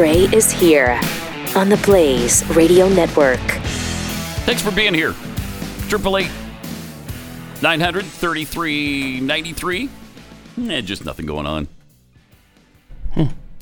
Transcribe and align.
Gray 0.00 0.20
is 0.32 0.50
here 0.50 0.98
on 1.54 1.68
the 1.68 1.76
Blaze 1.84 2.42
Radio 2.56 2.88
Network. 2.88 3.38
Thanks 4.46 4.62
for 4.62 4.70
being 4.70 4.94
here. 4.94 5.14
Triple 5.90 6.16
eight 6.16 6.30
nine 7.60 7.80
hundred 7.80 8.06
thirty 8.06 8.46
three 8.46 9.20
ninety 9.20 9.52
three. 9.52 9.90
Eh, 10.58 10.80
just 10.80 11.04
nothing 11.04 11.26
going 11.26 11.44
on. 11.44 11.68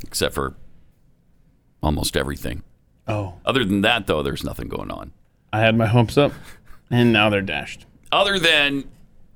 Except 0.04 0.32
for 0.32 0.54
almost 1.82 2.16
everything. 2.16 2.62
Oh, 3.08 3.34
Other 3.44 3.64
than 3.64 3.80
that, 3.80 4.06
though, 4.06 4.22
there's 4.22 4.44
nothing 4.44 4.68
going 4.68 4.92
on. 4.92 5.10
I 5.52 5.58
had 5.58 5.76
my 5.76 5.86
hopes 5.86 6.16
up, 6.16 6.30
and 6.88 7.12
now 7.12 7.30
they're 7.30 7.42
dashed. 7.42 7.84
Other 8.12 8.38
than, 8.38 8.84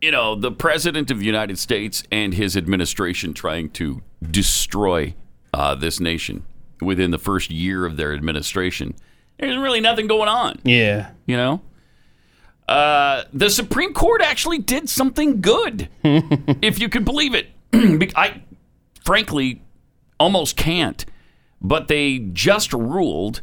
you 0.00 0.12
know, 0.12 0.36
the 0.36 0.52
President 0.52 1.10
of 1.10 1.18
the 1.18 1.26
United 1.26 1.58
States 1.58 2.04
and 2.12 2.32
his 2.32 2.56
administration 2.56 3.34
trying 3.34 3.70
to 3.70 4.02
destroy 4.30 5.14
uh, 5.52 5.74
this 5.74 5.98
nation 5.98 6.44
within 6.84 7.10
the 7.10 7.18
first 7.18 7.50
year 7.50 7.84
of 7.86 7.96
their 7.96 8.12
administration. 8.12 8.94
There's 9.38 9.56
really 9.56 9.80
nothing 9.80 10.06
going 10.06 10.28
on. 10.28 10.60
Yeah. 10.64 11.10
you 11.26 11.36
know 11.36 11.60
uh, 12.68 13.24
the 13.32 13.50
supreme 13.50 13.92
court 13.92 14.22
actually 14.22 14.58
did 14.58 14.88
something 14.88 15.40
good 15.40 15.88
if 16.04 16.78
you 16.78 16.88
could 16.88 17.04
believe 17.04 17.34
it 17.34 17.48
i 18.16 18.40
frankly 19.04 19.62
almost 20.20 20.56
can't 20.56 21.04
but 21.60 21.88
they 21.88 22.18
just 22.18 22.72
ruled 22.72 23.42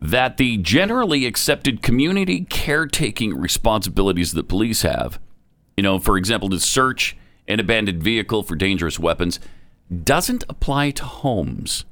that 0.00 0.36
the 0.36 0.56
generally 0.58 1.26
accepted 1.26 1.80
community 1.80 2.44
caretaking 2.50 3.34
responsibilities 3.36 4.32
that 4.32 4.48
police 4.48 4.82
have 4.82 5.20
you 5.76 5.82
know 5.82 5.98
for 6.00 6.16
example 6.16 6.48
to 6.48 6.58
search 6.58 7.16
an 7.46 7.60
abandoned 7.60 8.02
vehicle 8.02 8.42
for 8.42 8.56
dangerous 8.56 8.98
weapons 8.98 9.38
doesn't 10.04 10.44
apply 10.48 10.90
to 10.90 11.04
homes 11.04 11.84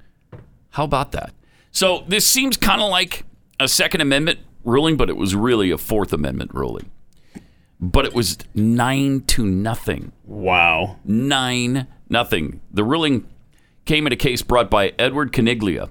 how 0.76 0.84
about 0.84 1.12
that? 1.12 1.32
So 1.70 2.04
this 2.06 2.26
seems 2.26 2.58
kind 2.58 2.82
of 2.82 2.90
like 2.90 3.24
a 3.58 3.66
Second 3.66 4.02
Amendment 4.02 4.40
ruling, 4.62 4.98
but 4.98 5.08
it 5.08 5.16
was 5.16 5.34
really 5.34 5.70
a 5.70 5.78
Fourth 5.78 6.12
Amendment 6.12 6.52
ruling. 6.52 6.90
But 7.80 8.04
it 8.04 8.12
was 8.12 8.36
nine 8.54 9.22
to 9.28 9.46
nothing. 9.46 10.12
Wow. 10.26 10.98
Nine 11.02 11.86
nothing. 12.10 12.60
The 12.70 12.84
ruling 12.84 13.26
came 13.86 14.06
in 14.06 14.12
a 14.12 14.16
case 14.16 14.42
brought 14.42 14.70
by 14.70 14.92
Edward 14.98 15.32
Caniglia, 15.32 15.88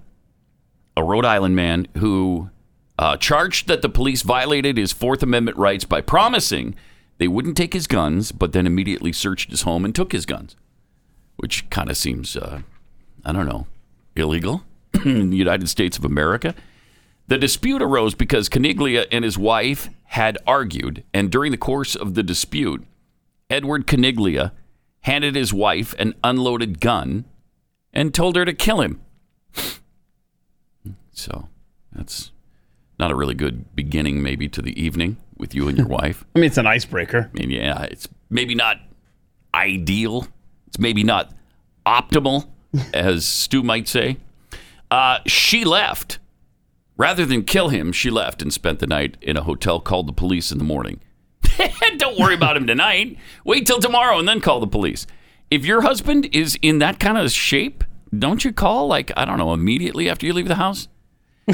a 0.96 1.04
Rhode 1.04 1.26
Island 1.26 1.56
man 1.56 1.88
who 1.98 2.52
uh, 3.00 3.18
charged 3.18 3.68
that 3.68 3.82
the 3.82 3.90
police 3.90 4.22
violated 4.22 4.78
his 4.78 4.92
Fourth 4.92 5.24
Amendment 5.24 5.58
rights 5.58 5.84
by 5.84 6.00
promising 6.00 6.76
they 7.18 7.28
wouldn't 7.28 7.58
take 7.58 7.74
his 7.74 7.88
guns, 7.88 8.32
but 8.32 8.52
then 8.52 8.68
immediately 8.68 9.12
searched 9.12 9.50
his 9.50 9.64
home 9.64 9.84
and 9.84 9.96
took 9.96 10.12
his 10.12 10.28
guns, 10.28 10.56
which 11.38 11.68
kind 11.72 11.90
of 11.90 11.98
seems, 11.98 12.38
uh, 12.38 12.62
I 13.26 13.32
don't 13.32 13.48
know, 13.48 13.66
illegal 14.16 14.64
in 15.04 15.30
the 15.30 15.38
United 15.38 15.68
States 15.70 15.98
of 15.98 16.06
America. 16.06 16.56
The 17.28 17.38
dispute 17.38 17.82
arose 17.82 18.14
because 18.14 18.50
Caniglia 18.50 19.08
and 19.12 19.26
his 19.26 19.38
wife 19.38 19.90
had 20.06 20.38
argued, 20.46 21.04
and 21.14 21.32
during 21.32 21.52
the 21.52 21.58
course 21.58 21.96
of 21.96 22.14
the 22.14 22.24
dispute, 22.24 22.86
Edward 23.50 23.88
Caniglia 23.88 24.52
handed 25.02 25.36
his 25.36 25.54
wife 25.54 25.94
an 25.98 26.14
unloaded 26.24 26.80
gun 26.80 27.26
and 27.94 28.14
told 28.14 28.36
her 28.36 28.46
to 28.46 28.54
kill 28.54 28.82
him. 28.82 29.02
So 31.12 31.48
that's 31.92 32.32
not 33.00 33.12
a 33.12 33.16
really 33.16 33.34
good 33.34 33.76
beginning, 33.76 34.22
maybe, 34.22 34.48
to 34.50 34.62
the 34.62 34.80
evening 34.80 35.18
with 35.38 35.56
you 35.56 35.68
and 35.68 35.78
your 35.78 35.88
wife. 36.02 36.26
I 36.36 36.40
mean, 36.40 36.48
it's 36.48 36.58
an 36.58 36.68
icebreaker. 36.68 37.30
I 37.34 37.40
mean, 37.40 37.50
yeah, 37.50 37.84
it's 37.84 38.08
maybe 38.30 38.54
not 38.54 38.78
ideal. 39.54 40.28
It's 40.68 40.80
maybe 40.80 41.04
not 41.04 41.34
optimal, 41.86 42.48
as 42.94 43.26
Stu 43.26 43.64
might 43.64 43.88
say. 43.88 44.18
Uh, 44.96 45.20
she 45.28 45.66
left. 45.66 46.20
Rather 46.98 47.26
than 47.26 47.44
kill 47.44 47.68
him, 47.68 47.92
she 47.92 48.10
left 48.10 48.42
and 48.42 48.54
spent 48.54 48.80
the 48.80 48.88
night 48.88 49.18
in 49.22 49.36
a 49.36 49.44
hotel, 49.44 49.82
called 49.82 50.08
the 50.08 50.14
police 50.14 50.52
in 50.54 50.58
the 50.58 50.64
morning. 50.64 51.02
Don't 51.98 52.18
worry 52.18 52.34
about 52.34 52.56
him 52.56 52.66
tonight. 52.66 53.18
Wait 53.44 53.66
till 53.68 53.80
tomorrow 53.80 54.18
and 54.18 54.26
then 54.28 54.40
call 54.40 54.62
the 54.62 54.68
police. 54.68 55.06
If 55.52 55.66
your 55.66 55.82
husband 55.82 56.30
is 56.34 56.58
in 56.62 56.80
that 56.80 56.98
kind 57.00 57.18
of 57.18 57.30
shape, 57.32 57.84
don't 58.18 58.46
you 58.46 58.54
call, 58.54 58.88
like, 58.88 59.12
I 59.18 59.26
don't 59.26 59.38
know, 59.38 59.54
immediately 59.54 60.10
after 60.10 60.26
you 60.26 60.32
leave 60.34 60.48
the 60.48 60.56
house? 60.56 60.88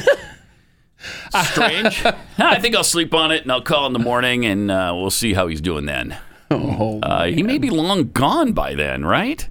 Strange. 1.44 2.04
I 2.38 2.60
think 2.60 2.76
I'll 2.76 2.84
sleep 2.84 3.14
on 3.16 3.32
it 3.32 3.42
and 3.42 3.52
I'll 3.52 3.62
call 3.64 3.88
in 3.88 3.94
the 3.94 4.00
morning 4.00 4.46
and 4.46 4.70
uh, 4.70 4.94
we'll 4.96 5.10
see 5.10 5.34
how 5.34 5.48
he's 5.48 5.62
doing 5.62 5.86
then. 5.88 6.16
Oh, 6.52 7.00
Uh, 7.02 7.26
he 7.26 7.42
may 7.44 7.58
be 7.58 7.70
long 7.72 8.12
gone 8.12 8.54
by 8.54 8.76
then, 8.76 9.04
right? 9.04 9.48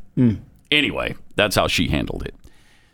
Anyway, 0.70 1.16
that's 1.34 1.56
how 1.56 1.66
she 1.66 1.88
handled 1.88 2.22
it. 2.24 2.34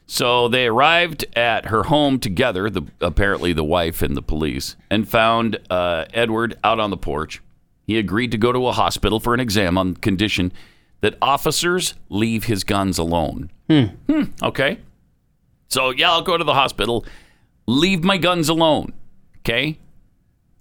So 0.07 0.47
they 0.49 0.67
arrived 0.67 1.25
at 1.35 1.67
her 1.67 1.85
home 1.85 2.21
together, 2.21 2.71
the, 2.71 2.83
apparently 3.01 3.53
the 3.53 3.65
wife 3.65 4.03
and 4.03 4.17
the 4.17 4.23
police, 4.23 4.77
and 4.89 5.09
found 5.09 5.59
uh, 5.69 6.05
Edward 6.15 6.57
out 6.63 6.79
on 6.79 6.91
the 6.91 6.97
porch. 6.97 7.43
He 7.87 7.99
agreed 7.99 8.31
to 8.31 8.39
go 8.39 8.53
to 8.53 8.69
a 8.69 8.73
hospital 8.73 9.19
for 9.21 9.35
an 9.35 9.41
exam 9.41 9.77
on 9.77 9.95
condition 9.95 10.53
that 11.01 11.17
officers 11.21 11.95
leave 12.09 12.45
his 12.45 12.65
guns 12.65 12.99
alone. 12.99 13.51
Hmm, 13.69 13.87
okay. 14.43 14.79
So, 15.69 15.91
yeah, 15.91 16.11
I'll 16.13 16.23
go 16.23 16.37
to 16.37 16.45
the 16.45 16.55
hospital. 16.55 17.05
Leave 17.67 18.05
my 18.05 18.17
guns 18.17 18.49
alone. 18.49 18.93
Okay. 19.39 19.79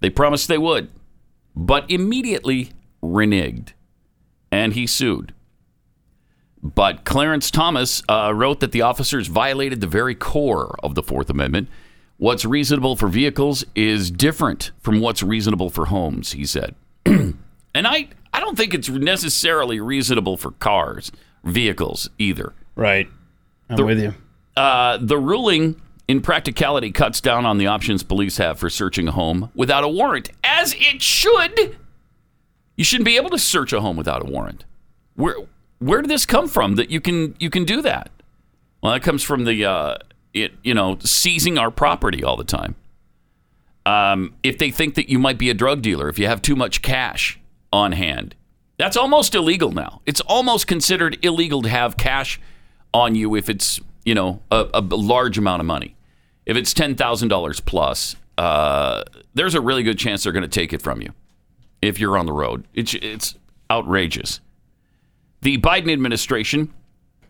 They 0.00 0.10
promised 0.10 0.48
they 0.48 0.58
would, 0.58 0.90
but 1.54 1.90
immediately 1.90 2.70
reneged 3.02 3.70
and 4.50 4.74
he 4.74 4.86
sued. 4.86 5.32
But 6.62 7.04
Clarence 7.04 7.50
Thomas 7.50 8.02
uh, 8.08 8.32
wrote 8.34 8.60
that 8.60 8.72
the 8.72 8.82
officers 8.82 9.28
violated 9.28 9.80
the 9.80 9.86
very 9.86 10.14
core 10.14 10.74
of 10.82 10.94
the 10.94 11.02
Fourth 11.02 11.30
Amendment. 11.30 11.68
What's 12.18 12.44
reasonable 12.44 12.96
for 12.96 13.08
vehicles 13.08 13.64
is 13.74 14.10
different 14.10 14.70
from 14.80 15.00
what's 15.00 15.22
reasonable 15.22 15.70
for 15.70 15.86
homes, 15.86 16.32
he 16.32 16.46
said. 16.46 16.74
and 17.06 17.36
I, 17.74 18.08
I 18.32 18.40
don't 18.40 18.56
think 18.56 18.72
it's 18.72 18.88
necessarily 18.88 19.80
reasonable 19.80 20.36
for 20.36 20.52
cars, 20.52 21.12
vehicles 21.44 22.08
either. 22.18 22.54
right. 22.74 23.08
I'm 23.68 23.84
with 23.84 24.00
you. 24.00 24.14
Uh, 24.56 24.96
the 25.00 25.18
ruling, 25.18 25.80
in 26.08 26.20
practicality, 26.20 26.92
cuts 26.92 27.20
down 27.20 27.44
on 27.44 27.58
the 27.58 27.66
options 27.66 28.02
police 28.02 28.38
have 28.38 28.58
for 28.58 28.70
searching 28.70 29.08
a 29.08 29.12
home 29.12 29.50
without 29.54 29.82
a 29.84 29.88
warrant, 29.88 30.30
as 30.44 30.74
it 30.78 31.02
should. 31.02 31.76
You 32.76 32.84
shouldn't 32.84 33.06
be 33.06 33.16
able 33.16 33.30
to 33.30 33.38
search 33.38 33.72
a 33.72 33.80
home 33.80 33.96
without 33.96 34.22
a 34.22 34.30
warrant. 34.30 34.64
Where 35.16 35.34
where 35.78 36.02
did 36.02 36.10
this 36.10 36.26
come 36.26 36.48
from 36.48 36.76
that 36.76 36.90
you 36.90 37.00
can 37.00 37.34
you 37.38 37.50
can 37.50 37.64
do 37.64 37.82
that? 37.82 38.10
Well, 38.82 38.92
that 38.92 39.02
comes 39.02 39.22
from 39.22 39.44
the 39.44 39.64
uh, 39.64 39.96
it 40.32 40.52
you 40.62 40.74
know 40.74 40.98
seizing 41.00 41.58
our 41.58 41.70
property 41.70 42.22
all 42.22 42.36
the 42.36 42.44
time. 42.44 42.74
Um, 43.84 44.34
if 44.42 44.58
they 44.58 44.70
think 44.70 44.96
that 44.96 45.08
you 45.08 45.18
might 45.18 45.38
be 45.38 45.48
a 45.48 45.54
drug 45.54 45.80
dealer, 45.82 46.08
if 46.08 46.18
you 46.18 46.26
have 46.26 46.42
too 46.42 46.56
much 46.56 46.82
cash 46.82 47.38
on 47.72 47.92
hand, 47.92 48.34
that's 48.78 48.96
almost 48.96 49.34
illegal 49.34 49.70
now. 49.70 50.00
It's 50.06 50.20
almost 50.22 50.66
considered 50.66 51.24
illegal 51.24 51.62
to 51.62 51.68
have 51.68 51.96
cash 51.96 52.40
on 52.92 53.14
you 53.14 53.34
if 53.36 53.48
it's 53.48 53.80
you 54.04 54.14
know 54.14 54.40
a, 54.50 54.68
a 54.74 54.80
large 54.80 55.38
amount 55.38 55.60
of 55.60 55.66
money. 55.66 55.94
If 56.46 56.56
it's 56.56 56.72
ten 56.72 56.94
thousand 56.94 57.28
dollars 57.28 57.60
plus, 57.60 58.16
uh, 58.38 59.04
there's 59.34 59.54
a 59.54 59.60
really 59.60 59.82
good 59.82 59.98
chance 59.98 60.24
they're 60.24 60.32
going 60.32 60.42
to 60.42 60.48
take 60.48 60.72
it 60.72 60.82
from 60.82 61.00
you 61.02 61.12
if 61.82 61.98
you're 62.00 62.16
on 62.18 62.26
the 62.26 62.32
road. 62.32 62.64
It's 62.74 62.94
it's 62.94 63.34
outrageous. 63.70 64.40
The 65.46 65.58
Biden 65.58 65.92
administration 65.92 66.74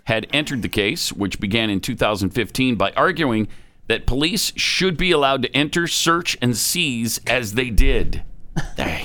had 0.04 0.27
entered 0.32 0.62
the 0.62 0.71
case, 0.71 1.12
which 1.12 1.38
began 1.38 1.69
in 1.69 1.81
2015, 1.81 2.75
by 2.75 2.91
arguing 2.93 3.47
that 3.88 4.06
police 4.06 4.54
should 4.56 4.97
be 4.97 5.10
allowed 5.10 5.43
to 5.43 5.54
enter, 5.54 5.87
search, 5.87 6.34
and 6.41 6.56
seize 6.56 7.21
as 7.27 7.53
they 7.53 7.69
did. 7.69 8.22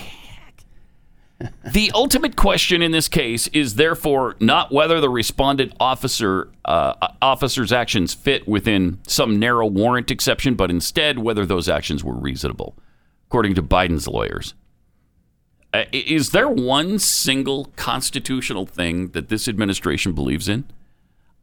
The 1.73 1.91
ultimate 1.95 2.35
question 2.35 2.83
in 2.83 2.91
this 2.91 3.07
case 3.07 3.47
is 3.47 3.73
therefore 3.73 4.35
not 4.39 4.71
whether 4.71 5.01
the 5.01 5.09
respondent 5.09 5.73
officer 5.79 6.51
uh, 6.65 6.93
officer's 7.19 7.71
actions 7.73 8.13
fit 8.13 8.47
within 8.47 8.99
some 9.07 9.39
narrow 9.39 9.65
warrant 9.65 10.11
exception, 10.11 10.53
but 10.53 10.69
instead 10.69 11.17
whether 11.17 11.43
those 11.43 11.67
actions 11.67 12.03
were 12.03 12.13
reasonable, 12.13 12.77
according 13.27 13.55
to 13.55 13.63
Biden's 13.63 14.07
lawyers. 14.07 14.53
Uh, 15.73 15.85
is 15.93 16.31
there 16.31 16.49
one 16.49 16.99
single 16.99 17.71
constitutional 17.75 18.65
thing 18.65 19.09
that 19.09 19.29
this 19.29 19.47
administration 19.47 20.11
believes 20.13 20.49
in? 20.49 20.65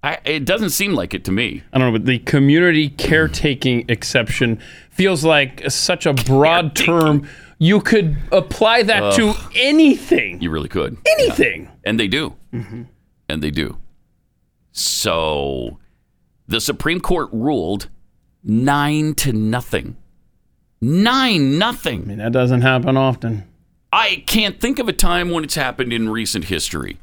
I, 0.03 0.19
it 0.25 0.45
doesn't 0.45 0.71
seem 0.71 0.93
like 0.95 1.13
it 1.15 1.25
to 1.25 1.33
me. 1.33 1.63
I 1.73 1.79
don't 1.79 1.93
know, 1.93 1.99
but 1.99 2.07
the 2.07 2.19
community 2.21 2.89
caretaking 2.89 3.87
exception 3.89 4.61
feels 4.91 5.25
like 5.25 5.69
such 5.71 6.07
a 6.07 6.13
broad 6.13 6.77
term. 6.77 7.27
You 7.59 7.81
could 7.81 8.17
apply 8.31 8.85
that 8.85 9.15
to 9.15 9.35
anything. 9.57 10.41
You 10.41 10.51
really 10.51 10.69
could. 10.69 10.97
Anything. 11.19 11.69
And 11.85 11.99
they 11.99 12.07
do. 12.07 12.37
And 12.53 13.43
they 13.43 13.51
do. 13.51 13.79
So 14.71 15.79
the 16.47 16.61
Supreme 16.61 17.01
Court 17.01 17.29
ruled 17.33 17.89
nine 18.45 19.15
to 19.17 19.33
nothing. 19.33 19.97
Nine 20.81 21.59
nothing. 21.59 22.03
I 22.03 22.05
mean, 22.05 22.19
that 22.19 22.31
doesn't 22.33 22.61
happen 22.61 22.97
often. 22.97 23.45
I 23.93 24.23
can't 24.27 24.61
think 24.61 24.79
of 24.79 24.89
a 24.89 24.93
time 24.93 25.31
when 25.31 25.45
it's 25.45 25.55
happened 25.55 25.93
in 25.93 26.09
recent 26.09 26.45
history. 26.47 26.99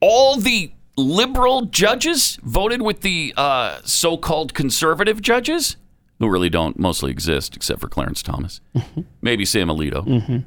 All 0.00 0.36
the 0.36 0.72
liberal 0.96 1.62
judges 1.62 2.38
voted 2.42 2.82
with 2.82 3.00
the 3.00 3.32
uh, 3.36 3.78
so-called 3.84 4.54
conservative 4.54 5.20
judges, 5.22 5.76
who 6.18 6.28
really 6.28 6.50
don't 6.50 6.78
mostly 6.78 7.10
exist 7.10 7.56
except 7.56 7.80
for 7.80 7.88
Clarence 7.88 8.22
Thomas, 8.22 8.60
maybe 9.20 9.44
Sam 9.44 9.68
Alito. 9.68 10.44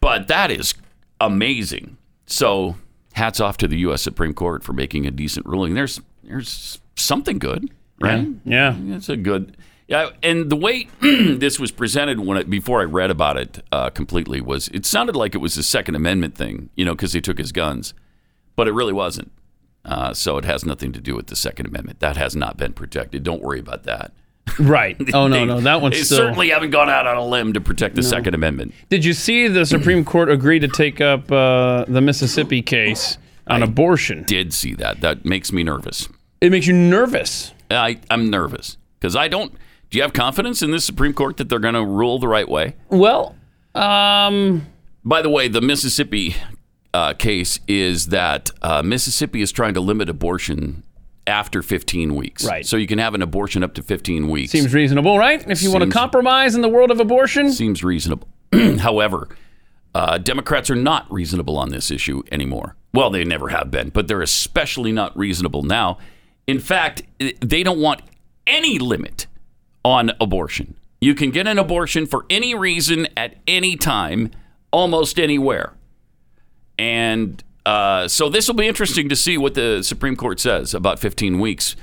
But 0.00 0.28
that 0.28 0.50
is 0.50 0.74
amazing. 1.20 1.96
So 2.26 2.76
hats 3.12 3.40
off 3.40 3.56
to 3.58 3.68
the 3.68 3.78
U.S. 3.80 4.02
Supreme 4.02 4.34
Court 4.34 4.64
for 4.64 4.72
making 4.72 5.06
a 5.06 5.10
decent 5.10 5.46
ruling. 5.46 5.74
There's 5.74 6.00
there's 6.24 6.80
something 6.96 7.38
good, 7.38 7.70
right? 8.00 8.26
Yeah. 8.44 8.74
It's 8.96 9.08
a 9.08 9.16
good. 9.16 9.56
Yeah, 9.90 10.10
and 10.22 10.48
the 10.48 10.56
way 10.56 10.86
this 11.00 11.58
was 11.58 11.72
presented 11.72 12.20
when 12.20 12.38
it, 12.38 12.48
before 12.48 12.80
I 12.80 12.84
read 12.84 13.10
about 13.10 13.36
it 13.36 13.62
uh, 13.72 13.90
completely 13.90 14.40
was 14.40 14.68
it 14.68 14.86
sounded 14.86 15.16
like 15.16 15.34
it 15.34 15.38
was 15.38 15.56
a 15.56 15.64
Second 15.64 15.96
Amendment 15.96 16.36
thing, 16.36 16.70
you 16.76 16.84
know, 16.84 16.92
because 16.94 17.12
he 17.12 17.20
took 17.20 17.38
his 17.38 17.50
guns, 17.50 17.92
but 18.54 18.68
it 18.68 18.72
really 18.72 18.92
wasn't. 18.92 19.32
Uh, 19.84 20.14
so 20.14 20.38
it 20.38 20.44
has 20.44 20.64
nothing 20.64 20.92
to 20.92 21.00
do 21.00 21.16
with 21.16 21.26
the 21.26 21.34
Second 21.34 21.66
Amendment. 21.66 21.98
That 21.98 22.16
has 22.16 22.36
not 22.36 22.56
been 22.56 22.72
protected. 22.72 23.24
Don't 23.24 23.42
worry 23.42 23.58
about 23.58 23.82
that. 23.82 24.12
Right. 24.60 24.96
Oh 25.14 25.26
no, 25.26 25.34
They- 25.40 25.44
no, 25.46 25.60
that 25.60 25.80
one's 25.80 25.96
They 25.96 26.02
still. 26.04 26.18
certainly 26.18 26.50
haven't 26.50 26.70
gone 26.70 26.88
out 26.88 27.08
on 27.08 27.16
a 27.16 27.24
limb 27.26 27.52
to 27.54 27.60
protect 27.60 27.96
the 27.96 28.02
Second 28.04 28.34
Amendment. 28.34 28.72
Did 28.90 29.04
you 29.04 29.12
see 29.12 29.48
the 29.48 29.66
Supreme 29.66 30.04
Court 30.04 30.30
agree 30.30 30.60
to 30.60 30.68
take 30.68 31.00
up 31.00 31.32
uh, 31.32 31.84
the 31.88 32.00
Mississippi 32.00 32.62
case 32.62 33.18
on 33.48 33.64
abortion? 33.64 34.22
Did 34.22 34.52
see 34.54 34.74
that. 34.74 35.00
That 35.00 35.24
makes 35.24 35.50
me 35.52 35.64
nervous. 35.64 36.08
It 36.40 36.52
makes 36.52 36.68
you 36.68 36.74
nervous. 36.74 37.52
I, 37.72 37.98
I'm 38.08 38.30
nervous 38.30 38.76
because 39.00 39.16
I 39.16 39.26
don't. 39.26 39.52
Do 39.90 39.98
you 39.98 40.02
have 40.02 40.12
confidence 40.12 40.62
in 40.62 40.70
this 40.70 40.84
Supreme 40.84 41.12
Court 41.12 41.36
that 41.38 41.48
they're 41.48 41.58
going 41.58 41.74
to 41.74 41.84
rule 41.84 42.18
the 42.20 42.28
right 42.28 42.48
way? 42.48 42.76
Well, 42.88 43.34
um, 43.74 44.66
By 45.04 45.20
the 45.20 45.30
way, 45.30 45.48
the 45.48 45.60
Mississippi 45.60 46.36
uh, 46.94 47.14
case 47.14 47.58
is 47.66 48.06
that 48.06 48.50
uh, 48.62 48.82
Mississippi 48.82 49.42
is 49.42 49.50
trying 49.50 49.74
to 49.74 49.80
limit 49.80 50.08
abortion 50.08 50.84
after 51.26 51.60
15 51.60 52.14
weeks. 52.14 52.44
Right. 52.44 52.64
So 52.64 52.76
you 52.76 52.86
can 52.86 52.98
have 52.98 53.14
an 53.14 53.22
abortion 53.22 53.64
up 53.64 53.74
to 53.74 53.82
15 53.82 54.28
weeks. 54.28 54.52
seems 54.52 54.72
reasonable, 54.72 55.18
right? 55.18 55.44
If 55.48 55.62
you 55.62 55.72
want 55.72 55.84
to 55.84 55.90
compromise 55.90 56.54
in 56.54 56.62
the 56.62 56.68
world 56.68 56.90
of 56.90 57.00
abortion, 57.00 57.52
Seems 57.52 57.82
reasonable. 57.82 58.28
However, 58.78 59.28
uh, 59.94 60.18
Democrats 60.18 60.70
are 60.70 60.76
not 60.76 61.10
reasonable 61.12 61.58
on 61.58 61.70
this 61.70 61.90
issue 61.90 62.22
anymore. 62.30 62.76
Well, 62.94 63.10
they 63.10 63.24
never 63.24 63.48
have 63.48 63.70
been, 63.70 63.90
but 63.90 64.06
they're 64.08 64.22
especially 64.22 64.92
not 64.92 65.16
reasonable 65.16 65.62
now. 65.62 65.98
In 66.46 66.58
fact, 66.60 67.02
they 67.40 67.62
don't 67.62 67.80
want 67.80 68.02
any 68.46 68.78
limit 68.78 69.26
on 69.84 70.12
abortion. 70.20 70.74
You 71.00 71.14
can 71.14 71.30
get 71.30 71.46
an 71.46 71.58
abortion 71.58 72.06
for 72.06 72.26
any 72.28 72.54
reason 72.54 73.08
at 73.16 73.36
any 73.46 73.76
time, 73.76 74.30
almost 74.70 75.18
anywhere. 75.18 75.72
And 76.78 77.42
uh, 77.64 78.08
so 78.08 78.28
this 78.28 78.48
will 78.48 78.54
be 78.54 78.68
interesting 78.68 79.08
to 79.08 79.16
see 79.16 79.38
what 79.38 79.54
the 79.54 79.82
Supreme 79.82 80.16
Court 80.16 80.40
says 80.40 80.74
about 80.74 80.98
15 80.98 81.38
weeks, 81.40 81.76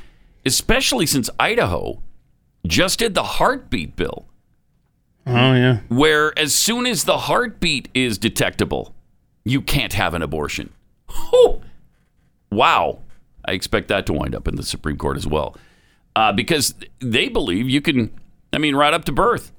especially 0.45 1.05
since 1.05 1.29
Idaho 1.39 2.01
just 2.65 2.99
did 2.99 3.13
the 3.13 3.23
heartbeat 3.23 3.95
bill 3.95 4.27
oh 5.27 5.53
yeah, 5.53 5.79
where 5.89 6.37
as 6.37 6.53
soon 6.53 6.85
as 6.85 7.03
the 7.03 7.17
heartbeat 7.17 7.89
is 7.93 8.17
detectable, 8.17 8.93
you 9.43 9.61
can't 9.61 9.93
have 9.93 10.13
an 10.13 10.21
abortion. 10.21 10.71
Whew. 11.09 11.61
Wow. 12.51 12.99
I 13.45 13.51
expect 13.53 13.87
that 13.89 14.05
to 14.07 14.13
wind 14.13 14.35
up 14.35 14.47
in 14.47 14.55
the 14.55 14.63
Supreme 14.63 14.97
Court 14.97 15.17
as 15.17 15.27
well. 15.27 15.55
Uh, 16.17 16.33
because 16.33 16.73
they 16.99 17.27
believe 17.29 17.69
you 17.69 17.79
can, 17.79 18.09
I 18.51 18.57
mean, 18.57 18.75
right 18.75 18.91
up 18.93 19.05
to 19.05 19.11
birth, 19.11 19.51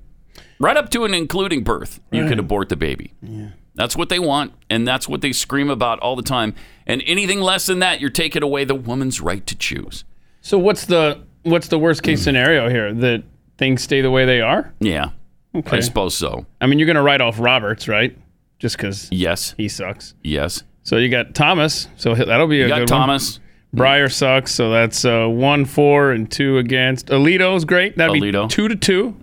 right 0.59 0.77
up 0.77 0.91
to 0.91 1.05
and 1.05 1.15
including 1.15 1.63
birth, 1.63 2.01
you 2.11 2.27
can 2.27 2.41
abort 2.41 2.69
the 2.69 2.75
baby. 2.77 3.13
Yeah. 3.23 3.51
That's 3.77 3.97
what 3.97 4.09
they 4.09 4.19
want, 4.19 4.55
and 4.69 4.87
that's 4.89 5.09
what 5.09 5.21
they 5.21 5.31
scream 5.33 5.71
about 5.71 6.01
all 6.01 6.17
the 6.17 6.23
time. 6.23 6.57
And 6.85 7.01
anything 7.07 7.41
less 7.41 7.67
than 7.67 7.79
that, 7.79 8.01
you're 8.01 8.11
taking 8.11 8.43
away 8.43 8.65
the 8.65 8.75
woman's 8.75 9.21
right 9.21 9.47
to 9.47 9.55
choose. 9.55 10.03
So 10.41 10.59
what's 10.59 10.85
the 10.87 11.21
what's 11.45 11.69
the 11.69 11.79
worst 11.79 12.03
case 12.03 12.21
scenario 12.25 12.69
here? 12.69 12.93
That 12.93 13.23
things 13.57 13.83
stay 13.83 14.01
the 14.01 14.11
way 14.11 14.25
they 14.27 14.41
are? 14.41 14.75
Yeah, 14.81 15.11
Okay. 15.55 15.77
I 15.77 15.81
suppose 15.81 16.17
so. 16.17 16.45
I 16.61 16.67
mean, 16.67 16.81
you're 16.81 16.87
going 16.87 16.97
to 16.97 17.03
write 17.03 17.21
off 17.21 17.39
Roberts, 17.39 17.87
right? 17.87 18.19
Just 18.59 18.77
because 18.77 19.09
Yes, 19.13 19.55
he 19.57 19.69
sucks. 19.69 20.15
yes. 20.25 20.65
So 20.83 20.97
you 20.97 21.09
got 21.09 21.37
Thomas. 21.37 21.87
So 21.97 22.17
that'll 22.17 22.49
be 22.49 22.63
a 22.63 22.69
got 22.69 22.79
good 22.81 22.89
Thomas. 22.89 23.39
one. 23.39 23.48
Breyer 23.75 24.11
sucks. 24.11 24.53
So 24.53 24.71
that's 24.71 25.05
uh, 25.05 25.27
one 25.27 25.65
for 25.67 26.11
and 26.13 26.31
two 26.31 26.57
against. 26.59 27.09
Alito's 27.09 27.65
great. 27.65 27.97
That'd 27.97 28.17
Alito. 28.21 28.33
Mm-hmm, 28.33 28.47
be 28.47 28.49
two 28.49 28.69
to 28.69 28.77
2 28.77 29.17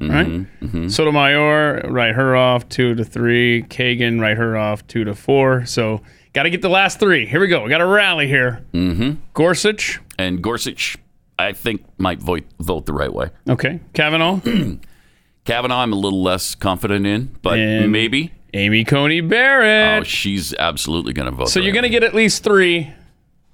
right? 0.81 0.91
Sotomayor, 0.91 1.87
write 1.89 2.15
her 2.15 2.35
off. 2.35 2.69
Two 2.69 2.93
to 2.95 3.03
three. 3.03 3.63
Kagan, 3.63 4.21
write 4.21 4.37
her 4.37 4.55
off. 4.57 4.85
Two 4.87 5.03
to 5.03 5.15
four. 5.15 5.65
So 5.65 6.01
got 6.33 6.43
to 6.43 6.49
get 6.49 6.61
the 6.61 6.69
last 6.69 6.99
three. 6.99 7.25
Here 7.25 7.39
we 7.39 7.47
go. 7.47 7.63
We 7.63 7.69
got 7.69 7.81
a 7.81 7.85
rally 7.85 8.27
here. 8.27 8.63
Mm-hmm. 8.73 9.19
Gorsuch. 9.33 9.99
and 10.19 10.41
Gorsuch, 10.43 10.97
I 11.39 11.53
think, 11.53 11.83
might 11.97 12.19
vote 12.19 12.43
vote 12.59 12.85
the 12.85 12.93
right 12.93 13.11
way. 13.13 13.29
Okay. 13.49 13.79
Kavanaugh. 13.93 14.39
Kavanaugh, 15.45 15.81
I'm 15.81 15.93
a 15.93 15.97
little 15.97 16.23
less 16.23 16.55
confident 16.55 17.05
in, 17.05 17.35
but 17.41 17.59
And- 17.59 17.91
maybe. 17.91 18.31
Amy 18.53 18.85
Coney 18.85 19.19
Barrett. 19.19 20.01
Oh, 20.01 20.03
she's 20.05 20.53
absolutely 20.53 21.11
going 21.11 21.29
to 21.29 21.35
vote. 21.35 21.49
so 21.49 21.59
you're 21.59 21.71
right 21.71 21.73
going 21.73 21.83
to 21.83 21.89
get 21.89 22.03
at 22.03 22.13
least 22.15 22.41
three, 22.41 22.89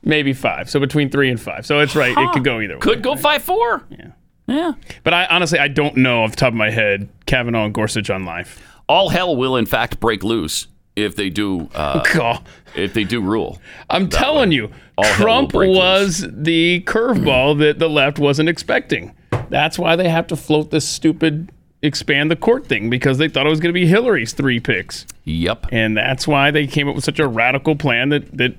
maybe 0.04 0.34
five. 0.34 0.70
So 0.70 0.80
between 0.80 1.10
three 1.10 1.30
and 1.30 1.40
five. 1.40 1.66
So 1.66 1.80
it's 1.80 1.96
right. 1.96 2.16
It 2.18 2.32
could 2.34 2.44
go 2.44 2.60
either 2.60 2.76
way. 2.76 2.80
could 2.80 3.02
go 3.04 3.16
five 3.16 3.44
four. 3.44 3.84
Yeah, 3.90 4.08
yeah. 4.48 4.72
But 5.04 5.14
I 5.14 5.26
honestly, 5.28 5.60
I 5.60 5.68
don't 5.68 5.98
know 5.98 6.24
off 6.24 6.32
the 6.32 6.38
top 6.38 6.50
of 6.50 6.56
my 6.56 6.70
head 6.70 7.10
Kavanaugh 7.26 7.66
and 7.66 7.74
Gorsuch 7.74 8.10
on 8.10 8.26
life. 8.26 8.62
All 8.88 9.10
hell 9.10 9.36
will 9.36 9.56
in 9.56 9.66
fact 9.66 10.00
break 10.00 10.24
loose 10.24 10.68
if 10.96 11.16
they 11.16 11.30
do 11.30 11.70
uh, 11.74 12.04
God. 12.14 12.44
if 12.76 12.94
they 12.94 13.04
do 13.06 13.22
rule. 13.22 13.62
I'm 13.90 14.10
telling 14.10 14.52
you, 14.52 14.72
All 14.98 15.06
Trump 15.06 15.52
break 15.54 15.70
loose. 15.70 15.78
was 15.78 16.26
the 16.30 16.84
curveball 16.86 17.60
that 17.60 17.80
the 17.80 17.90
left 17.90 18.20
wasn't 18.20 18.50
expecting. 18.50 19.16
That's 19.50 19.80
why 19.80 19.96
they 19.96 20.10
have 20.10 20.28
to 20.28 20.36
float 20.36 20.72
this 20.72 20.88
stupid 20.88 21.52
expand 21.82 22.30
the 22.30 22.36
court 22.36 22.68
thing 22.68 22.90
because 22.90 23.18
they 23.18 23.28
thought 23.28 23.46
it 23.46 23.50
was 23.50 23.60
going 23.60 23.74
to 23.74 23.80
be 23.80 23.88
Hillary's 23.88 24.34
three 24.34 24.60
picks. 24.60 25.06
Yep. 25.24 25.68
And 25.72 25.96
that's 25.98 26.28
why 26.28 26.52
they 26.52 26.68
came 26.68 26.88
up 26.88 26.96
with 26.96 27.04
such 27.04 27.20
a 27.20 27.28
radical 27.28 27.76
plan 27.76 28.10
that, 28.10 28.38
that 28.38 28.56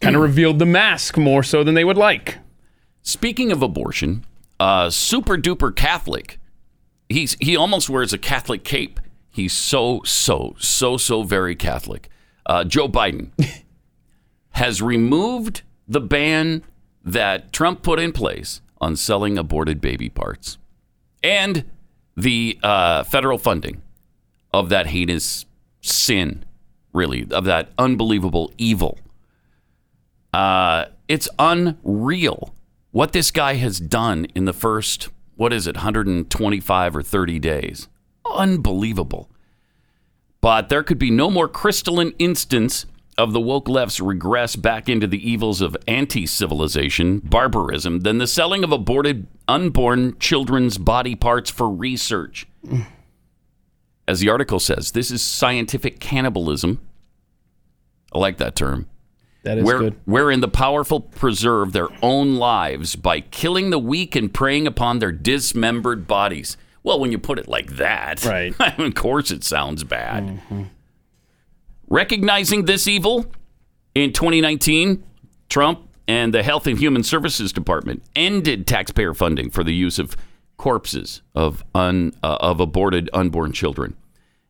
kind 0.00 0.16
of 0.16 0.22
revealed 0.30 0.58
the 0.58 0.66
mask 0.66 1.16
more 1.16 1.42
so 1.42 1.62
than 1.62 1.74
they 1.74 1.84
would 1.84 1.96
like. 1.96 2.38
Speaking 3.02 3.50
of 3.50 3.62
abortion, 3.62 4.24
uh, 4.58 4.90
super 4.90 5.36
duper 5.36 5.74
Catholic. 5.74 6.38
He's 7.08 7.36
he 7.40 7.56
almost 7.56 7.88
wears 7.88 8.12
a 8.12 8.18
Catholic 8.18 8.62
cape. 8.62 9.00
He's 9.30 9.52
so 9.52 10.02
so 10.04 10.54
so 10.58 10.96
so 10.96 11.22
very 11.22 11.56
Catholic. 11.56 12.08
Uh, 12.46 12.64
Joe 12.64 12.88
Biden 12.88 13.30
has 14.50 14.82
removed 14.82 15.62
the 15.88 16.00
ban 16.00 16.62
that 17.04 17.52
Trump 17.52 17.82
put 17.82 17.98
in 17.98 18.12
place 18.12 18.60
on 18.80 18.96
selling 18.96 19.38
aborted 19.38 19.80
baby 19.80 20.08
parts, 20.08 20.58
and 21.22 21.64
the 22.16 22.58
uh, 22.62 23.02
federal 23.04 23.38
funding 23.38 23.82
of 24.52 24.68
that 24.68 24.88
heinous 24.88 25.46
sin, 25.80 26.44
really 26.92 27.26
of 27.30 27.44
that 27.44 27.70
unbelievable 27.78 28.52
evil. 28.58 28.98
Uh, 30.32 30.86
it's 31.08 31.28
unreal 31.38 32.54
what 32.92 33.12
this 33.12 33.30
guy 33.30 33.54
has 33.54 33.78
done 33.78 34.26
in 34.34 34.44
the 34.44 34.52
first, 34.52 35.08
what 35.36 35.52
is 35.52 35.66
it, 35.66 35.76
125 35.76 36.96
or 36.96 37.02
30 37.02 37.38
days. 37.38 37.88
Unbelievable. 38.24 39.30
But 40.40 40.68
there 40.68 40.82
could 40.82 40.98
be 40.98 41.10
no 41.10 41.30
more 41.30 41.48
crystalline 41.48 42.14
instance 42.18 42.86
of 43.18 43.32
the 43.32 43.40
woke 43.40 43.68
left's 43.68 44.00
regress 44.00 44.56
back 44.56 44.88
into 44.88 45.06
the 45.06 45.30
evils 45.30 45.60
of 45.60 45.76
anti 45.86 46.26
civilization, 46.26 47.18
barbarism, 47.18 48.00
than 48.00 48.18
the 48.18 48.26
selling 48.26 48.64
of 48.64 48.72
aborted, 48.72 49.26
unborn 49.46 50.18
children's 50.18 50.78
body 50.78 51.14
parts 51.14 51.50
for 51.50 51.68
research. 51.68 52.46
As 54.08 54.20
the 54.20 54.30
article 54.30 54.58
says, 54.58 54.92
this 54.92 55.10
is 55.10 55.22
scientific 55.22 56.00
cannibalism. 56.00 56.80
I 58.12 58.18
like 58.18 58.38
that 58.38 58.56
term 58.56 58.88
That 59.42 59.58
is 59.58 59.64
where, 59.64 59.78
good. 59.78 59.96
wherein 60.04 60.40
the 60.40 60.48
powerful 60.48 61.00
preserve 61.00 61.72
their 61.72 61.88
own 62.02 62.36
lives 62.36 62.94
by 62.96 63.20
killing 63.20 63.70
the 63.70 63.78
weak 63.78 64.14
and 64.14 64.32
preying 64.32 64.66
upon 64.66 64.98
their 64.98 65.12
dismembered 65.12 66.06
bodies. 66.06 66.56
Well, 66.82 67.00
when 67.00 67.10
you 67.12 67.18
put 67.18 67.38
it 67.38 67.48
like 67.48 67.76
that, 67.76 68.24
Right. 68.24 68.54
of 68.78 68.94
course 68.94 69.30
it 69.30 69.42
sounds 69.44 69.84
bad. 69.84 70.40
Recognizing 71.88 72.66
this 72.66 72.86
evil, 72.86 73.26
in 73.94 74.12
2019, 74.12 75.02
Trump 75.48 75.88
and 76.06 76.32
the 76.32 76.42
Health 76.42 76.66
and 76.66 76.78
Human 76.78 77.02
Services 77.02 77.52
Department 77.52 78.02
ended 78.14 78.66
taxpayer 78.66 79.14
funding 79.14 79.50
for 79.50 79.64
the 79.64 79.74
use 79.74 79.98
of 79.98 80.16
corpses 80.56 81.22
of 81.34 81.64
un, 81.74 82.12
uh, 82.22 82.36
of 82.40 82.60
aborted 82.60 83.08
unborn 83.12 83.52
children. 83.52 83.96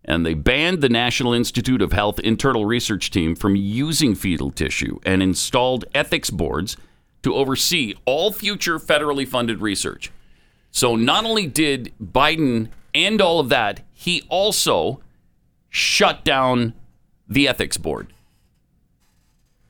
And 0.04 0.24
they 0.24 0.34
banned 0.34 0.80
the 0.80 0.88
National 0.88 1.32
Institute 1.32 1.82
of 1.82 1.92
Health 1.92 2.18
internal 2.20 2.64
research 2.64 3.10
team 3.10 3.34
from 3.36 3.54
using 3.54 4.14
fetal 4.14 4.50
tissue 4.50 4.98
and 5.04 5.22
installed 5.22 5.84
ethics 5.94 6.30
boards 6.30 6.76
to 7.22 7.34
oversee 7.34 7.94
all 8.06 8.32
future 8.32 8.78
federally 8.78 9.28
funded 9.28 9.60
research. 9.60 10.10
So 10.70 10.96
not 10.96 11.24
only 11.24 11.46
did 11.46 11.92
Biden 12.02 12.68
end 12.94 13.20
all 13.20 13.40
of 13.40 13.50
that, 13.50 13.80
he 13.92 14.22
also 14.28 15.00
shut 15.68 16.24
down 16.24 16.72
the 17.28 17.46
ethics 17.46 17.76
board. 17.76 18.12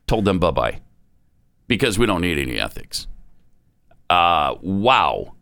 Told 0.07 0.25
them 0.25 0.39
bye 0.39 0.51
bye. 0.51 0.81
because 1.67 1.99
we 1.99 2.07
don't 2.07 2.21
need 2.21 2.39
any 2.39 2.59
ethics. 2.59 3.07
Uh, 4.09 4.57
wow. 4.61 5.35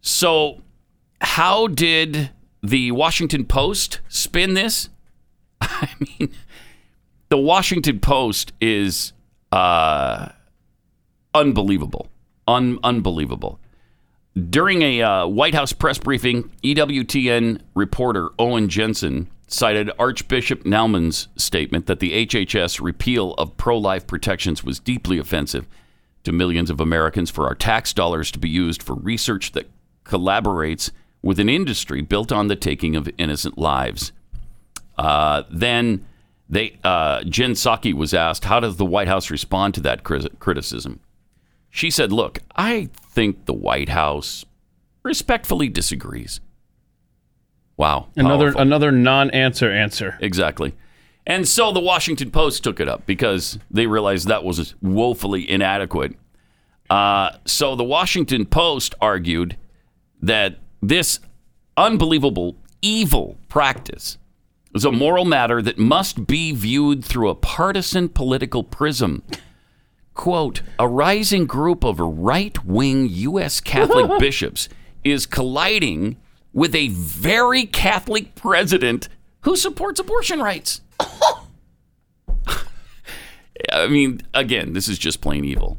So, 0.00 0.62
how 1.20 1.66
did 1.66 2.30
the 2.62 2.90
Washington 2.92 3.44
Post 3.44 4.00
spin 4.08 4.54
this? 4.54 4.88
I 5.60 5.90
mean, 6.00 6.32
the 7.28 7.38
Washington 7.38 8.00
Post 8.00 8.52
is 8.60 9.12
uh, 9.52 10.28
unbelievable. 11.34 12.08
Un- 12.46 12.78
unbelievable. 12.82 13.58
During 14.50 14.82
a 14.82 15.02
uh, 15.02 15.26
White 15.26 15.54
House 15.54 15.72
press 15.72 15.98
briefing, 15.98 16.50
EWTN 16.62 17.60
reporter 17.74 18.30
Owen 18.38 18.68
Jensen 18.68 19.28
cited 19.48 19.90
Archbishop 19.98 20.64
Naumann's 20.64 21.28
statement 21.36 21.86
that 21.86 22.00
the 22.00 22.26
HHS 22.26 22.80
repeal 22.80 23.34
of 23.34 23.56
pro 23.56 23.76
life 23.76 24.06
protections 24.06 24.62
was 24.62 24.78
deeply 24.78 25.18
offensive 25.18 25.66
to 26.24 26.32
millions 26.32 26.70
of 26.70 26.80
Americans 26.80 27.30
for 27.30 27.46
our 27.46 27.54
tax 27.54 27.92
dollars 27.92 28.30
to 28.30 28.38
be 28.38 28.48
used 28.48 28.82
for 28.82 28.94
research 28.94 29.52
that 29.52 29.70
collaborates 30.04 30.90
with 31.22 31.40
an 31.40 31.48
industry 31.48 32.00
built 32.00 32.32
on 32.32 32.48
the 32.48 32.56
taking 32.56 32.96
of 32.96 33.08
innocent 33.18 33.58
lives. 33.58 34.12
Uh, 34.96 35.42
then 35.50 36.04
they, 36.48 36.78
uh, 36.84 37.22
Jen 37.24 37.52
Psaki 37.52 37.92
was 37.92 38.14
asked, 38.14 38.44
How 38.44 38.60
does 38.60 38.76
the 38.76 38.84
White 38.84 39.08
House 39.08 39.30
respond 39.30 39.74
to 39.74 39.80
that 39.82 40.02
criticism? 40.04 41.00
She 41.70 41.90
said, 41.90 42.12
Look, 42.12 42.40
I 42.56 42.88
think 42.94 43.44
the 43.44 43.52
White 43.52 43.90
House 43.90 44.44
respectfully 45.02 45.68
disagrees. 45.68 46.40
Wow. 47.76 48.08
Another 48.16 48.46
powerful. 48.46 48.60
another 48.60 48.90
non-answer 48.90 49.70
answer. 49.70 50.18
Exactly. 50.20 50.74
And 51.26 51.46
so 51.46 51.72
the 51.72 51.80
Washington 51.80 52.30
Post 52.30 52.64
took 52.64 52.80
it 52.80 52.88
up 52.88 53.06
because 53.06 53.58
they 53.70 53.86
realized 53.86 54.26
that 54.28 54.44
was 54.44 54.74
woefully 54.80 55.48
inadequate. 55.48 56.14
Uh, 56.88 57.32
so 57.44 57.76
the 57.76 57.84
Washington 57.84 58.46
Post 58.46 58.94
argued 59.00 59.56
that 60.22 60.58
this 60.82 61.20
unbelievable 61.76 62.56
evil 62.82 63.38
practice 63.48 64.18
is 64.74 64.84
a 64.84 64.92
moral 64.92 65.24
matter 65.24 65.62
that 65.62 65.78
must 65.78 66.26
be 66.26 66.52
viewed 66.52 67.04
through 67.04 67.28
a 67.28 67.34
partisan 67.34 68.08
political 68.08 68.62
prism. 68.62 69.22
Quote, 70.14 70.62
a 70.78 70.88
rising 70.88 71.46
group 71.46 71.84
of 71.84 71.98
right 72.00 72.64
wing 72.64 73.08
U.S. 73.08 73.60
Catholic 73.60 74.18
bishops 74.20 74.68
is 75.04 75.26
colliding 75.26 76.16
with 76.52 76.74
a 76.74 76.88
very 76.88 77.66
Catholic 77.66 78.34
president 78.34 79.08
who 79.42 79.56
supports 79.56 80.00
abortion 80.00 80.40
rights. 80.40 80.80
I 83.72 83.86
mean, 83.88 84.22
again, 84.34 84.72
this 84.72 84.88
is 84.88 84.98
just 84.98 85.20
plain 85.20 85.44
evil. 85.44 85.78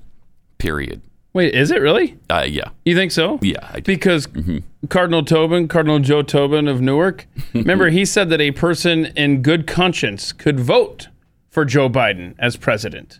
Period. 0.57 1.01
Wait, 1.33 1.53
is 1.53 1.69
it 1.69 1.79
really? 1.81 2.17
Uh, 2.29 2.45
yeah. 2.47 2.69
You 2.85 2.95
think 2.95 3.11
so? 3.11 3.37
Yeah. 3.41 3.69
I 3.71 3.79
do. 3.79 3.93
Because 3.93 4.27
Cardinal 4.89 5.23
Tobin, 5.23 5.67
Cardinal 5.67 5.99
Joe 5.99 6.21
Tobin 6.23 6.67
of 6.67 6.81
Newark, 6.81 7.27
remember 7.53 7.89
he 7.89 8.03
said 8.05 8.29
that 8.29 8.41
a 8.41 8.51
person 8.51 9.07
in 9.15 9.41
good 9.41 9.67
conscience 9.67 10.31
could 10.31 10.59
vote 10.59 11.09
for 11.49 11.65
Joe 11.65 11.89
Biden 11.89 12.33
as 12.39 12.57
president. 12.57 13.19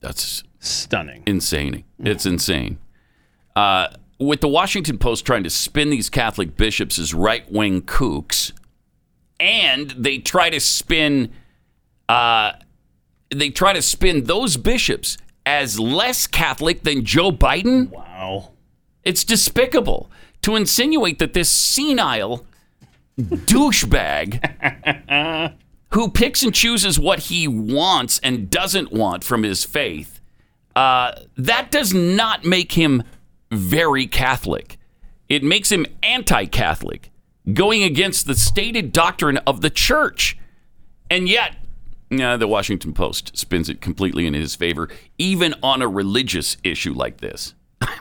That's 0.00 0.44
Stunning. 0.60 1.22
insane. 1.26 1.84
It's 1.98 2.24
insane. 2.26 2.78
Uh, 3.54 3.88
with 4.18 4.40
the 4.40 4.48
Washington 4.48 4.96
Post 4.98 5.26
trying 5.26 5.44
to 5.44 5.50
spin 5.50 5.90
these 5.90 6.08
Catholic 6.08 6.56
bishops 6.56 6.98
as 6.98 7.12
right 7.12 7.50
wing 7.52 7.82
kooks, 7.82 8.52
and 9.38 9.90
they 9.90 10.18
try 10.18 10.48
to 10.48 10.58
spin, 10.60 11.30
uh, 12.08 12.52
they 13.34 13.50
try 13.50 13.74
to 13.74 13.82
spin 13.82 14.24
those 14.24 14.56
bishops 14.56 15.18
as 15.46 15.78
less 15.78 16.26
Catholic 16.26 16.82
than 16.82 17.04
Joe 17.04 17.30
Biden. 17.30 17.90
Wow. 17.90 18.50
It's 19.04 19.24
despicable 19.24 20.10
to 20.42 20.56
insinuate 20.56 21.20
that 21.20 21.32
this 21.32 21.48
senile 21.48 22.44
douchebag 23.18 24.42
who 25.92 26.10
picks 26.10 26.42
and 26.42 26.52
chooses 26.52 26.98
what 26.98 27.20
he 27.20 27.46
wants 27.48 28.18
and 28.18 28.50
doesn't 28.50 28.92
want 28.92 29.22
from 29.24 29.44
his 29.44 29.64
faith, 29.64 30.20
uh, 30.74 31.12
that 31.36 31.70
does 31.70 31.94
not 31.94 32.44
make 32.44 32.72
him 32.72 33.02
very 33.50 34.06
Catholic. 34.06 34.76
It 35.28 35.42
makes 35.42 35.70
him 35.70 35.86
anti 36.02 36.46
Catholic, 36.46 37.10
going 37.52 37.82
against 37.82 38.26
the 38.26 38.34
stated 38.34 38.92
doctrine 38.92 39.38
of 39.38 39.60
the 39.60 39.70
church. 39.70 40.36
And 41.08 41.28
yet, 41.28 41.56
uh, 42.10 42.36
the 42.36 42.48
Washington 42.48 42.92
Post 42.92 43.36
spins 43.36 43.68
it 43.68 43.80
completely 43.80 44.26
in 44.26 44.34
his 44.34 44.54
favor, 44.54 44.88
even 45.18 45.54
on 45.62 45.82
a 45.82 45.88
religious 45.88 46.56
issue 46.62 46.92
like 46.92 47.18
this. 47.18 47.54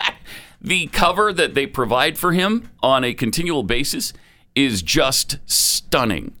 The 0.60 0.88
cover 0.88 1.32
that 1.32 1.54
they 1.54 1.66
provide 1.66 2.18
for 2.18 2.32
him 2.32 2.70
on 2.82 3.02
a 3.02 3.14
continual 3.14 3.62
basis 3.62 4.12
is 4.54 4.82
just 4.82 5.38
stunning. 5.46 6.34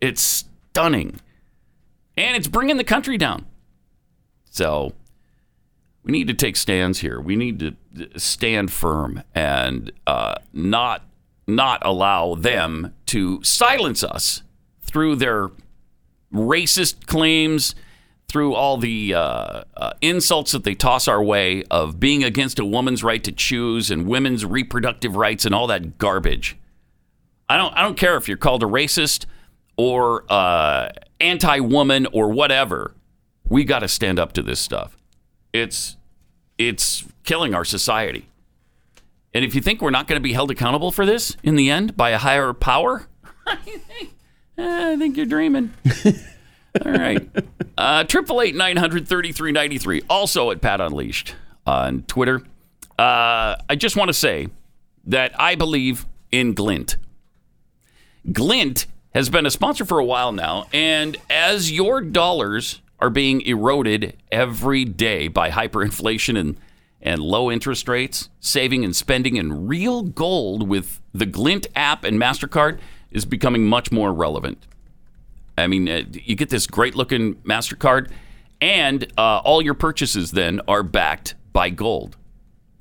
It's 0.00 0.22
stunning. 0.22 1.20
And 2.16 2.36
it's 2.36 2.48
bringing 2.48 2.78
the 2.78 2.84
country 2.84 3.18
down. 3.18 3.44
So 4.50 4.94
we 6.02 6.12
need 6.12 6.28
to 6.28 6.34
take 6.34 6.56
stands 6.56 7.00
here. 7.00 7.20
We 7.20 7.36
need 7.36 7.58
to 7.60 7.76
stand 8.18 8.72
firm 8.72 9.22
and 9.34 9.92
uh, 10.06 10.36
not 10.52 11.04
not 11.46 11.82
allow 11.84 12.36
them 12.36 12.94
to 13.06 13.42
silence 13.42 14.04
us 14.04 14.42
through 14.82 15.16
their 15.16 15.48
racist 16.32 17.06
claims, 17.06 17.74
through 18.30 18.54
all 18.54 18.76
the 18.76 19.12
uh, 19.12 19.64
uh, 19.76 19.92
insults 20.00 20.52
that 20.52 20.62
they 20.62 20.74
toss 20.74 21.08
our 21.08 21.20
way 21.20 21.64
of 21.64 21.98
being 21.98 22.22
against 22.22 22.60
a 22.60 22.64
woman's 22.64 23.02
right 23.02 23.24
to 23.24 23.32
choose 23.32 23.90
and 23.90 24.06
women's 24.06 24.44
reproductive 24.44 25.16
rights 25.16 25.44
and 25.44 25.52
all 25.52 25.66
that 25.66 25.98
garbage. 25.98 26.56
I 27.48 27.56
don't 27.56 27.74
I 27.76 27.82
don't 27.82 27.98
care 27.98 28.16
if 28.16 28.28
you're 28.28 28.36
called 28.36 28.62
a 28.62 28.66
racist 28.66 29.26
or 29.76 30.24
uh, 30.30 30.90
anti-woman 31.18 32.06
or 32.12 32.30
whatever. 32.30 32.94
We 33.48 33.64
got 33.64 33.80
to 33.80 33.88
stand 33.88 34.20
up 34.20 34.32
to 34.34 34.42
this 34.42 34.60
stuff. 34.60 34.96
It's 35.52 35.96
it's 36.56 37.04
killing 37.24 37.52
our 37.52 37.64
society. 37.64 38.28
And 39.34 39.44
if 39.44 39.56
you 39.56 39.60
think 39.60 39.82
we're 39.82 39.90
not 39.90 40.06
going 40.06 40.20
to 40.20 40.22
be 40.22 40.34
held 40.34 40.52
accountable 40.52 40.92
for 40.92 41.04
this 41.04 41.36
in 41.42 41.56
the 41.56 41.68
end 41.68 41.96
by 41.96 42.10
a 42.10 42.18
higher 42.18 42.52
power, 42.52 43.08
I 44.60 44.96
think 44.96 45.16
you're 45.16 45.26
dreaming. 45.26 45.72
All 46.84 46.92
right. 46.92 47.28
Uh, 47.76 48.04
Triple 48.04 48.40
eight 48.42 48.54
nine 48.54 48.76
hundred 48.76 49.08
thirty 49.08 49.32
three 49.32 49.52
ninety 49.52 49.78
three. 49.78 50.02
Also 50.08 50.50
at 50.50 50.60
Pat 50.60 50.80
Unleashed 50.80 51.34
on 51.66 52.02
Twitter. 52.02 52.42
Uh, 52.98 53.56
I 53.68 53.76
just 53.76 53.96
want 53.96 54.08
to 54.08 54.14
say 54.14 54.48
that 55.06 55.32
I 55.40 55.54
believe 55.54 56.06
in 56.30 56.54
Glint. 56.54 56.96
Glint 58.30 58.86
has 59.14 59.30
been 59.30 59.46
a 59.46 59.50
sponsor 59.50 59.84
for 59.84 59.98
a 59.98 60.04
while 60.04 60.32
now, 60.32 60.66
and 60.72 61.16
as 61.28 61.72
your 61.72 62.00
dollars 62.00 62.80
are 63.00 63.10
being 63.10 63.40
eroded 63.42 64.16
every 64.30 64.84
day 64.84 65.26
by 65.28 65.50
hyperinflation 65.50 66.38
and 66.38 66.56
and 67.02 67.22
low 67.22 67.50
interest 67.50 67.88
rates, 67.88 68.28
saving 68.40 68.84
and 68.84 68.94
spending 68.94 69.36
in 69.36 69.66
real 69.66 70.02
gold 70.02 70.68
with 70.68 71.00
the 71.14 71.24
Glint 71.24 71.66
app 71.74 72.04
and 72.04 72.20
MasterCard 72.20 72.78
is 73.10 73.24
becoming 73.24 73.66
much 73.66 73.90
more 73.90 74.12
relevant. 74.12 74.66
I 75.58 75.66
mean, 75.66 75.88
uh, 75.88 76.04
you 76.12 76.36
get 76.36 76.50
this 76.50 76.66
great 76.66 76.94
looking 76.94 77.34
MasterCard, 77.36 78.10
and 78.60 79.10
uh, 79.18 79.38
all 79.38 79.62
your 79.62 79.74
purchases 79.74 80.30
then 80.30 80.60
are 80.68 80.82
backed 80.82 81.34
by 81.52 81.70
gold. 81.70 82.16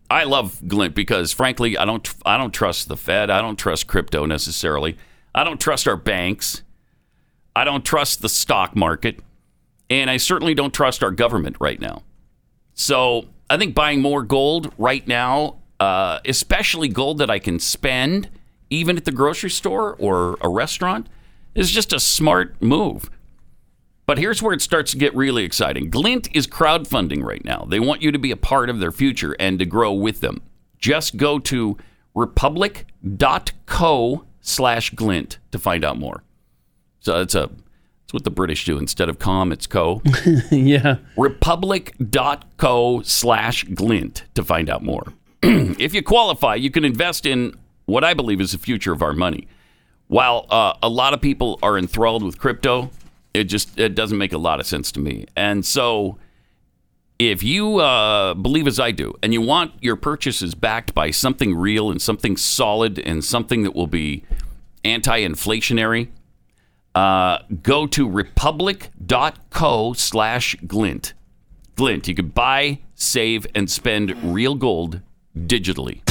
I 0.09 0.24
love 0.24 0.67
Glint 0.67 0.95
because, 0.95 1.31
frankly, 1.31 1.77
I 1.77 1.86
don't, 1.86 2.07
I 2.25 2.38
don't 2.38 2.53
trust 2.53 2.88
the 2.88 2.98
Fed. 2.98 3.29
I 3.29 3.41
don't 3.41 3.57
trust 3.57 3.88
crypto 3.88 4.25
necessarily. 4.25 4.98
I 5.36 5.43
don't 5.43 5.59
trust 5.59 5.88
our 5.88 5.95
banks. 5.95 6.63
I 7.55 7.63
don't 7.63 7.86
trust 7.86 8.21
the 8.21 8.29
stock 8.29 8.75
market. 8.75 9.19
And 9.89 10.09
I 10.09 10.17
certainly 10.17 10.53
don't 10.53 10.74
trust 10.74 11.03
our 11.03 11.12
government 11.12 11.57
right 11.59 11.79
now. 11.79 12.03
So 12.74 13.25
I 13.50 13.57
think 13.57 13.75
buying 13.75 14.01
more 14.01 14.24
gold 14.24 14.74
right 14.77 15.07
now, 15.07 15.57
uh, 15.79 16.19
especially 16.25 16.88
gold 16.88 17.19
that 17.19 17.29
I 17.29 17.39
can 17.39 17.59
spend 17.59 18.29
even 18.70 18.98
at 18.98 19.06
the 19.06 19.12
grocery 19.12 19.50
store 19.50 19.96
or 20.00 20.38
a 20.42 20.50
restaurant, 20.50 21.08
is 21.56 21.72
just 21.72 21.94
a 21.94 22.00
smart 22.00 22.62
move. 22.62 23.10
But 24.06 24.18
here's 24.18 24.42
where 24.42 24.54
it 24.54 24.62
starts 24.62 24.92
to 24.92 24.98
get 24.98 25.16
really 25.16 25.44
exciting. 25.44 25.90
Glint 25.92 26.36
is 26.36 26.48
crowdfunding 26.48 27.24
right 27.24 27.46
now. 27.46 27.68
They 27.70 27.80
want 27.80 28.02
you 28.02 28.12
to 28.12 28.18
be 28.18 28.32
a 28.32 28.38
part 28.38 28.70
of 28.70 28.80
their 28.80 28.92
future 28.92 29.36
and 29.40 29.60
to 29.60 29.66
grow 29.66 29.94
with 29.94 30.22
them. 30.22 30.42
Just 30.80 31.18
go 31.18 31.38
to 31.40 31.78
republic.co 32.16 33.06
slash 34.42 34.90
glint 34.92 35.38
to 35.52 35.60
find 35.60 35.86
out 35.86 36.00
more. 36.00 36.24
So 37.02 37.20
that's 37.20 37.36
a 37.36 37.50
that's 38.10 38.14
what 38.16 38.24
the 38.24 38.32
British 38.32 38.66
do. 38.66 38.80
Instead 38.80 39.08
of 39.10 39.20
com, 39.20 39.52
it's 39.52 39.68
co. 39.68 40.02
yeah. 40.52 40.96
Republic.co 41.16 43.02
slash 43.04 43.64
glint 43.66 44.24
to 44.34 44.44
find 44.44 44.68
out 44.72 44.82
more. 44.82 45.14
if 45.44 45.94
you 45.94 46.02
qualify, 46.02 46.56
you 46.56 46.72
can 46.72 46.84
invest 46.84 47.28
in 47.28 47.54
what 47.89 48.03
I 48.03 48.13
believe 48.13 48.39
is 48.39 48.51
the 48.51 48.58
future 48.58 48.93
of 48.93 49.01
our 49.01 49.13
money. 49.13 49.48
While 50.08 50.46
uh, 50.50 50.74
a 50.81 50.89
lot 50.89 51.13
of 51.13 51.22
people 51.22 51.60
are 51.62 51.77
enthralled 51.77 52.24
with 52.24 52.39
crypto, 52.39 52.89
it 53.34 53.46
just 53.46 53.77
it 53.79 53.96
doesn't 53.96 54.17
make 54.17 54.34
a 54.34 54.38
lot 54.38 54.60
of 54.60 54.65
sense 54.65 54.91
to 54.93 55.00
me. 55.00 55.25
And 55.36 55.65
so 55.65 56.17
if 57.19 57.43
you 57.43 57.77
uh, 57.77 58.34
believe 58.34 58.65
as 58.65 58.79
I 58.79 58.91
do, 58.91 59.13
and 59.22 59.34
you 59.34 59.41
want 59.41 59.74
your 59.81 59.98
purchases 59.98 60.55
backed 60.55 60.96
by 60.96 61.12
something 61.12 61.53
real 61.53 61.91
and 61.91 62.01
something 62.01 62.38
solid 62.38 62.98
and 62.98 63.24
something 63.24 63.63
that 63.63 63.75
will 63.75 63.88
be 63.88 64.24
anti-inflationary, 64.86 66.08
uh, 66.96 67.39
go 67.62 67.86
to 67.88 68.10
republic.co 68.10 69.93
slash 69.93 70.55
glint. 70.65 71.13
Glint. 71.75 72.08
You 72.08 72.15
can 72.15 72.29
buy, 72.29 72.79
save, 72.96 73.46
and 73.53 73.69
spend 73.69 74.15
real 74.24 74.55
gold 74.55 75.01
digitally. 75.38 76.09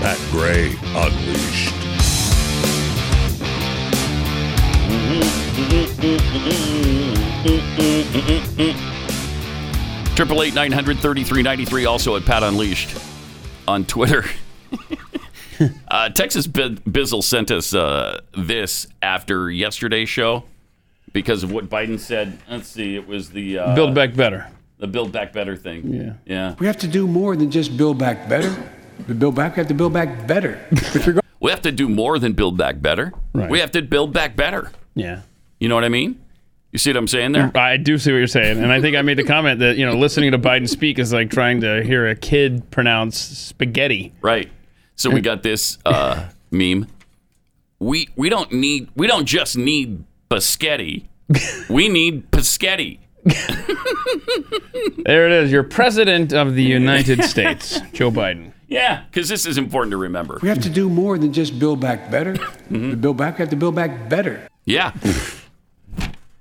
Pat 0.00 0.18
Gray 0.30 0.74
Unleashed. 0.94 1.74
Triple 10.16 10.42
eight 10.42 10.54
nine 10.54 10.72
hundred 10.72 10.98
thirty 10.98 11.22
three 11.22 11.42
ninety 11.42 11.64
three. 11.64 11.86
Also 11.86 12.16
at 12.16 12.24
Pat 12.24 12.42
Unleashed 12.42 12.98
on 13.68 13.84
Twitter. 13.84 14.24
uh, 15.88 16.08
Texas 16.10 16.48
Bi- 16.48 16.70
Bizzle 16.90 17.22
sent 17.22 17.52
us 17.52 17.72
uh, 17.72 18.20
this 18.36 18.88
after 19.00 19.48
yesterday's 19.48 20.08
show 20.08 20.42
because 21.12 21.44
of 21.44 21.52
what 21.52 21.68
Biden 21.70 22.00
said. 22.00 22.36
Let's 22.50 22.66
see, 22.68 22.96
it 22.96 23.06
was 23.06 23.30
the 23.30 23.58
uh, 23.60 23.74
Build 23.76 23.94
back 23.94 24.14
better. 24.16 24.48
the 24.78 24.88
Build 24.88 25.12
Back 25.12 25.32
Better 25.32 25.56
thing. 25.56 25.86
Yeah. 25.94 26.12
yeah. 26.26 26.54
We 26.58 26.66
have 26.66 26.78
to 26.78 26.88
do 26.88 27.06
more 27.06 27.36
than 27.36 27.50
just 27.50 27.76
build 27.76 27.98
back 27.98 28.28
better. 28.28 28.50
To 29.06 29.14
build 29.14 29.34
back, 29.34 29.56
we 29.56 29.60
have 29.60 29.68
to 29.68 29.74
build 29.74 29.92
back 29.92 30.26
better. 30.26 30.58
We 31.40 31.52
have 31.52 31.62
to 31.62 31.70
do 31.70 31.88
more 31.88 32.18
than 32.18 32.32
build 32.32 32.56
back 32.58 32.82
better. 32.82 33.12
Right. 33.32 33.48
We 33.48 33.60
have 33.60 33.70
to 33.70 33.82
build 33.82 34.12
back 34.12 34.34
better. 34.34 34.72
Yeah. 34.96 35.20
You 35.60 35.68
know 35.68 35.76
what 35.76 35.84
I 35.84 35.88
mean? 35.88 36.20
You 36.72 36.78
see 36.80 36.90
what 36.90 36.96
I'm 36.96 37.06
saying 37.06 37.30
there? 37.30 37.52
I 37.56 37.76
do 37.76 37.96
see 37.96 38.10
what 38.10 38.18
you're 38.18 38.26
saying, 38.26 38.58
and 38.58 38.72
I 38.72 38.80
think 38.80 38.96
I 38.96 39.02
made 39.02 39.18
the 39.18 39.24
comment 39.24 39.60
that 39.60 39.76
you 39.76 39.86
know 39.86 39.94
listening 39.94 40.32
to 40.32 40.38
Biden 40.38 40.68
speak 40.68 40.98
is 40.98 41.12
like 41.12 41.30
trying 41.30 41.60
to 41.62 41.82
hear 41.82 42.08
a 42.08 42.14
kid 42.16 42.70
pronounce 42.70 43.16
spaghetti. 43.16 44.12
Right. 44.20 44.50
So 44.96 45.10
we 45.10 45.20
got 45.20 45.42
this 45.42 45.78
uh, 45.86 46.28
meme. 46.50 46.88
We 47.78 48.08
we 48.16 48.28
don't 48.28 48.52
need 48.52 48.88
we 48.96 49.06
don't 49.06 49.24
just 49.24 49.56
need 49.56 50.04
biscotti. 50.30 51.06
We 51.70 51.88
need 51.88 52.30
Paschetti. 52.30 52.98
There 55.04 55.26
it 55.26 55.32
is. 55.32 55.52
Your 55.52 55.62
president 55.62 56.32
of 56.32 56.54
the 56.54 56.62
United 56.62 57.24
States, 57.32 57.80
Joe 57.92 58.10
Biden. 58.10 58.52
Yeah, 58.68 59.04
because 59.10 59.28
this 59.28 59.46
is 59.46 59.56
important 59.58 59.90
to 59.92 59.96
remember. 59.96 60.38
we 60.42 60.48
have 60.48 60.60
to 60.62 60.68
do 60.70 60.88
more 60.90 61.16
than 61.18 61.32
just 61.32 61.58
build 61.58 61.80
back 61.80 62.10
better. 62.10 62.34
Mm-hmm. 62.34 62.90
To 62.90 62.96
build 62.96 63.16
back, 63.16 63.38
we 63.38 63.42
have 63.42 63.50
to 63.50 63.56
build 63.56 63.74
back 63.74 64.08
better. 64.08 64.46
Yeah. 64.64 64.92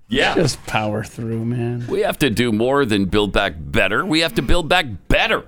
Yeah. 0.09 0.35
Just 0.35 0.65
power 0.65 1.03
through, 1.03 1.43
man. 1.43 1.85
We 1.89 1.99
have 1.99 2.17
to 2.19 2.29
do 2.29 2.53
more 2.53 2.85
than 2.85 3.05
build 3.05 3.33
back 3.33 3.55
better. 3.57 4.05
We 4.05 4.21
have 4.21 4.33
to 4.35 4.41
build 4.41 4.69
back 4.69 4.85
better. 5.09 5.45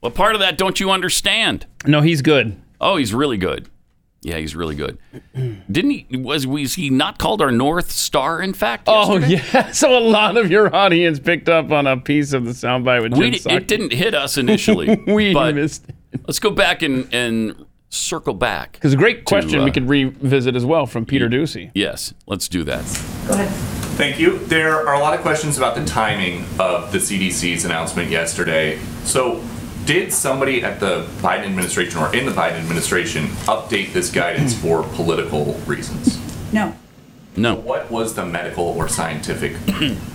What 0.00 0.14
part 0.14 0.34
of 0.34 0.42
that 0.42 0.58
don't 0.58 0.78
you 0.78 0.90
understand? 0.90 1.64
No, 1.86 2.02
he's 2.02 2.20
good. 2.20 2.60
Oh, 2.82 2.96
he's 2.98 3.14
really 3.14 3.38
good. 3.38 3.70
Yeah, 4.22 4.36
he's 4.38 4.54
really 4.54 4.76
good. 4.76 4.98
Didn't 5.70 5.90
he? 5.90 6.06
Was 6.16 6.46
was 6.46 6.74
he 6.74 6.90
not 6.90 7.18
called 7.18 7.42
our 7.42 7.50
North 7.50 7.90
Star? 7.90 8.40
In 8.40 8.52
fact, 8.54 8.84
Oh 8.86 9.18
yesterday? 9.18 9.42
yeah. 9.52 9.72
So 9.72 9.96
a 9.96 10.00
lot 10.00 10.36
of 10.36 10.50
your 10.50 10.74
audience 10.74 11.18
picked 11.18 11.48
up 11.48 11.72
on 11.72 11.86
a 11.88 11.96
piece 11.96 12.32
of 12.32 12.44
the 12.44 12.52
soundbite 12.52 13.02
with 13.02 13.14
We, 13.18 13.30
Jen 13.32 13.40
Psaki. 13.40 13.56
it 13.56 13.68
didn't 13.68 13.92
hit 13.92 14.14
us 14.14 14.38
initially. 14.38 15.02
We 15.06 15.34
missed 15.34 15.88
it. 15.88 15.94
let's 16.26 16.38
go 16.38 16.50
back 16.50 16.82
and, 16.82 17.12
and 17.12 17.66
circle 17.88 18.34
back. 18.34 18.72
Because 18.74 18.94
a 18.94 18.96
great 18.96 19.24
question 19.24 19.60
uh, 19.60 19.64
we 19.64 19.70
could 19.72 19.88
revisit 19.88 20.54
as 20.54 20.64
well 20.64 20.86
from 20.86 21.04
Peter 21.04 21.28
Doocy. 21.28 21.70
Yes, 21.74 22.14
let's 22.26 22.46
do 22.48 22.62
that. 22.64 22.84
Go 23.26 23.34
ahead. 23.34 23.50
Thank 23.96 24.18
you. 24.18 24.38
There 24.38 24.86
are 24.86 24.94
a 24.94 25.00
lot 25.00 25.14
of 25.14 25.20
questions 25.20 25.58
about 25.58 25.74
the 25.74 25.84
timing 25.84 26.44
of 26.58 26.92
the 26.92 26.98
CDC's 26.98 27.64
announcement 27.66 28.08
yesterday. 28.08 28.78
So, 29.04 29.42
did 29.84 30.12
somebody 30.12 30.62
at 30.62 30.80
the 30.80 31.06
Biden 31.20 31.44
administration 31.44 31.98
or 31.98 32.14
in 32.14 32.26
the 32.26 32.32
Biden 32.32 32.58
administration 32.60 33.26
update 33.46 33.92
this 33.92 34.10
guidance 34.10 34.54
for 34.54 34.82
political 34.94 35.54
reasons? 35.66 36.18
No. 36.52 36.74
No. 37.36 37.54
What 37.54 37.90
was 37.90 38.14
the 38.14 38.26
medical 38.26 38.64
or 38.64 38.88
scientific 38.88 39.56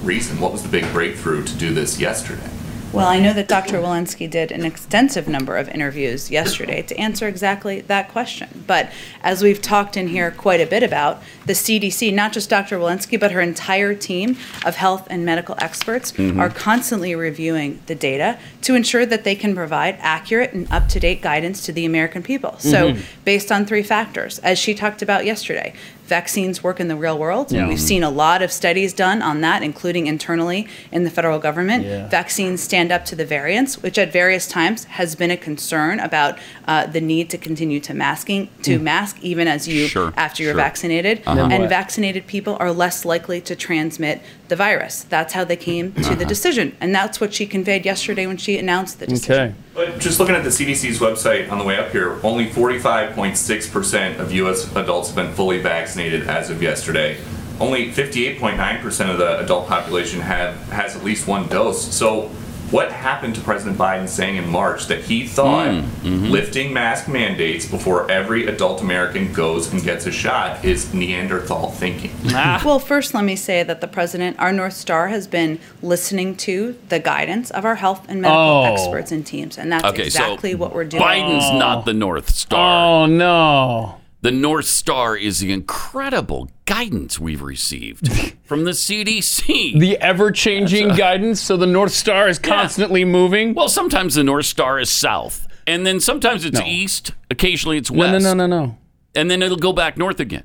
reason? 0.04 0.40
What 0.40 0.52
was 0.52 0.64
the 0.64 0.70
big 0.70 0.92
breakthrough 0.92 1.44
to 1.44 1.56
do 1.56 1.74
this 1.74 2.00
yesterday? 2.00 2.50
Well, 2.94 3.08
I 3.08 3.20
know 3.20 3.34
that 3.34 3.50
Dr. 3.50 3.80
Walensky 3.80 4.30
did 4.30 4.52
an 4.52 4.66
extensive 4.66 5.28
number 5.28 5.58
of 5.58 5.68
interviews 5.70 6.32
yesterday 6.32 6.82
to 6.84 6.98
answer 6.98 7.28
exactly 7.28 7.82
that 7.82 8.10
question. 8.10 8.64
But 8.66 8.92
as 9.22 9.44
we've 9.44 9.62
talked 9.62 9.98
in 9.98 10.08
here 10.08 10.32
quite 10.32 10.62
a 10.62 10.66
bit 10.66 10.84
about, 10.84 11.22
the 11.46 11.54
CDC, 11.54 12.14
not 12.14 12.32
just 12.32 12.50
Dr. 12.50 12.80
Walensky, 12.80 13.20
but 13.20 13.32
her 13.34 13.42
entire 13.42 13.94
team 13.94 14.38
of 14.66 14.78
health 14.78 15.06
and 15.10 15.26
medical 15.26 15.56
experts 15.60 16.14
mm-hmm. 16.14 16.40
are 16.40 16.50
constantly 16.50 17.14
reviewing 17.14 17.82
the 17.88 17.96
data 17.96 18.40
to 18.62 18.74
ensure 18.74 19.06
that 19.06 19.26
they 19.26 19.36
can 19.36 19.54
provide 19.54 19.98
accurate 20.00 20.54
and 20.54 20.72
up 20.72 20.88
to 20.90 21.00
date 21.00 21.22
guidance 21.22 21.66
to 21.66 21.74
the 21.74 21.86
American 21.86 22.24
people. 22.24 22.58
So, 22.58 22.94
mm-hmm. 22.94 23.02
based 23.26 23.52
on 23.52 23.66
three 23.66 23.84
factors, 23.84 24.40
as 24.40 24.58
she 24.58 24.74
talked 24.74 25.02
about 25.02 25.26
yesterday, 25.26 25.74
vaccines 26.08 26.64
work 26.64 26.80
in 26.80 26.88
the 26.88 26.96
real 26.96 27.18
world. 27.18 27.52
Yeah. 27.52 27.68
We've 27.68 27.80
seen 27.80 28.04
a 28.04 28.10
lot 28.10 28.42
of 28.42 28.52
studies 28.52 28.94
done 28.94 29.22
on 29.22 29.42
that, 29.42 29.62
including 29.62 30.08
internally 30.08 30.68
in 30.92 31.04
the 31.04 31.10
federal 31.10 31.40
government. 31.40 31.86
Yeah. 31.86 32.08
Vaccines 32.08 32.62
stand 32.62 32.92
up 32.92 33.06
to 33.06 33.16
the 33.16 33.26
variants, 33.26 33.82
which 33.84 33.98
at 33.98 34.12
various 34.12 34.48
times 34.48 34.86
has 34.86 35.16
been 35.16 35.32
a 35.32 35.38
concern 35.38 36.00
about 36.00 36.38
uh, 36.68 36.86
the 36.88 37.02
need 37.02 37.30
to 37.30 37.38
continue 37.38 37.80
to 37.82 37.94
masking 37.94 38.50
to 38.64 38.80
mask 38.80 39.18
even 39.22 39.48
as 39.48 39.68
you 39.68 39.88
Sure, 39.88 40.14
after 40.18 40.44
you're 40.44 40.54
sure. 40.54 40.58
vaccinated. 40.62 41.24
Then 41.26 41.52
And 41.52 41.62
what? 41.64 41.70
vaccinated 41.70 42.26
people 42.28 42.58
are 42.60 42.72
less 42.72 43.06
likely 43.06 43.42
to 43.42 43.56
transmit 43.56 44.22
the 44.50 44.56
virus. 44.56 45.04
That's 45.04 45.34
how 45.34 45.44
they 45.44 45.56
came 45.56 45.94
to 45.94 46.02
the 46.02 46.10
uh-huh. 46.10 46.24
decision, 46.26 46.76
and 46.80 46.94
that's 46.94 47.20
what 47.20 47.34
she 47.34 47.46
conveyed 47.46 47.86
yesterday 47.86 48.28
when 48.28 48.38
she 48.38 48.58
announced 48.58 49.00
the 49.00 49.08
decision. 49.08 49.34
Okay. 49.34 49.56
But 49.74 50.00
just 50.00 50.20
looking 50.20 50.36
at 50.36 50.44
the 50.44 50.50
CDC's 50.50 51.00
website 51.00 51.52
on 51.52 51.58
the 51.58 51.64
way 51.64 51.78
up 51.78 51.92
here, 51.92 52.20
only 52.24 52.50
45.6% 52.50 54.20
of 54.20 54.32
U.S. 54.32 54.76
adults 54.76 55.10
have 55.10 55.16
been 55.16 55.34
fully 55.34 55.60
vaccinated 55.62 56.28
as 56.28 56.50
of 56.50 56.62
yesterday. 56.62 57.18
Only 57.60 57.92
58.9% 57.92 59.10
of 59.10 59.18
the 59.18 59.40
adult 59.40 59.68
population 59.68 60.22
have 60.22 60.56
has 60.70 60.96
at 60.96 61.04
least 61.04 61.28
one 61.28 61.48
dose. 61.48 61.96
So, 61.96 62.32
what 62.72 62.92
happened 62.92 63.36
to 63.36 63.42
President 63.42 63.78
Biden 63.78 64.08
saying 64.08 64.36
in 64.36 64.50
March 64.50 64.88
that 64.88 65.04
he 65.04 65.26
thought 65.26 65.68
mm, 65.70 65.82
mm-hmm. 65.82 66.26
lifting 66.26 66.74
mask 66.74 67.08
mandates 67.08 67.66
before 67.66 68.10
every 68.12 68.48
adult 68.48 68.82
American 68.82 69.32
goes 69.32 69.72
and 69.72 69.82
gets 69.84 70.06
a 70.06 70.12
shot 70.12 70.64
is 70.66 70.94
Neanderthal 70.94 71.72
thinking? 71.72 72.12
Ah. 72.28 72.62
Well, 72.68 72.80
first, 72.80 73.14
let 73.14 73.24
me 73.24 73.38
say 73.38 73.64
that 73.64 73.80
the 73.80 73.88
president, 73.88 74.38
our 74.40 74.52
North 74.52 74.74
Star, 74.74 75.08
has 75.08 75.26
been 75.26 75.60
listening 75.82 76.36
to 76.38 76.78
the 76.90 77.00
guidance 77.00 77.50
of 77.52 77.64
our 77.64 77.76
health 77.76 78.06
and 78.10 78.22
medical 78.22 78.42
Oh. 78.42 78.64
experts 78.66 79.12
and 79.12 79.26
teams, 79.26 79.58
and 79.58 79.72
that's 79.72 79.86
Okay, 79.86 80.06
exactly 80.06 80.52
so 80.52 80.58
what 80.58 80.74
we're 80.76 80.84
doing. 80.84 81.02
Biden's 81.02 81.58
not 81.58 81.86
the 81.86 81.94
North 81.94 82.30
Star. 82.32 83.04
Oh 83.04 83.06
no. 83.06 83.96
The 84.22 84.32
North 84.32 84.66
Star 84.66 85.16
is 85.16 85.40
the 85.40 85.52
incredible 85.52 86.50
guidance 86.66 87.20
we've 87.20 87.42
received 87.42 88.12
from 88.44 88.64
the 88.64 88.72
CDC. 88.72 89.80
The 89.80 89.98
ever-changing 90.00 90.90
guidance. 90.96 91.40
So 91.40 91.56
the 91.56 91.68
North 91.68 91.92
Star 91.92 92.28
is 92.28 92.40
constantly 92.40 93.06
moving. 93.06 93.54
well, 93.54 93.70
sometimes 93.70 94.16
the 94.16 94.24
North 94.24 94.48
Star 94.48 94.80
is 94.80 94.90
south, 94.90 95.48
and 95.68 95.86
then 95.86 96.00
sometimes 96.00 96.46
it's 96.46 96.60
No. 96.60 96.66
east. 96.66 97.12
Occasionally 97.30 97.78
it's 97.78 97.92
west. 97.92 98.24
no, 98.24 98.34
no, 98.34 98.48
no, 98.48 98.48
no. 98.48 98.66
no. 98.66 98.78
And 99.16 99.30
then 99.30 99.42
it'll 99.44 99.58
go 99.58 99.72
back 99.74 99.98
north 99.98 100.20
again. 100.20 100.44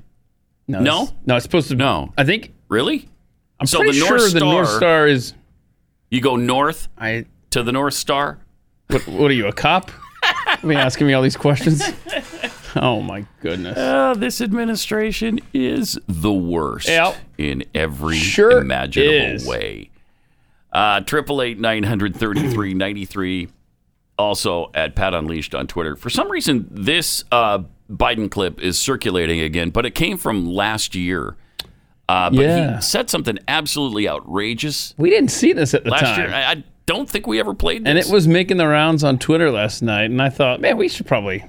No. 0.67 0.79
No? 0.79 1.03
it's- 1.03 1.15
No, 1.25 1.35
it's 1.35 1.43
supposed 1.43 1.67
to. 1.69 1.75
No. 1.75 2.13
I 2.17 2.23
think. 2.23 2.53
Really? 2.69 3.09
I'm 3.59 3.65
So 3.67 3.79
pretty 3.79 3.99
the 3.99 4.05
sure 4.05 4.17
North 4.17 4.33
the 4.33 4.39
North 4.39 4.67
Star- 4.67 4.77
Star 4.79 5.07
is. 5.07 5.33
You 6.11 6.21
go 6.21 6.35
north 6.35 6.87
I. 6.97 7.25
to 7.51 7.63
the 7.63 7.71
North 7.71 7.93
Star. 7.95 8.39
What, 8.87 9.07
what 9.07 9.31
are 9.31 9.33
you, 9.33 9.47
a 9.47 9.53
cop? 9.53 9.89
Be 10.67 10.75
asking 10.75 11.07
me 11.07 11.13
all 11.13 11.21
these 11.23 11.35
questions. 11.37 11.83
Oh 12.81 13.01
my 13.01 13.25
goodness. 13.41 13.77
Uh, 13.77 14.13
this 14.15 14.41
administration 14.41 15.39
is 15.53 15.99
the 16.07 16.33
worst 16.33 16.87
Yep. 16.87 17.15
in 17.37 17.63
every 17.75 18.15
Sure 18.17 18.59
imaginable 18.59 19.13
is. 19.35 19.45
way. 19.47 19.89
Uh, 20.71 20.99
Triple 21.01 21.41
eight 21.41 21.59
nine 21.59 21.83
hundred 21.83 22.15
thirty 22.15 22.49
three 22.49 22.73
ninety 22.85 23.05
three. 23.05 23.49
Also 24.17 24.69
at 24.75 24.95
Pat 24.95 25.13
Unleashed 25.15 25.55
on 25.55 25.65
Twitter. 25.67 25.95
For 25.95 26.09
some 26.09 26.29
reason, 26.31 26.67
this 26.69 27.23
uh, 27.31 27.59
Biden 27.91 28.29
clip 28.29 28.61
is 28.61 28.77
circulating 28.77 29.39
again, 29.39 29.71
but 29.71 29.85
it 29.87 29.91
came 29.95 30.17
from 30.17 30.45
last 30.47 30.93
year. 30.93 31.35
Uh, 32.07 32.29
but 32.29 32.39
Yeah. 32.41 32.75
he 32.75 32.81
said 32.81 33.09
something 33.09 33.39
absolutely 33.47 34.07
outrageous 34.07 34.93
We 34.97 35.09
didn't 35.09 35.31
see 35.31 35.51
this 35.53 35.73
at 35.73 35.83
the 35.83 35.89
last 35.89 36.01
time. 36.01 36.19
year. 36.19 36.33
I, 36.33 36.51
I 36.51 36.63
don't 36.85 37.09
think 37.09 37.25
we 37.25 37.39
ever 37.39 37.53
played 37.55 37.85
this. 37.85 37.89
and 37.89 37.97
it 37.97 38.07
was 38.13 38.27
making 38.27 38.57
the 38.57 38.67
rounds 38.67 39.03
on 39.03 39.17
Twitter 39.17 39.49
last 39.49 39.81
night, 39.81 40.11
and 40.11 40.21
I 40.21 40.29
thought, 40.29 40.61
man, 40.61 40.77
we 40.77 40.89
should 40.89 41.07
probably 41.07 41.43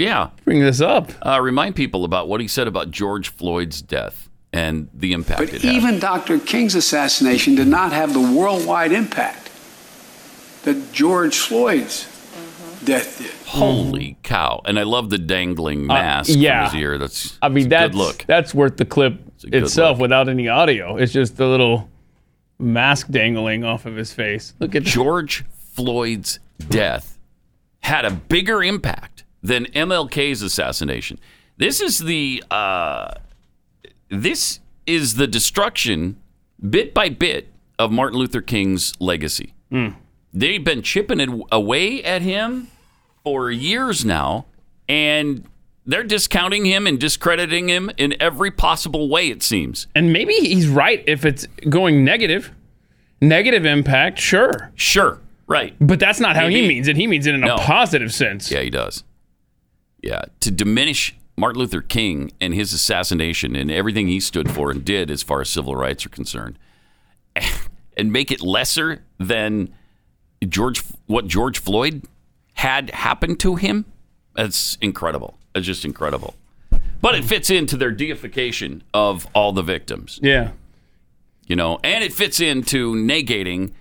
yeah. 0.00 0.30
bring 0.44 0.60
this 0.60 0.80
up. 0.80 1.12
Uh, 1.24 1.40
remind 1.40 1.76
people 1.76 2.04
about 2.04 2.28
what 2.28 2.40
he 2.40 2.48
said 2.48 2.66
about 2.66 2.90
George 2.90 3.28
Floyd's 3.28 3.80
death 3.82 4.28
and 4.52 4.88
the 4.92 5.12
impact 5.12 5.42
it 5.42 5.52
But 5.52 5.62
had. 5.62 5.74
even 5.74 5.98
Dr. 6.00 6.38
King's 6.40 6.74
assassination 6.74 7.54
did 7.54 7.68
not 7.68 7.92
have 7.92 8.12
the 8.12 8.20
worldwide 8.20 8.90
impact 8.92 9.50
that 10.64 10.92
George 10.92 11.38
Floyd's 11.38 12.06
death 12.84 13.18
did. 13.18 13.30
Holy 13.48 14.16
cow! 14.22 14.60
And 14.64 14.78
I 14.78 14.82
love 14.84 15.10
the 15.10 15.18
dangling 15.18 15.86
mask 15.86 16.30
Uh, 16.30 16.34
yeah. 16.38 16.68
from 16.68 16.74
his 16.76 16.82
ear. 16.82 16.98
That's 16.98 17.38
I 17.42 17.48
mean, 17.48 17.68
that's 17.68 17.84
a 17.84 17.88
that's 17.88 17.92
good 17.92 17.98
look. 17.98 18.24
that's 18.26 18.54
worth 18.54 18.76
the 18.76 18.84
clip 18.84 19.20
a 19.44 19.46
good 19.48 19.62
itself 19.64 19.96
look. 19.98 20.02
without 20.02 20.28
any 20.28 20.48
audio. 20.48 20.96
It's 20.96 21.12
just 21.12 21.36
the 21.36 21.46
little 21.46 21.88
mask 22.58 23.08
dangling 23.08 23.64
off 23.64 23.86
of 23.86 23.96
his 23.96 24.12
face. 24.12 24.54
Look 24.60 24.74
at 24.74 24.82
George 24.82 25.44
Floyd's 25.74 26.40
death 26.68 27.18
had 27.80 28.04
a 28.04 28.10
bigger 28.10 28.62
impact 28.62 29.19
than 29.42 29.66
MLK's 29.66 30.42
assassination. 30.42 31.18
This 31.56 31.80
is 31.80 32.00
the 32.00 32.42
uh, 32.50 33.12
this 34.08 34.60
is 34.86 35.14
the 35.14 35.26
destruction, 35.26 36.16
bit 36.68 36.94
by 36.94 37.08
bit, 37.08 37.48
of 37.78 37.90
Martin 37.92 38.18
Luther 38.18 38.40
King's 38.42 38.92
legacy. 39.00 39.54
They've 40.32 40.62
been 40.62 40.82
chipping 40.82 41.42
away 41.50 42.02
at 42.04 42.22
him 42.22 42.68
for 43.24 43.50
years 43.50 44.04
now, 44.04 44.46
and 44.88 45.44
they're 45.86 46.04
discounting 46.04 46.64
him 46.64 46.86
and 46.86 46.98
discrediting 46.98 47.68
him 47.68 47.90
in 47.96 48.14
every 48.20 48.50
possible 48.50 49.08
way. 49.08 49.28
It 49.28 49.42
seems. 49.42 49.86
And 49.94 50.12
maybe 50.12 50.34
he's 50.34 50.68
right 50.68 51.02
if 51.06 51.24
it's 51.24 51.46
going 51.68 52.04
negative. 52.04 52.52
Negative 53.20 53.66
impact, 53.66 54.18
sure. 54.18 54.72
Sure, 54.76 55.18
right. 55.46 55.74
But 55.80 56.00
that's 56.00 56.20
not 56.20 56.36
how 56.36 56.48
he 56.48 56.66
means 56.66 56.88
it. 56.88 56.96
He 56.96 57.06
means 57.06 57.26
it 57.26 57.34
in 57.34 57.44
a 57.44 57.56
positive 57.58 58.14
sense. 58.14 58.50
Yeah, 58.50 58.60
he 58.60 58.70
does. 58.70 59.04
Yeah, 60.02 60.22
to 60.40 60.50
diminish 60.50 61.14
Martin 61.36 61.60
Luther 61.60 61.80
King 61.82 62.32
and 62.40 62.54
his 62.54 62.72
assassination 62.72 63.54
and 63.56 63.70
everything 63.70 64.08
he 64.08 64.20
stood 64.20 64.50
for 64.50 64.70
and 64.70 64.84
did 64.84 65.10
as 65.10 65.22
far 65.22 65.40
as 65.40 65.48
civil 65.50 65.74
rights 65.76 66.04
are 66.06 66.10
concerned, 66.10 66.58
and 67.96 68.12
make 68.12 68.30
it 68.30 68.40
lesser 68.40 69.02
than 69.18 69.74
George 70.48 70.82
what 71.06 71.26
George 71.26 71.58
Floyd 71.58 72.04
had 72.54 72.90
happened 72.90 73.40
to 73.40 73.56
him. 73.56 73.84
That's 74.34 74.76
incredible. 74.80 75.38
It's 75.54 75.66
just 75.66 75.84
incredible. 75.84 76.34
But 77.02 77.14
it 77.14 77.24
fits 77.24 77.50
into 77.50 77.76
their 77.76 77.90
deification 77.90 78.82
of 78.92 79.26
all 79.34 79.52
the 79.52 79.62
victims 79.62 80.20
Yeah. 80.22 80.50
you 81.46 81.56
know, 81.56 81.78
and 81.82 82.04
it 82.04 82.12
fits 82.12 82.40
into 82.40 82.94
negating 82.94 83.72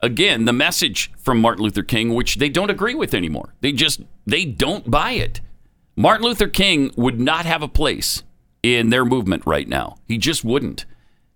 again 0.00 0.44
the 0.44 0.52
message 0.52 1.10
from 1.18 1.40
Martin 1.40 1.64
Luther 1.64 1.82
King, 1.82 2.14
which 2.14 2.36
they 2.36 2.48
don't 2.48 2.70
agree 2.70 2.94
with 2.94 3.14
anymore. 3.14 3.54
They 3.60 3.72
just 3.72 4.00
they 4.26 4.44
don't 4.44 4.88
buy 4.90 5.12
it. 5.12 5.40
Martin 5.98 6.24
Luther 6.26 6.46
King 6.46 6.92
would 6.96 7.18
not 7.18 7.44
have 7.44 7.60
a 7.60 7.66
place 7.66 8.22
in 8.62 8.90
their 8.90 9.04
movement 9.04 9.42
right 9.44 9.66
now. 9.66 9.96
He 10.06 10.16
just 10.16 10.44
wouldn't. 10.44 10.86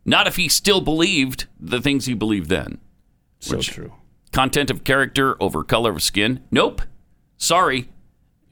Not 0.04 0.28
if 0.28 0.36
he 0.36 0.48
still 0.48 0.80
believed 0.80 1.46
the 1.58 1.80
things 1.80 2.06
he 2.06 2.14
believed 2.14 2.48
then. 2.48 2.78
So 3.40 3.58
true. 3.60 3.94
Content 4.30 4.70
of 4.70 4.84
character 4.84 5.34
over 5.42 5.64
color 5.64 5.90
of 5.90 6.00
skin? 6.00 6.44
Nope. 6.52 6.82
Sorry. 7.36 7.88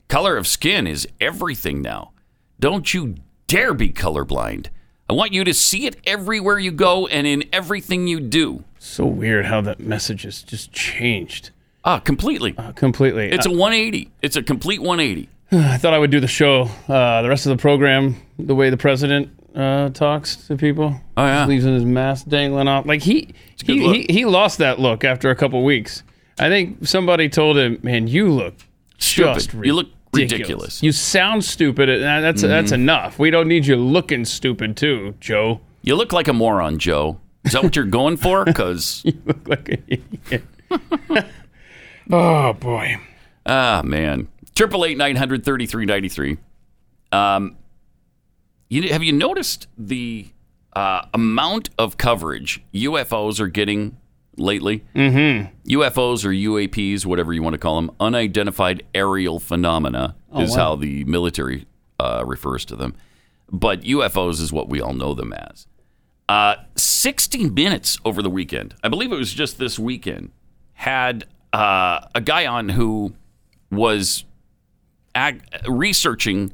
Color 0.08 0.36
of 0.36 0.48
skin 0.48 0.88
is 0.88 1.06
everything 1.20 1.80
now. 1.80 2.10
Don't 2.58 2.92
you 2.92 3.14
dare 3.46 3.72
be 3.72 3.90
colorblind. 3.92 4.66
I 5.08 5.12
want 5.12 5.32
you 5.32 5.44
to 5.44 5.54
see 5.54 5.86
it 5.86 5.94
everywhere 6.08 6.58
you 6.58 6.72
go 6.72 7.06
and 7.06 7.24
in 7.24 7.44
everything 7.52 8.08
you 8.08 8.18
do. 8.18 8.64
So 8.80 9.06
weird 9.06 9.46
how 9.46 9.60
that 9.60 9.78
message 9.78 10.22
has 10.22 10.42
just 10.42 10.72
changed 10.72 11.50
Ah, 11.84 12.00
completely. 12.00 12.56
uh, 12.58 12.72
completely. 12.72 13.30
It's 13.30 13.46
a 13.46 13.50
180. 13.50 14.10
It's 14.22 14.34
a 14.34 14.42
complete 14.42 14.82
180. 14.82 15.28
I 15.52 15.76
thought 15.78 15.92
I 15.94 15.98
would 15.98 16.10
do 16.10 16.20
the 16.20 16.28
show, 16.28 16.68
uh, 16.88 17.22
the 17.22 17.28
rest 17.28 17.46
of 17.46 17.50
the 17.56 17.60
program, 17.60 18.16
the 18.38 18.54
way 18.54 18.70
the 18.70 18.76
president 18.76 19.30
uh, 19.54 19.88
talks 19.90 20.36
to 20.46 20.56
people. 20.56 20.94
Oh, 21.16 21.24
yeah. 21.24 21.38
Just 21.40 21.48
leaves 21.48 21.64
his 21.64 21.84
mask 21.84 22.26
dangling 22.28 22.68
off. 22.68 22.86
Like 22.86 23.02
he 23.02 23.34
he, 23.64 24.04
he 24.04 24.06
he 24.12 24.24
lost 24.24 24.58
that 24.58 24.78
look 24.78 25.04
after 25.04 25.30
a 25.30 25.34
couple 25.36 25.62
weeks. 25.64 26.02
I 26.38 26.48
think 26.48 26.86
somebody 26.86 27.28
told 27.28 27.58
him, 27.58 27.78
"Man, 27.82 28.06
you 28.06 28.30
look 28.30 28.54
Stupid. 28.98 29.34
just 29.34 29.52
You 29.54 29.74
look 29.74 29.88
ridiculous." 30.12 30.76
Mm-hmm. 30.76 30.86
You 30.86 30.92
sound 30.92 31.44
stupid. 31.44 31.88
and 31.88 32.24
That's 32.24 32.42
that's 32.42 32.72
enough. 32.72 33.18
We 33.18 33.30
don't 33.30 33.48
need 33.48 33.66
you 33.66 33.76
looking 33.76 34.24
stupid 34.24 34.76
too, 34.76 35.14
Joe. 35.20 35.60
You 35.82 35.96
look 35.96 36.12
like 36.12 36.28
a 36.28 36.32
moron, 36.32 36.78
Joe. 36.78 37.18
Is 37.44 37.52
that 37.52 37.62
what 37.62 37.74
you're 37.74 37.86
going 37.86 38.18
for? 38.18 38.44
Because, 38.50 39.02
You 39.04 39.20
look 39.24 39.48
like 39.48 39.68
an 39.68 39.82
idiot. 39.88 40.44
oh 42.10 42.52
boy. 42.54 42.96
ah, 43.46 43.82
man. 43.84 44.28
Triple 44.54 44.84
eight 44.84 44.98
nine 44.98 45.16
hundred 45.16 45.44
thirty 45.44 45.66
three 45.66 45.86
ninety 45.86 46.08
three. 46.08 46.38
Um, 47.12 47.56
you, 48.68 48.92
have 48.92 49.02
you 49.02 49.12
noticed 49.12 49.66
the 49.76 50.28
uh, 50.74 51.02
amount 51.12 51.70
of 51.78 51.96
coverage 51.96 52.62
UFOs 52.72 53.40
are 53.40 53.48
getting 53.48 53.96
lately? 54.36 54.84
Mm-hmm. 54.94 55.72
UFOs 55.72 56.24
or 56.24 56.28
UAPs, 56.30 57.04
whatever 57.04 57.32
you 57.32 57.42
want 57.42 57.54
to 57.54 57.58
call 57.58 57.76
them, 57.80 57.90
unidentified 57.98 58.84
aerial 58.94 59.40
phenomena 59.40 60.14
is 60.36 60.54
how 60.54 60.76
the 60.76 61.02
military 61.04 61.66
uh, 61.98 62.22
refers 62.24 62.64
to 62.66 62.76
them. 62.76 62.94
But 63.50 63.80
UFOs 63.82 64.40
is 64.40 64.52
what 64.52 64.68
we 64.68 64.80
all 64.80 64.92
know 64.92 65.14
them 65.14 65.32
as. 65.32 65.66
Uh, 66.28 66.54
60 66.76 67.50
Minutes 67.50 67.98
over 68.04 68.22
the 68.22 68.30
weekend, 68.30 68.76
I 68.84 68.88
believe 68.88 69.10
it 69.10 69.18
was 69.18 69.34
just 69.34 69.58
this 69.58 69.80
weekend, 69.80 70.30
had 70.74 71.24
uh, 71.52 72.06
a 72.14 72.20
guy 72.20 72.46
on 72.46 72.68
who 72.68 73.14
was 73.72 74.24
ag- 75.14 75.42
researching 75.68 76.52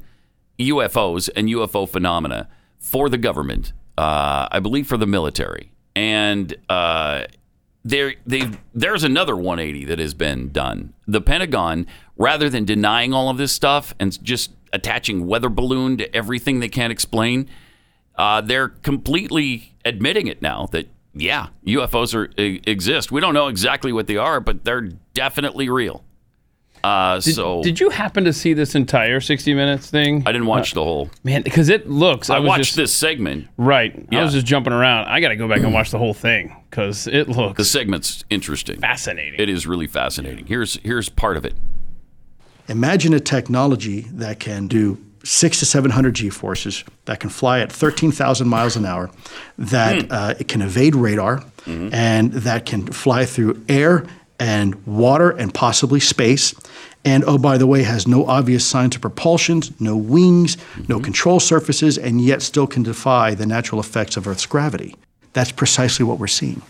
UFOs 0.59 1.29
and 1.35 1.47
UFO 1.49 1.87
phenomena 1.87 2.47
for 2.79 3.09
the 3.09 3.17
government, 3.17 3.73
uh, 3.97 4.47
I 4.51 4.59
believe 4.59 4.87
for 4.87 4.97
the 4.97 5.07
military. 5.07 5.71
And 5.95 6.55
uh, 6.69 7.25
there, 7.83 8.15
there's 8.73 9.03
another 9.03 9.35
180 9.35 9.85
that 9.85 9.99
has 9.99 10.13
been 10.13 10.51
done. 10.51 10.93
The 11.07 11.21
Pentagon, 11.21 11.87
rather 12.17 12.49
than 12.49 12.65
denying 12.65 13.13
all 13.13 13.29
of 13.29 13.37
this 13.37 13.51
stuff 13.51 13.93
and 13.99 14.21
just 14.23 14.51
attaching 14.73 15.25
weather 15.25 15.49
balloon 15.49 15.97
to 15.97 16.15
everything 16.15 16.59
they 16.59 16.69
can't 16.69 16.91
explain, 16.91 17.49
uh, 18.15 18.41
they're 18.41 18.69
completely 18.69 19.75
admitting 19.85 20.27
it 20.27 20.41
now 20.41 20.67
that 20.71 20.89
yeah, 21.13 21.47
UFOs 21.65 22.13
are 22.13 22.29
exist. 22.37 23.11
We 23.11 23.21
don't 23.21 23.33
know 23.33 23.47
exactly 23.47 23.91
what 23.91 24.07
they 24.07 24.17
are, 24.17 24.39
but 24.39 24.63
they're 24.63 24.89
definitely 25.13 25.69
real. 25.69 26.03
Uh, 26.87 27.19
Did, 27.19 27.35
so 27.35 27.61
did 27.63 27.79
you 27.81 27.89
happen 27.89 28.23
to 28.23 28.31
see 28.31 28.53
this 28.53 28.73
entire 28.73 29.19
60 29.19 29.53
minutes 29.53 29.89
thing? 29.89 30.23
I 30.25 30.31
didn't 30.31 30.47
watch 30.47 30.73
the 30.73 30.83
whole. 30.83 31.09
Man, 31.23 31.41
because 31.41 31.67
it 31.67 31.89
looks. 31.89 32.29
I, 32.29 32.37
I 32.37 32.39
was 32.39 32.47
watched 32.47 32.63
just, 32.63 32.75
this 32.77 32.93
segment. 32.93 33.47
Right. 33.57 34.07
I 34.11 34.23
was 34.23 34.33
just 34.33 34.45
jumping 34.45 34.71
around. 34.71 35.07
I 35.07 35.19
got 35.19 35.29
to 35.29 35.35
go 35.35 35.47
back 35.49 35.59
and 35.59 35.73
watch 35.73 35.91
the 35.91 35.97
whole 35.97 36.13
thing 36.13 36.55
because 36.69 37.05
it 37.07 37.27
looks 37.27 37.57
The 37.57 37.65
segment's 37.65 38.23
interesting. 38.29 38.79
fascinating. 38.79 39.39
It 39.39 39.49
is 39.49 39.67
really 39.67 39.87
fascinating. 39.87 40.45
Here's 40.45 40.77
here's 40.77 41.09
part 41.09 41.35
of 41.35 41.43
it. 41.45 41.55
Imagine 42.69 43.13
a 43.13 43.19
technology 43.19 44.01
that 44.11 44.39
can 44.39 44.67
do 44.67 44.97
six 45.23 45.59
to 45.59 45.65
700 45.65 46.15
G 46.15 46.29
forces, 46.29 46.85
that 47.05 47.19
can 47.19 47.29
fly 47.29 47.59
at 47.59 47.71
13,000 47.71 48.47
miles 48.47 48.77
an 48.77 48.85
hour, 48.85 49.09
that 49.57 50.09
uh, 50.09 50.33
it 50.39 50.47
can 50.47 50.61
evade 50.61 50.95
radar, 50.95 51.43
and 51.65 52.31
that 52.31 52.65
can 52.65 52.85
fly 52.87 53.25
through 53.25 53.61
air 53.67 54.05
and 54.39 54.85
water 54.85 55.31
and 55.31 55.53
possibly 55.53 55.99
space. 55.99 56.53
And 57.05 57.23
oh, 57.25 57.37
by 57.37 57.57
the 57.57 57.67
way, 57.67 57.83
has 57.83 58.07
no 58.07 58.25
obvious 58.25 58.65
signs 58.65 58.95
of 58.95 59.01
propulsion, 59.01 59.61
no 59.79 59.95
wings, 59.95 60.57
no 60.87 60.99
control 60.99 61.39
surfaces, 61.39 61.97
and 61.97 62.21
yet 62.21 62.41
still 62.41 62.67
can 62.67 62.83
defy 62.83 63.33
the 63.33 63.45
natural 63.45 63.79
effects 63.79 64.17
of 64.17 64.27
Earth's 64.27 64.45
gravity. 64.45 64.95
That's 65.33 65.51
precisely 65.51 66.05
what 66.05 66.19
we're 66.19 66.27
seeing. 66.27 66.61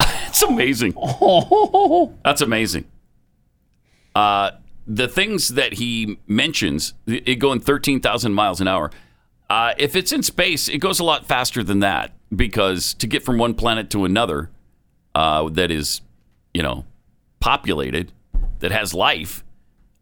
It's 0.28 0.42
amazing. 0.42 0.92
That's 2.24 2.42
amazing. 2.42 2.84
Uh, 4.14 4.52
the 4.86 5.08
things 5.08 5.48
that 5.48 5.74
he 5.74 6.18
mentions, 6.26 6.94
it 7.06 7.36
going 7.36 7.60
13,000 7.60 8.32
miles 8.32 8.60
an 8.60 8.68
hour. 8.68 8.90
Uh, 9.50 9.72
if 9.78 9.96
it's 9.96 10.12
in 10.12 10.22
space, 10.22 10.68
it 10.68 10.78
goes 10.78 11.00
a 11.00 11.04
lot 11.04 11.26
faster 11.26 11.62
than 11.64 11.80
that 11.80 12.12
because 12.34 12.94
to 12.94 13.06
get 13.06 13.24
from 13.24 13.38
one 13.38 13.54
planet 13.54 13.90
to 13.90 14.04
another 14.04 14.50
uh, 15.14 15.48
that 15.50 15.70
is, 15.70 16.02
you 16.54 16.62
know, 16.62 16.84
populated, 17.40 18.12
that 18.60 18.72
has 18.72 18.94
life, 18.94 19.44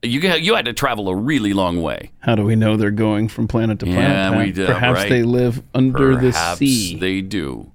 you 0.03 0.21
you 0.21 0.55
had 0.55 0.67
to 0.67 0.73
travel 0.73 1.09
a 1.09 1.15
really 1.15 1.53
long 1.53 1.83
way. 1.83 2.11
How 2.21 2.35
do 2.35 2.45
we 2.45 2.57
know 2.57 2.77
they're 2.77 2.91
going 2.91 3.29
from 3.29 3.49
planet 3.49 3.79
to 3.81 3.87
planet? 3.87 4.11
Yeah, 4.11 4.39
we 4.39 4.53
do, 4.53 4.65
uh, 4.65 4.67
Perhaps 4.75 5.01
right. 5.01 5.09
they 5.09 5.23
live 5.23 5.63
under 5.75 6.17
Perhaps 6.17 6.59
the 6.59 6.67
sea. 6.67 6.99
they 6.99 7.21
do. 7.21 7.73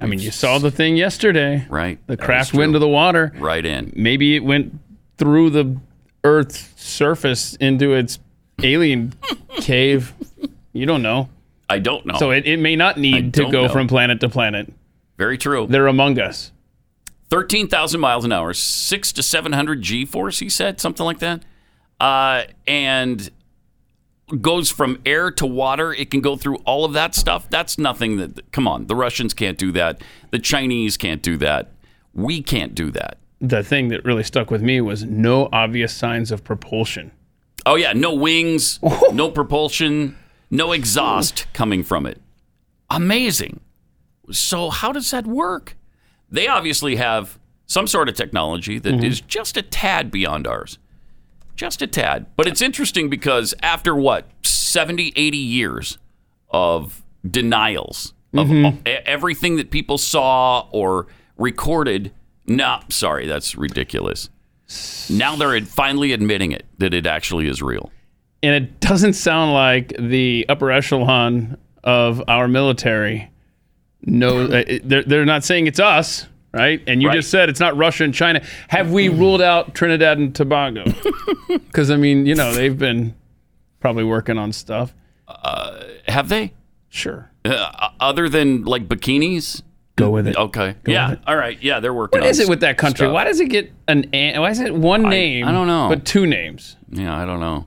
I 0.00 0.06
mean, 0.06 0.18
you 0.18 0.30
saw 0.30 0.58
the 0.58 0.70
thing 0.70 0.96
yesterday. 0.96 1.66
Right. 1.68 1.98
The 2.06 2.16
craft 2.16 2.54
went 2.54 2.70
true. 2.70 2.72
to 2.74 2.78
the 2.78 2.88
water. 2.88 3.32
Right 3.36 3.64
in. 3.64 3.92
Maybe 3.94 4.34
it 4.34 4.42
went 4.42 4.78
through 5.18 5.50
the 5.50 5.78
Earth's 6.24 6.72
surface 6.82 7.54
into 7.56 7.92
its 7.92 8.18
alien 8.62 9.12
cave. 9.56 10.14
You 10.72 10.86
don't 10.86 11.02
know. 11.02 11.28
I 11.68 11.80
don't 11.80 12.06
know. 12.06 12.16
So 12.18 12.30
it, 12.30 12.46
it 12.46 12.58
may 12.58 12.76
not 12.76 12.96
need 12.96 13.34
to 13.34 13.50
go 13.50 13.66
know. 13.66 13.68
from 13.68 13.88
planet 13.88 14.20
to 14.20 14.30
planet. 14.30 14.72
Very 15.18 15.36
true. 15.36 15.66
They're 15.68 15.86
among 15.86 16.18
us. 16.18 16.50
13,000 17.30 18.00
miles 18.00 18.24
an 18.24 18.32
hour, 18.32 18.52
six 18.52 19.12
to 19.12 19.22
700 19.22 19.82
G 19.82 20.04
force, 20.04 20.40
he 20.40 20.48
said, 20.48 20.80
something 20.80 21.04
like 21.06 21.20
that. 21.20 21.42
Uh, 22.00 22.44
and 22.66 23.30
goes 24.40 24.70
from 24.70 25.00
air 25.04 25.30
to 25.32 25.46
water. 25.46 25.92
It 25.92 26.10
can 26.10 26.20
go 26.20 26.36
through 26.36 26.56
all 26.58 26.84
of 26.84 26.92
that 26.92 27.14
stuff. 27.14 27.48
That's 27.50 27.78
nothing 27.78 28.16
that, 28.16 28.52
come 28.52 28.66
on, 28.68 28.86
the 28.86 28.94
Russians 28.96 29.34
can't 29.34 29.58
do 29.58 29.72
that. 29.72 30.00
The 30.30 30.38
Chinese 30.38 30.96
can't 30.96 31.22
do 31.22 31.36
that. 31.38 31.72
We 32.14 32.42
can't 32.42 32.74
do 32.74 32.90
that. 32.92 33.18
the 33.40 33.62
thing 33.62 33.88
that 33.88 34.04
really 34.04 34.22
stuck 34.22 34.50
with 34.50 34.62
me 34.62 34.80
was 34.80 35.02
no 35.04 35.48
obvious 35.52 35.92
signs 35.94 36.30
of 36.30 36.44
propulsion. 36.44 37.10
Oh 37.64 37.74
yeah, 37.76 37.92
no 37.92 38.12
wings, 38.14 38.78
no 39.12 39.30
propulsion, 39.30 40.16
no 40.50 40.72
exhaust 40.72 41.46
coming 41.52 41.82
from 41.82 42.06
it. 42.06 42.20
Amazing. 42.90 43.60
So 44.30 44.70
how 44.70 44.92
does 44.92 45.10
that 45.10 45.26
work? 45.26 45.76
They 46.30 46.46
obviously 46.46 46.96
have 46.96 47.38
some 47.66 47.86
sort 47.86 48.08
of 48.08 48.14
technology 48.14 48.78
that 48.78 48.94
mm-hmm. 48.94 49.04
is 49.04 49.20
just 49.20 49.56
a 49.56 49.62
tad 49.62 50.10
beyond 50.10 50.46
ours. 50.46 50.78
Just 51.56 51.82
a 51.82 51.86
tad. 51.86 52.26
But 52.36 52.46
it's 52.46 52.62
interesting 52.62 53.08
because 53.08 53.54
after 53.62 53.94
what, 53.94 54.26
70, 54.42 55.12
80 55.14 55.36
years 55.36 55.98
of 56.50 57.02
denials 57.28 58.14
of 58.34 58.48
mm-hmm. 58.48 58.88
e- 58.88 58.90
everything 59.04 59.56
that 59.56 59.70
people 59.70 59.98
saw 59.98 60.68
or 60.70 61.06
recorded, 61.36 62.12
no, 62.46 62.80
sorry, 62.88 63.26
that's 63.26 63.56
ridiculous. 63.56 64.30
Now 65.08 65.36
they're 65.36 65.60
finally 65.62 66.12
admitting 66.12 66.52
it 66.52 66.64
that 66.78 66.94
it 66.94 67.06
actually 67.06 67.48
is 67.48 67.60
real. 67.60 67.90
And 68.42 68.54
it 68.54 68.80
doesn't 68.80 69.14
sound 69.14 69.52
like 69.52 69.92
the 69.98 70.46
upper 70.48 70.70
echelon 70.70 71.56
of 71.84 72.22
our 72.28 72.48
military 72.48 73.29
knows. 74.04 74.50
uh, 74.50 74.78
They're, 74.84 75.02
they're 75.02 75.24
not 75.24 75.44
saying 75.44 75.66
it's 75.66 75.80
us, 75.80 76.26
right? 76.52 76.82
And 76.86 77.02
you 77.02 77.08
Right. 77.08 77.14
just 77.16 77.30
said 77.30 77.48
it's 77.48 77.60
not 77.60 77.76
Russia 77.76 78.04
and 78.04 78.14
China. 78.14 78.42
Have 78.68 78.90
we 78.92 79.08
ruled 79.08 79.42
out 79.42 79.74
Trinidad 79.74 80.18
and 80.18 80.34
Tobago? 80.34 80.84
Because, 81.48 81.90
I 81.90 81.96
mean, 81.96 82.26
you 82.26 82.34
know, 82.34 82.52
they've 82.52 82.76
been 82.78 83.14
probably 83.80 84.04
working 84.04 84.38
on 84.38 84.52
stuff. 84.52 84.94
Have 86.08 86.28
they? 86.28 86.52
Sure. 86.88 87.30
Uh, 87.44 87.90
other 88.00 88.28
than 88.28 88.64
like 88.64 88.88
bikinis? 88.88 89.62
Go 89.96 90.10
with 90.10 90.26
it. 90.26 90.36
Okay. 90.36 90.74
yeah. 90.86 91.12
it. 91.12 91.20
All 91.26 91.36
right. 91.36 91.60
Yeah, 91.62 91.80
they're 91.80 91.94
working 91.94 92.20
What 92.20 92.24
on 92.26 92.30
is 92.30 92.40
it 92.40 92.48
with 92.48 92.60
that 92.60 92.78
country? 92.78 93.04
stuff. 93.06 93.12
Why 93.12 93.24
does 93.24 93.38
it 93.40 93.46
get 93.48 93.70
an, 93.88 94.08
an 94.14 94.40
why 94.40 94.50
is 94.50 94.60
it 94.60 94.74
one 94.74 95.02
name? 95.02 95.46
I 95.46 95.52
don't 95.52 95.66
know. 95.66 95.88
But 95.88 96.04
two 96.04 96.26
names. 96.26 96.76
Yeah, 96.90 97.16
I 97.16 97.24
don't 97.24 97.40
know. 97.40 97.66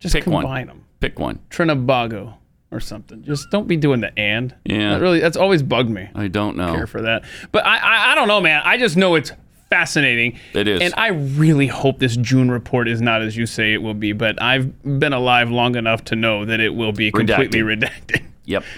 Just 0.00 0.14
Pick 0.14 0.26
one. 0.26 0.42
combine 0.44 0.66
them. 0.68 0.84
Pick 1.00 1.18
one. 1.18 1.40
Trinabago 1.50 2.34
or 2.74 2.80
something. 2.80 3.22
Just 3.22 3.50
don't 3.50 3.68
be 3.68 3.76
doing 3.76 4.00
the 4.00 4.16
and. 4.18 4.54
Yeah. 4.64 4.94
That 4.94 5.00
really, 5.00 5.20
that's 5.20 5.36
always 5.36 5.62
bugged 5.62 5.90
me. 5.90 6.08
I 6.14 6.28
don't 6.28 6.56
know. 6.56 6.74
care 6.74 6.86
for 6.86 7.02
that. 7.02 7.24
But 7.52 7.64
I, 7.64 7.76
I, 7.78 8.12
I 8.12 8.14
don't 8.14 8.28
know, 8.28 8.40
man. 8.40 8.62
I 8.64 8.76
just 8.76 8.96
know 8.96 9.14
it's 9.14 9.32
fascinating. 9.70 10.38
It 10.52 10.68
is. 10.68 10.80
And 10.80 10.94
I 10.96 11.08
really 11.08 11.66
hope 11.66 11.98
this 11.98 12.16
June 12.16 12.50
report 12.50 12.88
is 12.88 13.00
not 13.00 13.22
as 13.22 13.36
you 13.36 13.46
say 13.46 13.72
it 13.72 13.82
will 13.82 13.94
be. 13.94 14.12
But 14.12 14.40
I've 14.42 14.82
been 14.82 15.12
alive 15.12 15.50
long 15.50 15.76
enough 15.76 16.04
to 16.06 16.16
know 16.16 16.44
that 16.44 16.60
it 16.60 16.74
will 16.74 16.92
be 16.92 17.10
completely 17.10 17.60
redacted. 17.60 18.24
Yep. 18.46 18.64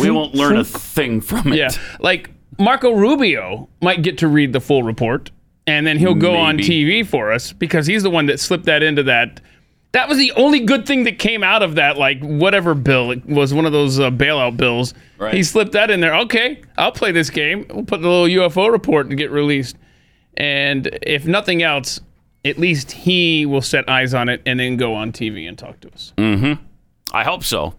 We 0.00 0.10
won't 0.10 0.34
learn 0.34 0.56
a 0.56 0.64
thing 0.64 1.20
from 1.20 1.52
it. 1.52 1.56
yeah, 1.56 1.70
like 2.00 2.30
Marco 2.58 2.92
Rubio 2.92 3.68
might 3.80 4.02
get 4.02 4.18
to 4.18 4.28
read 4.28 4.52
the 4.52 4.60
full 4.60 4.82
report, 4.82 5.30
and 5.66 5.86
then 5.86 5.98
he'll 5.98 6.14
go 6.14 6.36
on 6.36 6.58
TV 6.58 7.06
for 7.06 7.32
us 7.32 7.52
because 7.52 7.86
he's 7.86 8.02
the 8.02 8.10
one 8.10 8.26
that 8.26 8.40
slipped 8.40 8.64
that 8.66 8.82
into 8.82 9.02
that. 9.04 9.40
That 9.94 10.08
was 10.08 10.18
the 10.18 10.32
only 10.32 10.58
good 10.58 10.86
thing 10.86 11.04
that 11.04 11.20
came 11.20 11.44
out 11.44 11.62
of 11.62 11.76
that, 11.76 11.96
like 11.96 12.20
whatever 12.20 12.74
bill. 12.74 13.12
It 13.12 13.24
was 13.26 13.54
one 13.54 13.64
of 13.64 13.70
those 13.70 14.00
uh, 14.00 14.10
bailout 14.10 14.56
bills. 14.56 14.92
Right. 15.18 15.32
He 15.32 15.44
slipped 15.44 15.70
that 15.72 15.88
in 15.88 16.00
there. 16.00 16.16
Okay, 16.22 16.62
I'll 16.76 16.90
play 16.90 17.12
this 17.12 17.30
game. 17.30 17.64
We'll 17.70 17.84
put 17.84 18.02
the 18.02 18.08
little 18.08 18.48
UFO 18.48 18.72
report 18.72 19.08
to 19.10 19.14
get 19.14 19.30
released. 19.30 19.76
And 20.36 20.98
if 21.02 21.28
nothing 21.28 21.62
else, 21.62 22.00
at 22.44 22.58
least 22.58 22.90
he 22.90 23.46
will 23.46 23.62
set 23.62 23.88
eyes 23.88 24.14
on 24.14 24.28
it 24.28 24.42
and 24.44 24.58
then 24.58 24.76
go 24.76 24.94
on 24.94 25.12
TV 25.12 25.46
and 25.46 25.56
talk 25.56 25.78
to 25.82 25.92
us. 25.92 26.12
I 27.12 27.22
hope 27.22 27.44
so. 27.44 27.74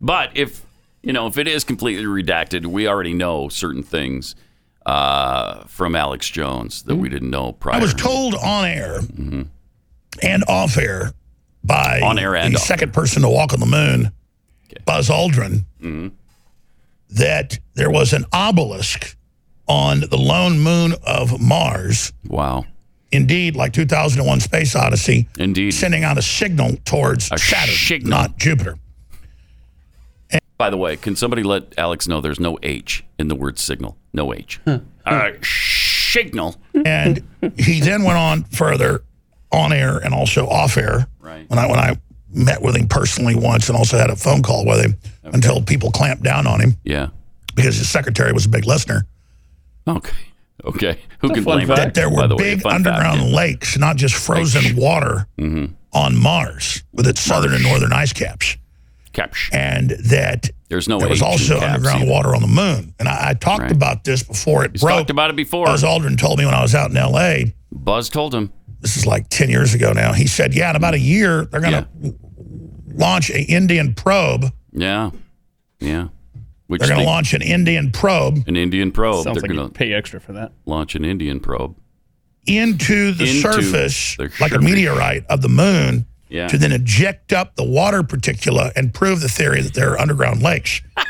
But 0.00 0.30
if 0.34 0.64
you 1.02 1.12
know, 1.12 1.26
if 1.26 1.36
it 1.36 1.46
is 1.46 1.64
completely 1.64 2.06
redacted, 2.06 2.64
we 2.64 2.88
already 2.88 3.12
know 3.12 3.50
certain 3.50 3.82
things 3.82 4.36
uh, 4.86 5.64
from 5.64 5.94
Alex 5.94 6.30
Jones 6.30 6.84
that 6.84 6.96
we 6.96 7.10
didn't 7.10 7.28
know 7.28 7.52
prior. 7.52 7.76
I 7.76 7.82
was 7.82 7.92
told 7.92 8.34
on 8.36 8.64
air 8.64 9.00
and 10.22 10.44
off 10.48 10.78
air 10.78 11.12
by 11.66 12.00
On 12.02 12.18
air 12.18 12.36
and 12.36 12.54
the 12.54 12.58
off 12.58 12.64
second 12.66 12.92
person 12.92 13.22
to 13.22 13.28
walk 13.28 13.52
on 13.52 13.60
the 13.60 13.66
moon, 13.66 14.12
Buzz 14.84 15.08
Aldrin, 15.08 15.64
that 17.10 17.58
there 17.74 17.90
was 17.90 18.12
an 18.12 18.24
obelisk 18.32 19.16
on 19.68 20.00
the 20.00 20.16
lone 20.16 20.60
moon 20.60 20.94
of 21.06 21.40
Mars. 21.40 22.12
wow. 22.28 22.64
Indeed, 23.12 23.54
like 23.54 23.72
2001 23.72 24.40
Space 24.40 24.74
Odyssey, 24.74 25.28
Indeed. 25.38 25.70
sending 25.72 26.02
out 26.02 26.18
a 26.18 26.22
signal 26.22 26.76
towards 26.84 27.30
A 27.30 27.38
Saturn, 27.38 27.74
signal. 27.74 28.10
not 28.10 28.36
Jupiter. 28.36 28.76
By 30.58 30.70
the 30.70 30.76
way, 30.76 30.96
can 30.96 31.14
somebody 31.16 31.42
let 31.44 31.78
Alex 31.78 32.08
know 32.08 32.20
there's 32.20 32.40
no 32.40 32.58
H 32.62 33.04
in 33.18 33.28
the 33.28 33.34
word 33.36 33.58
signal? 33.58 33.96
No 34.12 34.34
H. 34.34 34.58
Uh, 35.06 35.30
signal. 35.42 36.56
And 36.84 37.22
he 37.56 37.80
then 37.80 38.02
went 38.02 38.18
on 38.18 38.42
further 38.44 39.02
on 39.52 39.72
air 39.72 39.98
and 39.98 40.12
also 40.14 40.46
off 40.46 40.76
air. 40.76 41.06
Right. 41.20 41.48
When 41.48 41.58
I 41.58 41.66
when 41.66 41.78
I 41.78 41.96
met 42.32 42.60
with 42.62 42.76
him 42.76 42.88
personally 42.88 43.34
once 43.34 43.68
and 43.68 43.76
also 43.78 43.96
had 43.98 44.10
a 44.10 44.16
phone 44.16 44.42
call 44.42 44.66
with 44.66 44.84
him 44.84 44.96
until 45.24 45.62
people 45.62 45.90
clamped 45.90 46.22
down 46.22 46.46
on 46.46 46.60
him 46.60 46.76
Yeah. 46.84 47.08
because 47.54 47.76
his 47.76 47.88
secretary 47.88 48.32
was 48.32 48.44
a 48.46 48.48
big 48.48 48.66
listener. 48.66 49.06
Okay. 49.88 50.12
Okay. 50.64 50.98
Who 51.20 51.28
a 51.30 51.34
can 51.34 51.44
fun 51.44 51.56
blame 51.58 51.66
fact. 51.68 51.76
that? 51.78 51.84
That 51.86 51.94
there 51.94 52.10
were 52.10 52.26
the 52.26 52.36
way, 52.36 52.54
big 52.56 52.62
fun 52.62 52.82
fact, 52.84 52.96
underground 52.98 53.30
yeah. 53.30 53.36
lakes, 53.36 53.78
not 53.78 53.96
just 53.96 54.14
frozen 54.16 54.76
water 54.76 55.26
mm-hmm. 55.38 55.72
on 55.92 56.16
Mars 56.20 56.82
with 56.92 57.06
its 57.06 57.20
southern 57.20 57.54
and 57.54 57.62
northern 57.62 57.92
ice 57.92 58.12
caps. 58.12 58.56
Caps. 59.12 59.48
And 59.52 59.90
that 60.10 60.50
There's 60.68 60.88
no 60.88 60.98
there 60.98 61.08
was 61.08 61.22
also 61.22 61.58
underground 61.60 62.02
either. 62.02 62.10
water 62.10 62.34
on 62.34 62.42
the 62.42 62.48
moon. 62.48 62.92
And 62.98 63.08
I, 63.08 63.30
I 63.30 63.34
talked 63.34 63.62
Right. 63.62 63.72
about 63.72 64.04
this 64.04 64.22
before 64.22 64.64
it 64.64 64.72
He's 64.72 64.82
broke. 64.82 64.98
talked 64.98 65.10
about 65.10 65.30
it 65.30 65.36
before. 65.36 65.66
Buzz 65.66 65.82
Aldrin 65.84 66.18
told 66.18 66.38
me 66.38 66.44
when 66.44 66.54
I 66.54 66.60
was 66.62 66.74
out 66.74 66.90
in 66.90 66.96
L.A., 66.96 67.54
Buzz 67.72 68.08
told 68.10 68.34
him. 68.34 68.52
This 68.80 68.96
is 68.96 69.06
like 69.06 69.28
10 69.28 69.48
years 69.50 69.74
ago 69.74 69.92
now. 69.92 70.12
He 70.12 70.26
said, 70.26 70.54
yeah, 70.54 70.70
in 70.70 70.76
about 70.76 70.94
a 70.94 70.98
year, 70.98 71.44
they're 71.46 71.60
going 71.60 71.84
to 71.84 72.14
launch 72.94 73.30
an 73.30 73.44
Indian 73.48 73.94
probe. 73.94 74.46
Yeah. 74.72 75.10
Yeah. 75.80 76.08
Which 76.66 76.80
They're 76.80 76.88
going 76.88 76.98
they- 77.00 77.04
to 77.04 77.10
launch 77.10 77.32
an 77.34 77.42
Indian 77.42 77.90
probe 77.92 78.38
an 78.48 78.56
Indian 78.56 78.90
probe. 78.92 79.24
Sounds 79.24 79.36
They're 79.40 79.48
like 79.48 79.56
going 79.56 79.68
to 79.68 79.72
pay 79.72 79.92
extra 79.92 80.20
for 80.20 80.32
that. 80.32 80.52
launch 80.64 80.94
an 80.94 81.04
Indian 81.04 81.38
probe. 81.40 81.76
into 82.46 83.12
the 83.12 83.24
Into 83.28 83.40
surface, 83.40 84.16
the 84.16 84.32
like 84.40 84.52
a 84.52 84.58
meteorite 84.60 85.24
of 85.28 85.42
the 85.42 85.48
moon, 85.48 86.06
Yeah. 86.28 86.46
to 86.48 86.56
then 86.58 86.72
eject 86.72 87.32
up 87.32 87.56
the 87.56 87.64
water 87.64 88.02
particula 88.02 88.72
and 88.76 88.92
prove 88.94 89.20
the 89.20 89.28
theory 89.28 89.62
that 89.62 89.74
there 89.74 89.92
are 89.92 89.98
underground 90.00 90.42
lakes. 90.42 90.80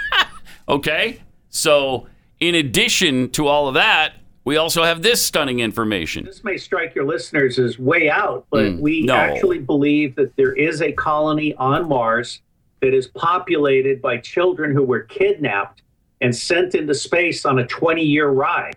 Okay. 0.69 1.21
So, 1.49 2.09
in 2.41 2.57
addition 2.57 3.31
to 3.31 3.47
all 3.47 3.69
of 3.69 3.75
that, 3.75 4.15
we 4.47 4.57
also 4.57 4.83
have 4.85 5.03
this 5.03 5.21
stunning 5.21 5.59
information. 5.61 6.25
This 6.25 6.45
may 6.45 6.57
strike 6.57 6.95
your 6.95 7.05
listeners 7.05 7.59
as 7.59 7.79
way 7.79 8.09
out, 8.09 8.47
but 8.51 8.65
Mm, 8.65 8.79
we 8.81 9.03
no. 9.03 9.15
actually 9.15 9.59
believe 9.59 10.15
that 10.17 10.35
there 10.37 10.55
is 10.55 10.81
a 10.81 10.93
colony 10.93 11.55
on 11.57 11.87
Mars 11.89 12.41
that 12.81 12.95
is 12.95 13.09
populated 13.09 14.01
by 14.01 14.19
children 14.19 14.73
who 14.73 14.85
were 14.85 15.01
kidnapped 15.01 15.83
and 16.21 16.35
sent 16.35 16.75
into 16.75 16.95
space 16.95 17.45
on 17.45 17.59
a 17.59 17.67
20 17.67 18.03
year 18.03 18.29
ride. 18.29 18.77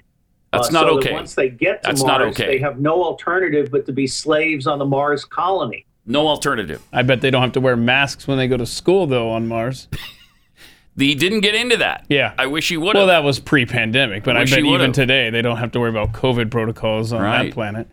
That's 0.51 0.69
Uh, 0.69 0.71
not 0.71 0.79
so 0.87 0.95
that 0.95 1.05
okay. 1.05 1.13
once 1.13 1.35
they 1.35 1.49
get 1.49 1.83
to 1.83 1.89
That's 1.89 2.03
not 2.03 2.19
Mars, 2.21 2.31
okay. 2.35 2.47
they 2.47 2.57
have 2.57 2.79
no 2.79 3.03
alternative 3.03 3.69
but 3.71 3.85
to 3.85 3.93
be 3.93 4.07
slaves 4.07 4.65
on 4.65 4.79
the 4.79 4.85
Mars 4.85 5.23
colony. 5.23 5.85
No 6.07 6.27
alternative. 6.27 6.81
I 6.91 7.03
bet 7.03 7.21
they 7.21 7.29
don't 7.29 7.43
have 7.43 7.51
to 7.51 7.61
wear 7.61 7.75
masks 7.77 8.27
when 8.27 8.39
they 8.39 8.47
go 8.47 8.57
to 8.57 8.65
school, 8.65 9.05
though, 9.05 9.29
on 9.29 9.47
Mars. 9.47 9.87
He 10.97 11.15
didn't 11.15 11.41
get 11.41 11.55
into 11.55 11.77
that. 11.77 12.05
Yeah. 12.09 12.33
I 12.37 12.47
wish 12.47 12.67
he 12.69 12.75
would 12.77 12.95
have. 12.95 13.01
Well, 13.01 13.07
that 13.07 13.23
was 13.23 13.39
pre-pandemic, 13.39 14.23
but 14.23 14.35
I 14.35 14.41
Wish 14.41 14.51
bet 14.51 14.59
even 14.65 14.91
today 14.91 15.29
they 15.29 15.41
don't 15.41 15.57
have 15.57 15.71
to 15.71 15.79
worry 15.79 15.89
about 15.89 16.11
COVID 16.11 16.51
protocols 16.51 17.13
on 17.13 17.21
Right. 17.21 17.45
that 17.45 17.53
planet. 17.53 17.87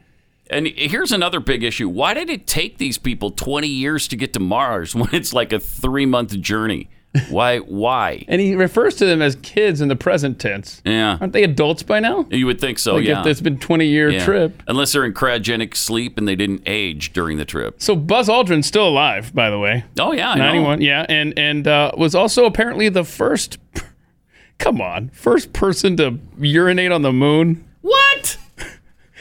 and 0.51 0.67
here's 0.67 1.13
another 1.13 1.39
big 1.41 1.63
issue. 1.63 1.89
Why 1.89 2.15
did 2.15 2.29
it 2.31 2.47
take 2.47 2.79
these 2.79 2.99
people 2.99 3.31
20 3.31 3.67
years 3.69 4.09
to 4.09 4.17
get 4.17 4.33
to 4.33 4.41
Mars 4.41 4.95
when 4.97 5.09
it's 5.13 5.33
like 5.33 5.53
a 5.53 5.61
three 5.61 6.07
month 6.07 6.41
journey? 6.41 6.89
Why? 7.31 7.59
Why? 7.59 8.25
And 8.29 8.41
he 8.41 8.55
refers 8.55 8.97
to 8.97 9.07
them 9.07 9.23
as 9.23 9.37
kids 9.37 9.81
in 9.81 9.89
the 9.89 9.97
present 9.97 10.39
tense. 10.39 10.83
Yeah. 10.85 11.19
Aren't 11.21 11.33
they 11.33 11.43
adults 11.43 11.83
by 11.83 12.01
now? 12.01 12.27
You 12.31 12.47
would 12.47 12.61
think 12.61 12.79
so, 12.79 12.97
like 12.97 13.05
yeah. 13.05 13.21
if 13.21 13.27
it's 13.27 13.41
been 13.41 13.59
20 13.59 13.87
year 13.87 14.11
Yeah. 14.11 14.25
trip. 14.25 14.63
Unless 14.67 14.93
they're 14.93 15.05
in 15.05 15.15
cryogenic 15.15 15.77
sleep 15.77 16.19
and 16.19 16.27
they 16.27 16.37
didn't 16.37 16.63
age 16.67 17.13
during 17.13 17.37
the 17.39 17.45
trip. 17.45 17.77
So 17.81 17.97
Buzz 17.97 18.29
Aldrin's 18.29 18.67
still 18.67 18.89
alive, 18.89 19.35
by 19.35 19.51
the 19.51 19.59
way. 19.59 19.85
Oh, 19.99 20.13
yeah. 20.13 20.31
I 20.31 20.37
know. 20.37 20.45
91, 20.45 20.81
yeah, 20.81 21.07
and 21.09 21.39
and 21.39 21.67
uh, 21.69 21.93
was 21.97 22.15
also 22.15 22.45
apparently 22.45 22.89
the 22.89 23.05
first. 23.05 23.59
Come 24.59 24.81
on, 24.81 25.11
first 25.11 25.53
person 25.53 25.97
to 25.99 26.19
urinate 26.39 26.91
on 26.91 27.03
the 27.03 27.13
moon. 27.13 27.63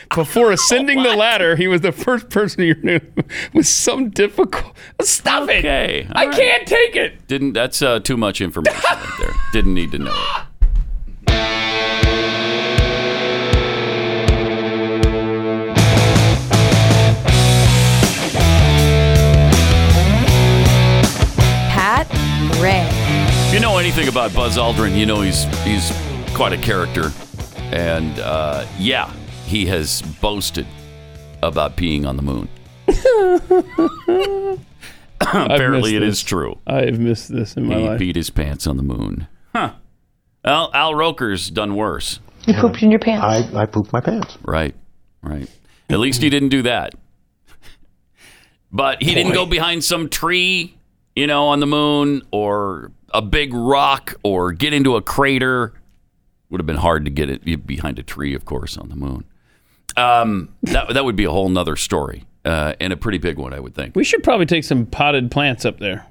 What? 0.10 0.16
Before 0.16 0.52
ascending 0.54 1.04
the 1.04 1.16
ladder, 1.16 1.56
he 1.56 1.68
was 1.68 1.82
the 1.82 1.92
first 1.92 2.30
person 2.30 2.60
to 2.60 2.66
urinate 2.68 3.04
with 3.54 3.68
some 3.68 4.10
difficult. 4.10 4.76
Stop 5.02 5.50
it! 5.50 5.60
Okay. 5.60 6.08
I 6.12 6.24
all 6.24 6.30
right. 6.30 6.38
can't 6.38 6.68
take 6.68 6.96
it. 6.96 7.28
Didn't 7.28 7.54
that's 7.54 7.82
uh, 7.82 8.00
too 8.00 8.18
much 8.18 8.42
information 8.42 8.82
right 8.84 9.16
there. 9.20 9.34
Didn't 9.54 9.74
need 9.74 9.92
to 9.92 10.00
know 10.00 10.14
it. 10.14 10.46
Pat 21.70 22.08
Gray. 22.54 22.88
If 23.48 23.54
you 23.54 23.60
know 23.60 23.78
anything 23.78 24.08
about 24.08 24.34
Buzz 24.34 24.58
Aldrin, 24.58 24.98
you 24.98 25.06
know 25.06 25.22
he's 25.22 25.44
he's 25.64 25.92
quite 26.34 26.54
a 26.54 26.58
character, 26.58 27.12
and 27.72 28.20
uh, 28.20 28.66
yeah, 28.78 29.12
he 29.46 29.66
has 29.68 30.02
boasted 30.22 30.66
about 31.44 31.78
peeing 31.78 32.06
on 32.08 32.18
the 32.18 32.24
moon. 32.24 32.50
Apparently, 35.22 35.94
missed 35.94 35.96
it 35.96 36.00
this. 36.02 36.14
is 36.20 36.24
true. 36.24 36.60
I've 36.68 37.00
missed 37.00 37.34
this 37.34 37.56
in 37.58 37.66
my 37.66 37.76
He 37.78 37.88
life. 37.90 38.00
beat 38.00 38.16
his 38.16 38.30
pants 38.30 38.68
on 38.68 38.78
the 38.78 38.84
moon. 38.84 39.28
Huh. 39.54 39.74
Well, 40.44 40.70
Al 40.74 40.94
Roker's 40.94 41.50
done 41.50 41.76
worse. 41.76 42.20
You 42.46 42.54
pooped 42.54 42.84
in 42.84 42.92
your 42.92 43.00
pants. 43.00 43.54
I, 43.56 43.62
I 43.62 43.66
pooped 43.66 43.92
my 43.92 44.02
pants. 44.02 44.38
Right, 44.44 44.76
right. 45.24 45.50
At 45.90 46.00
least 46.00 46.22
he 46.22 46.30
didn't 46.30 46.50
do 46.50 46.62
that. 46.64 46.94
But 48.72 49.02
he 49.02 49.16
didn't 49.16 49.34
go 49.34 49.46
behind 49.46 49.84
some 49.84 50.10
tree, 50.10 50.76
you 51.16 51.28
know, 51.28 51.48
on 51.48 51.60
the 51.62 51.66
moon 51.66 52.22
or 52.32 52.92
a 53.14 53.22
big 53.22 53.54
rock 53.54 54.16
or 54.22 54.52
get 54.52 54.74
into 54.74 54.96
a 54.96 55.02
crater. 55.02 55.74
Would 56.50 56.60
have 56.60 56.68
been 56.68 56.76
hard 56.76 57.06
to 57.06 57.12
get 57.12 57.30
it 57.30 57.66
behind 57.66 57.98
a 58.00 58.04
tree, 58.04 58.36
of 58.36 58.46
course, 58.46 58.78
on 58.78 58.90
the 58.90 58.96
moon. 58.96 59.24
Um, 59.98 60.50
that, 60.64 60.94
that 60.94 61.06
would 61.06 61.16
be 61.16 61.24
a 61.26 61.32
whole 61.32 61.48
nother 61.50 61.76
story 61.76 62.26
uh, 62.44 62.74
and 62.80 62.92
a 62.92 62.98
pretty 62.98 63.18
big 63.18 63.38
one, 63.38 63.54
I 63.54 63.60
would 63.60 63.74
think. 63.76 63.96
We 63.96 64.04
should 64.04 64.24
probably 64.24 64.46
take 64.46 64.64
some 64.64 64.86
potted 64.86 65.32
plants 65.32 65.66
up 65.66 65.80
there. 65.80 66.06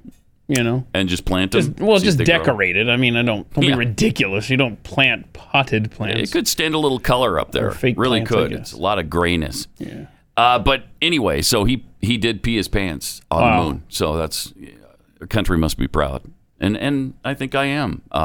You 0.46 0.62
know, 0.62 0.86
And 0.92 1.08
just 1.08 1.24
plant 1.24 1.52
them. 1.52 1.60
just, 1.62 1.80
well, 1.80 1.98
just 1.98 2.18
they 2.18 2.24
grow. 2.24 2.36
decorate 2.36 2.76
it. 2.76 2.86
I 2.90 2.98
mean, 2.98 3.16
I 3.16 3.22
don't 3.22 3.50
don't 3.54 3.64
Yeah. 3.64 3.70
be 3.70 3.76
ridiculous. 3.78 4.50
You 4.50 4.58
don't 4.58 4.82
plant 4.82 5.32
potted 5.32 5.90
plants. 5.90 6.30
It 6.30 6.32
could 6.34 6.46
stand 6.46 6.74
a 6.74 6.78
little 6.78 6.98
color 6.98 7.40
up 7.40 7.52
there. 7.52 7.68
Or 7.68 7.70
fake 7.72 7.98
really 7.98 8.18
plants, 8.26 8.30
could. 8.30 8.52
It's 8.52 8.72
a 8.74 8.76
lot 8.78 8.98
of 8.98 9.08
grayness. 9.08 9.68
Yeah. 9.78 10.04
Uh, 10.36 10.58
but 10.58 10.84
anyway, 11.00 11.40
so 11.40 11.64
he 11.64 11.86
he 12.02 12.18
did 12.18 12.42
pee 12.42 12.56
his 12.56 12.68
pants 12.68 13.22
on 13.30 13.40
Wow. 13.42 13.56
the 13.62 13.68
moon. 13.70 13.82
So 13.88 14.16
that's 14.18 14.52
country 15.30 15.56
must 15.56 15.78
be 15.78 15.88
proud, 15.88 16.20
and 16.64 16.76
and 16.76 17.14
I 17.24 17.34
think 17.34 17.54
I 17.54 17.66
am. 17.66 18.02
Uh, 18.10 18.16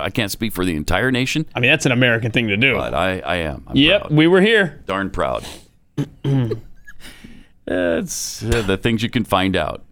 I, 0.00 0.04
I 0.06 0.10
can't 0.10 0.30
speak 0.30 0.52
for 0.52 0.64
the 0.64 0.74
entire 0.76 1.10
nation, 1.10 1.46
I 1.54 1.60
mean, 1.60 1.70
that's 1.70 1.86
an 1.86 1.92
American 1.92 2.30
thing 2.32 2.48
to 2.48 2.56
do. 2.56 2.74
but 2.74 2.92
I 2.94 3.20
I 3.20 3.36
am. 3.36 3.64
I'm 3.66 3.76
yep, 3.76 4.00
proud. 4.02 4.12
we 4.12 4.26
were 4.26 4.40
here. 4.40 4.82
darn 4.86 5.10
proud. 5.10 5.44
It's 7.66 8.42
uh, 8.44 8.60
the 8.62 8.76
things 8.76 9.02
you 9.02 9.08
can 9.08 9.24
find 9.24 9.56
out. 9.56 9.82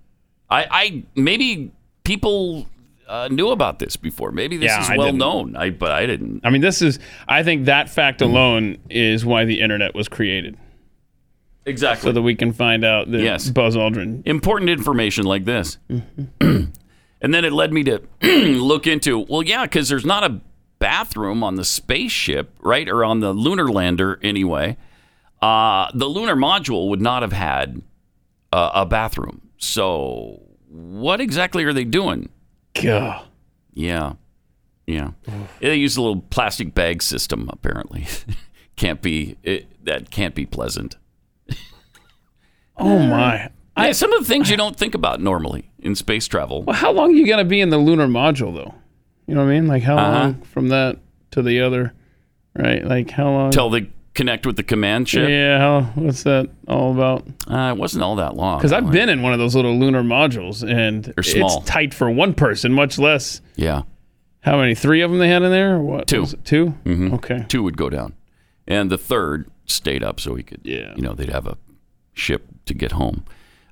I 0.50 0.66
I 0.70 1.02
maybe 1.14 1.72
people 2.04 2.66
uh, 3.08 3.28
knew 3.30 3.48
about 3.48 3.78
this 3.78 3.96
before. 3.96 4.30
Maybe 4.30 4.58
this 4.58 4.66
Yeah, 4.66 4.82
is 4.92 4.98
well 4.98 5.12
known. 5.14 5.56
I 5.56 5.70
but 5.70 5.90
I 5.90 6.04
didn't. 6.04 6.42
I 6.44 6.50
mean, 6.50 6.60
this 6.60 6.82
is. 6.82 6.98
I 7.28 7.42
think 7.42 7.64
that 7.66 7.88
fact 7.88 8.20
alone 8.20 8.76
is 8.90 9.24
why 9.24 9.46
the 9.46 9.60
internet 9.60 9.94
was 9.94 10.06
created, 10.08 10.58
Exactly. 11.64 12.08
so 12.08 12.12
that 12.12 12.20
we 12.22 12.34
can 12.34 12.52
find 12.52 12.84
out 12.84 13.10
that 13.10 13.20
Yes. 13.22 13.48
Buzz 13.48 13.74
Aldrin. 13.74 14.20
important 14.26 14.68
information 14.68 15.24
like 15.24 15.46
this. 15.46 15.78
And 17.22 17.32
then 17.32 17.44
it 17.44 17.52
led 17.52 17.72
me 17.72 17.85
to 17.85 18.02
look 18.22 18.87
into, 18.87 19.20
well, 19.20 19.42
yeah, 19.42 19.62
because 19.62 19.88
there's 19.88 20.04
not 20.04 20.24
a 20.24 20.40
bathroom 20.80 21.44
on 21.44 21.54
the 21.54 21.64
spaceship, 21.64 22.54
right? 22.61 22.88
Or 22.88 23.04
on 23.04 23.20
the 23.20 23.32
lunar 23.32 23.70
lander, 23.70 24.18
anyway. 24.22 24.76
Uh, 25.40 25.90
the 25.94 26.06
lunar 26.06 26.35
module 26.35 26.88
would 26.88 27.00
not 27.00 27.22
have 27.22 27.32
had 27.32 27.80
uh, 28.52 28.72
a 28.74 28.85
bathroom. 28.87 29.40
So, 29.56 30.42
what 30.68 31.20
exactly 31.20 31.64
are 31.64 31.72
they 31.72 31.85
doing? 31.85 32.28
Gah. 32.74 33.24
Yeah. 33.72 34.14
Yeah. 34.87 35.12
They 35.61 35.76
use 35.76 35.96
a 35.96 36.02
little 36.02 36.22
plastic 36.22 36.74
bag 36.74 37.02
system, 37.02 37.48
apparently. 37.52 38.08
can't 38.76 39.00
be, 39.00 39.37
it, 39.44 39.85
that 39.85 40.11
can't 40.11 40.35
be 40.35 40.44
pleasant. 40.44 40.96
Oh 42.76 42.98
my. 42.98 43.50
Yeah, 43.76 43.92
some 43.92 44.12
of 44.12 44.20
the 44.20 44.26
things 44.26 44.50
you 44.50 44.56
don't 44.56 44.76
think 44.76 44.94
about 44.94 45.20
normally 45.20 45.70
in 45.80 45.94
space 45.94 46.26
travel. 46.28 46.62
Well, 46.62 46.76
how 46.76 46.92
long 46.92 47.11
are 47.11 47.16
you 47.16 47.26
gonna 47.26 47.44
be 47.44 47.61
in 47.61 47.70
the 47.70 47.78
lunar 47.78 48.06
module 48.06 48.54
though? 48.54 48.74
You 49.26 49.35
know 49.35 49.44
what 49.44 49.50
I 49.50 49.54
mean? 49.54 49.66
Like 49.66 49.82
how 49.82 49.96
Uh-huh. 49.96 50.18
long 50.20 50.35
from 50.42 50.68
that 50.68 50.98
to 51.32 51.42
the 51.42 51.61
other? 51.61 51.92
Right? 52.54 52.85
Like 52.85 53.11
how 53.11 53.30
long? 53.30 53.50
Till 53.50 53.70
they 53.70 53.88
connect 54.14 54.46
with 54.46 54.56
the 54.56 54.62
command 54.62 55.08
ship. 55.08 55.26
Yeah. 55.28 55.58
How, 55.58 55.80
what's 55.94 56.22
that 56.24 56.50
all 56.68 56.92
about? 56.92 57.26
Uh, 57.50 57.72
it 57.74 57.78
wasn't 57.78 58.02
all 58.04 58.16
that 58.16 58.37
long. 58.37 58.58
Because 58.58 58.72
I've 58.72 58.90
been 58.90 59.08
in 59.08 59.22
one 59.22 59.32
of 59.32 59.38
those 59.38 59.54
little 59.54 59.78
lunar 59.78 60.02
modules, 60.02 60.62
and 60.62 61.14
it's 61.16 61.64
tight 61.64 61.94
for 61.94 62.11
one 62.11 62.35
person, 62.35 62.72
much 62.74 62.98
less. 62.98 63.40
Yeah. 63.56 63.82
How 64.40 64.58
many? 64.58 64.74
Three 64.74 65.00
of 65.00 65.11
them 65.11 65.18
they 65.18 65.28
had 65.28 65.42
in 65.42 65.50
there? 65.50 65.78
What? 65.78 66.08
Two. 66.08 66.20
was 66.20 66.35
it? 66.35 66.44
2 66.44 66.74
Mhm. 66.85 67.14
Okay. 67.14 67.46
Two 67.48 67.62
would 67.62 67.78
go 67.78 67.88
down. 67.88 68.12
And 68.68 68.90
the 68.90 68.98
third 68.98 69.48
stayed 69.64 70.02
up 70.02 70.20
so 70.20 70.35
he 70.35 70.42
could, 70.42 70.61
Yeah. 70.62 70.92
you 70.94 71.00
know, 71.02 71.14
they'd 71.14 71.30
have 71.30 71.46
a 71.46 71.56
ship 72.12 72.46
to 72.66 72.74
get 72.74 72.92
home. 72.92 73.24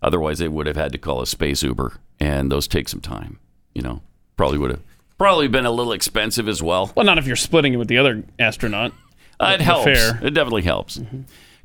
Otherwise, 0.02 0.38
they 0.38 0.48
would 0.48 0.66
have 0.66 0.76
had 0.76 0.92
to 0.92 0.98
call 0.98 1.20
a 1.20 1.26
space 1.26 1.62
Uber, 1.62 1.94
and 2.18 2.50
those 2.50 2.66
take 2.66 2.88
some 2.88 3.00
time. 3.00 3.38
You 3.74 3.82
know, 3.82 4.02
probably 4.36 4.58
would 4.58 4.70
have 4.70 4.82
probably 5.18 5.48
been 5.48 5.66
a 5.66 5.70
little 5.70 5.92
expensive 5.92 6.48
as 6.48 6.62
well. 6.62 6.90
Well, 6.94 7.04
not 7.04 7.18
if 7.18 7.26
you're 7.26 7.36
splitting 7.36 7.74
it 7.74 7.76
with 7.76 7.88
the 7.88 7.98
other 7.98 8.24
astronaut. 8.38 8.92
Uh, 9.38 9.52
it 9.54 9.60
helps. 9.60 9.84
fare. 9.84 10.18
It 10.22 10.34
definitely 10.34 10.62
helps. 10.62 11.00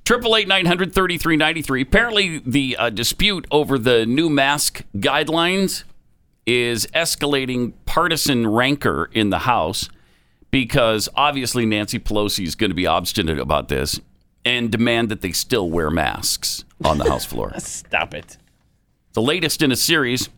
Triple 0.04 0.36
eight 0.36 0.48
nine 0.48 0.65
hundred 0.65 0.93
thirty 0.93 1.17
three 1.17 1.38
ninety 1.38 1.62
three. 1.62 1.82
Apparently, 1.82 2.39
the 2.45 2.76
uh, 2.78 2.89
dispute 2.89 3.48
over 3.52 3.78
the 3.80 4.06
new 4.06 4.30
mask 4.30 4.84
guidelines 4.98 5.84
is 6.45 6.86
escalating 6.88 7.74
partisan 7.86 8.45
rancor 8.45 9.10
in 9.13 9.30
the 9.30 9.39
House 9.39 9.89
because 10.52 11.10
obviously 11.15 11.65
Nancy 11.65 11.98
Pelosi 11.98 12.45
is 12.45 12.56
going 12.56 12.69
to 12.69 12.76
be 12.76 12.86
obstinate 12.86 13.39
about 13.39 13.67
this 13.67 14.00
and 14.45 14.71
demand 14.71 15.10
that 15.10 15.21
they 15.21 15.31
still 15.31 15.69
wear 15.69 15.89
masks 15.89 16.63
on 16.84 16.99
the 16.99 17.10
House 17.10 17.25
floor. 17.25 17.51
Stop 17.58 18.13
it. 18.13 18.38
The 19.13 19.21
latest 19.21 19.62
in 19.62 19.71
a 19.71 19.75
series 19.75 20.29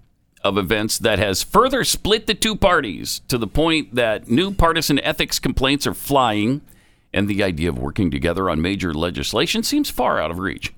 of 0.43 0.57
events 0.57 0.97
that 0.99 1.19
has 1.19 1.43
further 1.43 1.83
split 1.83 2.25
the 2.25 2.33
two 2.33 2.55
parties 2.55 3.21
to 3.27 3.37
the 3.37 3.47
point 3.47 3.95
that 3.95 4.29
new 4.29 4.53
partisan 4.53 4.99
ethics 4.99 5.39
complaints 5.39 5.85
are 5.85 5.93
flying, 5.93 6.61
and 7.13 7.27
the 7.27 7.43
idea 7.43 7.69
of 7.69 7.77
working 7.77 8.09
together 8.09 8.49
on 8.49 8.61
major 8.61 8.93
legislation 8.93 9.61
seems 9.61 9.89
far 9.89 10.21
out 10.21 10.31
of 10.31 10.39
reach. 10.39 10.73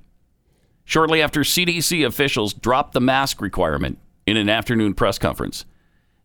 Shortly 0.85 1.21
after 1.21 1.41
CDC 1.41 2.05
officials 2.05 2.53
dropped 2.53 2.93
the 2.93 3.01
mask 3.01 3.41
requirement 3.41 3.99
in 4.25 4.37
an 4.37 4.49
afternoon 4.49 4.95
press 4.95 5.19
conference, 5.19 5.65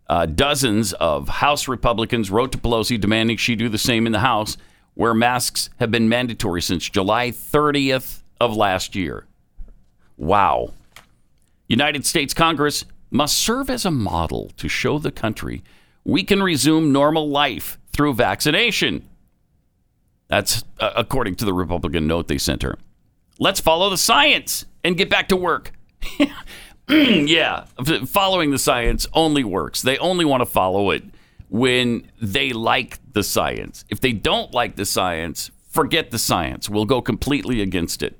uh, 0.09 0.27
dozens 0.27 0.93
of 0.95 1.29
House 1.29 1.69
Republicans 1.69 2.31
wrote 2.31 2.53
to 2.53 2.59
Pelosi 2.59 2.99
demanding 2.99 3.37
she 3.37 3.57
do 3.57 3.69
the 3.69 3.79
same 3.79 4.07
in 4.07 4.13
the 4.13 4.21
House, 4.21 4.57
where 4.95 5.15
masks 5.15 5.71
have 5.81 5.91
been 5.91 6.09
mandatory 6.09 6.63
since 6.63 6.89
July 6.89 7.31
30th 7.31 8.23
of 8.41 8.57
last 8.57 8.95
year. 8.95 9.27
Wow. 10.17 10.73
United 11.69 12.07
States 12.07 12.35
Congress 12.35 12.85
must 13.11 13.37
serve 13.37 13.71
as 13.71 13.85
a 13.85 13.91
model 13.91 14.51
to 14.57 14.69
show 14.69 14.99
the 14.99 15.13
country 15.13 15.63
we 16.05 16.23
can 16.23 16.43
resume 16.43 16.93
normal 16.93 17.29
life 17.29 17.79
through 17.93 18.15
vaccination. 18.15 19.09
That's 20.29 20.65
uh, 20.79 20.93
according 20.97 21.37
to 21.37 21.45
the 21.45 21.53
Republican 21.53 22.07
note 22.07 22.29
they 22.29 22.39
sent 22.39 22.63
her. 22.63 22.79
Let's 23.39 23.61
follow 23.61 23.91
the 23.91 23.97
science 23.97 24.67
and 24.85 24.97
get 24.97 25.11
back 25.11 25.29
to 25.29 25.37
work. 25.37 25.73
yeah, 26.89 27.65
following 28.07 28.51
the 28.51 28.59
science 28.59 29.07
only 29.13 29.45
works. 29.45 29.83
They 29.83 29.99
only 29.99 30.25
want 30.25 30.43
to 30.43 30.47
follow 30.47 30.91
it 30.91 31.03
when 31.55 32.11
they 32.21 32.53
like 32.53 32.99
the 33.13 33.23
science. 33.23 33.85
If 33.89 34.01
they 34.01 34.13
don't 34.13 34.53
like 34.53 34.75
the 34.75 34.85
science, 34.85 35.53
forget 35.69 36.11
the 36.11 36.19
science. 36.19 36.69
We'll 36.69 36.85
go 36.85 37.01
completely 37.01 37.63
against 37.63 38.03
it 38.03 38.19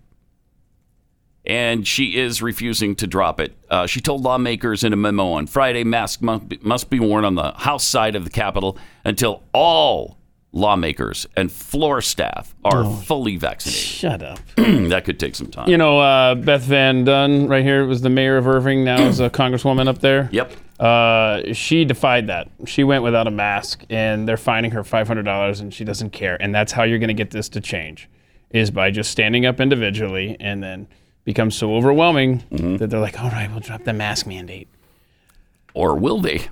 and 1.45 1.85
she 1.87 2.17
is 2.17 2.41
refusing 2.41 2.95
to 2.95 3.09
drop 3.09 3.41
it. 3.41 3.57
Uh, 3.69 3.87
she 3.87 4.01
told 4.01 4.23
lawmakers 4.23 4.85
in 4.85 4.93
a 4.93 4.97
memo 4.97 5.33
on 5.33 5.49
Friday 5.49 5.83
masks 5.83 6.23
must 6.23 6.49
be, 6.49 6.59
must 6.63 6.89
be 6.89 7.01
worn 7.01 7.25
on 7.25 7.35
the 7.35 7.51
House 7.53 7.85
side 7.85 8.15
of 8.15 8.23
the 8.23 8.31
Capitol 8.31 8.79
until 9.05 9.43
all 9.53 10.17
lawmakers 10.53 11.27
and 11.37 11.51
floor 11.51 12.01
staff 12.01 12.55
are 12.65 12.89
fully 13.03 13.37
vaccinated. 13.37 13.83
Shut 13.83 14.23
up. 14.23 14.39
that 14.57 15.05
could 15.05 15.19
take 15.19 15.35
some 15.35 15.49
time. 15.49 15.69
You 15.69 15.77
know, 15.77 15.99
uh, 15.99 16.37
Beth 16.37 16.63
Van 16.63 17.05
Duyne, 17.05 17.49
right 17.49 17.65
here, 17.65 17.85
was 17.85 18.01
the 18.01 18.11
mayor 18.11 18.37
of 18.37 18.47
Irving. 18.47 18.85
Now 18.85 19.03
is 19.03 19.19
a 19.19 19.29
congresswoman 19.31 19.89
up 19.89 19.99
there. 19.99 20.29
Yep. 20.33 20.53
Uh, 20.81 21.53
she 21.53 21.85
defied 21.85 22.27
that. 22.27 22.49
She 22.67 22.83
went 22.85 23.03
without 23.05 23.27
a 23.27 23.31
mask, 23.31 23.85
and 23.91 24.27
they're 24.29 24.37
fining 24.37 24.73
her 24.73 24.83
five 24.85 25.07
hundred 25.07 25.23
dollars, 25.25 25.61
and 25.61 25.73
she 25.73 25.85
doesn't 25.85 26.11
care. 26.11 26.37
And 26.41 26.55
that's 26.55 26.73
how 26.73 26.83
you're 26.83 26.99
going 26.99 27.09
to 27.09 27.15
get 27.15 27.31
this 27.31 27.49
to 27.51 27.61
change, 27.61 28.09
is 28.51 28.71
by 28.71 28.91
just 28.91 29.11
standing 29.11 29.47
up 29.47 29.61
individually, 29.61 30.37
and 30.41 30.63
then 30.63 30.89
becomes 31.25 31.55
so 31.55 31.75
overwhelming 31.75 32.41
Mm-hmm. 32.51 32.77
that 32.77 32.91
they're 32.91 33.01
like, 33.01 33.21
"All 33.23 33.31
right, 33.31 33.51
we'll 33.51 33.61
drop 33.61 33.85
the 33.85 33.93
mask 33.93 34.27
mandate." 34.27 34.69
Or 35.75 35.97
will 35.97 36.21
they? 36.21 36.49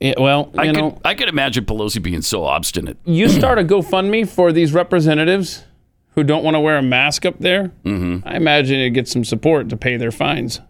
Yeah, 0.00 0.14
well, 0.18 0.50
you 0.54 0.60
I 0.60 0.70
know, 0.72 0.90
could, 0.92 1.00
I 1.04 1.14
could 1.14 1.28
imagine 1.28 1.64
Pelosi 1.64 2.02
being 2.02 2.22
so 2.22 2.44
obstinate. 2.44 2.98
you 3.04 3.28
start 3.28 3.58
a 3.58 3.64
GoFundMe 3.64 4.28
for 4.28 4.52
these 4.52 4.72
representatives 4.72 5.62
who 6.14 6.24
don't 6.24 6.42
want 6.44 6.56
to 6.56 6.60
wear 6.60 6.76
a 6.76 6.82
mask 6.82 7.24
up 7.24 7.38
there. 7.38 7.70
Mm-hmm. 7.84 8.26
I 8.28 8.36
imagine 8.36 8.80
it 8.80 8.90
gets 8.90 9.10
some 9.12 9.24
support 9.24 9.68
to 9.70 9.76
pay 9.76 9.96
their 9.96 10.10
fines. 10.10 10.60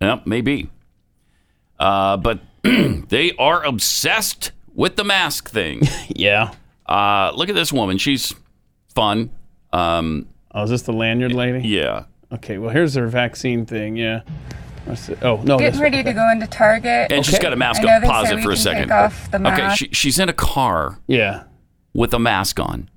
Yep, 0.00 0.26
maybe. 0.26 0.70
Uh, 1.78 2.16
but 2.16 2.40
they 2.62 3.32
are 3.38 3.64
obsessed 3.64 4.52
with 4.74 4.96
the 4.96 5.04
mask 5.04 5.48
thing. 5.50 5.82
yeah. 6.08 6.52
Uh, 6.86 7.32
look 7.34 7.48
at 7.48 7.54
this 7.54 7.72
woman. 7.72 7.98
She's 7.98 8.34
fun. 8.94 9.30
Um, 9.72 10.26
oh, 10.54 10.62
is 10.64 10.70
this 10.70 10.82
the 10.82 10.92
lanyard 10.92 11.32
lady? 11.32 11.66
Yeah. 11.68 12.04
Okay, 12.32 12.58
well, 12.58 12.70
here's 12.70 12.94
her 12.94 13.06
vaccine 13.08 13.64
thing. 13.66 13.96
Yeah. 13.96 14.22
Oh, 15.22 15.36
no. 15.44 15.58
Getting 15.58 15.80
ready 15.80 16.02
to 16.02 16.12
go 16.12 16.30
into 16.30 16.46
Target. 16.46 17.12
And 17.12 17.24
she's 17.24 17.38
got 17.38 17.52
a 17.52 17.56
mask 17.56 17.84
I 17.84 17.96
on. 17.96 18.02
Pause 18.02 18.30
it 18.30 18.42
for 18.42 18.50
a 18.50 18.56
second. 18.56 18.84
Take 18.84 18.92
off 18.92 19.30
the 19.30 19.46
Okay, 19.46 19.74
she, 19.74 19.88
she's 19.92 20.18
in 20.18 20.28
a 20.28 20.32
car 20.34 20.98
Yeah. 21.06 21.44
with 21.92 22.14
a 22.14 22.18
mask 22.18 22.58
on. 22.58 22.88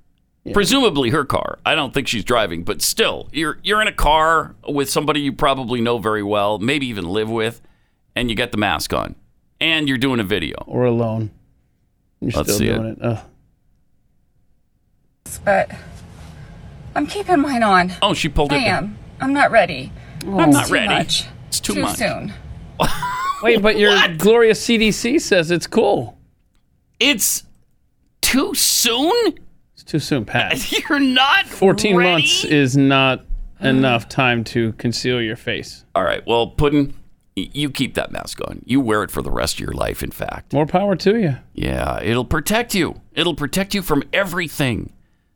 Presumably 0.52 1.10
her 1.10 1.24
car. 1.24 1.58
I 1.64 1.74
don't 1.76 1.94
think 1.94 2.08
she's 2.08 2.24
driving, 2.24 2.64
but 2.64 2.82
still, 2.82 3.28
you're 3.32 3.58
you're 3.62 3.80
in 3.80 3.86
a 3.86 3.92
car 3.92 4.56
with 4.68 4.90
somebody 4.90 5.20
you 5.20 5.32
probably 5.32 5.80
know 5.80 5.98
very 5.98 6.22
well, 6.24 6.58
maybe 6.58 6.86
even 6.88 7.04
live 7.08 7.30
with, 7.30 7.60
and 8.16 8.28
you 8.30 8.36
got 8.36 8.50
the 8.52 8.58
mask 8.58 8.92
on, 8.92 9.14
and 9.60 9.88
you're 9.88 9.98
doing 9.98 10.20
a 10.20 10.24
video. 10.24 10.56
Or 10.66 10.84
alone. 10.84 11.30
You're 12.20 12.32
Let's 12.32 12.54
still 12.54 12.58
see 12.58 12.68
it. 12.68 12.74
doing 12.76 12.88
it. 12.92 12.98
Ugh. 13.02 13.18
but 15.44 15.70
I'm 16.94 17.06
keeping 17.06 17.40
mine 17.40 17.62
on. 17.62 17.92
Oh, 18.02 18.14
she 18.14 18.28
pulled 18.28 18.52
I 18.52 18.56
it. 18.56 18.68
am. 18.68 18.98
I'm 19.20 19.32
not 19.32 19.50
ready. 19.50 19.92
I'm 20.26 20.50
not 20.50 20.66
too 20.66 20.74
ready. 20.74 20.86
Much. 20.88 21.26
It's 21.48 21.60
too 21.60 21.80
much. 21.80 21.96
soon. 21.98 22.32
Wait, 23.42 23.60
but 23.60 23.76
your 23.76 23.96
glorious 24.18 24.64
CDC 24.66 25.20
says 25.20 25.50
it's 25.50 25.66
cool. 25.66 26.16
It's 27.00 27.42
too 28.20 28.54
soon. 28.54 29.38
It's 29.74 29.82
too 29.84 29.98
soon, 29.98 30.24
Pat. 30.24 30.70
You're 30.88 31.00
not 31.00 31.46
14 31.46 31.96
ready? 31.96 32.10
months 32.10 32.44
is 32.44 32.76
not 32.76 33.24
enough 33.60 34.08
time 34.08 34.44
to 34.44 34.72
conceal 34.74 35.20
your 35.20 35.36
face. 35.36 35.84
All 35.94 36.04
right. 36.04 36.22
Well, 36.26 36.48
Puddin, 36.48 36.88
y- 36.88 36.92
you 37.34 37.70
keep 37.70 37.94
that 37.94 38.12
mask 38.12 38.40
on. 38.46 38.62
You 38.64 38.80
wear 38.80 39.02
it 39.02 39.10
for 39.10 39.22
the 39.22 39.30
rest 39.30 39.54
of 39.54 39.60
your 39.60 39.72
life. 39.72 40.02
In 40.02 40.10
fact. 40.10 40.52
More 40.52 40.66
power 40.66 40.96
to 40.96 41.18
you. 41.18 41.36
Yeah, 41.54 42.00
it'll 42.02 42.24
protect 42.24 42.74
you. 42.74 43.00
It'll 43.14 43.34
protect 43.34 43.74
you 43.74 43.82
from 43.82 44.02
everything. 44.12 44.92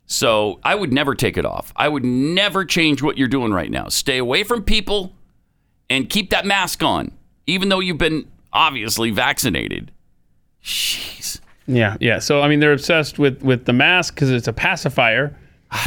So 0.07 0.61
I 0.63 0.75
would 0.75 0.93
never 0.93 1.15
take 1.15 1.37
it 1.37 1.45
off. 1.45 1.73
I 1.75 1.89
would 1.89 2.05
never 2.05 2.65
change 2.65 3.03
what 3.03 3.19
you're 3.19 3.29
doing 3.29 3.53
right 3.53 3.71
now. 3.71 3.89
Stay 3.89 4.19
away 4.19 4.45
from 4.45 4.63
people 4.63 5.13
and 5.91 6.09
keep 6.09 6.31
that 6.31 6.47
mask 6.47 6.83
on, 6.83 7.13
even 7.47 7.69
though 7.69 7.81
you've 7.81 7.99
been 7.99 8.29
obviously 8.53 9.11
vaccinated. 9.11 9.91
Jeez. 10.63 11.41
Yeah, 11.67 11.97
yeah. 12.01 12.21
So 12.21 12.41
I 12.43 12.49
mean, 12.49 12.61
they're 12.61 12.73
obsessed 12.73 13.19
with 13.19 13.43
with 13.43 13.65
the 13.65 13.73
mask 13.73 14.15
because 14.15 14.31
it's 14.31 14.49
a 14.49 14.53
pacifier. 14.53 15.37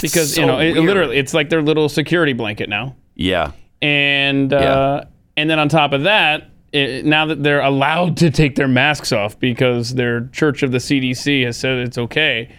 Because 0.01 0.35
so 0.35 0.41
you 0.41 0.47
know, 0.47 0.59
it, 0.59 0.75
literally, 0.75 1.17
it's 1.17 1.33
like 1.33 1.49
their 1.49 1.61
little 1.61 1.87
security 1.87 2.33
blanket 2.33 2.67
now. 2.67 2.95
Yeah. 3.15 3.53
And 3.81 4.51
uh, 4.51 5.05
and 5.39 5.49
then 5.49 5.59
on 5.59 5.69
top 5.69 5.93
of 5.93 6.03
that, 6.03 6.49
it, 6.71 7.05
now 7.05 7.25
that 7.25 7.41
they're 7.41 7.61
allowed 7.61 8.17
to 8.17 8.29
take 8.29 8.55
their 8.55 8.67
masks 8.67 9.11
off 9.11 9.39
because 9.39 9.95
their 9.95 10.27
church 10.27 10.63
of 10.63 10.71
the 10.71 10.77
CDC 10.77 11.45
has 11.45 11.57
said 11.57 11.77
it's 11.77 11.97
okay, 11.97 12.53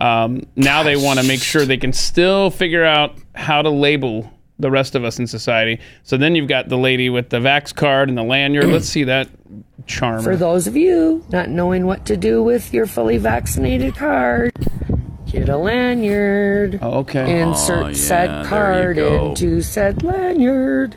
um, 0.00 0.42
now 0.54 0.82
they 0.82 0.96
want 0.96 1.18
to 1.18 1.26
make 1.26 1.42
sure 1.42 1.64
they 1.64 1.76
can 1.76 1.92
still 1.92 2.50
figure 2.50 2.84
out 2.84 3.16
how 3.34 3.62
to 3.62 3.70
label 3.70 4.30
the 4.58 4.70
rest 4.70 4.94
of 4.94 5.04
us 5.04 5.18
in 5.18 5.26
society. 5.26 5.80
So 6.02 6.16
then 6.16 6.34
you've 6.34 6.48
got 6.48 6.68
the 6.68 6.76
lady 6.76 7.10
with 7.10 7.30
the 7.30 7.38
vax 7.38 7.74
card 7.74 8.08
and 8.08 8.18
the 8.18 8.22
lanyard. 8.22 8.66
Let's 8.72 8.88
see 8.88 9.04
that 9.04 9.28
charm. 9.86 10.22
For 10.22 10.36
those 10.36 10.66
of 10.66 10.76
you 10.76 11.24
not 11.30 11.48
knowing 11.48 11.86
what 11.86 12.04
to 12.06 12.16
do 12.16 12.42
with 12.42 12.72
your 12.74 12.86
fully 12.86 13.18
vaccinated 13.18 13.96
card, 13.96 14.52
get 15.26 15.48
a 15.48 15.56
lanyard. 15.56 16.78
Oh, 16.82 16.98
okay. 16.98 17.40
Insert 17.40 17.84
Oh, 17.84 17.88
yeah, 17.88 17.94
said 17.94 18.46
card 18.46 18.98
into 18.98 19.62
said 19.62 20.02
lanyard. 20.02 20.96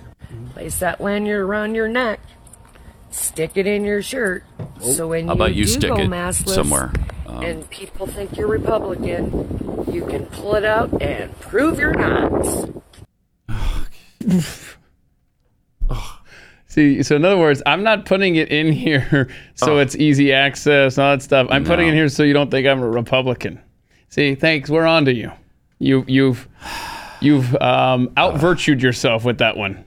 Place 0.62 0.78
that 0.78 1.02
lanyard 1.02 1.42
around 1.42 1.74
your 1.74 1.88
neck. 1.88 2.20
Stick 3.10 3.54
it 3.56 3.66
in 3.66 3.84
your 3.84 4.04
shirt. 4.04 4.44
So 4.80 5.08
when 5.08 5.26
How 5.26 5.34
about 5.34 5.56
you 5.56 5.66
do 5.66 5.72
stick 5.72 5.90
go 5.90 5.96
it 5.96 6.08
maskless 6.08 6.54
somewhere? 6.54 6.92
Um, 7.26 7.44
and 7.44 7.68
people 7.72 8.06
think 8.06 8.38
you're 8.38 8.48
Republican, 8.48 9.88
you 9.92 10.06
can 10.06 10.28
pull 10.28 10.54
it 10.54 10.64
out 10.64 11.02
and 11.02 11.36
prove 11.40 11.80
you're 11.80 11.96
not. 11.96 12.70
See, 16.68 17.02
so 17.02 17.16
in 17.16 17.26
other 17.26 17.40
words, 17.40 17.64
I'm 17.66 17.82
not 17.82 18.06
putting 18.06 18.36
it 18.36 18.50
in 18.50 18.72
here 18.72 19.30
so 19.56 19.80
it's 19.80 19.96
easy 19.96 20.32
access 20.32 21.00
all 21.00 21.16
that 21.16 21.24
stuff. 21.24 21.48
I'm 21.50 21.64
putting 21.64 21.88
it 21.88 21.94
No. 21.94 21.98
here 21.98 22.10
so 22.10 22.22
you 22.22 22.34
don't 22.34 22.52
think 22.52 22.68
I'm 22.68 22.84
a 22.84 22.88
Republican. 22.88 23.60
See, 24.10 24.36
thanks. 24.36 24.70
We're 24.70 24.86
on 24.86 25.06
to 25.06 25.12
you. 25.12 25.32
You 25.80 26.06
you've 26.08 26.48
you've 27.20 27.56
um, 27.56 28.12
out 28.16 28.38
virtued 28.38 28.84
yourself 28.84 29.26
with 29.26 29.40
that 29.40 29.58
one. 29.58 29.86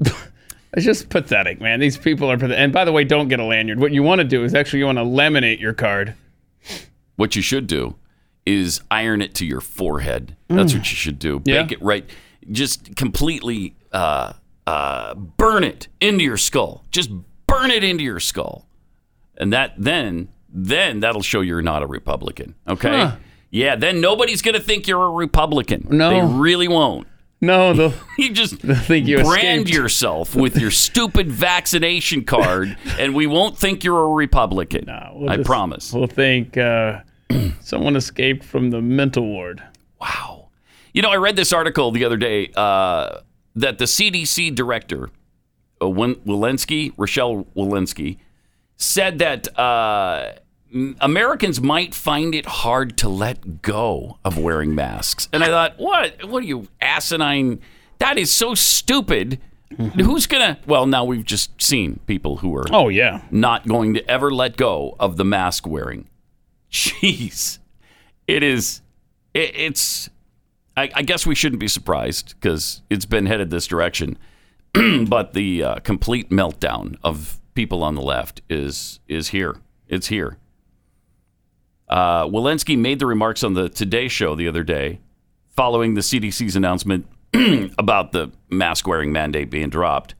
it's 0.72 0.84
just 0.84 1.08
pathetic, 1.08 1.60
man. 1.60 1.80
These 1.80 1.98
people 1.98 2.30
are 2.30 2.36
pathetic. 2.36 2.58
And 2.58 2.72
by 2.72 2.84
the 2.84 2.92
way, 2.92 3.04
don't 3.04 3.28
get 3.28 3.40
a 3.40 3.44
lanyard. 3.44 3.78
What 3.80 3.92
you 3.92 4.02
want 4.02 4.20
to 4.20 4.24
do 4.26 4.44
is 4.44 4.54
actually 4.54 4.80
you 4.80 4.86
want 4.86 4.98
to 4.98 5.04
laminate 5.04 5.60
your 5.60 5.72
card. 5.74 6.14
What 7.16 7.36
you 7.36 7.42
should 7.42 7.66
do 7.66 7.96
is 8.46 8.80
iron 8.90 9.22
it 9.22 9.34
to 9.36 9.46
your 9.46 9.60
forehead. 9.60 10.36
That's 10.48 10.72
Mm. 10.72 10.78
what 10.78 10.90
you 10.90 10.96
should 10.96 11.18
do. 11.18 11.42
Yeah. 11.44 11.62
Bake 11.62 11.72
it 11.72 11.82
right. 11.82 12.08
Just 12.50 12.96
completely 12.96 13.76
uh, 13.92 14.32
uh, 14.66 15.14
burn 15.14 15.62
it 15.64 15.88
into 16.00 16.24
your 16.24 16.36
skull. 16.36 16.84
Just 16.90 17.10
burn 17.46 17.70
it 17.70 17.84
into 17.84 18.02
your 18.02 18.18
skull, 18.18 18.66
and 19.36 19.52
that 19.52 19.74
then 19.78 20.28
then 20.54 21.00
that'll 21.00 21.22
show 21.22 21.40
you're 21.40 21.62
not 21.62 21.82
a 21.82 21.86
Republican. 21.86 22.54
Okay. 22.66 22.88
Huh. 22.90 23.16
Yeah. 23.50 23.76
Then 23.76 24.00
nobody's 24.00 24.42
gonna 24.42 24.58
think 24.60 24.88
you're 24.88 25.04
a 25.04 25.10
Republican. 25.10 25.86
No. 25.90 26.10
they 26.10 26.34
really 26.34 26.66
won't. 26.68 27.06
No, 27.42 27.74
they'll, 27.74 27.92
You 28.18 28.32
just 28.32 28.54
think 28.60 29.06
you 29.08 29.18
brand 29.22 29.62
escaped. 29.64 29.70
yourself 29.70 30.34
with 30.34 30.56
your 30.56 30.70
stupid 30.70 31.30
vaccination 31.30 32.24
card, 32.24 32.76
and 32.98 33.14
we 33.14 33.26
won't 33.26 33.58
think 33.58 33.84
you're 33.84 34.04
a 34.04 34.08
Republican. 34.08 34.86
We'll 35.14 35.28
I 35.28 35.36
just- 35.36 35.46
promise. 35.46 35.92
We'll 35.92 36.06
think 36.06 36.56
uh, 36.56 37.00
someone 37.60 37.96
escaped 37.96 38.44
from 38.44 38.70
the 38.70 38.80
mental 38.80 39.26
ward. 39.26 39.62
Wow. 40.00 40.48
You 40.94 41.02
know, 41.02 41.10
I 41.10 41.16
read 41.16 41.36
this 41.36 41.52
article 41.52 41.90
the 41.90 42.04
other 42.04 42.16
day 42.16 42.50
uh, 42.54 43.18
that 43.56 43.78
the 43.78 43.86
CDC 43.86 44.54
director, 44.54 45.10
uh, 45.80 45.86
Walensky, 45.86 46.92
Rochelle 46.96 47.46
Walensky, 47.56 48.18
said 48.76 49.18
that 49.18 49.58
uh, 49.58 50.32
Americans 51.00 51.60
might 51.60 51.94
find 51.94 52.34
it 52.34 52.46
hard 52.46 52.96
to 52.98 53.08
let 53.08 53.62
go 53.62 54.18
of 54.24 54.38
wearing 54.38 54.74
masks. 54.74 55.28
And 55.32 55.44
I 55.44 55.48
thought, 55.48 55.74
what? 55.78 56.24
What 56.28 56.42
are 56.42 56.46
you 56.46 56.68
asinine? 56.80 57.60
That 57.98 58.18
is 58.18 58.30
so 58.30 58.54
stupid. 58.54 59.38
Who's 59.76 60.26
gonna? 60.26 60.58
Well, 60.66 60.86
now 60.86 61.04
we've 61.04 61.24
just 61.24 61.60
seen 61.62 62.00
people 62.06 62.38
who 62.38 62.54
are 62.56 62.64
Oh 62.70 62.88
yeah. 62.88 63.22
not 63.30 63.66
going 63.66 63.94
to 63.94 64.06
ever 64.10 64.30
let 64.30 64.56
go 64.56 64.96
of 65.00 65.16
the 65.16 65.24
mask 65.24 65.66
wearing. 65.66 66.08
Jeez, 66.70 67.58
it 68.26 68.42
is. 68.42 68.80
It, 69.34 69.52
it's. 69.54 70.10
I, 70.76 70.90
I 70.94 71.02
guess 71.02 71.26
we 71.26 71.34
shouldn't 71.34 71.60
be 71.60 71.68
surprised 71.68 72.34
because 72.40 72.82
it's 72.90 73.04
been 73.04 73.26
headed 73.26 73.50
this 73.50 73.66
direction. 73.66 74.18
but 75.06 75.34
the 75.34 75.62
uh, 75.62 75.74
complete 75.80 76.30
meltdown 76.30 76.96
of 77.04 77.40
people 77.54 77.82
on 77.84 77.94
the 77.94 78.02
left 78.02 78.40
is 78.48 79.00
is 79.08 79.28
here. 79.28 79.56
It's 79.88 80.08
here. 80.08 80.38
Uh, 81.92 82.26
Walensky 82.26 82.78
made 82.78 82.98
the 82.98 83.04
remarks 83.04 83.44
on 83.44 83.52
the 83.52 83.68
Today 83.68 84.08
Show 84.08 84.34
the 84.34 84.48
other 84.48 84.64
day, 84.64 84.98
following 85.54 85.92
the 85.92 86.00
CDC's 86.00 86.56
announcement 86.56 87.06
about 87.76 88.12
the 88.12 88.32
mask 88.48 88.86
wearing 88.88 89.12
mandate 89.12 89.50
being 89.50 89.68
dropped. 89.68 90.14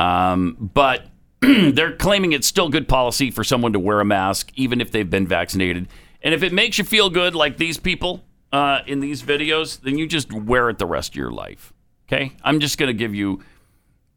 Um, 0.00 0.70
but 0.74 1.06
they're 1.40 1.94
claiming 1.94 2.32
it's 2.32 2.48
still 2.48 2.68
good 2.68 2.88
policy 2.88 3.30
for 3.30 3.44
someone 3.44 3.72
to 3.74 3.78
wear 3.78 4.00
a 4.00 4.04
mask, 4.04 4.50
even 4.56 4.80
if 4.80 4.90
they've 4.90 5.08
been 5.08 5.24
vaccinated. 5.24 5.86
And 6.20 6.34
if 6.34 6.42
it 6.42 6.52
makes 6.52 6.78
you 6.78 6.84
feel 6.84 7.10
good, 7.10 7.32
like 7.32 7.58
these 7.58 7.78
people 7.78 8.24
uh, 8.52 8.80
in 8.88 8.98
these 8.98 9.22
videos, 9.22 9.80
then 9.80 9.98
you 9.98 10.08
just 10.08 10.32
wear 10.32 10.68
it 10.68 10.78
the 10.78 10.86
rest 10.86 11.12
of 11.12 11.16
your 11.16 11.30
life. 11.30 11.72
Okay? 12.08 12.32
I'm 12.42 12.58
just 12.58 12.76
going 12.76 12.88
to 12.88 12.92
give 12.92 13.14
you 13.14 13.44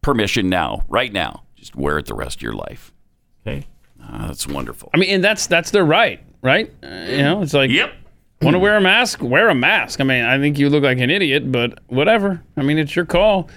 permission 0.01 0.49
now, 0.49 0.83
right 0.89 1.13
now. 1.13 1.43
Just 1.57 1.75
wear 1.75 1.99
it 1.99 2.07
the 2.07 2.15
rest 2.15 2.37
of 2.37 2.41
your 2.41 2.53
life. 2.53 2.91
Okay? 3.45 3.67
Uh, 4.03 4.25
that's 4.25 4.47
wonderful. 4.47 4.89
I 4.95 4.97
mean, 4.97 5.11
and 5.11 5.23
that's 5.23 5.45
that's 5.45 5.69
their 5.69 5.85
right, 5.85 6.23
right? 6.41 6.71
Uh, 6.83 6.87
you 7.09 7.17
know, 7.23 7.41
it's 7.41 7.53
like, 7.53 7.69
yep. 7.71 7.93
Want 8.41 8.55
to 8.55 8.59
wear 8.59 8.75
a 8.75 8.81
mask? 8.81 9.21
Wear 9.21 9.49
a 9.49 9.55
mask. 9.55 10.01
I 10.01 10.03
mean, 10.03 10.23
I 10.25 10.39
think 10.39 10.57
you 10.57 10.69
look 10.69 10.83
like 10.83 10.97
an 10.99 11.11
idiot, 11.11 11.51
but 11.51 11.77
whatever. 11.87 12.41
I 12.57 12.63
mean, 12.63 12.79
it's 12.79 12.95
your 12.95 13.05
call. 13.05 13.49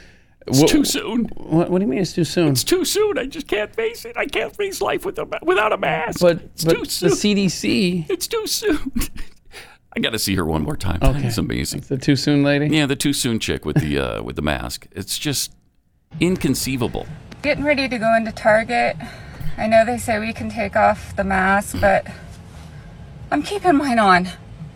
It's 0.46 0.60
What- 0.60 0.68
too 0.68 0.84
soon. 0.84 1.24
What, 1.36 1.70
what 1.70 1.78
do 1.78 1.84
you 1.86 1.90
mean 1.90 2.00
it's 2.00 2.12
too 2.12 2.24
soon? 2.24 2.48
It's 2.48 2.64
too 2.64 2.84
soon. 2.84 3.16
I 3.16 3.24
just 3.24 3.48
can't 3.48 3.74
face 3.74 4.04
it. 4.04 4.14
I 4.18 4.26
can't 4.26 4.54
face 4.54 4.82
life 4.82 5.06
with 5.06 5.18
a, 5.18 5.26
without 5.42 5.72
a 5.72 5.78
mask. 5.78 6.20
but 6.20 6.42
it's 6.42 6.64
but 6.64 6.72
too 6.74 6.80
the. 6.82 7.14
CDC. 7.14 8.10
It's 8.10 8.26
too 8.26 8.46
soon. 8.46 8.92
I 9.96 10.00
got 10.00 10.10
to 10.10 10.18
see 10.18 10.34
her 10.34 10.44
one 10.44 10.62
more 10.62 10.76
time. 10.76 10.98
Okay. 11.00 11.28
It's 11.28 11.38
amazing. 11.38 11.80
The 11.88 11.96
too 11.96 12.16
soon 12.16 12.42
lady. 12.42 12.66
Yeah, 12.76 12.84
the 12.84 12.96
too 12.96 13.14
soon 13.14 13.38
chick 13.38 13.64
with 13.64 13.76
the 13.80 13.98
uh, 13.98 14.22
with 14.22 14.36
the 14.36 14.42
mask. 14.42 14.86
It's 14.92 15.18
just 15.18 15.54
inconceivable. 16.20 17.06
Getting 17.42 17.64
ready 17.64 17.88
to 17.88 17.98
go 17.98 18.14
into 18.14 18.32
Target. 18.32 18.96
I 19.56 19.66
know 19.66 19.84
they 19.86 19.98
say 19.98 20.18
we 20.18 20.32
can 20.32 20.50
take 20.50 20.76
off 20.76 21.14
the 21.16 21.24
mask, 21.24 21.76
but 21.80 22.06
I'm 23.34 23.42
keeping 23.42 23.74
mine 23.74 23.98
on. 23.98 24.28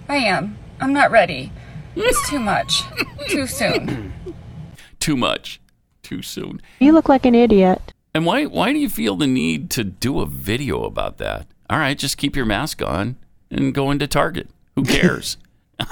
I 0.09 0.17
am. 0.17 0.59
I'm 0.81 0.93
not 0.93 1.13
ready. 1.13 1.53
It's 1.95 2.29
too 2.29 2.41
much. 2.41 2.83
Too 3.29 3.47
soon. 3.47 4.13
Too 4.99 5.17
much. 5.17 5.61
Too 6.03 6.23
soon. 6.23 6.61
You 6.81 6.93
look 6.93 7.09
like 7.09 7.25
an 7.25 7.37
idiot. 7.37 7.95
And 8.13 8.27
why 8.27 8.47
why 8.47 8.73
do 8.73 8.81
you 8.81 8.89
feel 8.89 9.15
the 9.15 9.29
need 9.29 9.71
to 9.71 9.85
do 9.85 10.19
a 10.19 10.27
video 10.27 10.83
about 10.83 11.19
that? 11.19 11.47
All 11.71 11.79
right, 11.79 11.97
just 11.97 12.19
keep 12.19 12.35
your 12.35 12.47
mask 12.47 12.83
on 12.83 13.15
and 13.49 13.73
go 13.73 13.93
into 13.93 14.09
Target. 14.09 14.49
Who 14.75 14.83
cares? 14.83 15.37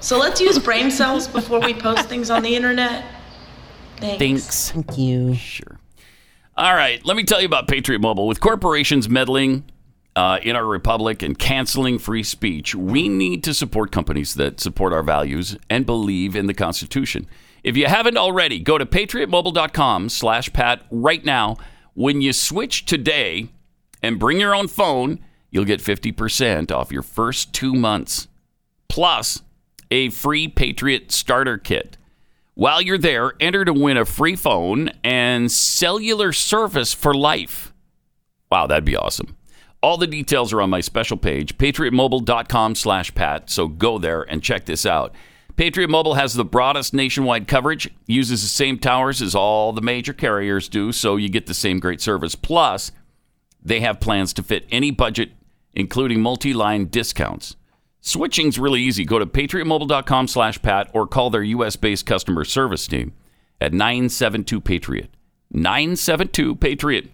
So 0.00 0.18
let's 0.18 0.40
use 0.40 0.58
brain 0.58 0.90
cells 0.90 1.28
before 1.28 1.60
we 1.60 1.74
post 1.74 2.08
things 2.08 2.28
on 2.28 2.42
the 2.42 2.56
internet. 2.56 3.04
Thanks. 3.98 4.18
Thanks. 4.18 4.70
Thank 4.72 4.98
you. 4.98 5.34
Sure. 5.34 5.78
All 6.56 6.74
right, 6.74 7.04
let 7.04 7.16
me 7.16 7.22
tell 7.22 7.40
you 7.40 7.46
about 7.46 7.68
Patriot 7.68 8.00
Mobile. 8.00 8.26
With 8.26 8.40
corporations 8.40 9.08
meddling 9.08 9.64
uh, 10.14 10.38
in 10.42 10.56
our 10.56 10.66
republic 10.66 11.22
and 11.22 11.38
canceling 11.38 11.98
free 11.98 12.22
speech, 12.22 12.74
we 12.74 13.08
need 13.08 13.42
to 13.44 13.54
support 13.54 13.92
companies 13.92 14.34
that 14.34 14.60
support 14.60 14.92
our 14.92 15.02
values 15.02 15.56
and 15.70 15.86
believe 15.86 16.36
in 16.36 16.46
the 16.46 16.54
Constitution. 16.54 17.26
If 17.64 17.76
you 17.76 17.86
haven't 17.86 18.16
already, 18.16 18.58
go 18.58 18.76
to 18.76 18.84
patriotmobile.com 18.84 20.08
slash 20.08 20.52
Pat 20.52 20.82
right 20.90 21.24
now. 21.24 21.56
When 21.94 22.20
you 22.20 22.32
switch 22.32 22.84
today 22.84 23.48
and 24.02 24.18
bring 24.18 24.40
your 24.40 24.54
own 24.54 24.68
phone, 24.68 25.20
you'll 25.50 25.64
get 25.64 25.80
50% 25.80 26.72
off 26.72 26.92
your 26.92 27.02
first 27.02 27.52
two 27.52 27.74
months, 27.74 28.28
plus 28.88 29.42
a 29.90 30.10
free 30.10 30.48
Patriot 30.48 31.12
starter 31.12 31.58
kit. 31.58 31.96
While 32.54 32.82
you're 32.82 32.98
there, 32.98 33.32
enter 33.40 33.64
to 33.64 33.72
win 33.72 33.96
a 33.96 34.04
free 34.04 34.36
phone 34.36 34.90
and 35.02 35.50
cellular 35.50 36.32
service 36.32 36.92
for 36.92 37.14
life. 37.14 37.72
Wow, 38.50 38.66
that'd 38.66 38.84
be 38.84 38.96
awesome. 38.96 39.36
All 39.82 39.96
the 39.96 40.06
details 40.06 40.52
are 40.52 40.62
on 40.62 40.70
my 40.70 40.80
special 40.80 41.16
page, 41.16 41.58
patriotmobile.com 41.58 42.76
slash 42.76 43.14
Pat. 43.14 43.50
So 43.50 43.66
go 43.66 43.98
there 43.98 44.22
and 44.22 44.42
check 44.42 44.64
this 44.64 44.86
out. 44.86 45.14
Patriot 45.56 45.88
Mobile 45.88 46.14
has 46.14 46.34
the 46.34 46.44
broadest 46.44 46.94
nationwide 46.94 47.46
coverage, 47.46 47.90
uses 48.06 48.42
the 48.42 48.48
same 48.48 48.78
towers 48.78 49.20
as 49.20 49.34
all 49.34 49.72
the 49.72 49.82
major 49.82 50.12
carriers 50.12 50.68
do, 50.68 50.92
so 50.92 51.16
you 51.16 51.28
get 51.28 51.46
the 51.46 51.54
same 51.54 51.78
great 51.78 52.00
service. 52.00 52.34
Plus, 52.34 52.90
they 53.62 53.80
have 53.80 54.00
plans 54.00 54.32
to 54.34 54.42
fit 54.42 54.66
any 54.70 54.90
budget, 54.90 55.32
including 55.74 56.22
multi-line 56.22 56.86
discounts. 56.86 57.56
Switching's 58.00 58.58
really 58.58 58.80
easy. 58.80 59.04
Go 59.04 59.18
to 59.18 59.26
patriotmobile.com 59.26 60.26
slash 60.26 60.60
Pat 60.62 60.90
or 60.92 61.06
call 61.06 61.30
their 61.30 61.42
U.S.-based 61.42 62.06
customer 62.06 62.44
service 62.44 62.86
team 62.86 63.12
at 63.60 63.72
972-PATRIOT. 63.72 65.08
972-PATRIOT. 65.54 67.08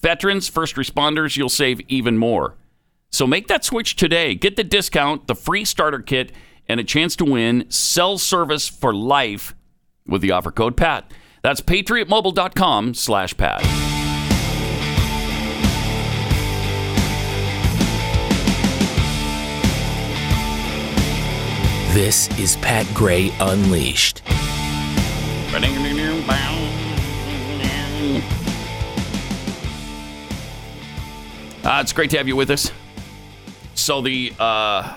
Veterans, 0.00 0.48
first 0.48 0.76
responders, 0.76 1.36
you'll 1.36 1.48
save 1.48 1.80
even 1.88 2.16
more. 2.16 2.56
So 3.10 3.26
make 3.26 3.48
that 3.48 3.64
switch 3.64 3.96
today. 3.96 4.34
Get 4.34 4.56
the 4.56 4.64
discount, 4.64 5.26
the 5.26 5.34
free 5.34 5.64
starter 5.64 6.00
kit, 6.00 6.32
and 6.68 6.80
a 6.80 6.84
chance 6.84 7.16
to 7.16 7.24
win 7.24 7.68
cell 7.70 8.16
service 8.16 8.68
for 8.68 8.94
life 8.94 9.54
with 10.06 10.22
the 10.22 10.30
offer 10.32 10.52
code 10.52 10.76
PAT. 10.76 11.10
That's 11.42 11.60
patriotmobile.com 11.60 12.94
slash 12.94 13.36
Pat. 13.36 13.62
This 21.92 22.28
is 22.38 22.56
Pat 22.58 22.86
Gray 22.94 23.32
Unleashed. 23.40 24.22
Uh, 31.62 31.80
it's 31.82 31.92
great 31.92 32.08
to 32.08 32.16
have 32.16 32.26
you 32.26 32.34
with 32.34 32.50
us. 32.50 32.72
So 33.74 34.00
the 34.00 34.32
uh, 34.38 34.96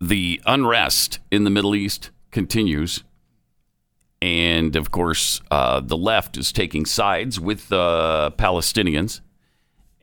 the 0.00 0.40
unrest 0.46 1.18
in 1.30 1.42
the 1.42 1.50
Middle 1.50 1.74
East 1.74 2.10
continues, 2.30 3.02
and 4.22 4.76
of 4.76 4.92
course, 4.92 5.40
uh, 5.50 5.80
the 5.80 5.96
left 5.96 6.36
is 6.36 6.52
taking 6.52 6.86
sides 6.86 7.40
with 7.40 7.68
the 7.68 8.32
Palestinians, 8.38 9.22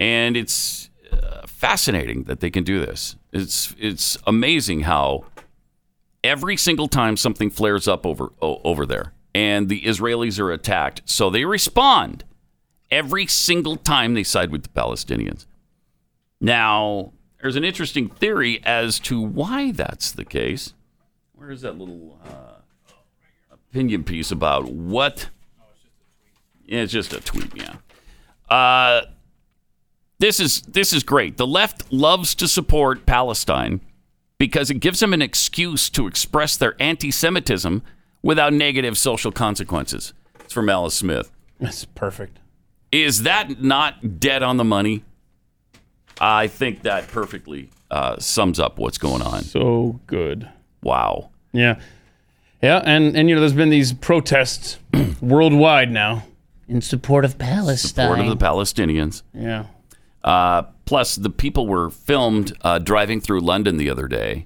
and 0.02 0.36
it's 0.36 0.90
uh, 1.14 1.48
fascinating 1.48 2.24
that 2.24 2.42
they 2.42 2.50
can 2.50 2.66
do 2.66 2.86
this. 2.86 3.16
It's 3.32 3.74
it's 3.80 4.18
amazing 4.28 4.82
how 4.82 5.26
every 6.26 6.58
single 6.58 6.90
time 6.90 7.16
something 7.16 7.50
flares 7.50 7.88
up 7.88 8.06
over 8.06 8.34
over 8.42 8.86
there, 8.86 9.14
and 9.34 9.70
the 9.70 9.84
Israelis 9.84 10.42
are 10.42 10.52
attacked, 10.52 11.04
so 11.06 11.30
they 11.30 11.46
respond 11.46 12.26
every 12.94 13.26
single 13.28 13.76
time 13.76 14.14
they 14.14 14.24
side 14.24 14.52
with 14.52 14.64
the 14.64 14.70
Palestinians. 14.70 15.46
Now, 16.40 17.14
there's 17.42 17.56
an 17.56 17.64
interesting 17.64 18.08
theory 18.08 18.62
as 18.64 19.00
to 19.00 19.20
why 19.20 19.72
that's 19.72 20.12
the 20.12 20.24
case. 20.24 20.74
Where 21.34 21.52
is 21.52 21.62
that 21.62 21.78
little 21.78 22.20
uh, 22.24 22.60
opinion 23.52 24.04
piece 24.04 24.32
about 24.32 24.72
what? 24.72 25.30
Yeah, 26.66 26.82
it's 26.82 26.94
just 26.94 27.12
a 27.14 27.20
tweet. 27.20 27.52
Yeah. 27.56 27.76
Uh, 28.50 29.02
this 30.20 30.40
is 30.40 30.62
this 30.62 30.94
is 30.94 31.04
great. 31.04 31.38
The 31.38 31.48
left 31.48 31.92
loves 31.92 32.36
to 32.36 32.48
support 32.48 33.06
Palestine 33.06 33.82
because 34.38 34.70
it 34.70 34.80
gives 34.80 35.00
them 35.00 35.14
an 35.14 35.22
excuse 35.22 35.90
to 35.90 36.08
express 36.08 36.56
their 36.56 36.76
anti-Semitism 36.82 37.82
without 38.22 38.54
negative 38.54 38.98
social 38.98 39.32
consequences. 39.32 40.14
It's 40.42 40.54
from 40.54 40.70
Alice 40.70 40.96
Smith. 40.96 41.32
That's 41.60 41.86
perfect. 41.86 42.40
Is 42.94 43.24
that 43.24 43.60
not 43.60 44.20
dead 44.20 44.44
on 44.44 44.58
the 44.58 44.64
money? 44.64 45.04
I 46.22 46.46
think 46.46 46.84
that 46.84 47.08
perfectly 47.08 47.72
uh, 47.90 48.20
sums 48.20 48.60
up 48.60 48.78
what's 48.78 49.00
going 49.00 49.24
on. 49.24 49.42
So 49.42 50.00
good. 50.06 50.48
Wow. 50.84 51.32
Yeah. 51.54 51.80
Yeah, 52.62 52.82
and, 52.86 53.18
and 53.18 53.28
you 53.28 53.36
know, 53.36 53.42
there's 53.42 53.54
been 53.54 53.72
these 53.72 53.94
protests 53.94 54.78
worldwide 55.22 55.92
now 55.92 56.24
in 56.68 56.82
support 56.82 57.26
of 57.26 57.40
Palestine. 57.40 58.06
Support 58.06 58.20
of 58.20 58.28
the 58.28 58.38
Palestinians. 58.38 59.24
Yeah. 59.34 59.66
Uh, 60.24 60.62
plus, 60.86 61.16
the 61.16 61.32
people 61.32 61.68
were 61.68 61.90
filmed 61.90 62.56
uh, 62.62 62.78
driving 62.78 63.20
through 63.20 63.42
London 63.42 63.78
the 63.78 63.90
other 63.90 64.08
day 64.08 64.46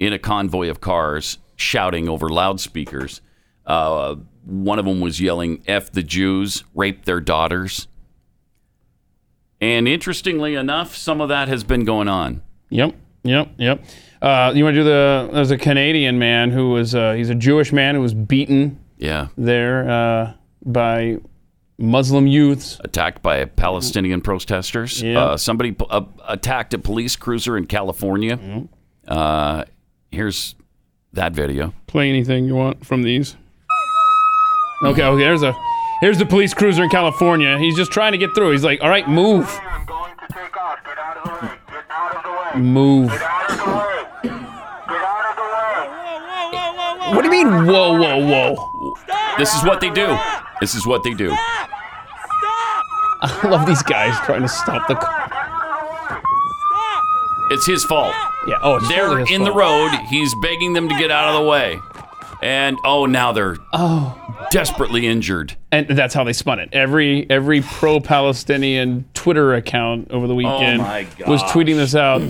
in 0.00 0.14
a 0.14 0.18
convoy 0.18 0.68
of 0.70 0.80
cars, 0.80 1.38
shouting 1.56 2.08
over 2.08 2.28
loudspeakers. 2.30 3.20
Uh, 3.66 4.16
one 4.44 4.78
of 4.78 4.84
them 4.84 5.00
was 5.00 5.20
yelling, 5.20 5.62
F 5.66 5.90
the 5.92 6.02
Jews, 6.02 6.64
rape 6.74 7.04
their 7.04 7.20
daughters. 7.20 7.88
And 9.60 9.86
interestingly 9.86 10.54
enough, 10.56 10.96
some 10.96 11.20
of 11.20 11.28
that 11.28 11.48
has 11.48 11.62
been 11.62 11.84
going 11.84 12.08
on. 12.08 12.42
Yep, 12.70 12.94
yep, 13.22 13.48
yep. 13.58 13.84
Uh, 14.20 14.52
you 14.54 14.64
want 14.64 14.74
to 14.74 14.80
do 14.80 14.84
the? 14.84 15.30
There's 15.32 15.50
a 15.50 15.58
Canadian 15.58 16.18
man 16.18 16.50
who 16.50 16.70
was 16.70 16.94
uh, 16.94 17.12
he's 17.12 17.30
a 17.30 17.34
Jewish 17.34 17.72
man 17.72 17.94
who 17.94 18.00
was 18.00 18.14
beaten 18.14 18.80
Yeah. 18.98 19.28
there 19.36 19.88
uh, 19.88 20.32
by 20.64 21.18
Muslim 21.78 22.26
youths. 22.26 22.80
Attacked 22.84 23.22
by 23.22 23.44
Palestinian 23.44 24.20
protesters. 24.20 25.02
Yeah. 25.02 25.18
Uh, 25.20 25.36
somebody 25.36 25.72
p- 25.72 25.86
uh, 25.90 26.02
attacked 26.28 26.74
a 26.74 26.78
police 26.78 27.14
cruiser 27.16 27.56
in 27.56 27.66
California. 27.66 28.36
Mm-hmm. 28.36 28.64
Uh, 29.06 29.64
here's 30.10 30.54
that 31.12 31.32
video. 31.32 31.74
Play 31.86 32.08
anything 32.08 32.46
you 32.46 32.54
want 32.54 32.84
from 32.86 33.02
these. 33.02 33.36
Okay, 34.84 35.02
okay. 35.02 35.22
There's 35.22 35.42
a 35.42 35.54
here's 36.00 36.18
the 36.18 36.26
police 36.26 36.54
cruiser 36.54 36.82
in 36.82 36.90
California. 36.90 37.58
He's 37.58 37.76
just 37.76 37.92
trying 37.92 38.12
to 38.12 38.18
get 38.18 38.34
through. 38.34 38.50
He's 38.52 38.64
like, 38.64 38.80
all 38.82 38.88
right, 38.88 39.08
move. 39.08 39.48
Move. 42.56 43.08
Get 43.10 43.22
out 43.22 43.48
of 43.48 43.56
the 43.58 43.70
way. 43.70 44.04
Get 44.22 44.32
out 45.02 45.26
of 45.30 45.36
the 45.36 47.10
way. 47.10 47.16
What 47.16 47.22
do 47.22 47.28
you 47.28 47.44
mean, 47.44 47.66
whoa, 47.66 47.96
whoa, 47.98 48.18
whoa? 48.26 48.94
This 49.38 49.54
is 49.54 49.64
what 49.64 49.80
they 49.80 49.90
do. 49.90 50.18
This 50.60 50.74
is 50.74 50.86
what 50.86 51.02
they 51.02 51.14
do. 51.14 51.30
I 53.24 53.48
love 53.48 53.66
these 53.66 53.82
guys 53.82 54.18
trying 54.26 54.42
to 54.42 54.48
stop 54.48 54.88
the 54.88 54.96
car. 54.96 55.30
It's 57.50 57.66
his 57.66 57.84
fault. 57.84 58.14
Yeah. 58.46 58.58
Oh, 58.62 58.76
it's 58.76 58.88
they're 58.88 59.06
totally 59.06 59.22
his 59.22 59.30
in 59.30 59.44
the 59.44 59.52
road. 59.52 59.90
He's 60.08 60.34
begging 60.42 60.72
them 60.72 60.88
to 60.88 60.94
get 60.98 61.10
out 61.10 61.34
of 61.34 61.40
the 61.42 61.48
way, 61.48 61.80
and 62.42 62.76
oh, 62.84 63.06
now 63.06 63.32
they're 63.32 63.56
oh 63.72 64.46
desperately 64.50 65.06
injured. 65.06 65.56
And 65.70 65.86
that's 65.88 66.14
how 66.14 66.24
they 66.24 66.32
spun 66.32 66.58
it. 66.58 66.68
Every 66.72 67.28
every 67.30 67.62
pro-Palestinian 67.62 69.06
Twitter 69.14 69.54
account 69.54 70.10
over 70.10 70.26
the 70.26 70.34
weekend 70.34 70.82
Oh 70.82 71.30
was 71.30 71.42
tweeting 71.44 71.76
this 71.76 71.94
out. 71.94 72.22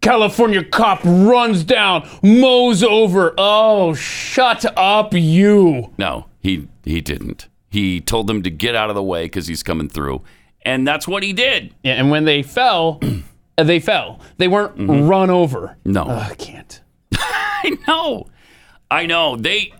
California 0.00 0.62
cop 0.62 1.00
runs 1.02 1.64
down, 1.64 2.06
mows 2.22 2.82
over. 2.82 3.34
Oh, 3.38 3.94
shut 3.94 4.64
up, 4.76 5.14
you. 5.14 5.92
No, 5.96 6.26
he 6.40 6.68
he 6.84 7.00
didn't. 7.00 7.48
He 7.70 8.00
told 8.00 8.26
them 8.26 8.42
to 8.42 8.50
get 8.50 8.74
out 8.74 8.90
of 8.90 8.94
the 8.94 9.02
way 9.02 9.24
because 9.24 9.46
he's 9.46 9.62
coming 9.62 9.88
through, 9.88 10.22
and 10.62 10.86
that's 10.86 11.08
what 11.08 11.22
he 11.22 11.32
did. 11.32 11.74
Yeah, 11.82 11.94
and 11.94 12.10
when 12.10 12.24
they 12.24 12.42
fell, 12.42 13.00
they 13.56 13.80
fell. 13.80 14.20
They 14.36 14.46
weren't 14.46 14.76
mm-hmm. 14.76 15.08
run 15.08 15.30
over. 15.30 15.76
No, 15.84 16.02
Ugh, 16.02 16.30
I 16.30 16.34
can't. 16.34 16.82
I 17.14 17.78
know, 17.88 18.26
I 18.94 19.06
know. 19.06 19.36
They 19.36 19.72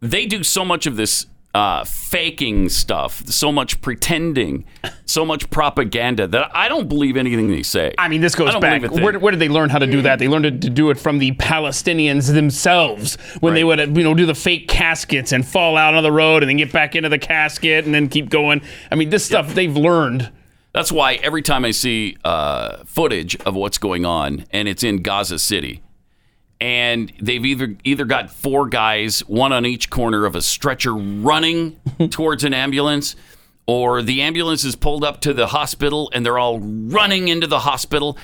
they 0.00 0.26
do 0.26 0.44
so 0.44 0.64
much 0.64 0.86
of 0.86 0.96
this 0.96 1.26
uh, 1.54 1.84
faking 1.84 2.68
stuff, 2.68 3.26
so 3.26 3.50
much 3.50 3.80
pretending, 3.80 4.64
so 5.06 5.24
much 5.24 5.48
propaganda 5.50 6.26
that 6.28 6.50
I 6.54 6.68
don't 6.68 6.88
believe 6.88 7.16
anything 7.16 7.48
they 7.48 7.62
say. 7.62 7.94
I 7.98 8.08
mean, 8.08 8.20
this 8.20 8.34
goes 8.34 8.54
back. 8.56 8.82
Where, 8.90 9.18
where 9.18 9.30
did 9.30 9.40
they 9.40 9.48
learn 9.48 9.70
how 9.70 9.78
to 9.78 9.86
do 9.86 10.02
that? 10.02 10.18
They 10.18 10.28
learned 10.28 10.44
to, 10.44 10.50
to 10.50 10.70
do 10.70 10.90
it 10.90 10.98
from 10.98 11.18
the 11.18 11.32
Palestinians 11.32 12.32
themselves 12.32 13.16
when 13.40 13.54
they 13.54 13.64
would, 13.64 13.78
you 13.96 14.04
know, 14.04 14.14
do 14.14 14.26
the 14.26 14.34
fake 14.34 14.68
caskets 14.68 15.32
and 15.32 15.46
fall 15.46 15.76
out 15.76 15.94
on 15.94 16.02
the 16.02 16.12
road 16.12 16.42
and 16.42 16.50
then 16.50 16.58
get 16.58 16.70
back 16.70 16.94
into 16.94 17.08
the 17.08 17.18
casket 17.18 17.86
and 17.86 17.94
then 17.94 18.08
keep 18.08 18.28
going. 18.28 18.60
I 18.92 18.94
mean, 18.94 19.08
this 19.08 19.24
stuff 19.24 19.54
they've 19.54 19.76
learned. 19.76 20.30
That's 20.74 20.92
why 20.92 21.14
every 21.14 21.42
time 21.42 21.64
I 21.64 21.70
see 21.70 22.18
uh, 22.24 22.84
footage 22.84 23.36
of 23.40 23.54
what's 23.56 23.78
going 23.78 24.04
on, 24.04 24.44
and 24.50 24.68
it's 24.68 24.84
in 24.84 25.02
Gaza 25.02 25.38
City, 25.38 25.82
and 26.60 27.12
they've 27.20 27.44
either 27.44 27.76
either 27.84 28.04
got 28.04 28.30
four 28.30 28.68
guys, 28.68 29.20
one 29.20 29.52
on 29.52 29.64
each 29.64 29.90
corner 29.90 30.24
of 30.24 30.34
a 30.34 30.42
stretcher, 30.42 30.94
running 30.94 31.78
towards 32.10 32.44
an 32.44 32.52
ambulance, 32.54 33.14
or 33.66 34.02
the 34.02 34.22
ambulance 34.22 34.64
is 34.64 34.74
pulled 34.74 35.04
up 35.04 35.20
to 35.20 35.32
the 35.32 35.48
hospital 35.48 36.10
and 36.12 36.24
they're 36.24 36.38
all 36.38 36.58
running 36.60 37.28
into 37.28 37.46
the 37.46 37.60
hospital. 37.60 38.18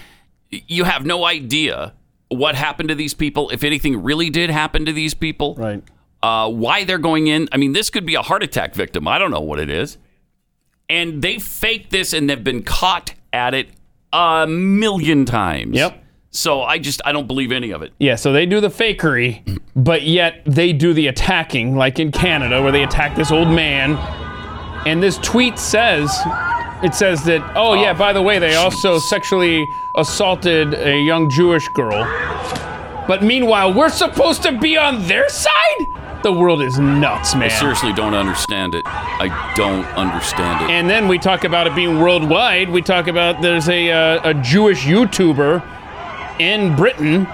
You 0.51 0.85
have 0.85 1.07
no 1.07 1.25
idea 1.25 1.95
what 2.29 2.55
happened 2.55 2.89
to 2.89 2.95
these 2.95 3.15
people, 3.15 3.51
if 3.51 3.63
anything 3.63 4.03
really 4.03 4.31
did 4.31 4.51
happen 4.51 4.85
to 4.87 4.93
these 4.93 5.15
people. 5.15 5.55
Right. 5.55 5.83
Uh, 6.23 6.49
why 6.49 6.85
they're 6.85 6.99
going 6.99 7.27
in. 7.27 7.49
I 7.53 7.59
mean, 7.59 7.73
this 7.73 7.91
could 7.91 8.07
be 8.07 8.15
a 8.15 8.23
heart 8.23 8.43
attack 8.43 8.75
victim. 8.75 9.07
I 9.07 9.19
don't 9.19 9.31
know 9.31 9.43
what 9.43 9.61
it 9.61 9.69
is. 9.69 9.99
And 10.89 11.23
they 11.23 11.39
faked 11.39 11.91
this 11.91 12.13
and 12.13 12.29
they've 12.29 12.43
been 12.43 12.63
caught 12.63 13.15
at 13.33 13.55
it 13.55 13.69
a 14.13 14.47
million 14.47 15.25
times. 15.27 15.77
Yep. 15.77 16.04
So 16.35 16.63
I 16.63 16.79
just, 16.79 17.01
I 17.05 17.13
don't 17.13 17.29
believe 17.29 17.53
any 17.53 17.71
of 17.71 17.83
it. 17.83 17.93
Yeah, 18.01 18.17
so 18.17 18.33
they 18.33 18.45
do 18.45 18.61
the 18.61 18.69
fakery, 18.69 19.61
but 19.77 20.03
yet 20.03 20.43
they 20.45 20.73
do 20.73 20.93
the 20.93 21.07
attacking, 21.07 21.77
like 21.77 22.01
in 22.01 22.11
Canada, 22.11 22.61
where 22.61 22.73
they 22.73 22.83
attack 22.83 23.15
this 23.15 23.31
old 23.31 23.47
man. 23.47 23.95
And 24.85 25.01
this 25.01 25.17
tweet 25.19 25.61
says, 25.61 26.11
it 26.83 26.93
says 26.93 27.23
that, 27.27 27.53
oh, 27.55 27.75
yeah, 27.75 27.93
by 27.93 28.13
the 28.13 28.21
way, 28.21 28.41
they 28.41 28.57
also 28.57 28.99
sexually 28.99 29.65
assaulted 29.97 30.75
a 30.75 31.01
young 31.05 31.31
Jewish 31.31 31.69
girl. 31.69 32.05
But 33.07 33.23
meanwhile, 33.23 33.73
we're 33.73 33.89
supposed 33.89 34.43
to 34.43 34.59
be 34.59 34.77
on 34.77 35.07
their 35.07 35.29
side? 35.29 35.53
The 36.25 36.33
world 36.33 36.63
is 36.63 36.81
nuts, 36.81 37.37
man. 37.37 37.45
I 37.45 37.49
seriously 37.49 37.93
don't 37.93 38.15
understand 38.15 38.75
it. 38.75 38.83
I 38.87 39.53
don't 39.55 39.85
understand 39.97 40.65
it. 40.65 40.71
And 40.73 40.91
then 40.91 41.07
we 41.07 41.19
talk 41.19 41.45
about 41.45 41.69
it 41.69 41.77
being 41.77 42.01
worldwide. 42.01 42.71
We 42.71 42.83
talk 42.83 43.07
about 43.07 43.41
there's 43.41 43.69
a, 43.69 43.93
uh, 43.93 44.31
a 44.31 44.35
Jewish 44.35 44.81
YouTuber 44.85 45.74
in 46.39 46.77
Britain 46.77 47.27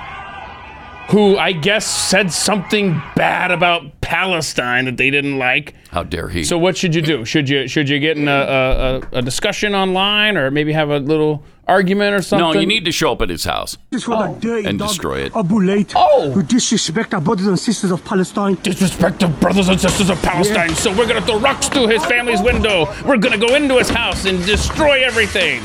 who 1.11 1.37
I 1.37 1.51
guess 1.53 1.87
said 1.87 2.33
something 2.33 3.03
bad 3.17 3.51
about 3.51 4.01
Palestine 4.01 4.85
that 4.85 4.97
they 4.97 5.11
didn't 5.11 5.39
like. 5.39 5.75
How 5.91 6.05
dare 6.05 6.29
he? 6.29 6.45
So 6.45 6.57
what 6.57 6.77
should 6.77 6.95
you 6.95 7.03
do? 7.03 7.25
Should 7.25 7.49
you 7.49 7.67
should 7.67 7.89
you 7.89 7.99
get 7.99 8.17
in 8.17 8.29
a, 8.29 8.33
a, 8.33 8.97
a- 8.99 9.19
a 9.19 9.23
discussion 9.23 9.75
online 9.75 10.37
or 10.37 10.53
maybe 10.53 10.73
have 10.73 10.91
a 10.91 11.01
little 11.01 11.43
argument 11.67 12.15
or 12.15 12.23
something? 12.23 12.55
No, 12.55 12.61
you 12.61 12.67
need 12.67 12.85
to 12.85 12.93
show 12.93 13.11
up 13.13 13.23
at 13.23 13.29
his 13.29 13.45
house 13.45 13.77
This 13.91 14.03
is 14.03 14.09
what 14.09 14.21
I 14.21 14.33
dirty 14.39 14.69
and 14.69 14.79
dog 14.79 14.89
destroy 14.89 15.19
it. 15.23 15.35
Abu 15.35 15.61
Late, 15.61 15.93
oh. 15.97 16.31
who 16.31 16.45
disrespect 16.45 17.13
our 17.13 17.21
brothers 17.21 17.49
and 17.49 17.59
sisters 17.59 17.91
of 17.91 18.05
Palestine. 18.05 18.55
Disrespect 18.63 19.19
the 19.19 19.27
brothers 19.29 19.69
and 19.69 19.81
sisters 19.81 20.11
of 20.11 20.23
Palestine. 20.23 20.77
So 20.77 20.97
we're 20.97 21.09
gonna 21.09 21.23
throw 21.23 21.41
rocks 21.41 21.69
through 21.69 21.89
his 21.89 22.05
family's 22.07 22.41
window. 22.41 22.87
We're 23.05 23.19
gonna 23.19 23.39
go 23.39 23.57
into 23.57 23.79
his 23.79 23.91
house 23.91 24.27
and 24.27 24.45
destroy 24.47 25.03
everything. 25.05 25.61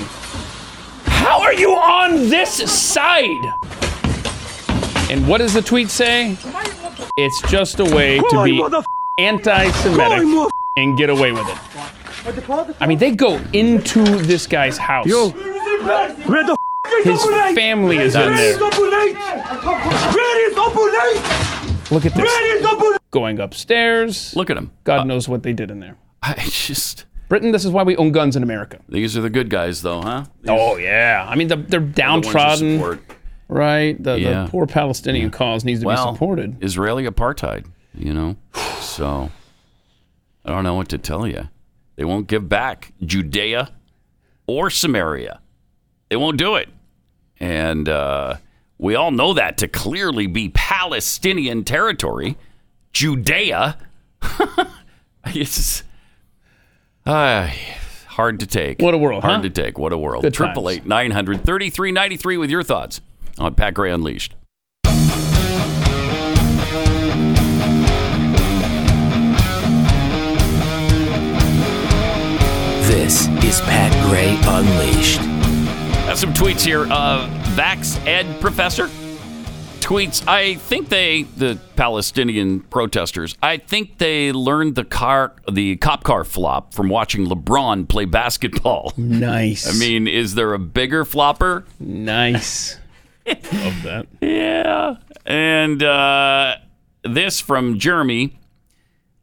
How 1.26 1.41
are 1.41 1.53
you 1.55 1.71
on 1.71 2.30
this 2.30 2.53
side? 2.71 3.43
And 5.09 5.28
what 5.28 5.39
does 5.39 5.55
the 5.55 5.61
tweet 5.63 5.89
say? 5.89 6.38
It's 7.17 7.41
just 7.49 7.80
a 7.80 7.84
way 7.84 8.19
to 8.19 8.43
be 8.43 8.63
anti-Semitic 9.17 10.51
and 10.78 10.95
get 10.95 11.09
away 11.09 11.32
with 11.32 11.47
it. 11.47 12.76
I 12.80 12.86
mean, 12.86 12.99
they 12.99 13.09
go 13.09 13.41
into 13.53 14.03
this 14.03 14.45
guy's 14.45 14.78
house. 14.78 15.07
Yo, 15.07 15.30
where 15.32 16.43
the 16.43 16.55
His 17.03 17.23
family 17.55 17.97
is 17.97 18.13
in 18.13 18.21
Where 18.21 18.36
there. 18.38 18.49
is 18.51 18.61
Abu 18.61 18.84
Late? 18.84 19.15
Where 20.13 20.51
is 20.51 20.55
Abu 20.55 20.80
Late? 20.80 21.91
Look 21.91 22.05
at 22.05 22.13
this. 22.13 23.09
Going 23.09 23.39
upstairs. 23.39 24.36
Look 24.36 24.51
at 24.51 24.57
him. 24.57 24.71
God 24.84 25.07
knows 25.07 25.28
what 25.28 25.41
they 25.41 25.53
did 25.53 25.71
in 25.71 25.80
there. 25.80 25.97
I 26.21 26.34
just. 26.51 27.05
Britain, 27.28 27.51
this 27.51 27.65
is 27.65 27.71
why 27.71 27.84
we 27.84 27.95
own 27.97 28.11
guns 28.11 28.36
in 28.36 28.43
America. 28.43 28.80
These 28.88 29.17
are 29.17 29.21
the 29.21 29.30
good 29.30 29.49
guys, 29.49 29.82
though, 29.82 30.01
huh? 30.01 30.26
Oh 30.47 30.78
yeah, 30.78 31.26
I 31.28 31.36
mean 31.36 31.47
the, 31.47 31.55
they're 31.57 31.80
downtrodden, 31.80 32.78
support. 32.78 32.99
right? 33.47 34.01
The, 34.01 34.19
Yeah. 34.19 34.43
the 34.45 34.49
poor 34.51 34.67
Palestinian 34.67 35.32
cause 35.32 35.65
needs 35.65 35.82
to 35.82 35.88
well, 35.88 36.11
be 36.11 36.15
supported. 36.15 36.63
Israeli 36.63 37.05
apartheid, 37.07 37.65
you 37.97 38.13
know. 38.13 38.36
So 38.80 39.32
I 40.45 40.49
don't 40.51 40.63
know 40.63 40.76
what 40.76 40.89
to 40.89 40.97
tell 40.97 41.28
you. 41.28 41.49
They 41.95 42.05
won't 42.05 42.28
give 42.28 42.47
back 42.47 42.91
Judea 43.03 43.71
or 44.47 44.69
Samaria. 44.69 45.39
They 46.09 46.15
won't 46.17 46.38
do 46.38 46.55
it, 46.55 46.69
and 47.39 47.89
uh, 47.89 48.36
we 48.78 48.93
all 48.95 49.09
know 49.11 49.34
that 49.34 49.57
to 49.59 49.67
clearly 49.67 50.28
be 50.28 50.49
Palestinian 50.49 51.63
territory. 51.63 52.38
Judea, 52.93 53.78
it's 55.26 55.84
uh, 57.05 57.49
hard 58.07 58.39
to 58.39 58.47
take. 58.47 58.81
What 58.81 58.93
a 58.93 58.97
world, 58.97 59.23
Hard 59.23 59.37
huh? 59.37 59.41
to 59.43 59.49
take. 59.49 59.77
What 59.77 59.93
a 59.93 59.97
world. 59.97 60.23
Good 60.23 60.33
Triple 60.33 60.69
eight 60.69 60.85
nine 60.85 61.11
hundred 61.11 61.43
thirty 61.43 61.69
three 61.69 61.91
ninety 61.91 62.17
three 62.17 62.37
with 62.37 62.49
your 62.49 62.63
thoughts 62.63 63.01
on 63.37 63.55
Pat 63.55 63.73
Gray 63.73 63.91
Unleashed. 63.91 64.35
This 72.87 73.27
is 73.43 73.61
Pat 73.61 73.91
Gray 74.09 74.37
Unleashed. 74.47 75.19
Got 76.07 76.17
some 76.17 76.33
tweets 76.33 76.61
here. 76.61 76.85
Uh, 76.89 77.27
Vax 77.55 78.03
Ed 78.05 78.39
professor 78.39 78.87
tweets. 79.86 80.27
I 80.27 80.55
think 80.55 80.89
they, 80.89 81.23
the 81.23 81.59
Palestinian 81.75 82.61
protesters, 82.61 83.36
I 83.43 83.57
think 83.57 83.99
they 83.99 84.31
learned 84.31 84.73
the 84.73 84.83
car, 84.83 85.36
the 85.51 85.75
cop 85.77 86.03
car 86.03 86.23
flop 86.23 86.73
from 86.73 86.89
watching 86.89 87.27
LeBron 87.27 87.88
play 87.88 88.05
basketball. 88.05 88.93
Nice. 88.97 89.69
I 89.75 89.77
mean, 89.77 90.07
is 90.07 90.33
there 90.33 90.53
a 90.53 90.59
bigger 90.59 91.05
flopper? 91.05 91.65
Nice. 91.79 92.79
Love 93.27 93.83
that. 93.83 94.07
Yeah. 94.21 94.95
And 95.25 95.83
uh, 95.83 96.57
this 97.03 97.39
from 97.39 97.77
Jeremy. 97.79 98.39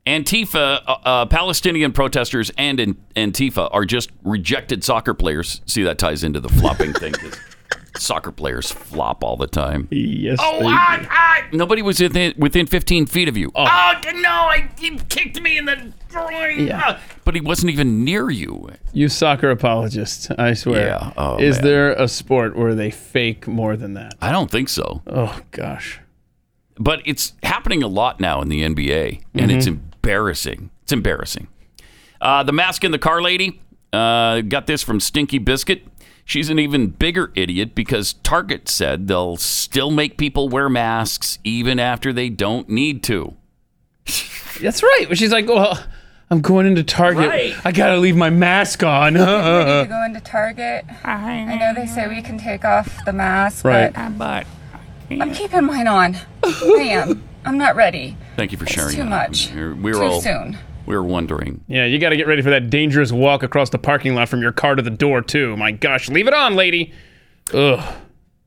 Antifa, 0.04 0.82
uh, 0.84 0.96
uh, 1.04 1.26
Palestinian 1.26 1.92
protesters 1.92 2.50
and 2.58 2.80
in, 2.80 2.94
Antifa 3.14 3.68
are 3.72 3.84
just 3.84 4.10
rejected 4.24 4.82
soccer 4.82 5.14
players. 5.14 5.60
See, 5.66 5.84
that 5.84 5.98
ties 5.98 6.24
into 6.24 6.40
the 6.40 6.48
flopping 6.48 6.92
thing. 6.92 7.14
'cause 7.92 8.02
Soccer 8.02 8.32
players 8.32 8.70
flop 8.70 9.22
all 9.22 9.36
the 9.36 9.46
time. 9.46 9.88
Yes. 9.90 10.38
Oh, 10.40 10.58
they 10.60 10.66
do. 10.66 10.70
ah, 10.74 11.42
nobody 11.52 11.82
was 11.82 12.00
within, 12.00 12.34
within 12.38 12.66
15 12.66 13.06
feet 13.06 13.28
of 13.28 13.36
you. 13.36 13.50
Oh. 13.54 13.64
no, 13.64 14.30
I, 14.30 14.68
he 14.78 14.96
kicked 15.08 15.40
me 15.40 15.58
in 15.58 15.66
the 15.66 15.92
groin. 16.08 16.66
Yeah. 16.66 16.80
Ah. 16.84 17.00
But 17.24 17.34
he 17.34 17.40
wasn't 17.40 17.72
even 17.72 18.04
near 18.04 18.30
you. 18.30 18.68
You 18.92 19.08
soccer 19.08 19.50
apologists, 19.50 20.30
I 20.32 20.54
swear. 20.54 20.86
Yeah. 20.86 21.12
Oh, 21.16 21.38
is 21.38 21.56
man. 21.56 21.64
there 21.64 21.92
a 21.92 22.08
sport 22.08 22.56
where 22.56 22.74
they 22.74 22.90
fake 22.90 23.46
more 23.46 23.76
than 23.76 23.94
that? 23.94 24.14
I 24.20 24.32
don't 24.32 24.50
think 24.50 24.68
so. 24.68 25.02
Oh 25.06 25.38
gosh. 25.50 26.00
but 26.78 27.00
it's 27.04 27.34
happening 27.42 27.82
a 27.82 27.86
lot 27.88 28.18
now 28.20 28.40
in 28.40 28.48
the 28.48 28.62
NBA, 28.62 29.22
and 29.34 29.50
it's 29.52 29.66
embarrassing. 29.66 30.70
It's 30.82 30.92
embarrassing. 30.92 31.46
Uh, 32.20 32.42
the 32.42 32.52
mask 32.52 32.82
in 32.84 32.90
the 32.92 32.98
car 32.98 33.20
lady 33.22 33.60
uh, 33.92 34.40
got 34.42 34.66
this 34.66 34.82
from 34.82 34.98
Stinky 35.00 35.38
Biscuit. 35.38 35.82
She's 36.32 36.48
an 36.48 36.58
even 36.58 36.86
bigger 36.86 37.30
idiot 37.34 37.74
because 37.74 38.14
Target 38.14 38.66
said 38.66 39.06
they'll 39.06 39.36
still 39.36 39.90
make 39.90 40.16
people 40.16 40.48
wear 40.48 40.70
masks 40.70 41.38
even 41.44 41.78
after 41.78 42.10
they 42.10 42.30
don't 42.30 42.70
need 42.70 43.02
to. 43.02 43.36
That's 44.62 44.82
right. 44.82 45.08
She's 45.12 45.30
like, 45.30 45.46
well, 45.46 45.78
I'm 46.30 46.40
going 46.40 46.66
into 46.66 46.84
Target. 46.84 47.28
Right. 47.28 47.54
I 47.66 47.70
gotta 47.70 47.98
leave 47.98 48.16
my 48.16 48.30
mask 48.30 48.82
on. 48.82 49.12
ready 49.12 49.82
to 49.82 49.86
go 49.90 50.02
into 50.06 50.20
Target. 50.20 50.86
I 51.04 51.54
know 51.56 51.74
they 51.74 51.86
say 51.86 52.08
we 52.08 52.22
can 52.22 52.38
take 52.38 52.64
off 52.64 53.04
the 53.04 53.12
mask, 53.12 53.62
Right. 53.62 53.92
but 53.92 54.16
But 54.16 54.46
I'm 55.10 55.34
keeping 55.34 55.66
mine 55.66 55.86
on. 55.86 56.16
I 56.42 56.48
am. 56.92 57.22
I'm 57.44 57.58
not 57.58 57.76
ready. 57.76 58.16
thank 58.36 58.52
you 58.52 58.56
for 58.56 58.64
It's 58.64 58.72
sharing. 58.72 58.92
too 58.96 59.02
that. 59.02 59.28
much. 59.28 59.52
We're, 59.52 59.74
we're 59.74 59.92
Too 59.92 60.02
all 60.02 60.22
soon. 60.22 60.56
We 60.86 60.94
were 60.96 61.02
wondering. 61.02 61.64
yeah, 61.68 61.84
you 61.84 61.98
gotta 61.98 62.16
get 62.16 62.26
ready 62.26 62.42
for 62.42 62.50
that 62.50 62.70
dangerous 62.70 63.12
walk 63.12 63.42
across 63.42 63.70
the 63.70 63.78
parking 63.78 64.14
lot 64.14 64.28
from 64.28 64.42
your 64.42 64.52
car 64.52 64.74
to 64.74 64.82
the 64.82 64.90
door 64.90 65.22
too. 65.22 65.56
My 65.56 65.70
gosh, 65.72 66.08
leave 66.08 66.26
it 66.28 66.34
on, 66.34 66.54
lady. 66.54 66.92
Ugh. 67.52 67.94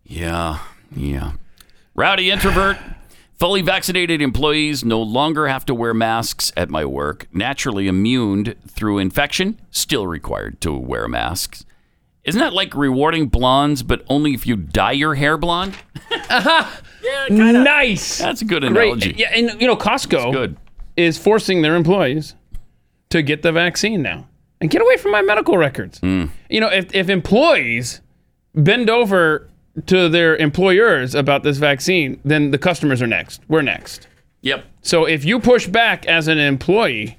Yeah, 0.03 0.59
yeah. 0.95 1.33
Rowdy 1.95 2.31
introvert. 2.31 2.77
Fully 3.37 3.61
vaccinated 3.61 4.21
employees 4.21 4.85
no 4.85 5.01
longer 5.01 5.47
have 5.49 5.65
to 5.65 5.75
wear 5.75 5.93
masks 5.93 6.53
at 6.55 6.69
my 6.69 6.85
work. 6.85 7.27
Naturally 7.33 7.87
immune 7.89 8.55
through 8.65 8.97
infection, 8.99 9.59
still 9.71 10.07
required 10.07 10.61
to 10.61 10.71
wear 10.71 11.09
masks. 11.09 11.65
Isn't 12.23 12.39
that 12.39 12.53
like 12.53 12.73
rewarding 12.73 13.27
blondes, 13.27 13.83
but 13.83 14.03
only 14.07 14.33
if 14.33 14.47
you 14.47 14.55
dye 14.55 14.93
your 14.93 15.15
hair 15.15 15.37
blonde? 15.37 15.75
Uh-huh. 16.11 16.81
Nice. 17.29 18.17
That's 18.19 18.41
a 18.41 18.45
good 18.45 18.61
Great. 18.63 18.71
analogy. 18.73 19.15
Yeah, 19.17 19.31
and 19.33 19.59
you 19.61 19.67
know 19.67 19.75
Costco 19.75 20.31
Good. 20.31 20.57
Is 20.97 21.17
forcing 21.17 21.61
their 21.61 21.75
employees 21.75 22.35
to 23.09 23.21
get 23.21 23.41
the 23.41 23.51
vaccine 23.51 24.01
now 24.01 24.27
and 24.61 24.69
get 24.69 24.81
away 24.81 24.97
from 24.97 25.11
my 25.11 25.21
medical 25.21 25.57
records. 25.57 25.99
Hmm. 25.99 26.25
You 26.49 26.59
know, 26.61 26.69
if 26.69 26.93
if 26.95 27.09
employees 27.09 28.01
bend 28.53 28.89
over 28.89 29.49
to 29.87 30.07
their 30.09 30.37
employers 30.37 31.13
about 31.15 31.43
this 31.43 31.57
vaccine, 31.57 32.19
then 32.23 32.51
the 32.51 32.57
customers 32.57 33.01
are 33.01 33.07
next. 33.07 33.41
We're 33.49 33.61
next. 33.61 34.07
Yep. 34.41 34.63
So 34.81 35.05
if 35.05 35.25
you 35.25 35.39
push 35.39 35.67
back 35.67 36.05
as 36.05 36.27
an 36.27 36.37
employee, 36.37 37.17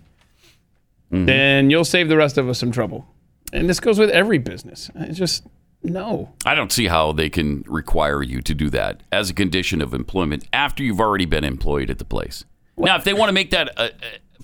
Mm-hmm. 1.12 1.26
then 1.26 1.70
you'll 1.70 1.84
save 1.84 2.08
the 2.08 2.16
rest 2.16 2.36
of 2.36 2.48
us 2.48 2.58
some 2.58 2.72
trouble. 2.72 3.06
And 3.52 3.68
this 3.70 3.78
goes 3.78 3.96
with 3.96 4.10
every 4.10 4.38
business. 4.38 4.90
It's 4.96 5.16
just 5.16 5.46
no. 5.84 6.32
I 6.44 6.56
don't 6.56 6.72
see 6.72 6.88
how 6.88 7.12
they 7.12 7.30
can 7.30 7.62
require 7.68 8.24
you 8.24 8.42
to 8.42 8.52
do 8.54 8.68
that 8.70 9.04
as 9.12 9.30
a 9.30 9.34
condition 9.34 9.80
of 9.80 9.94
employment 9.94 10.48
after 10.52 10.82
you've 10.82 10.98
already 10.98 11.24
been 11.24 11.44
employed 11.44 11.90
at 11.90 11.98
the 12.00 12.04
place. 12.04 12.44
Now, 12.78 12.96
if 12.96 13.04
they 13.04 13.14
want 13.14 13.28
to 13.28 13.32
make 13.32 13.50
that 13.50 13.70
uh, 13.78 13.82
uh, 13.82 13.88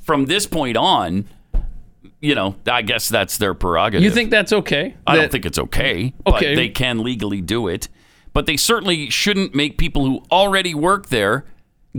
from 0.03 0.27
this 0.27 0.47
point 0.47 0.77
on, 0.77 1.29
you 2.21 2.35
know, 2.35 2.55
I 2.67 2.83
guess 2.83 3.09
that's 3.09 3.37
their 3.39 3.53
prerogative. 3.55 4.03
You 4.03 4.11
think 4.11 4.31
that's 4.31 4.53
okay? 4.53 4.95
I 5.07 5.17
don't 5.17 5.31
think 5.31 5.45
it's 5.45 5.59
okay, 5.59 6.15
but 6.25 6.35
Okay. 6.37 6.55
they 6.55 6.69
can 6.69 7.03
legally 7.03 7.41
do 7.41 7.69
it. 7.69 7.89
But 8.33 8.47
they 8.47 8.57
certainly 8.57 9.11
shouldn't 9.11 9.55
make 9.55 9.77
people 9.77 10.07
who 10.07 10.23
already 10.31 10.75
work 10.75 11.09
there 11.11 11.45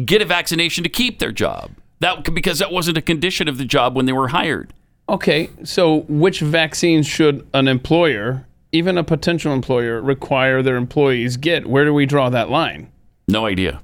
get 0.05 0.21
a 0.21 0.25
vaccination 0.25 0.83
to 0.83 0.89
keep 0.89 1.19
their 1.19 1.31
job. 1.31 1.71
That 1.99 2.33
because 2.33 2.57
that 2.59 2.71
wasn't 2.71 2.97
a 2.97 3.01
condition 3.01 3.47
of 3.47 3.59
the 3.59 3.65
job 3.65 3.95
when 3.95 4.07
they 4.07 4.13
were 4.13 4.29
hired. 4.29 4.73
Okay, 5.07 5.51
so 5.63 5.99
which 6.07 6.39
vaccines 6.39 7.05
should 7.05 7.47
an 7.53 7.67
employer, 7.67 8.47
even 8.71 8.97
a 8.97 9.03
potential 9.03 9.53
employer, 9.53 10.01
require 10.01 10.63
their 10.63 10.77
employees 10.77 11.37
get? 11.37 11.67
Where 11.67 11.85
do 11.85 11.93
we 11.93 12.07
draw 12.07 12.29
that 12.29 12.49
line? 12.49 12.89
No 13.27 13.45
idea. 13.45 13.82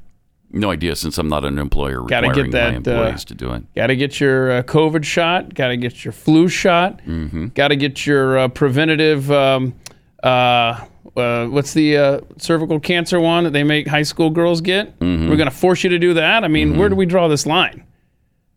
No 0.52 0.72
idea 0.72 0.96
since 0.96 1.18
I'm 1.20 1.30
not 1.30 1.46
an 1.46 1.60
employer 1.60 2.02
Gotta 2.04 2.28
requiring 2.30 2.52
get 2.52 2.54
my 2.54 2.72
that, 2.72 2.74
uh, 2.74 2.78
employees 3.02 3.26
to 3.26 3.36
do 3.36 3.52
it. 3.54 3.64
Got 3.76 3.88
to 3.88 3.96
get 3.96 4.20
your 4.20 4.52
uh, 4.52 4.64
COVID 4.64 5.04
shot. 5.04 5.54
Got 5.54 5.68
to 5.68 5.78
get 5.78 6.04
your 6.04 6.12
flu 6.12 6.48
shot. 6.48 7.02
Mm-hmm. 7.06 7.48
Got 7.48 7.68
to 7.68 7.76
get 7.76 8.06
your 8.08 8.40
uh, 8.40 8.48
preventative. 8.48 9.32
Um, 9.32 9.76
uh, 10.24 10.86
uh, 11.16 11.46
what's 11.48 11.74
the 11.74 11.98
uh, 11.98 12.20
cervical 12.38 12.80
cancer 12.80 13.20
one 13.20 13.44
that 13.44 13.52
they 13.54 13.64
make 13.64 13.88
high 13.88 14.02
school 14.02 14.32
girls 14.32 14.60
get? 14.62 14.98
Mm-hmm. 15.00 15.30
We're 15.30 15.36
going 15.38 15.50
to 15.50 15.56
force 15.56 15.84
you 15.84 15.90
to 15.92 16.00
do 16.00 16.16
that. 16.16 16.44
I 16.44 16.48
mean, 16.48 16.78
where 16.78 16.90
do 16.90 16.96
we 16.96 17.06
draw 17.06 17.28
this 17.28 17.46
line? 17.46 17.84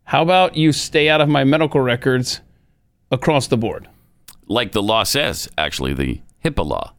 How 0.05 0.23
about 0.23 0.57
you 0.57 0.73
stay 0.73 1.09
out 1.11 1.21
of 1.21 1.29
my 1.29 1.45
medical 1.45 1.81
records 1.81 2.41
across 3.11 3.47
the 3.49 3.57
board? 3.59 3.89
Like 4.47 4.73
the 4.73 4.83
law 4.83 5.03
says, 5.05 5.49
actually, 5.59 5.93
the 5.95 6.21
HIPAA 6.45 6.65
law, 6.67 6.93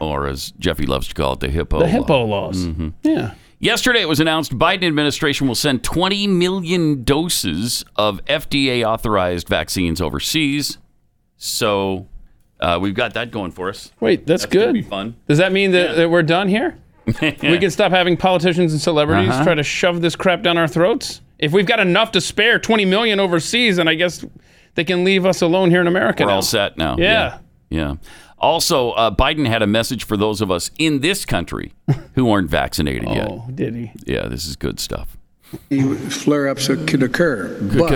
or 0.00 0.26
as 0.26 0.52
Jeffy 0.58 0.86
loves 0.86 1.08
to 1.08 1.14
call 1.14 1.32
it, 1.34 1.40
the 1.40 1.48
HIPAA. 1.48 1.82
Uh-huh. 1.82 1.86
The 1.86 1.98
law. 2.00 2.04
HIPAA 2.06 2.28
laws. 2.28 2.66
Mhm. 2.66 2.92
Yeah. 3.02 3.34
Yesterday, 3.66 4.00
it 4.00 4.08
was 4.08 4.20
announced 4.20 4.56
Biden 4.56 4.84
administration 4.86 5.48
will 5.48 5.56
send 5.56 5.82
20 5.82 6.28
million 6.28 7.02
doses 7.02 7.84
of 7.96 8.24
FDA 8.26 8.84
authorized 8.84 9.48
vaccines 9.48 10.00
overseas. 10.00 10.78
So 11.36 12.06
uh, 12.60 12.78
we've 12.80 12.94
got 12.94 13.14
that 13.14 13.32
going 13.32 13.50
for 13.50 13.68
us. 13.68 13.90
Wait, 13.98 14.24
that's, 14.24 14.46
good. 14.46 14.72
be 14.72 14.82
fun. 14.82 15.16
Does 15.26 15.38
that 15.38 15.50
mean 15.50 15.72
that, 15.72 15.96
that 15.96 16.08
we're 16.08 16.22
done 16.22 16.46
here? 16.46 16.78
we 17.20 17.58
can 17.58 17.72
stop 17.72 17.90
having 17.90 18.16
politicians 18.16 18.70
and 18.72 18.80
celebrities 18.80 19.30
Uh-huh. 19.30 19.42
try 19.42 19.54
to 19.54 19.64
shove 19.64 20.00
this 20.00 20.14
crap 20.14 20.44
down 20.44 20.56
our 20.56 20.68
throats? 20.68 21.20
If 21.40 21.50
we've 21.50 21.66
got 21.66 21.80
enough 21.80 22.12
to 22.12 22.20
spare 22.20 22.60
20 22.60 22.84
million 22.84 23.18
overseas, 23.18 23.78
then 23.78 23.88
I 23.88 23.94
guess 23.94 24.24
they 24.76 24.84
can 24.84 25.02
leave 25.02 25.26
us 25.26 25.42
alone 25.42 25.70
here 25.70 25.80
in 25.80 25.88
America. 25.88 26.22
We're 26.22 26.28
now. 26.30 26.36
all 26.36 26.42
set 26.42 26.78
now. 26.78 26.96
Yeah. 26.98 27.04
Yeah. 27.12 27.38
Yeah. 27.68 27.94
Also, 28.38 28.90
uh, 28.92 29.10
Biden 29.10 29.46
had 29.46 29.62
a 29.62 29.66
message 29.66 30.04
for 30.04 30.16
those 30.16 30.40
of 30.40 30.50
us 30.50 30.70
in 30.78 31.00
this 31.00 31.24
country 31.24 31.72
who 32.14 32.30
aren't 32.30 32.50
vaccinated 32.50 33.08
yet. 33.08 33.28
Oh, 33.30 33.46
did 33.54 33.74
he? 33.74 33.92
Yeah, 34.04 34.28
this 34.28 34.46
is 34.46 34.56
good 34.56 34.78
stuff. 34.78 35.16
Flare 36.10 36.48
ups 36.48 36.66
could 36.66 37.02
occur. 37.02 37.56
But 37.60 37.92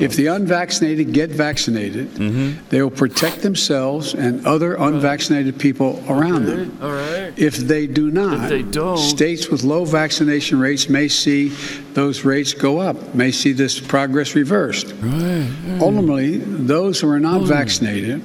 if 0.00 0.16
the 0.16 0.26
unvaccinated 0.28 1.12
get 1.12 1.30
vaccinated, 1.30 2.08
Mm-hmm. 2.10 2.68
they 2.70 2.82
will 2.82 2.90
protect 2.90 3.42
themselves 3.42 4.14
and 4.14 4.46
other 4.46 4.74
unvaccinated 4.74 5.58
people 5.58 6.02
around 6.08 6.46
them. 6.46 6.78
All 6.82 6.90
right. 6.92 7.32
If 7.36 7.56
they 7.56 7.86
do 7.86 8.10
not, 8.10 8.48
they 8.48 8.64
states 8.96 9.48
with 9.48 9.62
low 9.64 9.84
vaccination 9.84 10.58
rates 10.60 10.88
may 10.88 11.08
see 11.08 11.48
those 11.94 12.24
rates 12.24 12.54
go 12.54 12.78
up, 12.78 13.14
may 13.14 13.30
see 13.32 13.52
this 13.52 13.80
progress 13.80 14.34
reversed. 14.34 14.94
Ultimately, 15.80 16.38
those 16.38 17.00
who 17.00 17.08
are 17.08 17.20
not 17.20 17.42
vaccinated 17.42 18.22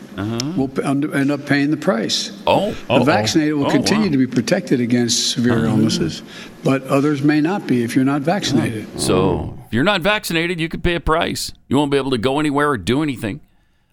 will 0.58 0.68
p- 0.70 0.82
und- 0.82 1.14
end 1.14 1.32
up 1.32 1.46
paying 1.46 1.72
the 1.72 1.78
price. 1.78 2.30
Uh-huh. 2.46 2.46
Oh. 2.48 2.72
The 2.72 2.94
Uh-oh. 2.94 3.04
vaccinated 3.04 3.56
will 3.56 3.68
Oh, 3.68 3.70
continue 3.72 4.06
wow. 4.06 4.12
to 4.12 4.18
be 4.18 4.28
protected 4.28 4.80
against 4.80 5.32
severe 5.32 5.66
illnesses, 5.66 6.22
but 6.66 6.84
others 6.88 7.22
may 7.22 7.40
not 7.40 7.66
be 7.68 7.84
if 7.84 7.96
you're 7.96 8.04
not 8.04 8.22
vaccinated. 8.22 9.00
So 9.00 9.58
if 9.68 9.74
you're 9.74 9.84
not 9.86 10.02
vaccinated, 10.02 10.60
you 10.60 10.68
could 10.68 10.84
pay 10.84 10.96
a 10.96 11.00
price. 11.00 11.54
You 11.70 11.78
won't 11.78 11.92
be 11.92 11.98
able 11.98 12.12
to 12.12 12.18
go 12.18 12.40
anywhere 12.40 12.72
or 12.72 12.78
do 12.78 13.02
anything. 13.02 13.40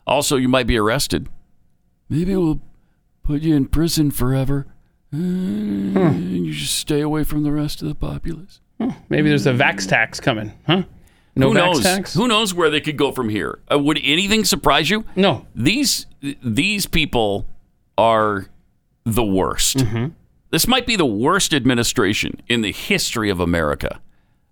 Also, 0.07 0.37
you 0.37 0.49
might 0.49 0.67
be 0.67 0.77
arrested. 0.77 1.29
Maybe 2.09 2.35
we'll 2.35 2.61
put 3.23 3.43
you 3.43 3.55
in 3.55 3.67
prison 3.67 4.11
forever. 4.11 4.67
And 5.13 6.47
you 6.47 6.53
just 6.55 6.75
stay 6.77 7.01
away 7.01 7.23
from 7.23 7.43
the 7.45 7.53
rest 7.53 7.83
of 7.83 7.89
the 7.89 7.95
populace. 7.95 8.61
Maybe 9.09 9.29
there's 9.29 9.47
a 9.47 9.53
vax 9.53 9.87
tax 9.89 10.19
coming, 10.19 10.53
huh? 10.67 10.83
No 11.37 11.51
Who 11.53 11.55
vax 11.59 11.65
knows? 11.75 11.83
tax? 11.83 12.15
Who 12.15 12.27
knows 12.27 12.53
where 12.53 12.69
they 12.71 12.81
could 12.81 12.97
go 12.97 13.13
from 13.13 13.29
here? 13.29 13.61
Uh, 13.73 13.79
would 13.79 13.99
anything 14.03 14.45
surprise 14.45 14.91
you? 14.91 15.05
No. 15.15 15.47
These 15.55 16.07
these 16.43 16.87
people 16.87 17.47
are 17.97 18.47
the 19.05 19.25
worst. 19.25 19.79
Mm-hmm. 19.79 20.07
This 20.53 20.69
might 20.69 20.87
be 20.87 20.97
the 20.97 21.07
worst 21.07 21.53
administration 21.55 22.41
in 22.47 22.61
the 22.61 22.73
history 22.73 23.31
of 23.31 23.41
America. 23.41 24.01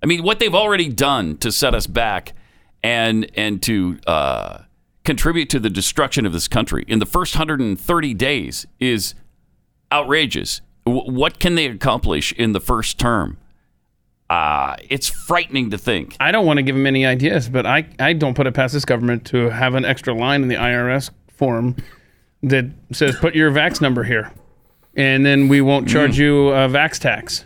I 0.03 0.07
mean, 0.07 0.23
what 0.23 0.39
they've 0.39 0.55
already 0.55 0.89
done 0.89 1.37
to 1.39 1.53
set 1.53 1.75
us 1.75 1.87
back 1.87 2.33
and 2.83 3.31
and 3.37 3.63
to 3.63 3.99
uh, 4.07 4.59
contribute 5.05 5.51
to 5.51 5.61
the 5.61 5.69
destruction 5.69 6.25
of 6.25 6.33
this 6.33 6.49
country 6.49 6.85
in 6.89 6.99
the 6.99 7.07
first 7.07 7.35
130 7.35 8.15
days 8.15 8.67
is 8.81 9.15
outrageous. 9.93 10.63
W- 10.87 11.13
what 11.13 11.39
can 11.39 11.55
they 11.55 11.67
accomplish 11.67 12.33
in 12.33 12.53
the 12.53 12.61
first 12.61 12.99
term? 12.99 13.37
Uh, 14.31 14.77
it's 14.89 15.09
frightening 15.09 15.71
to 15.71 15.77
think. 15.77 16.17
I 16.19 16.31
don't 16.33 16.47
want 16.47 16.59
to 16.59 16.63
give 16.63 16.77
them 16.77 16.87
any 16.87 17.05
ideas, 17.05 17.49
but 17.49 17.67
I, 17.67 17.87
I 17.99 18.13
don't 18.13 18.35
put 18.35 18.47
it 18.47 18.55
past 18.55 18.73
this 18.73 18.85
government 18.85 19.27
to 19.27 19.51
have 19.51 19.75
an 19.75 19.85
extra 19.85 20.15
line 20.15 20.43
in 20.43 20.49
the 20.49 20.55
IRS 20.55 21.11
form 21.29 21.77
that 22.45 22.67
says 22.93 23.17
put 23.17 23.35
your 23.35 23.51
vax 23.51 23.81
number 23.81 24.05
here, 24.05 24.33
and 24.97 25.25
then 25.25 25.49
we 25.49 25.61
won't 25.61 25.89
charge 25.89 26.19
you 26.19 26.49
a 26.49 26.69
vax 26.69 26.99
tax. 26.99 27.45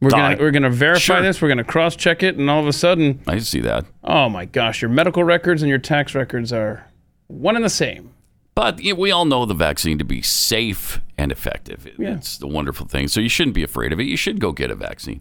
We're 0.00 0.10
gonna 0.10 0.36
we're 0.40 0.50
gonna 0.50 0.68
verify 0.70 0.98
Sure. 1.00 1.22
this. 1.22 1.40
We're 1.40 1.48
gonna 1.48 1.62
cross 1.64 1.94
check 1.94 2.22
it, 2.24 2.36
and 2.36 2.50
all 2.50 2.60
of 2.60 2.66
a 2.66 2.72
sudden, 2.72 3.20
I 3.28 3.38
see 3.38 3.60
that. 3.60 3.84
oh 4.02 4.28
my 4.28 4.44
gosh, 4.46 4.82
your 4.82 4.90
medical 4.90 5.22
records 5.22 5.62
and 5.62 5.68
your 5.68 5.78
tax 5.78 6.14
records 6.14 6.52
are 6.52 6.86
one 7.28 7.54
and 7.56 7.64
the 7.64 7.70
same. 7.70 8.10
But 8.54 8.82
you 8.82 8.94
know, 8.94 9.00
we 9.00 9.10
all 9.12 9.24
know 9.24 9.46
the 9.46 9.54
vaccine 9.54 9.98
to 9.98 10.04
be 10.04 10.20
safe 10.20 11.00
and 11.16 11.30
effective. 11.30 11.86
It's 11.98 12.36
the 12.36 12.48
wonderful 12.48 12.86
thing. 12.86 13.06
So 13.08 13.20
you 13.20 13.28
shouldn't 13.28 13.54
be 13.54 13.62
afraid 13.62 13.92
of 13.92 14.00
it. 14.00 14.04
You 14.04 14.16
should 14.16 14.40
go 14.40 14.50
get 14.52 14.70
a 14.70 14.74
vaccine. 14.74 15.20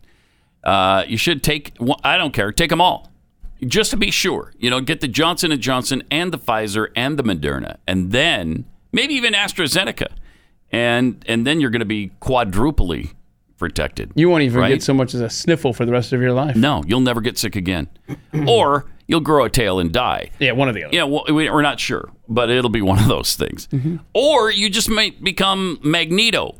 Uh, 0.63 1.03
you 1.07 1.15
should 1.17 1.43
take. 1.43 1.73
one- 1.77 1.99
I 2.03 2.17
don't 2.17 2.33
care. 2.33 2.51
Take 2.51 2.71
them 2.71 2.81
all, 2.81 3.09
just 3.67 3.91
to 3.91 3.97
be 3.97 4.09
sure. 4.11 4.51
You 4.57 4.69
know, 4.71 4.81
get 4.81 4.99
the 5.01 5.07
Johnson 5.07 5.51
and 5.51 5.61
Johnson 5.61 6.01
and 6.09 6.31
the 6.33 6.39
Pfizer 6.39 6.87
and 6.95 7.17
the 7.19 7.23
Moderna, 7.23 7.77
and 7.87 8.11
then 8.11 8.65
maybe 8.91 9.13
even 9.13 9.33
AstraZeneca, 9.33 10.07
and 10.71 11.23
and 11.27 11.45
then 11.45 11.59
you're 11.61 11.69
going 11.69 11.79
to 11.81 11.85
be 11.85 12.11
quadruply 12.19 13.11
protected. 13.57 14.11
You 14.15 14.29
won't 14.29 14.43
even 14.43 14.59
right? 14.59 14.69
get 14.69 14.81
so 14.83 14.93
much 14.93 15.13
as 15.13 15.21
a 15.21 15.29
sniffle 15.29 15.73
for 15.73 15.85
the 15.85 15.91
rest 15.91 16.13
of 16.13 16.21
your 16.21 16.33
life. 16.33 16.55
No, 16.55 16.83
you'll 16.87 16.99
never 17.01 17.21
get 17.21 17.37
sick 17.37 17.55
again, 17.55 17.89
or 18.47 18.85
you'll 19.07 19.19
grow 19.19 19.45
a 19.45 19.49
tail 19.49 19.79
and 19.79 19.91
die. 19.91 20.31
Yeah, 20.39 20.53
one 20.53 20.67
of 20.69 20.75
the 20.75 20.85
other. 20.85 20.95
Yeah, 20.95 21.03
well, 21.03 21.25
we- 21.27 21.49
we're 21.49 21.61
not 21.61 21.79
sure, 21.79 22.09
but 22.27 22.49
it'll 22.49 22.69
be 22.71 22.81
one 22.93 22.99
of 22.99 23.07
those 23.07 23.35
things. 23.35 23.67
Mm-hmm. 23.67 23.97
Or 24.13 24.51
you 24.51 24.69
just 24.69 24.89
might 24.89 25.23
become 25.23 25.79
Magneto. 25.83 26.59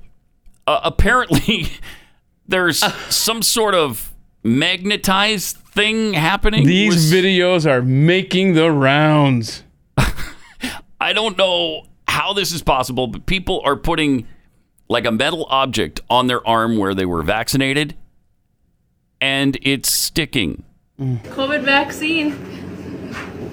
Uh, 0.67 0.81
apparently, 0.83 1.67
there's 2.47 2.79
some 3.13 3.41
sort 3.41 3.73
of 3.73 4.13
magnetized 4.43 5.57
thing 5.57 6.13
happening. 6.13 6.65
These 6.67 7.11
with- 7.11 7.23
videos 7.23 7.65
are 7.69 7.81
making 7.81 8.53
the 8.53 8.71
rounds. 8.71 9.63
I 10.99 11.13
don't 11.13 11.37
know 11.37 11.85
how 12.07 12.33
this 12.33 12.51
is 12.51 12.61
possible, 12.61 13.07
but 13.07 13.25
people 13.25 13.61
are 13.63 13.75
putting 13.75 14.27
like 14.87 15.05
a 15.05 15.11
metal 15.11 15.45
object 15.49 16.01
on 16.09 16.27
their 16.27 16.45
arm 16.47 16.77
where 16.77 16.93
they 16.93 17.05
were 17.05 17.23
vaccinated, 17.23 17.95
and 19.19 19.57
it's 19.61 19.91
sticking. 19.91 20.63
COVID 20.99 21.63
vaccine. 21.63 22.33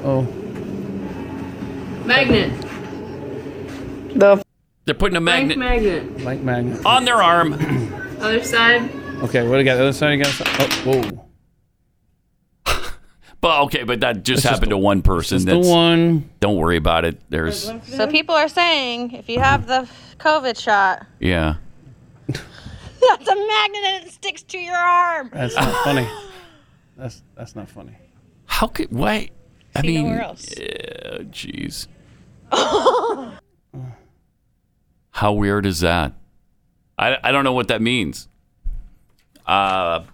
Oh. 0.05 0.23
Magnet. 2.05 2.61
The 4.15 4.43
They're 4.85 4.95
putting 4.95 5.17
a 5.17 5.21
blank 5.21 5.57
magnet 5.57 5.59
magnet. 5.59 6.19
Blank 6.19 6.43
magnet. 6.43 6.87
on 6.87 7.05
their 7.05 7.23
arm. 7.23 7.53
Other 8.21 8.43
side. 8.43 8.91
Okay, 9.23 9.47
what 9.47 9.55
do 9.55 9.59
you 9.59 9.65
got? 9.65 9.77
The 9.77 9.83
other 9.83 9.93
side, 9.93 10.19
you 10.19 10.25
got? 10.25 10.35
Oh, 10.61 11.01
whoa. 11.03 11.28
But 13.41 13.61
okay, 13.67 13.85
but 13.85 14.01
that 14.01 14.25
just 14.25 14.43
That's 14.43 14.55
happened 14.55 14.73
the- 14.73 14.77
to 14.77 14.79
one 14.79 15.01
person. 15.03 15.37
just 15.37 15.47
the 15.47 15.55
That's 15.57 15.69
one. 15.69 16.29
Don't 16.41 16.57
worry 16.57 16.77
about 16.77 17.05
it. 17.05 17.21
There's 17.31 17.71
So 17.85 18.07
people 18.09 18.35
are 18.35 18.49
saying 18.49 19.13
if 19.13 19.29
you 19.29 19.39
have 19.39 19.67
the 19.69 19.89
COVID 20.19 20.59
shot, 20.59 21.07
yeah. 21.21 21.55
that's 22.27 23.29
a 23.29 23.35
magnet 23.37 23.85
and 23.85 24.07
it 24.07 24.13
sticks 24.13 24.43
to 24.43 24.59
your 24.59 24.75
arm. 24.77 25.31
That's 25.33 25.55
not 25.55 25.73
funny. 25.85 26.09
That's 26.97 27.23
that's 27.37 27.55
not 27.55 27.69
funny. 27.71 27.93
How 28.47 28.67
could 28.67 28.91
why? 28.91 29.31
I 29.77 29.83
See 29.83 29.87
mean, 29.89 30.07
nowhere 30.09 30.23
else. 30.23 30.49
yeah, 30.59 31.19
jeez. 31.31 31.87
How 35.11 35.33
weird 35.33 35.67
is 35.67 35.81
that? 35.81 36.13
I, 36.99 37.17
I 37.23 37.31
don't 37.33 37.45
know 37.45 37.53
what 37.53 37.69
that 37.69 37.83
means. 37.83 38.29
Uh, 39.47 40.05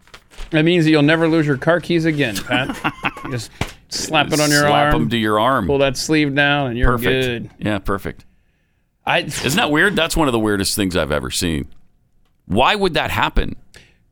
That 0.50 0.64
means 0.64 0.84
that 0.84 0.90
you'll 0.90 1.02
never 1.02 1.28
lose 1.28 1.46
your 1.46 1.56
car 1.56 1.80
keys 1.80 2.04
again, 2.04 2.36
Pat. 2.36 2.76
You 3.24 3.30
just 3.30 3.50
slap 3.88 4.28
it 4.32 4.40
on 4.40 4.50
your 4.50 4.60
slap 4.60 4.72
arm. 4.72 4.92
Slap 4.92 5.00
them 5.00 5.10
to 5.10 5.16
your 5.16 5.40
arm. 5.40 5.66
Pull 5.66 5.78
that 5.78 5.96
sleeve 5.96 6.34
down, 6.34 6.68
and 6.68 6.78
you're 6.78 6.92
perfect. 6.92 7.08
good. 7.08 7.50
Yeah, 7.58 7.78
perfect. 7.78 8.24
I 9.06 9.20
Isn't 9.20 9.56
that 9.56 9.70
weird? 9.70 9.96
That's 9.96 10.16
one 10.16 10.28
of 10.28 10.32
the 10.32 10.38
weirdest 10.38 10.76
things 10.76 10.96
I've 10.96 11.12
ever 11.12 11.30
seen. 11.30 11.68
Why 12.46 12.74
would 12.74 12.94
that 12.94 13.10
happen? 13.10 13.56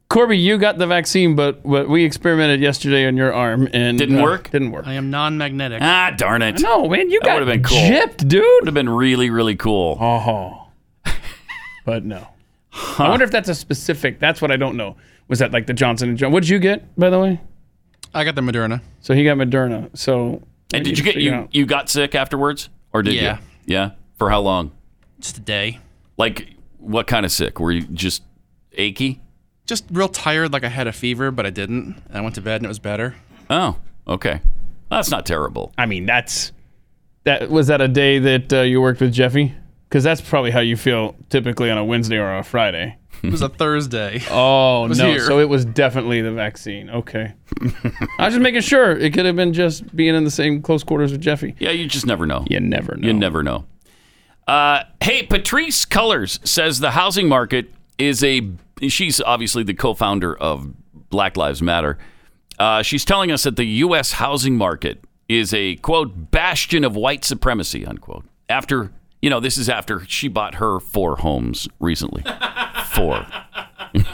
Corby, 0.08 0.36
you 0.36 0.58
got 0.58 0.76
the 0.76 0.86
vaccine, 0.86 1.34
but, 1.34 1.62
but 1.62 1.88
we 1.88 2.04
experimented 2.04 2.60
yesterday 2.60 3.06
on 3.06 3.16
your 3.16 3.32
arm 3.32 3.66
and 3.72 3.98
Didn't 3.98 4.18
uh, 4.18 4.22
work? 4.22 4.50
Didn't 4.50 4.70
work. 4.70 4.86
I 4.86 4.92
am 4.92 5.10
non-magnetic. 5.10 5.80
Ah, 5.80 6.12
darn 6.14 6.42
it. 6.42 6.60
No, 6.60 6.86
man, 6.86 7.08
you 7.08 7.18
that 7.20 7.26
got 7.26 7.40
would 7.40 7.48
have 7.48 7.54
been 7.54 7.62
cool. 7.62 7.78
gypped, 7.78 8.28
dude. 8.28 8.44
Would 8.60 8.66
have 8.66 8.74
been 8.74 8.90
really, 8.90 9.30
really 9.30 9.56
cool. 9.56 9.96
Oh, 9.98 10.68
but 11.86 12.04
no. 12.04 12.28
I 12.98 13.08
wonder 13.08 13.24
if 13.24 13.30
that's 13.30 13.48
a 13.48 13.54
specific. 13.54 14.18
That's 14.18 14.42
what 14.42 14.50
I 14.50 14.56
don't 14.56 14.76
know. 14.76 14.96
Was 15.28 15.38
that 15.38 15.50
like 15.52 15.66
the 15.66 15.72
Johnson 15.72 16.10
and 16.10 16.18
Johnson? 16.18 16.32
What 16.32 16.42
did 16.42 16.50
you 16.50 16.58
get, 16.58 16.94
by 16.98 17.08
the 17.08 17.18
way? 17.18 17.40
I 18.14 18.24
got 18.24 18.34
the 18.34 18.40
Moderna. 18.42 18.80
So 19.00 19.14
he 19.14 19.24
got 19.24 19.36
Moderna. 19.36 19.96
So 19.96 20.42
And 20.74 20.84
did 20.84 20.98
you 20.98 21.04
get 21.04 21.16
you 21.16 21.32
out- 21.32 21.54
you 21.54 21.66
got 21.66 21.88
sick 21.88 22.14
afterwards, 22.14 22.68
or 22.92 23.02
did 23.02 23.14
Yeah. 23.14 23.38
you? 23.66 23.74
Yeah. 23.74 23.90
For 24.18 24.30
how 24.30 24.40
long? 24.40 24.70
Just 25.20 25.38
a 25.38 25.40
day. 25.40 25.78
Like 26.16 26.54
what 26.78 27.06
kind 27.06 27.24
of 27.24 27.32
sick? 27.32 27.58
Were 27.60 27.72
you 27.72 27.82
just 27.82 28.22
achy? 28.72 29.20
Just 29.66 29.84
real 29.90 30.08
tired, 30.08 30.52
like 30.52 30.64
I 30.64 30.68
had 30.68 30.86
a 30.86 30.92
fever, 30.92 31.30
but 31.30 31.46
I 31.46 31.50
didn't. 31.50 32.02
And 32.08 32.18
I 32.18 32.20
went 32.20 32.34
to 32.34 32.40
bed 32.40 32.56
and 32.56 32.64
it 32.64 32.68
was 32.68 32.78
better. 32.80 33.14
Oh, 33.48 33.76
okay. 34.08 34.40
That's 34.90 35.10
not 35.10 35.24
terrible. 35.24 35.72
I 35.78 35.86
mean, 35.86 36.04
that's 36.06 36.52
that 37.24 37.48
was 37.50 37.68
that 37.68 37.80
a 37.80 37.88
day 37.88 38.18
that 38.18 38.52
uh, 38.52 38.60
you 38.62 38.80
worked 38.80 39.00
with 39.00 39.12
Jeffy? 39.12 39.54
Because 39.88 40.02
that's 40.04 40.20
probably 40.20 40.50
how 40.50 40.60
you 40.60 40.76
feel 40.76 41.14
typically 41.28 41.70
on 41.70 41.78
a 41.78 41.84
Wednesday 41.84 42.16
or 42.18 42.36
a 42.38 42.42
Friday. 42.42 42.96
It 43.22 43.30
was 43.30 43.42
a 43.42 43.48
Thursday. 43.50 44.22
Oh 44.30 44.86
no! 44.86 44.94
here. 45.06 45.20
So 45.20 45.38
it 45.38 45.48
was 45.48 45.64
definitely 45.64 46.20
the 46.22 46.32
vaccine. 46.32 46.90
Okay. 46.90 47.34
I 48.18 48.24
was 48.26 48.34
just 48.34 48.40
making 48.42 48.62
sure. 48.62 48.92
It 48.92 49.12
could 49.14 49.26
have 49.26 49.36
been 49.36 49.52
just 49.52 49.94
being 49.94 50.14
in 50.14 50.24
the 50.24 50.30
same 50.30 50.62
close 50.62 50.82
quarters 50.82 51.12
with 51.12 51.20
Jeffy. 51.20 51.54
Yeah, 51.58 51.70
you 51.70 51.86
just 51.86 52.06
never 52.06 52.26
know. 52.26 52.44
You 52.48 52.60
never 52.60 52.96
know. 52.96 53.06
You 53.06 53.12
never 53.12 53.42
know. 53.42 53.66
Uh, 54.46 54.82
hey, 55.00 55.24
Patrisse 55.26 55.86
Cullors 55.86 56.44
says 56.46 56.80
the 56.80 56.90
housing 56.92 57.28
market 57.28 57.72
is 57.98 58.24
a. 58.24 58.50
She's 58.88 59.20
obviously 59.20 59.62
the 59.62 59.74
co-founder 59.74 60.36
of 60.36 60.72
Black 61.10 61.36
Lives 61.36 61.62
Matter. 61.62 61.98
Uh, 62.58 62.82
she's 62.82 63.04
telling 63.04 63.30
us 63.30 63.44
that 63.44 63.56
the 63.56 63.64
U.S. 63.64 64.12
housing 64.12 64.56
market 64.56 65.04
is 65.28 65.54
a 65.54 65.76
quote 65.76 66.30
bastion 66.30 66.84
of 66.84 66.96
white 66.96 67.24
supremacy 67.24 67.86
unquote. 67.86 68.24
After 68.48 68.92
you 69.22 69.30
know, 69.30 69.40
this 69.40 69.56
is 69.56 69.68
after 69.68 70.04
she 70.06 70.28
bought 70.28 70.56
her 70.56 70.80
four 70.80 71.16
homes 71.16 71.68
recently. 71.80 72.24
four. 72.92 73.24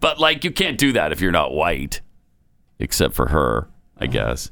but 0.00 0.18
like, 0.18 0.44
you 0.44 0.52
can't 0.52 0.78
do 0.78 0.92
that 0.92 1.12
if 1.12 1.20
you're 1.20 1.32
not 1.32 1.52
white, 1.52 2.00
except 2.78 3.14
for 3.14 3.28
her, 3.28 3.68
I 3.98 4.06
guess. 4.06 4.50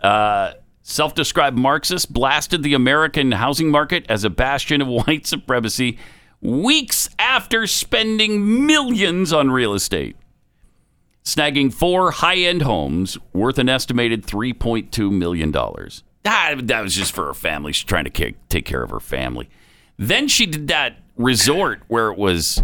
Uh, 0.00 0.52
Self 0.88 1.14
described 1.14 1.58
Marxist 1.58 2.12
blasted 2.12 2.62
the 2.62 2.74
American 2.74 3.32
housing 3.32 3.72
market 3.72 4.06
as 4.08 4.22
a 4.22 4.30
bastion 4.30 4.80
of 4.80 4.86
white 5.06 5.26
supremacy 5.26 5.98
weeks 6.40 7.08
after 7.18 7.66
spending 7.66 8.66
millions 8.66 9.32
on 9.32 9.50
real 9.50 9.74
estate, 9.74 10.16
snagging 11.24 11.74
four 11.74 12.12
high 12.12 12.36
end 12.36 12.62
homes 12.62 13.18
worth 13.32 13.58
an 13.58 13.68
estimated 13.68 14.24
$3.2 14.24 15.10
million. 15.10 15.52
That, 16.26 16.66
that 16.66 16.82
was 16.82 16.94
just 16.94 17.12
for 17.12 17.26
her 17.26 17.34
family. 17.34 17.72
She's 17.72 17.84
trying 17.84 18.04
to 18.04 18.10
ca- 18.10 18.36
take 18.48 18.64
care 18.64 18.82
of 18.82 18.90
her 18.90 19.00
family. 19.00 19.48
Then 19.96 20.26
she 20.28 20.44
did 20.46 20.68
that 20.68 20.96
resort 21.16 21.82
where 21.88 22.10
it 22.10 22.18
was, 22.18 22.62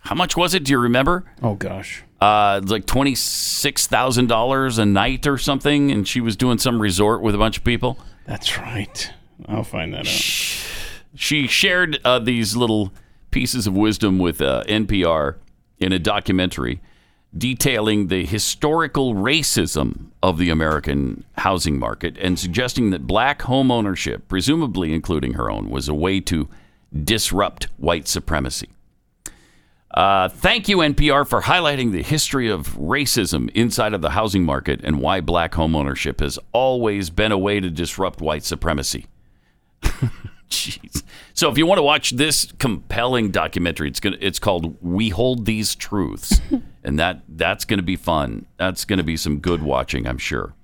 how 0.00 0.14
much 0.14 0.36
was 0.36 0.54
it? 0.54 0.64
Do 0.64 0.72
you 0.72 0.78
remember? 0.78 1.24
Oh 1.42 1.54
gosh. 1.56 2.02
uh, 2.20 2.60
like 2.64 2.86
twenty 2.86 3.14
six 3.14 3.86
thousand 3.86 4.28
dollars 4.28 4.78
a 4.78 4.86
night 4.86 5.26
or 5.26 5.36
something, 5.38 5.90
and 5.90 6.06
she 6.06 6.20
was 6.20 6.36
doing 6.36 6.58
some 6.58 6.80
resort 6.80 7.20
with 7.20 7.34
a 7.34 7.38
bunch 7.38 7.58
of 7.58 7.64
people. 7.64 7.98
That's 8.26 8.56
right. 8.58 9.10
I'll 9.48 9.64
find 9.64 9.92
that 9.92 10.00
out. 10.06 10.06
She 11.16 11.46
shared 11.46 12.00
uh, 12.04 12.18
these 12.20 12.56
little 12.56 12.92
pieces 13.30 13.66
of 13.66 13.74
wisdom 13.74 14.18
with 14.18 14.40
uh, 14.40 14.62
NPR 14.68 15.36
in 15.78 15.92
a 15.92 15.98
documentary 15.98 16.80
detailing 17.36 18.08
the 18.08 18.24
historical 18.24 19.14
racism 19.14 20.06
of 20.22 20.38
the 20.38 20.50
American 20.50 21.24
housing 21.38 21.78
market 21.78 22.16
and 22.18 22.38
suggesting 22.38 22.90
that 22.90 23.06
black 23.06 23.42
home 23.42 23.70
ownership, 23.70 24.28
presumably 24.28 24.92
including 24.92 25.34
her 25.34 25.50
own, 25.50 25.68
was 25.68 25.88
a 25.88 25.94
way 25.94 26.20
to 26.20 26.48
disrupt 27.02 27.64
white 27.76 28.06
supremacy. 28.06 28.68
Uh, 29.92 30.28
thank 30.28 30.68
you, 30.68 30.78
NPR, 30.78 31.26
for 31.26 31.42
highlighting 31.42 31.92
the 31.92 32.02
history 32.02 32.50
of 32.50 32.68
racism 32.76 33.48
inside 33.50 33.94
of 33.94 34.00
the 34.00 34.10
housing 34.10 34.44
market 34.44 34.80
and 34.82 35.00
why 35.00 35.20
black 35.20 35.54
home 35.54 35.76
ownership 35.76 36.20
has 36.20 36.38
always 36.52 37.10
been 37.10 37.30
a 37.30 37.38
way 37.38 37.60
to 37.60 37.70
disrupt 37.70 38.20
white 38.20 38.44
supremacy. 38.44 39.06
Jeez. 40.50 41.02
So 41.32 41.50
if 41.50 41.58
you 41.58 41.66
want 41.66 41.78
to 41.78 41.82
watch 41.82 42.10
this 42.10 42.52
compelling 42.58 43.30
documentary, 43.30 43.88
it's 43.88 44.00
gonna 44.00 44.18
it's 44.20 44.38
called 44.38 44.76
We 44.80 45.08
Hold 45.08 45.46
These 45.46 45.74
Truths. 45.74 46.40
and 46.84 46.98
that 46.98 47.22
that's 47.28 47.64
gonna 47.64 47.82
be 47.82 47.96
fun. 47.96 48.46
That's 48.56 48.84
gonna 48.84 49.02
be 49.02 49.16
some 49.16 49.38
good 49.38 49.62
watching, 49.62 50.06
I'm 50.06 50.18
sure. 50.18 50.54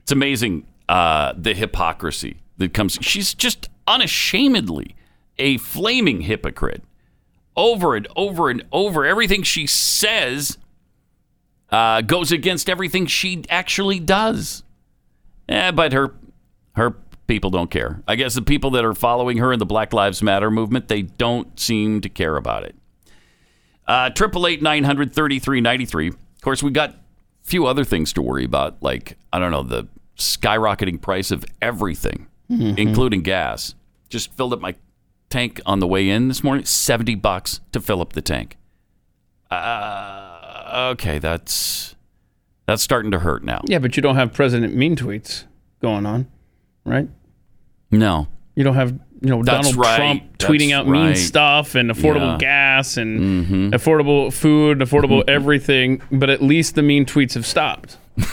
It's 0.00 0.12
amazing 0.12 0.66
uh, 0.88 1.34
the 1.36 1.54
hypocrisy 1.54 2.38
that 2.58 2.74
comes. 2.74 2.98
She's 3.00 3.34
just 3.34 3.68
unashamedly 3.86 4.96
a 5.38 5.56
flaming 5.58 6.22
hypocrite. 6.22 6.82
Over 7.56 7.96
and 7.96 8.06
over 8.14 8.50
and 8.50 8.64
over, 8.70 9.04
everything 9.04 9.42
she 9.42 9.66
says 9.66 10.58
uh, 11.70 12.02
goes 12.02 12.30
against 12.30 12.70
everything 12.70 13.06
she 13.06 13.44
actually 13.50 13.98
does. 13.98 14.62
Eh, 15.48 15.70
but 15.72 15.92
her 15.92 16.14
her 16.76 16.94
people 17.28 17.50
don't 17.50 17.70
care. 17.70 18.02
I 18.08 18.16
guess 18.16 18.34
the 18.34 18.42
people 18.42 18.70
that 18.70 18.84
are 18.84 18.94
following 18.94 19.36
her 19.38 19.52
in 19.52 19.60
the 19.60 19.66
Black 19.66 19.92
Lives 19.92 20.22
Matter 20.22 20.50
movement, 20.50 20.88
they 20.88 21.02
don't 21.02 21.58
seem 21.60 22.00
to 22.00 22.08
care 22.08 22.36
about 22.36 22.64
it. 22.64 22.74
Uh, 23.86 24.10
Triple 24.10 24.46
eight 24.46 24.60
nine 24.62 24.82
hundred 24.84 25.14
thirty 25.14 25.38
three 25.38 25.60
ninety 25.60 25.84
three. 25.84 26.08
Of 26.08 26.40
course, 26.42 26.62
we 26.62 26.70
got 26.72 26.90
a 26.90 26.96
few 27.42 27.66
other 27.66 27.84
things 27.84 28.12
to 28.14 28.22
worry 28.22 28.44
about, 28.44 28.82
like 28.82 29.16
I 29.32 29.38
don't 29.38 29.50
know 29.52 29.62
the 29.62 29.86
skyrocketing 30.16 31.00
price 31.00 31.30
of 31.30 31.44
everything, 31.62 32.26
Mhm. 32.50 32.76
including 32.76 33.22
gas. 33.22 33.74
Just 34.08 34.32
filled 34.34 34.52
up 34.52 34.60
my 34.60 34.74
tank 35.30 35.60
on 35.64 35.78
the 35.78 35.86
way 35.86 36.08
in 36.10 36.28
this 36.28 36.42
morning. 36.42 36.64
Seventy 36.64 37.14
bucks 37.14 37.60
to 37.72 37.80
fill 37.80 38.00
up 38.00 38.14
the 38.14 38.22
tank. 38.22 38.56
Uh, 39.50 40.90
okay, 40.92 41.18
that's 41.18 41.94
that's 42.66 42.82
starting 42.82 43.10
to 43.12 43.18
hurt 43.20 43.42
now. 43.44 43.62
Yeah, 43.66 43.78
but 43.78 43.96
you 43.96 44.02
don't 44.02 44.16
have 44.16 44.32
President 44.34 44.74
mean 44.74 44.96
tweets 44.96 45.44
going 45.80 46.04
on, 46.04 46.26
right? 46.84 47.08
No. 47.90 48.28
You 48.54 48.64
don't 48.64 48.74
have 48.74 48.92
you 49.20 49.30
know 49.30 49.42
That's 49.42 49.68
Donald 49.70 49.76
right. 49.76 49.96
Trump 49.96 50.38
tweeting 50.38 50.70
That's 50.70 50.80
out 50.80 50.88
mean 50.88 51.06
right. 51.08 51.16
stuff 51.16 51.74
and 51.74 51.90
affordable 51.90 52.32
Yeah. 52.32 52.38
gas 52.38 52.96
and 52.96 53.46
Mhm. 53.46 53.70
affordable 53.72 54.32
food, 54.32 54.78
affordable 54.78 55.24
everything. 55.28 56.00
But 56.12 56.30
at 56.30 56.40
least 56.42 56.74
the 56.76 56.82
mean 56.82 57.04
tweets 57.04 57.34
have 57.34 57.44
stopped. 57.46 57.96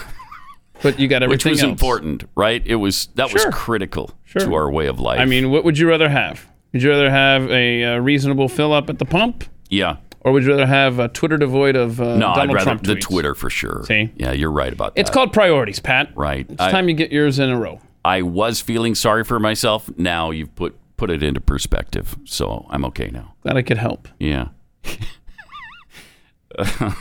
but 0.83 0.99
you 0.99 1.07
got 1.07 1.23
everything 1.23 1.29
Which 1.29 1.45
was 1.45 1.63
else. 1.63 1.69
important, 1.71 2.25
right? 2.35 2.61
It 2.65 2.75
was 2.75 3.07
that 3.15 3.29
Sure. 3.29 3.45
was 3.47 3.55
critical 3.55 4.11
Sure. 4.25 4.41
to 4.45 4.53
our 4.53 4.69
way 4.71 4.85
of 4.87 4.99
life. 4.99 5.19
I 5.19 5.25
mean, 5.25 5.49
what 5.49 5.63
would 5.63 5.77
you 5.77 5.87
rather 5.89 6.09
have? 6.09 6.45
Would 6.73 6.83
you 6.83 6.89
rather 6.89 7.09
have 7.09 7.49
a, 7.49 7.83
uh 7.83 7.97
reasonable 7.99 8.49
fill 8.49 8.73
up 8.73 8.89
at 8.89 8.99
the 8.99 9.05
pump, 9.05 9.45
yeah. 9.69 9.95
or 10.21 10.33
would 10.33 10.43
you 10.43 10.49
rather 10.51 10.65
have 10.67 10.99
a 10.99 11.07
Twitter 11.07 11.37
devoid 11.37 11.75
of 11.75 11.99
uh, 12.01 12.17
no, 12.17 12.27
I'd 12.29 12.35
Donald 12.35 12.53
rather 12.55 12.63
Trump 12.65 12.83
the 12.83 12.95
tweets? 12.95 13.01
Twitter 13.01 13.33
for 13.33 13.49
sure. 13.49 13.83
See? 13.87 14.09
Yeah, 14.17 14.33
you're 14.33 14.51
right 14.51 14.73
about 14.73 14.93
that. 14.95 15.01
It's 15.01 15.09
called 15.09 15.31
priorities, 15.33 15.79
Pat. 15.79 16.09
right. 16.15 16.45
It's 16.49 16.57
time 16.57 16.89
you 16.89 16.95
get 16.95 17.11
yours 17.11 17.39
in 17.39 17.49
a 17.49 17.57
row. 17.57 17.79
I 18.05 18.21
was 18.21 18.61
feeling 18.61 18.93
sorry 18.93 19.23
for 19.23 19.39
myself. 19.39 19.89
Now 19.97 20.29
you've 20.29 20.53
put 20.55 20.75
put 20.95 21.09
it 21.09 21.23
into 21.23 21.41
perspective, 21.41 22.15
so 22.23 22.67
I'm 22.69 22.85
okay 22.85 23.09
now. 23.09 23.33
Glad 23.41 23.57
I 23.57 23.63
could 23.63 23.79
help. 23.79 24.07
Yeah. 24.19 24.49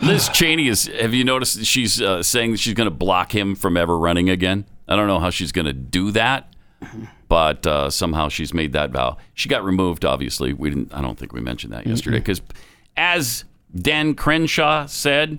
Liz 0.00 0.30
Cheney 0.30 0.68
is. 0.68 0.86
Have 0.86 1.12
you 1.12 1.24
noticed 1.24 1.62
she's 1.66 2.00
uh, 2.00 2.22
saying 2.22 2.52
that 2.52 2.60
she's 2.60 2.72
going 2.72 2.86
to 2.86 2.94
block 2.94 3.34
him 3.34 3.54
from 3.54 3.76
ever 3.76 3.98
running 3.98 4.30
again? 4.30 4.64
I 4.88 4.96
don't 4.96 5.08
know 5.08 5.18
how 5.18 5.28
she's 5.28 5.52
going 5.52 5.66
to 5.66 5.74
do 5.74 6.10
that, 6.12 6.54
but 7.28 7.66
uh, 7.66 7.90
somehow 7.90 8.30
she's 8.30 8.54
made 8.54 8.72
that 8.72 8.90
vow. 8.90 9.18
She 9.34 9.50
got 9.50 9.62
removed. 9.62 10.06
Obviously, 10.06 10.54
we 10.54 10.70
didn't. 10.70 10.94
I 10.94 11.02
don't 11.02 11.18
think 11.18 11.34
we 11.34 11.40
mentioned 11.42 11.74
that 11.74 11.86
yesterday 11.86 12.18
because, 12.18 12.40
as 12.96 13.44
Dan 13.74 14.14
Crenshaw 14.14 14.86
said, 14.86 15.38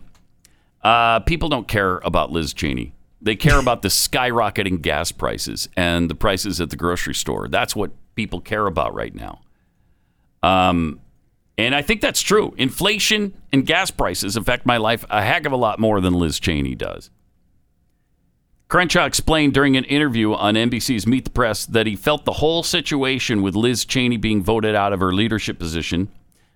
uh, 0.84 1.22
people 1.22 1.50
don't 1.50 1.68
care 1.68 1.98
about 2.00 2.32
Liz 2.32 2.54
Cheney. 2.54 2.94
They 3.22 3.36
care 3.36 3.60
about 3.60 3.82
the 3.82 3.88
skyrocketing 3.88 4.82
gas 4.82 5.12
prices 5.12 5.68
and 5.76 6.10
the 6.10 6.16
prices 6.16 6.62
at 6.62 6.70
the 6.70 6.76
grocery 6.76 7.16
store. 7.16 7.48
That's 7.48 7.76
what 7.76 7.92
people 8.16 8.42
care 8.42 8.68
about 8.68 8.94
right 8.94 9.14
now. 9.14 9.42
Um, 10.44 11.02
and 11.58 11.74
I 11.74 11.82
think 11.82 12.02
that's 12.02 12.22
true. 12.22 12.54
Inflation 12.58 13.34
and 13.52 13.66
gas 13.66 13.90
prices 13.90 14.36
affect 14.36 14.66
my 14.66 14.78
life 14.78 15.04
a 15.10 15.24
heck 15.24 15.46
of 15.46 15.52
a 15.52 15.58
lot 15.58 15.80
more 15.80 16.00
than 16.00 16.14
Liz 16.14 16.40
Cheney 16.40 16.76
does. 16.76 17.10
Crenshaw 18.68 19.06
explained 19.06 19.54
during 19.54 19.78
an 19.78 19.86
interview 19.86 20.34
on 20.34 20.56
NBC's 20.56 21.08
Meet 21.08 21.24
the 21.24 21.32
Press 21.32 21.66
that 21.66 21.88
he 21.88 21.96
felt 21.96 22.26
the 22.26 22.34
whole 22.34 22.64
situation 22.64 23.42
with 23.42 23.56
Liz 23.56 23.86
Cheney 23.86 24.18
being 24.18 24.44
voted 24.44 24.76
out 24.76 24.92
of 24.92 25.00
her 25.00 25.14
leadership 25.14 25.58
position 25.58 26.10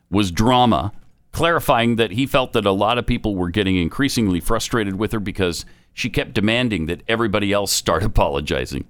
was 0.09 0.29
drama, 0.29 0.91
clarifying 1.31 1.95
that 1.95 2.11
he 2.11 2.25
felt 2.25 2.51
that 2.51 2.65
a 2.65 2.71
lot 2.71 2.97
of 2.97 3.07
people 3.07 3.35
were 3.35 3.49
getting 3.49 3.77
increasingly 3.77 4.41
frustrated 4.41 4.95
with 4.95 5.13
her 5.13 5.21
because 5.21 5.65
she 5.93 6.09
kept 6.09 6.33
demanding 6.33 6.85
that 6.85 7.03
everybody 7.07 7.51
else 7.51 7.71
start 7.71 8.03
apologizing. 8.11 8.85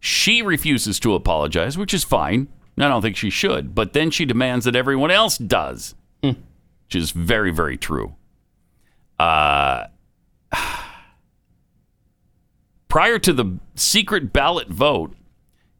She 0.00 0.42
refuses 0.42 1.00
to 1.00 1.14
apologize, 1.14 1.78
which 1.78 1.94
is 1.94 2.04
fine. 2.04 2.48
I 2.78 2.88
don't 2.88 3.02
think 3.02 3.16
she 3.16 3.30
should, 3.30 3.74
but 3.74 3.94
then 3.94 4.10
she 4.10 4.26
demands 4.26 4.66
that 4.66 4.76
everyone 4.76 5.10
else 5.10 5.38
does. 5.38 5.94
Hmm. 6.22 6.32
which 6.84 6.96
is 6.96 7.10
very, 7.10 7.50
very 7.50 7.76
true. 7.76 8.14
Uh, 9.18 9.86
prior 12.88 13.18
to 13.18 13.32
the 13.32 13.58
secret 13.74 14.32
ballot 14.32 14.68
vote, 14.68 15.14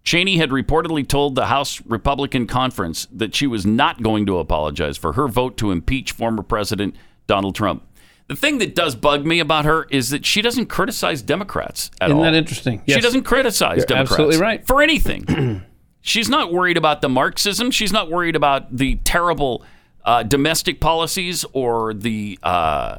Cheney 0.03 0.38
had 0.38 0.51
reportedly 0.51 1.07
told 1.07 1.34
the 1.34 1.47
House 1.47 1.82
Republican 1.84 2.47
conference 2.47 3.09
that 3.12 3.34
she 3.34 3.47
was 3.47 3.66
not 3.66 4.03
going 4.03 4.24
to 4.26 4.38
apologize 4.38 4.97
for 4.97 5.14
her 5.14 5.26
vote 5.26 5.57
to 5.59 5.72
impeach 5.72 6.12
former 6.12 6.42
President 6.42 6.94
Donald 7.26 7.57
Trump. 7.57 7.86
The 8.29 8.37
thing 8.37 8.59
that 8.59 8.74
does 8.74 8.97
bug 8.97 9.24
me 9.24 9.39
about 9.39 9.64
her 9.66 9.87
is 9.91 10.11
that 10.11 10.27
she 10.27 10.43
doesn't 10.43 10.66
criticize 10.66 11.22
Democrats 11.22 11.91
at 12.01 12.09
Isn't 12.09 12.18
all. 12.18 12.24
that 12.24 12.35
interesting? 12.35 12.83
She 12.87 13.01
doesn't 13.01 13.22
criticize 13.22 13.79
You're 13.79 13.87
Democrats 13.87 14.12
absolutely 14.12 14.39
right. 14.39 14.66
for 14.66 14.83
anything. 14.83 15.62
She's 16.01 16.29
not 16.29 16.53
worried 16.53 16.77
about 16.77 17.03
the 17.03 17.09
Marxism. 17.09 17.70
She's 17.70 17.93
not 17.93 18.11
worried 18.11 18.37
about 18.37 18.77
the 18.77 18.97
terrible 18.97 19.64
uh, 20.05 20.22
domestic 20.22 20.81
policies 20.81 21.45
or 21.53 21.95
the 21.95 22.39
uh, 22.43 22.99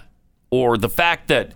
or 0.49 0.77
the 0.77 0.89
fact 0.89 1.27
that 1.29 1.53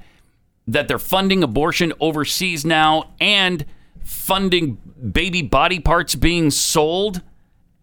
that 0.68 0.88
they're 0.88 1.00
funding 1.00 1.44
abortion 1.44 1.92
overseas 2.00 2.64
now 2.66 3.12
and 3.20 3.66
funding 4.04 4.78
baby 5.12 5.42
body 5.42 5.80
parts 5.80 6.16
being 6.16 6.52
sold. 6.52 7.18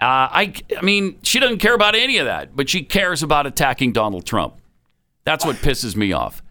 Uh, 0.01 0.30
I, 0.30 0.55
I 0.76 0.82
mean, 0.82 1.18
she 1.22 1.41
doesn't 1.41 1.59
care 1.59 1.74
about 1.74 1.95
any 1.95 2.18
of 2.18 2.26
that, 2.26 2.55
but 2.55 2.68
she 2.68 2.82
cares 2.84 3.22
about 3.22 3.47
attacking 3.47 3.93
Donald 3.93 4.24
Trump. 4.24 4.55
That's 5.29 5.45
what 5.45 5.57
pisses 5.57 5.95
me 5.95 6.11
off. 6.14 6.43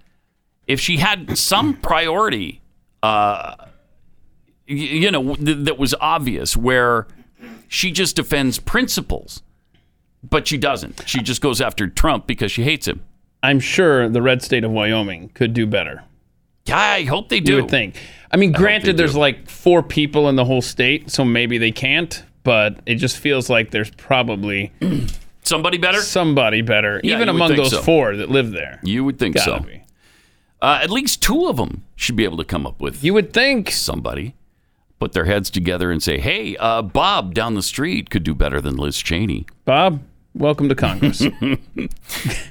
If 0.68 0.80
she 0.80 0.98
had 0.98 1.36
some 1.36 1.74
priority, 1.78 2.62
uh, 3.02 3.56
you 4.68 5.10
know, 5.10 5.34
th- 5.34 5.66
that 5.66 5.80
was 5.80 5.96
obvious, 6.00 6.56
where 6.56 7.08
she 7.68 7.90
just 7.90 8.18
defends 8.18 8.60
principles, 8.60 9.42
but 10.22 10.48
she 10.48 10.60
doesn't. 10.60 11.02
She 11.08 11.24
just 11.24 11.42
goes 11.42 11.60
after 11.60 11.88
Trump 11.88 12.28
because 12.28 12.52
she 12.52 12.62
hates 12.62 12.88
him. 12.88 13.04
I'm 13.42 13.60
sure 13.60 14.10
the 14.10 14.22
red 14.22 14.44
state 14.44 14.64
of 14.64 14.70
Wyoming 14.70 15.30
could 15.30 15.56
do 15.56 15.66
better. 15.66 16.04
Yeah, 16.66 16.78
I 16.78 17.06
hope 17.06 17.30
they 17.30 17.40
do. 17.40 17.54
You 17.56 17.62
would 17.64 17.72
think. 17.72 17.96
I 18.30 18.38
mean, 18.38 18.54
I 18.56 18.60
granted, 18.60 18.96
there's 18.96 19.14
do. 19.14 19.20
like 19.20 19.50
four 19.50 19.82
people 19.82 20.30
in 20.30 20.36
the 20.36 20.46
whole 20.46 20.62
state, 20.62 21.10
so 21.10 21.26
maybe 21.26 21.58
they 21.58 21.72
can't. 21.72 22.24
But 22.44 22.78
it 22.86 22.96
just 22.96 23.18
feels 23.18 23.50
like 23.50 23.72
there's 23.72 23.90
probably 23.90 24.72
somebody 25.48 25.78
better. 25.78 26.00
Somebody 26.02 26.62
better, 26.62 27.00
Yeah, 27.04 27.16
even 27.16 27.30
among 27.30 27.56
those 27.56 27.72
so. 27.72 27.82
four 27.82 28.16
that 28.16 28.30
live 28.30 28.52
there. 28.52 28.80
You 28.84 29.04
would 29.06 29.18
think 29.18 29.36
Gotta 29.36 29.52
so. 29.52 29.60
be. 29.60 29.84
Uh, 30.62 30.80
at 30.82 30.90
least 30.90 31.22
two 31.22 31.48
of 31.48 31.58
them 31.58 31.84
should 31.96 32.16
be 32.16 32.24
able 32.24 32.38
to 32.38 32.44
come 32.44 32.66
up 32.66 32.82
with. 32.82 33.04
You 33.04 33.14
would 33.14 33.32
think 33.34 33.70
somebody 33.72 34.36
put 35.00 35.14
their 35.14 35.26
heads 35.26 35.50
together 35.52 35.92
and 35.92 36.02
say, 36.02 36.18
"Hey, 36.20 36.58
uh, 36.58 36.82
Bob 36.82 37.34
down 37.36 37.54
the 37.54 37.62
street 37.62 38.10
could 38.10 38.24
do 38.24 38.34
better 38.34 38.60
than 38.60 38.76
Liz 38.76 38.98
Cheney." 38.98 39.46
Bob, 39.66 40.02
welcome 40.34 40.68
to 40.70 40.76
Congress. 40.76 41.24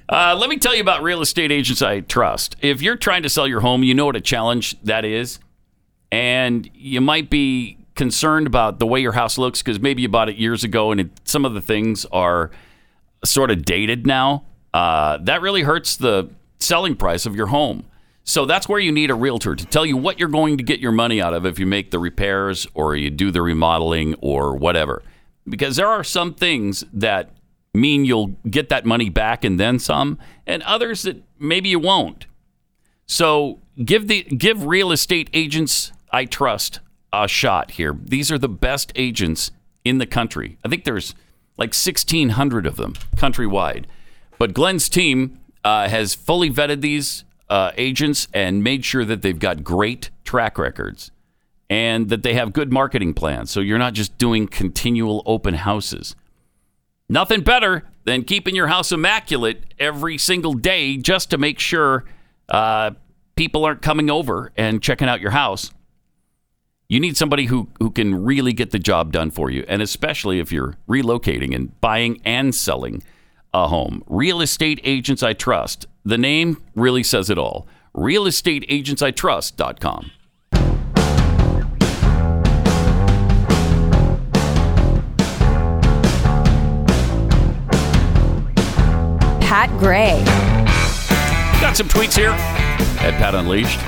Uh, 0.08 0.36
let 0.38 0.48
me 0.48 0.56
tell 0.56 0.72
you 0.74 0.80
about 0.80 1.02
real 1.02 1.20
estate 1.20 1.50
agents 1.50 1.82
I 1.82 1.98
trust. 2.00 2.54
If 2.62 2.80
you're 2.80 2.96
trying 2.96 3.24
to 3.24 3.28
sell 3.28 3.48
your 3.48 3.60
home, 3.60 3.82
you 3.82 3.92
know 3.92 4.06
what 4.06 4.14
a 4.14 4.20
challenge 4.20 4.76
that 4.84 5.04
is, 5.04 5.40
and 6.12 6.70
you 6.74 7.00
might 7.00 7.28
be 7.28 7.76
concerned 7.96 8.46
about 8.46 8.78
the 8.78 8.86
way 8.86 9.00
your 9.00 9.12
house 9.12 9.36
looks 9.36 9.62
because 9.62 9.80
maybe 9.80 10.02
you 10.02 10.08
bought 10.08 10.28
it 10.28 10.36
years 10.36 10.62
ago 10.62 10.92
and 10.92 11.00
it, 11.00 11.10
some 11.24 11.44
of 11.44 11.54
the 11.54 11.60
things 11.60 12.04
are 12.12 12.50
sort 13.24 13.50
of 13.50 13.64
dated 13.64 14.06
now. 14.06 14.44
Uh, 14.72 15.18
that 15.22 15.40
really 15.40 15.62
hurts 15.62 15.96
the 15.96 16.30
selling 16.58 16.96
price 16.96 17.26
of 17.26 17.34
your 17.34 17.46
home. 17.46 17.84
So 18.24 18.44
that's 18.44 18.68
where 18.68 18.80
you 18.80 18.90
need 18.90 19.10
a 19.10 19.14
realtor 19.14 19.54
to 19.54 19.64
tell 19.64 19.86
you 19.86 19.96
what 19.96 20.18
you're 20.18 20.28
going 20.28 20.58
to 20.58 20.64
get 20.64 20.80
your 20.80 20.92
money 20.92 21.22
out 21.22 21.32
of 21.32 21.46
if 21.46 21.58
you 21.58 21.66
make 21.66 21.92
the 21.92 21.98
repairs 21.98 22.66
or 22.74 22.96
you 22.96 23.08
do 23.08 23.30
the 23.30 23.40
remodeling 23.40 24.16
or 24.20 24.56
whatever. 24.56 25.02
Because 25.48 25.76
there 25.76 25.86
are 25.86 26.02
some 26.02 26.34
things 26.34 26.84
that 26.92 27.30
mean 27.72 28.04
you'll 28.04 28.36
get 28.50 28.68
that 28.70 28.84
money 28.84 29.08
back 29.08 29.44
and 29.44 29.60
then 29.60 29.78
some, 29.78 30.18
and 30.46 30.62
others 30.64 31.02
that 31.02 31.22
maybe 31.38 31.68
you 31.68 31.78
won't. 31.78 32.26
So 33.06 33.60
give 33.84 34.08
the 34.08 34.24
give 34.24 34.64
real 34.64 34.90
estate 34.90 35.30
agents 35.32 35.92
I 36.10 36.24
trust 36.24 36.80
a 37.12 37.28
shot 37.28 37.72
here. 37.72 37.96
These 38.02 38.32
are 38.32 38.38
the 38.38 38.48
best 38.48 38.90
agents 38.96 39.52
in 39.84 39.98
the 39.98 40.06
country. 40.06 40.58
I 40.64 40.68
think 40.68 40.84
there's 40.84 41.14
like 41.56 41.74
1,600 41.74 42.66
of 42.66 42.76
them 42.76 42.94
countrywide. 43.16 43.84
But 44.38 44.54
Glenn's 44.54 44.88
team 44.88 45.40
uh, 45.64 45.88
has 45.88 46.14
fully 46.14 46.50
vetted 46.50 46.80
these 46.80 47.24
uh, 47.48 47.72
agents 47.76 48.28
and 48.32 48.62
made 48.62 48.84
sure 48.84 49.04
that 49.04 49.22
they've 49.22 49.38
got 49.38 49.64
great 49.64 50.10
track 50.24 50.58
records 50.58 51.10
and 51.68 52.08
that 52.08 52.22
they 52.22 52.34
have 52.34 52.52
good 52.52 52.72
marketing 52.72 53.14
plans. 53.14 53.50
So 53.50 53.60
you're 53.60 53.78
not 53.78 53.94
just 53.94 54.16
doing 54.18 54.46
continual 54.46 55.22
open 55.26 55.54
houses. 55.54 56.14
Nothing 57.08 57.40
better 57.40 57.84
than 58.04 58.24
keeping 58.24 58.54
your 58.54 58.68
house 58.68 58.92
immaculate 58.92 59.64
every 59.78 60.18
single 60.18 60.54
day 60.54 60.96
just 60.96 61.30
to 61.30 61.38
make 61.38 61.58
sure 61.58 62.04
uh, 62.48 62.92
people 63.36 63.64
aren't 63.64 63.82
coming 63.82 64.10
over 64.10 64.52
and 64.56 64.82
checking 64.82 65.08
out 65.08 65.20
your 65.20 65.30
house. 65.32 65.70
You 66.88 67.00
need 67.00 67.16
somebody 67.16 67.46
who, 67.46 67.68
who 67.80 67.90
can 67.90 68.24
really 68.24 68.52
get 68.52 68.70
the 68.70 68.78
job 68.78 69.10
done 69.10 69.32
for 69.32 69.50
you, 69.50 69.64
and 69.66 69.82
especially 69.82 70.38
if 70.38 70.52
you're 70.52 70.76
relocating 70.88 71.52
and 71.54 71.78
buying 71.80 72.20
and 72.24 72.54
selling 72.54 73.02
a 73.52 73.66
home. 73.66 74.04
Real 74.06 74.40
Estate 74.40 74.78
Agents 74.84 75.20
I 75.22 75.32
Trust. 75.32 75.86
The 76.04 76.18
name 76.18 76.62
really 76.76 77.02
says 77.02 77.28
it 77.28 77.38
all. 77.38 77.66
RealestateAgentsITrust.com. 77.96 80.10
Pat 89.40 89.70
Gray. 89.78 90.22
Got 91.60 91.76
some 91.76 91.88
tweets 91.88 92.16
here 92.16 92.30
at 92.30 93.18
Pat 93.18 93.34
Unleashed. 93.34 93.80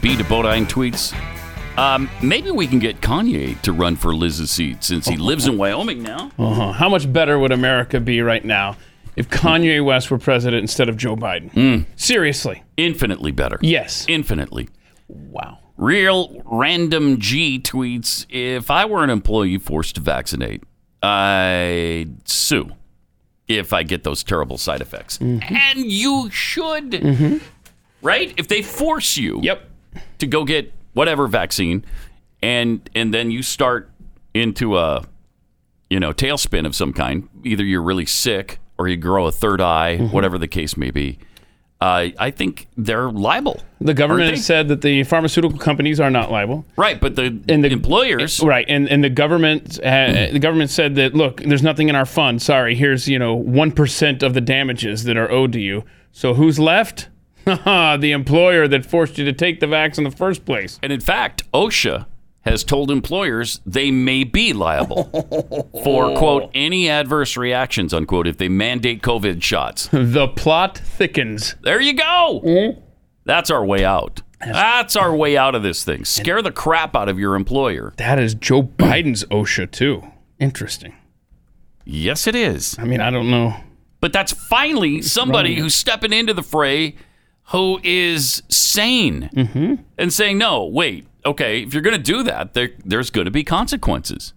B 0.00 0.16
to 0.16 0.22
Bodine 0.24 0.66
tweets. 0.66 1.12
Um, 1.78 2.08
maybe 2.22 2.50
we 2.50 2.66
can 2.66 2.78
get 2.78 3.00
Kanye 3.00 3.60
to 3.62 3.72
run 3.72 3.96
for 3.96 4.14
Liz's 4.14 4.50
seat 4.50 4.82
since 4.82 5.06
he 5.06 5.16
lives 5.16 5.46
in 5.46 5.58
Wyoming 5.58 6.02
now. 6.02 6.30
Uh-huh. 6.38 6.72
How 6.72 6.88
much 6.88 7.12
better 7.12 7.38
would 7.38 7.52
America 7.52 8.00
be 8.00 8.22
right 8.22 8.44
now 8.44 8.76
if 9.14 9.28
Kanye 9.28 9.84
West 9.84 10.10
were 10.10 10.18
president 10.18 10.62
instead 10.62 10.88
of 10.88 10.96
Joe 10.96 11.16
Biden? 11.16 11.52
Hmm. 11.52 11.90
Seriously. 11.96 12.62
Infinitely 12.76 13.32
better. 13.32 13.58
Yes. 13.60 14.06
Infinitely. 14.08 14.68
Wow. 15.08 15.58
Real 15.76 16.42
random 16.46 17.20
G 17.20 17.60
tweets 17.60 18.24
If 18.30 18.70
I 18.70 18.86
were 18.86 19.04
an 19.04 19.10
employee 19.10 19.58
forced 19.58 19.96
to 19.96 20.00
vaccinate, 20.00 20.62
I'd 21.02 22.26
sue 22.26 22.70
if 23.48 23.72
I 23.72 23.82
get 23.82 24.02
those 24.02 24.24
terrible 24.24 24.56
side 24.56 24.80
effects. 24.80 25.18
And 25.20 25.42
you 25.76 26.30
should. 26.30 27.40
Right? 28.02 28.32
If 28.36 28.48
they 28.48 28.62
force 28.62 29.16
you 29.16 29.40
yep. 29.42 29.68
to 30.18 30.26
go 30.26 30.44
get 30.44 30.72
whatever 30.96 31.26
vaccine 31.28 31.84
and 32.42 32.88
and 32.94 33.12
then 33.12 33.30
you 33.30 33.42
start 33.42 33.90
into 34.34 34.76
a 34.76 35.04
you 35.90 36.00
know 36.00 36.12
tailspin 36.12 36.66
of 36.66 36.74
some 36.74 36.92
kind, 36.92 37.28
either 37.44 37.64
you're 37.64 37.82
really 37.82 38.06
sick 38.06 38.58
or 38.78 38.88
you 38.88 38.96
grow 38.96 39.26
a 39.26 39.32
third 39.32 39.60
eye, 39.60 39.96
whatever 39.96 40.38
the 40.38 40.48
case 40.48 40.76
may 40.76 40.90
be. 40.90 41.18
Uh, 41.78 42.08
I 42.18 42.30
think 42.30 42.68
they're 42.76 43.10
liable. 43.10 43.60
The 43.82 43.92
government 43.92 44.30
has 44.30 44.46
said 44.46 44.68
that 44.68 44.80
the 44.80 45.04
pharmaceutical 45.04 45.58
companies 45.58 46.00
are 46.00 46.10
not 46.10 46.30
liable. 46.30 46.64
Right, 46.76 46.98
but 46.98 47.16
the, 47.16 47.38
and 47.48 47.62
the 47.62 47.70
employers, 47.70 48.40
right, 48.40 48.64
and 48.68 48.88
and 48.88 49.04
the 49.04 49.10
government, 49.10 49.78
uh, 49.80 50.28
the 50.32 50.38
government 50.38 50.70
said 50.70 50.94
that 50.94 51.14
look, 51.14 51.42
there's 51.42 51.62
nothing 51.62 51.88
in 51.88 51.94
our 51.94 52.06
fund. 52.06 52.40
Sorry, 52.40 52.74
here's 52.74 53.08
you 53.08 53.18
know 53.18 53.34
one 53.34 53.72
percent 53.72 54.22
of 54.22 54.34
the 54.34 54.40
damages 54.40 55.04
that 55.04 55.16
are 55.16 55.30
owed 55.30 55.52
to 55.52 55.60
you. 55.60 55.84
So 56.12 56.32
who's 56.32 56.58
left? 56.58 57.08
the 58.00 58.10
employer 58.12 58.66
that 58.68 58.84
forced 58.84 59.18
you 59.18 59.24
to 59.24 59.32
take 59.32 59.60
the 59.60 59.66
vax 59.66 59.98
in 59.98 60.04
the 60.04 60.10
first 60.10 60.44
place. 60.44 60.78
And 60.82 60.92
in 60.92 61.00
fact, 61.00 61.50
OSHA 61.52 62.06
has 62.42 62.62
told 62.64 62.90
employers 62.90 63.60
they 63.66 63.90
may 63.90 64.24
be 64.24 64.52
liable 64.52 65.04
for 65.84 66.16
quote 66.16 66.50
any 66.54 66.88
adverse 66.88 67.36
reactions 67.36 67.92
unquote 67.94 68.26
if 68.26 68.38
they 68.38 68.48
mandate 68.48 69.02
COVID 69.02 69.42
shots. 69.42 69.88
the 69.92 70.28
plot 70.28 70.76
thickens. 70.78 71.54
There 71.62 71.80
you 71.80 71.94
go. 71.94 72.40
Mm. 72.44 72.82
That's 73.24 73.50
our 73.50 73.64
way 73.64 73.84
out. 73.84 74.22
That's 74.40 74.96
our 74.96 75.14
way 75.14 75.36
out 75.36 75.54
of 75.54 75.62
this 75.62 75.82
thing. 75.82 76.04
Scare 76.04 76.42
the 76.42 76.52
crap 76.52 76.94
out 76.94 77.08
of 77.08 77.18
your 77.18 77.34
employer. 77.36 77.94
That 77.96 78.18
is 78.18 78.34
Joe 78.34 78.62
Biden's 78.62 79.24
OSHA 79.24 79.70
too. 79.70 80.02
Interesting. 80.38 80.94
Yes, 81.84 82.26
it 82.26 82.34
is. 82.34 82.76
I 82.78 82.84
mean, 82.84 83.00
I 83.00 83.10
don't 83.10 83.30
know. 83.30 83.54
But 84.00 84.12
that's 84.12 84.32
finally 84.32 85.00
somebody 85.02 85.50
Right. 85.54 85.58
who's 85.58 85.74
stepping 85.74 86.12
into 86.12 86.34
the 86.34 86.42
fray 86.42 86.96
who 87.50 87.80
is 87.84 88.42
sane 88.48 89.30
Mm-hmm. 89.34 89.74
and 89.98 90.12
saying, 90.12 90.38
no, 90.38 90.64
wait, 90.64 91.06
okay, 91.24 91.62
if 91.62 91.72
you're 91.72 91.82
going 91.82 91.96
to 91.96 92.02
do 92.02 92.22
that, 92.24 92.54
there, 92.54 92.70
there's 92.84 93.10
going 93.10 93.24
to 93.26 93.30
be 93.30 93.44
consequences. 93.44 94.32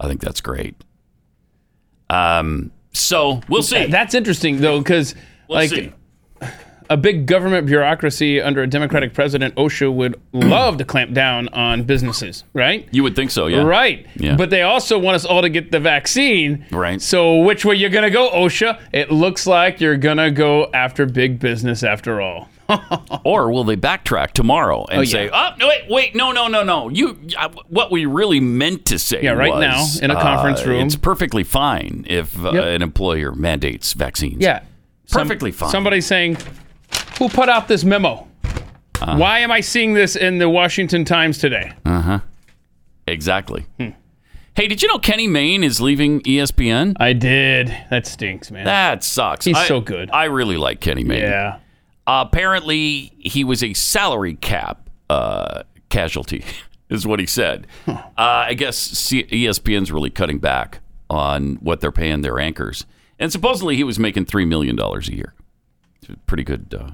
I 0.00 0.06
think 0.08 0.20
that's 0.20 0.40
great. 0.40 0.76
Um, 2.10 2.70
so 2.92 3.40
we'll 3.48 3.62
see. 3.62 3.86
That's 3.86 4.14
interesting 4.14 4.60
though, 4.60 4.78
because 4.78 5.14
We'll 5.48 5.58
like 5.58 5.70
see. 5.70 5.92
A 6.90 6.96
big 6.96 7.26
government 7.26 7.66
bureaucracy 7.66 8.40
under 8.40 8.62
a 8.62 8.66
Democratic 8.66 9.14
president, 9.14 9.54
OSHA 9.56 9.92
would 9.94 10.20
love 10.32 10.76
to 10.78 10.84
clamp 10.84 11.12
down 11.12 11.48
on 11.48 11.82
businesses, 11.84 12.44
right? 12.52 12.86
You 12.90 13.02
would 13.02 13.16
think 13.16 13.30
so, 13.30 13.46
yeah. 13.46 13.62
Right. 13.62 14.06
Yeah. 14.16 14.36
But 14.36 14.50
they 14.50 14.62
also 14.62 14.98
want 14.98 15.14
us 15.16 15.24
all 15.24 15.42
to 15.42 15.48
get 15.48 15.72
the 15.72 15.80
vaccine. 15.80 16.66
Right. 16.70 17.00
So 17.00 17.38
which 17.42 17.64
way 17.64 17.74
you're 17.76 17.90
gonna 17.90 18.10
go, 18.10 18.30
OSHA? 18.30 18.80
It 18.92 19.10
looks 19.10 19.46
like 19.46 19.80
you're 19.80 19.96
gonna 19.96 20.30
go 20.30 20.70
after 20.74 21.06
big 21.06 21.38
business 21.40 21.82
after 21.82 22.20
all. 22.20 22.48
or 23.24 23.52
will 23.52 23.64
they 23.64 23.76
backtrack 23.76 24.30
tomorrow 24.32 24.86
and 24.90 25.00
Oh, 25.02 25.04
say, 25.04 25.28
"Oh, 25.30 25.50
no, 25.58 25.68
wait, 25.68 25.82
wait, 25.90 26.14
no, 26.14 26.32
no, 26.32 26.46
no, 26.48 26.62
no. 26.62 26.88
You, 26.88 27.18
uh, 27.38 27.50
what 27.68 27.90
we 27.90 28.06
really 28.06 28.40
meant 28.40 28.86
to 28.86 28.98
say 28.98 29.22
Yeah, 29.22 29.32
right 29.32 29.52
was, 29.52 30.00
now, 30.00 30.04
in 30.04 30.10
a 30.10 30.14
conference 30.18 30.62
uh, 30.62 30.70
room. 30.70 30.86
it's 30.86 30.96
perfectly 30.96 31.44
fine 31.44 32.06
if 32.08 32.42
uh, 32.42 32.52
Yep. 32.52 32.64
an 32.64 32.80
employer 32.82 33.32
mandates 33.32 33.92
vaccines. 33.92 34.38
Yeah. 34.42 34.60
Some- 35.04 35.22
perfectly 35.28 35.52
fine. 35.52 35.68
Somebody's 35.70 36.06
saying, 36.06 36.38
"Who 37.18 37.28
put 37.28 37.48
out 37.48 37.68
this 37.68 37.84
memo? 37.84 38.26
Uh-huh. 39.00 39.16
Why 39.16 39.40
am 39.40 39.50
I 39.50 39.60
seeing 39.60 39.94
this 39.94 40.16
in 40.16 40.38
the 40.38 40.48
Washington 40.48 41.04
Times 41.04 41.38
today?" 41.38 41.72
Uh 41.84 42.00
huh. 42.00 42.18
Exactly. 43.06 43.66
Hmm. 43.78 43.90
Hey, 44.56 44.68
did 44.68 44.82
you 44.82 44.88
know 44.88 44.98
Kenny 44.98 45.26
Mayne 45.26 45.64
is 45.64 45.80
leaving 45.80 46.20
ESPN? 46.22 46.94
I 47.00 47.12
did. 47.12 47.76
That 47.90 48.06
stinks, 48.06 48.50
man. 48.52 48.64
That 48.64 49.02
sucks. 49.02 49.44
He's 49.44 49.56
I- 49.56 49.66
so 49.66 49.80
good. 49.80 50.10
I 50.12 50.24
really 50.24 50.56
like 50.56 50.80
Kenny 50.80 51.02
Mayne. 51.04 51.22
Yeah. 51.22 51.58
apparently, 52.06 53.12
he 53.18 53.42
was 53.44 53.62
a 53.62 53.74
salary 53.74 54.34
cap 54.34 54.88
uh, 55.10 55.64
casualty, 55.88 56.44
is 56.88 57.06
what 57.06 57.18
he 57.20 57.26
said. 57.26 57.66
Uh, 57.86 58.02
I 58.16 58.54
guess 58.54 58.76
C- 58.76 59.24
ESPN's 59.24 59.90
really 59.90 60.10
cutting 60.10 60.38
back 60.38 60.80
on 61.10 61.56
what 61.56 61.80
they're 61.80 61.92
paying 61.92 62.20
their 62.22 62.38
anchors, 62.38 62.86
and 63.18 63.30
supposedly 63.32 63.76
he 63.76 63.84
was 63.84 63.98
making 63.98 64.24
three 64.26 64.44
million 64.44 64.76
dollars 64.76 65.08
a 65.08 65.14
year. 65.16 65.34
Pretty 66.26 66.44
good, 66.44 66.74
uh, 66.78 66.90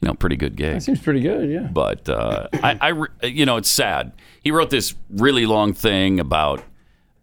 you 0.00 0.08
know, 0.08 0.14
pretty 0.14 0.36
good 0.36 0.56
gig. 0.56 0.74
That 0.74 0.82
seems 0.82 1.00
pretty 1.00 1.20
good. 1.20 1.50
Yeah. 1.50 1.68
But 1.72 2.08
uh, 2.08 2.48
I, 2.54 2.78
I 2.80 2.88
re- 2.88 3.08
you 3.22 3.46
know, 3.46 3.56
it's 3.56 3.70
sad. 3.70 4.12
He 4.42 4.50
wrote 4.50 4.70
this 4.70 4.94
really 5.10 5.46
long 5.46 5.72
thing 5.72 6.20
about 6.20 6.62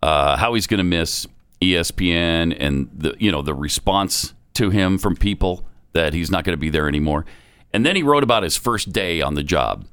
uh, 0.01 0.37
how 0.37 0.53
he's 0.53 0.67
going 0.67 0.79
to 0.79 0.83
miss 0.83 1.27
ESPN 1.61 2.55
and 2.59 2.89
the, 2.93 3.15
you 3.19 3.31
know, 3.31 3.41
the 3.41 3.53
response 3.53 4.33
to 4.55 4.69
him 4.69 4.97
from 4.97 5.15
people 5.15 5.65
that 5.93 6.13
he's 6.13 6.29
not 6.29 6.43
going 6.43 6.53
to 6.53 6.59
be 6.59 6.69
there 6.69 6.87
anymore. 6.87 7.25
And 7.73 7.85
then 7.85 7.95
he 7.95 8.03
wrote 8.03 8.23
about 8.23 8.43
his 8.43 8.55
first 8.55 8.91
day 8.93 9.21
on 9.21 9.33
the 9.33 9.43
job. 9.43 9.85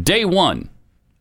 Day 0.00 0.24
one, 0.24 0.68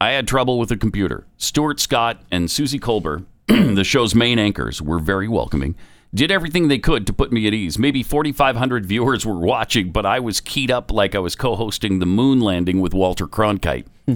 I 0.02 0.12
had 0.12 0.28
trouble 0.28 0.60
with 0.60 0.70
the 0.70 0.78
computer. 0.78 1.26
Stuart 1.38 1.80
Scott 1.80 2.22
and 2.32 2.52
Suzy 2.52 2.80
Kolber, 2.80 3.26
the 3.48 3.84
show's 3.84 4.14
main 4.14 4.38
anchors, 4.40 4.82
were 4.82 5.00
very 5.00 5.28
welcoming. 5.28 5.76
Did 6.16 6.32
everything 6.32 6.70
they 6.70 6.80
could 6.80 7.06
to 7.08 7.14
put 7.14 7.34
me 7.34 7.46
at 7.46 7.54
ease. 7.54 7.78
Maybe 7.78 8.02
4,500 8.02 8.86
viewers 8.86 9.26
were 9.26 9.38
watching, 9.38 9.92
but 9.92 10.06
I 10.06 10.22
was 10.22 10.40
keyed 10.40 10.72
up 10.72 10.90
like 10.90 11.14
I 11.14 11.20
was 11.20 11.36
co 11.36 11.58
hosting 11.58 12.00
the 12.00 12.06
moon 12.06 12.40
landing 12.40 12.80
with 12.80 12.94
Walter 12.94 13.28
Cronkite. 13.28 13.86
Hmm. 14.06 14.16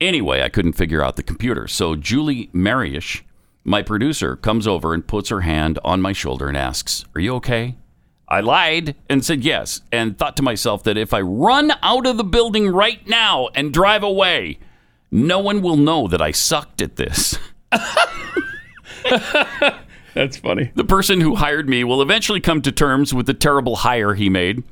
Anyway, 0.00 0.40
I 0.40 0.48
couldn't 0.48 0.74
figure 0.74 1.02
out 1.02 1.16
the 1.16 1.24
computer. 1.24 1.66
So 1.66 1.96
Julie 1.96 2.48
Maryish, 2.54 3.22
my 3.64 3.82
producer, 3.82 4.36
comes 4.36 4.68
over 4.68 4.94
and 4.94 5.04
puts 5.04 5.30
her 5.30 5.40
hand 5.40 5.80
on 5.82 6.00
my 6.00 6.12
shoulder 6.12 6.46
and 6.46 6.56
asks, 6.56 7.04
Are 7.16 7.20
you 7.20 7.34
okay? 7.36 7.74
I 8.28 8.38
lied 8.38 8.94
and 9.08 9.24
said 9.24 9.42
yes, 9.42 9.80
and 9.90 10.16
thought 10.16 10.36
to 10.36 10.44
myself 10.44 10.84
that 10.84 10.96
if 10.96 11.12
I 11.12 11.22
run 11.22 11.72
out 11.82 12.06
of 12.06 12.18
the 12.18 12.24
building 12.24 12.68
right 12.68 13.04
now 13.08 13.48
and 13.56 13.74
drive 13.74 14.04
away, 14.04 14.60
no 15.10 15.40
one 15.40 15.60
will 15.60 15.76
know 15.76 16.06
that 16.06 16.22
I 16.22 16.30
sucked 16.30 16.80
at 16.80 16.94
this. 16.94 17.36
That's 20.14 20.36
funny. 20.36 20.70
The 20.74 20.84
person 20.84 21.20
who 21.20 21.36
hired 21.36 21.68
me 21.68 21.84
will 21.84 22.02
eventually 22.02 22.40
come 22.40 22.62
to 22.62 22.72
terms 22.72 23.14
with 23.14 23.26
the 23.26 23.34
terrible 23.34 23.76
hire 23.76 24.14
he 24.14 24.28
made. 24.28 24.62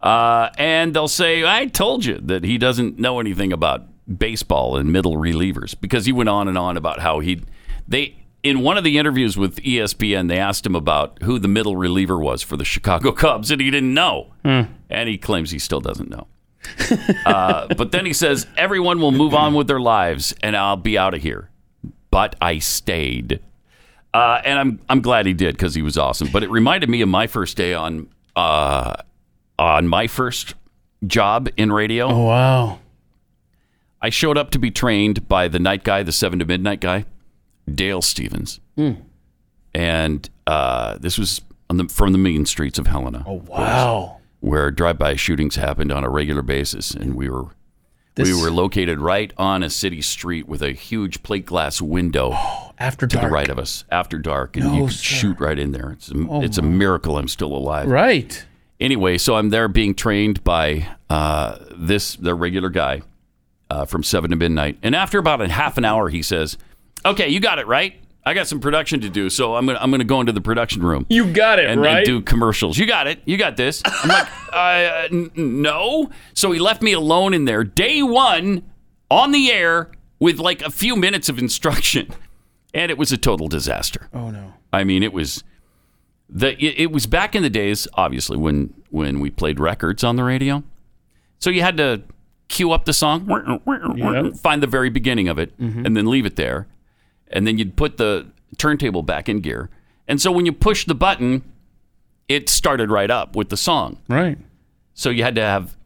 Uh, 0.00 0.50
and 0.58 0.94
they'll 0.94 1.08
say, 1.08 1.44
I 1.46 1.66
told 1.66 2.04
you 2.04 2.18
that 2.24 2.44
he 2.44 2.58
doesn't 2.58 2.98
know 2.98 3.20
anything 3.20 3.52
about 3.52 3.86
baseball 4.18 4.76
and 4.76 4.92
middle 4.92 5.16
relievers 5.16 5.74
because 5.80 6.04
he 6.04 6.12
went 6.12 6.28
on 6.28 6.46
and 6.46 6.58
on 6.58 6.76
about 6.76 7.00
how 7.00 7.20
he 7.20 7.40
they 7.88 8.14
in 8.42 8.60
one 8.60 8.76
of 8.76 8.84
the 8.84 8.98
interviews 8.98 9.38
with 9.38 9.56
ESPN 9.62 10.28
they 10.28 10.36
asked 10.38 10.66
him 10.66 10.74
about 10.74 11.22
who 11.22 11.38
the 11.38 11.48
middle 11.48 11.74
reliever 11.74 12.18
was 12.18 12.42
for 12.42 12.58
the 12.58 12.66
Chicago 12.66 13.12
Cubs 13.24 13.50
and 13.50 13.62
he 13.62 13.70
didn't 13.70 13.94
know 13.94 14.34
and 14.90 15.08
he 15.08 15.16
claims 15.16 15.52
he 15.52 15.58
still 15.58 15.80
doesn't 15.80 16.10
know 16.10 16.26
uh, 17.24 17.66
but 17.74 17.92
then 17.92 18.04
he 18.04 18.12
says 18.12 18.46
everyone 18.58 19.00
will 19.00 19.10
move 19.10 19.32
on 19.34 19.54
with 19.54 19.68
their 19.68 19.80
lives 19.80 20.34
and 20.42 20.54
I'll 20.54 20.76
be 20.76 20.98
out 20.98 21.14
of 21.14 21.22
here 21.22 21.48
but 22.10 22.36
I 22.42 22.58
stayed 22.58 23.40
uh, 24.14 24.40
and 24.44 24.58
I'm 24.58 24.80
I'm 24.88 25.00
glad 25.02 25.26
he 25.26 25.34
did 25.34 25.56
because 25.56 25.74
he 25.74 25.82
was 25.82 25.98
awesome 25.98 26.28
but 26.32 26.42
it 26.42 26.50
reminded 26.50 26.88
me 26.88 27.02
of 27.02 27.08
my 27.10 27.26
first 27.26 27.56
day 27.56 27.74
on 27.74 28.08
uh, 28.36 28.94
on 29.58 29.86
my 29.88 30.06
first 30.06 30.54
job 31.06 31.48
in 31.58 31.70
radio 31.72 32.08
Oh 32.08 32.24
wow. 32.24 32.78
I 34.00 34.08
showed 34.10 34.36
up 34.38 34.50
to 34.50 34.58
be 34.58 34.70
trained 34.70 35.28
by 35.28 35.48
the 35.48 35.58
night 35.58 35.82
guy, 35.84 36.02
the 36.02 36.12
seven 36.12 36.38
to 36.40 36.44
midnight 36.44 36.80
guy, 36.80 37.06
Dale 37.72 38.02
Stevens, 38.02 38.60
Hmm. 38.76 38.92
and 39.74 40.28
uh, 40.46 40.98
this 40.98 41.16
was 41.16 41.40
on 41.70 41.78
the, 41.78 41.88
from 41.88 42.12
the 42.12 42.18
mean 42.18 42.44
streets 42.44 42.78
of 42.78 42.86
Helena. 42.86 43.24
Oh 43.26 43.42
wow! 43.46 44.18
Where 44.40 44.70
drive-by 44.70 45.16
shootings 45.16 45.56
happened 45.56 45.90
on 45.90 46.04
a 46.04 46.10
regular 46.10 46.42
basis, 46.42 46.90
and 46.90 47.14
we 47.14 47.30
were 47.30 47.46
This- 48.16 48.28
we 48.32 48.40
were 48.40 48.50
located 48.50 49.00
right 49.00 49.32
on 49.36 49.62
a 49.64 49.70
city 49.70 50.00
street 50.00 50.46
with 50.48 50.62
a 50.62 50.70
huge 50.72 51.22
plate 51.24 51.46
glass 51.46 51.80
window 51.82 52.32
after 52.78 53.06
to 53.06 53.16
the 53.18 53.26
right 53.28 53.48
of 53.48 53.58
us 53.58 53.84
after 53.90 54.18
dark, 54.18 54.56
and 54.56 54.66
No, 54.66 54.74
you 54.74 54.84
could 54.84 54.92
sir. 54.94 55.02
shoot 55.16 55.40
right 55.40 55.58
in 55.58 55.72
there. 55.72 55.90
It's 55.92 56.10
a, 56.10 56.14
Oh, 56.28 56.40
it's 56.42 56.58
a 56.58 56.62
miracle 56.62 57.18
I'm 57.18 57.28
still 57.28 57.52
alive. 57.54 57.88
Right. 57.88 58.44
Anyway, 58.80 59.18
so 59.18 59.36
I'm 59.36 59.50
there 59.50 59.66
being 59.68 59.94
trained 59.94 60.42
by 60.44 60.86
uh, 61.10 61.58
this 61.76 62.16
the 62.16 62.34
regular 62.34 62.68
guy 62.68 63.02
uh, 63.70 63.84
from 63.84 64.02
seven 64.02 64.30
to 64.30 64.36
midnight, 64.36 64.78
and 64.82 64.94
after 64.94 65.18
about 65.18 65.40
a 65.40 65.48
half 65.48 65.78
an 65.78 65.84
hour, 65.84 66.08
he 66.08 66.22
says, 66.22 66.58
"Okay, 67.04 67.28
you 67.28 67.40
got 67.40 67.58
it 67.58 67.66
right. 67.66 67.94
I 68.26 68.32
got 68.34 68.46
some 68.46 68.58
production 68.60 69.00
to 69.02 69.10
do, 69.10 69.28
so 69.28 69.54
I'm 69.54 69.66
gonna 69.66 69.78
I'm 69.80 69.90
gonna 69.90 70.04
go 70.04 70.20
into 70.20 70.32
the 70.32 70.40
production 70.40 70.82
room 70.82 71.04
You 71.10 71.30
got 71.30 71.58
it 71.58 71.66
and, 71.66 71.80
right. 71.80 71.98
and 71.98 72.06
do 72.06 72.20
commercials. 72.22 72.78
You 72.78 72.86
got 72.86 73.06
it. 73.06 73.20
You 73.26 73.36
got 73.36 73.56
this." 73.56 73.82
I'm 73.84 74.08
like, 74.08 74.28
uh, 74.52 75.08
n- 75.12 75.30
"No." 75.36 76.10
So 76.32 76.50
he 76.52 76.58
left 76.58 76.80
me 76.82 76.92
alone 76.92 77.34
in 77.34 77.44
there, 77.44 77.64
day 77.64 78.02
one, 78.02 78.62
on 79.10 79.32
the 79.32 79.50
air 79.52 79.90
with 80.18 80.38
like 80.38 80.62
a 80.62 80.70
few 80.70 80.96
minutes 80.96 81.28
of 81.28 81.38
instruction, 81.38 82.08
and 82.72 82.90
it 82.90 82.96
was 82.96 83.12
a 83.12 83.16
total 83.18 83.46
disaster. 83.48 84.08
oh 84.14 84.30
no. 84.30 84.54
I 84.72 84.84
mean, 84.84 85.02
it 85.02 85.12
was 85.12 85.44
the 86.30 86.52
it, 86.64 86.80
it 86.84 86.92
was 86.92 87.06
back 87.06 87.34
in 87.34 87.42
the 87.42 87.50
days, 87.50 87.86
obviously, 87.94 88.36
when 88.38 88.72
when 88.90 89.20
we 89.20 89.28
played 89.30 89.60
records 89.60 90.02
on 90.02 90.16
the 90.16 90.24
radio. 90.24 90.62
So 91.40 91.50
you 91.50 91.60
had 91.60 91.76
to 91.76 92.02
cue 92.48 92.72
up 92.72 92.86
the 92.86 92.92
song, 92.94 93.28
Yep. 93.66 94.36
find 94.36 94.62
the 94.62 94.66
very 94.66 94.88
beginning 94.88 95.28
of 95.28 95.38
it, 95.38 95.58
Mhm. 95.60 95.84
and 95.84 95.94
then 95.96 96.06
leave 96.06 96.24
it 96.24 96.36
there, 96.36 96.66
and 97.34 97.46
then 97.46 97.58
you'd 97.58 97.76
put 97.76 97.98
the 97.98 98.26
turntable 98.56 99.02
back 99.02 99.28
in 99.28 99.40
gear. 99.40 99.68
And 100.08 100.20
so 100.20 100.32
when 100.32 100.46
you 100.46 100.52
push 100.52 100.86
the 100.86 100.94
button, 100.94 101.42
it 102.28 102.48
started 102.48 102.90
right 102.90 103.10
up 103.10 103.36
with 103.36 103.50
the 103.50 103.56
song. 103.56 103.98
Right. 104.08 104.38
So 104.94 105.10
you 105.10 105.22
had 105.22 105.34
to 105.34 105.42
have 105.42 105.76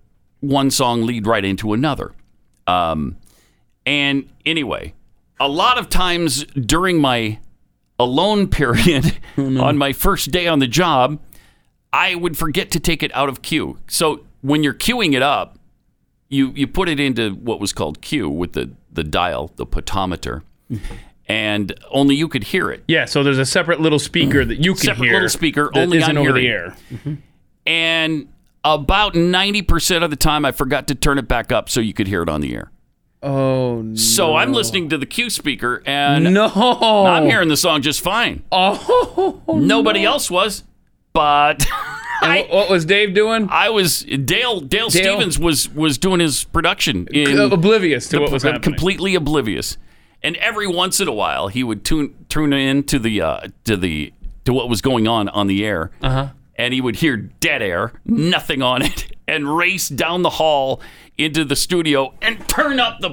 one 0.40 0.70
song 0.70 1.04
lead 1.04 1.26
right 1.26 1.45
into 1.45 1.72
another. 1.72 2.12
Um, 2.66 3.16
and 3.87 4.29
anyway, 4.45 4.95
a 5.41 5.49
lot 5.49 5.79
of 5.79 5.88
times 5.88 6.45
during 6.45 7.00
my 7.00 7.38
alone 7.99 8.46
period 8.50 9.18
on 9.37 9.76
my 9.76 9.92
first 9.92 10.30
day 10.30 10.46
on 10.46 10.58
the 10.58 10.66
job, 10.68 11.18
I 11.92 12.14
would 12.14 12.37
forget 12.37 12.70
to 12.72 12.80
take 12.80 13.03
it 13.03 13.11
out 13.16 13.29
of 13.29 13.42
cue. 13.42 13.79
So 13.88 14.26
when 14.42 14.62
you're 14.62 14.75
cueing 14.75 15.14
it 15.14 15.22
up, 15.22 15.58
you 16.29 16.53
you 16.54 16.66
put 16.66 16.91
it 16.91 17.00
into 17.00 17.30
what 17.30 17.58
was 17.58 17.72
called 17.72 18.03
cue 18.03 18.29
with 18.29 18.53
the 18.53 18.70
the 18.92 19.03
dial, 19.03 19.50
the 19.57 19.64
potometer, 19.66 20.42
and 21.29 21.72
only 21.91 22.14
you 22.14 22.29
could 22.29 22.45
hear 22.45 22.71
it. 22.71 22.84
Yeah. 22.88 23.05
So 23.05 23.22
there's 23.22 23.38
a 23.38 23.46
separate 23.46 23.80
little 23.80 23.99
speaker 23.99 24.45
that 24.45 24.57
you 24.57 24.75
can 24.75 24.80
hear. 24.83 24.95
Separate 24.95 25.05
hear. 25.07 25.13
little 25.14 25.29
speaker, 25.29 25.71
that 25.75 25.80
only 25.83 25.99
isn't 25.99 26.11
on 26.11 26.18
over 26.18 26.33
the 26.33 26.41
hearing. 26.41 26.71
air. 26.71 26.76
Mm-hmm. 26.92 27.14
And 27.67 28.29
about 28.64 29.14
90% 29.14 30.03
of 30.03 30.11
the 30.11 30.17
time, 30.17 30.45
I 30.45 30.53
forgot 30.53 30.88
to 30.88 30.95
turn 30.95 31.18
it 31.18 31.29
back 31.29 31.53
up 31.53 31.68
so 31.68 31.80
you 31.80 31.92
could 31.95 32.07
hear 32.09 32.22
it 32.22 32.29
on 32.29 32.41
the 32.41 32.55
air. 32.55 32.71
Oh 33.22 33.83
no. 33.83 33.95
So 33.96 34.37
I'm 34.37 34.53
listening 34.53 34.88
to 34.91 34.99
the 34.99 35.05
cue 35.07 35.29
speaker 35.29 35.83
and 35.84 36.33
No. 36.33 36.46
I'm 36.49 37.25
hearing 37.26 37.49
the 37.49 37.57
song 37.57 37.83
just 37.83 38.00
fine. 38.00 38.45
Oh. 38.53 39.42
Nobody 39.49 40.05
else 40.05 40.30
was, 40.30 40.63
but 41.13 41.67
And 42.22 42.33
what- 42.49 42.50
what 42.50 42.71
was 42.71 42.84
Dave 42.84 43.14
doing? 43.14 43.49
I 43.50 43.71
was 43.71 44.03
Dale 44.03 44.61
Dale, 44.61 44.88
Stevens 44.91 45.37
was 45.37 45.68
was 45.71 45.99
doing 45.99 46.21
his 46.21 46.45
production 46.45 47.09
in 47.13 47.37
oblivious 47.41 48.09
to 48.11 48.21
what 48.21 48.30
was 48.30 48.45
happening. 48.45 48.63
completely 48.63 49.17
oblivious. 49.17 49.76
And 50.22 50.36
every 50.36 50.66
once 50.66 51.00
in 51.00 51.07
a 51.08 51.12
while, 51.12 51.49
he 51.49 51.62
would 51.62 51.84
tune 51.84 52.26
tune 52.28 52.53
in 52.53 52.82
to 52.84 52.99
the 52.99 53.20
uh, 53.20 53.40
to 53.64 53.76
the 53.76 54.12
to 54.45 54.53
what 54.53 54.68
was 54.68 54.80
going 54.82 55.07
on 55.07 55.28
on 55.28 55.46
the 55.46 55.64
air, 55.64 55.90
Uh-huh. 56.03 56.28
and 56.57 56.74
he 56.74 56.80
would 56.80 56.96
hear 56.96 57.16
dead 57.16 57.62
air, 57.62 57.92
nothing 58.04 58.61
on 58.62 58.82
it, 58.82 59.12
and 59.28 59.57
race 59.57 59.88
down 59.88 60.22
the 60.22 60.30
hall 60.30 60.80
into 61.16 61.45
the 61.45 61.54
studio 61.57 62.14
and 62.22 62.49
turn 62.49 62.80
up 62.80 62.99
the 63.00 63.11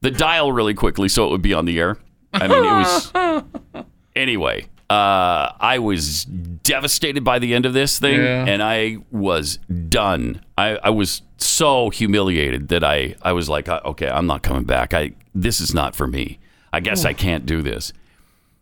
the 0.00 0.10
dial 0.10 0.52
really 0.52 0.74
quickly 0.74 1.08
so 1.08 1.26
it 1.26 1.30
would 1.30 1.42
be 1.42 1.54
on 1.54 1.64
the 1.64 1.78
air. 1.80 1.96
I 2.34 2.46
mean, 2.48 2.64
it 2.64 2.72
was 2.72 3.84
anyway. 4.16 4.66
Uh, 4.92 5.52
I 5.58 5.78
was 5.78 6.24
devastated 6.24 7.24
by 7.24 7.38
the 7.38 7.54
end 7.54 7.64
of 7.64 7.72
this 7.72 7.98
thing, 7.98 8.20
Yeah. 8.20 8.44
and 8.46 8.62
I 8.62 8.98
was 9.10 9.56
done. 9.88 10.44
I, 10.58 10.76
I 10.82 10.90
was 10.90 11.22
so 11.38 11.88
humiliated 11.90 12.68
that 12.68 12.84
I, 12.84 13.14
I 13.22 13.32
was 13.32 13.48
like, 13.48 13.68
"Uh, 13.68 13.80
okay, 13.86 14.08
I'm 14.10 14.26
not 14.26 14.42
coming 14.42 14.64
back. 14.64 14.92
I 14.92 15.12
this 15.34 15.60
is 15.60 15.72
not 15.72 15.96
for 15.96 16.06
me. 16.06 16.38
I 16.74 16.80
guess 16.80 17.04
I 17.06 17.14
can't 17.14 17.46
do 17.46 17.62
this. 17.62 17.92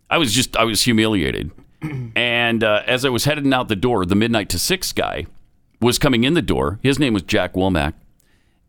I 0.08 0.18
was 0.18 0.32
just 0.32 0.56
I 0.56 0.64
was 0.64 0.82
humiliated. 0.82 1.50
And 2.14 2.62
uh, 2.62 2.82
as 2.86 3.04
I 3.04 3.08
was 3.08 3.24
heading 3.24 3.52
out 3.54 3.68
the 3.68 3.76
door, 3.76 4.04
the 4.04 4.14
midnight 4.14 4.50
to 4.50 4.58
six 4.58 4.92
guy 4.92 5.26
was 5.80 5.98
coming 5.98 6.24
in 6.24 6.34
the 6.34 6.42
door. 6.42 6.78
His 6.82 6.98
name 6.98 7.14
was 7.14 7.22
Jack 7.22 7.54
Womack. 7.54 7.94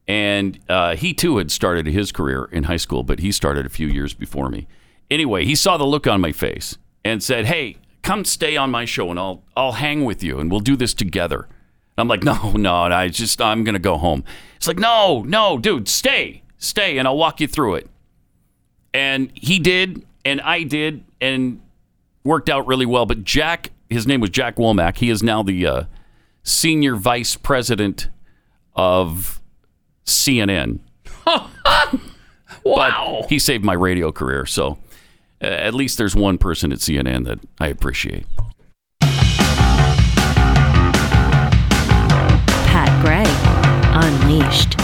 And 0.08 0.60
uh, 0.70 0.96
he 0.96 1.14
too 1.14 1.38
had 1.38 1.52
started 1.52 1.86
his 1.88 2.12
career 2.14 2.46
in 2.52 2.64
high 2.64 2.78
school, 2.78 3.04
but 3.04 3.20
he 3.20 3.32
started 3.32 3.66
a 3.66 3.70
few 3.70 3.88
years 3.88 4.14
before 4.14 4.50
me. 4.50 4.68
Anyway, 5.10 5.44
he 5.46 5.56
saw 5.56 5.76
the 5.78 5.86
look 5.86 6.08
on 6.08 6.22
my 6.22 6.32
face 6.32 6.78
and 7.04 7.22
said, 7.22 7.46
"Hey, 7.46 7.78
come 8.02 8.26
stay 8.26 8.58
on 8.58 8.72
my 8.72 8.86
show, 8.86 9.10
and 9.10 9.20
I'll 9.20 9.44
I'll 9.56 9.74
hang 9.74 10.06
with 10.06 10.24
you, 10.24 10.40
and 10.40 10.50
we'll 10.52 10.60
do 10.60 10.76
this 10.76 10.94
together." 10.94 11.48
I'm 11.98 12.08
like, 12.08 12.24
"No, 12.24 12.52
no, 12.56 12.86
and 12.86 12.94
I 12.94 13.10
just 13.10 13.42
I'm 13.42 13.64
gonna 13.64 13.80
go 13.80 13.98
home." 13.98 14.24
It's 14.56 14.68
like, 14.68 14.80
"No, 14.80 15.24
no, 15.24 15.58
dude, 15.58 15.88
stay, 15.88 16.44
stay, 16.58 16.98
and 16.98 17.08
I'll 17.08 17.18
walk 17.18 17.40
you 17.40 17.48
through 17.48 17.76
it." 17.76 17.90
And 18.94 19.32
he 19.34 19.60
did, 19.60 20.06
and 20.26 20.42
I 20.42 20.64
did, 20.64 21.04
and 21.20 21.62
worked 22.24 22.50
out 22.50 22.68
really 22.68 22.86
well. 22.86 23.06
But 23.06 23.24
Jack, 23.24 23.72
his 23.90 24.06
name 24.06 24.22
was 24.22 24.30
Jack 24.30 24.58
Womack. 24.58 24.98
He 24.98 25.10
is 25.10 25.24
now 25.24 25.44
the 25.44 25.66
uh, 25.66 25.84
senior 26.44 26.96
vice 26.96 27.36
president 27.36 28.10
of 28.76 29.42
CNN. 30.06 30.80
wow. 31.26 33.20
But 33.22 33.30
he 33.30 33.40
saved 33.40 33.64
my 33.64 33.74
radio 33.74 34.12
career. 34.12 34.46
So 34.46 34.78
at 35.42 35.74
least 35.74 35.98
there's 35.98 36.16
one 36.16 36.38
person 36.38 36.72
at 36.72 36.80
CNN 36.80 37.26
that 37.26 37.40
I 37.60 37.68
appreciate. 37.68 38.26
Pat 42.68 43.02
Gray 43.04 43.26
Unleashed. 43.94 44.78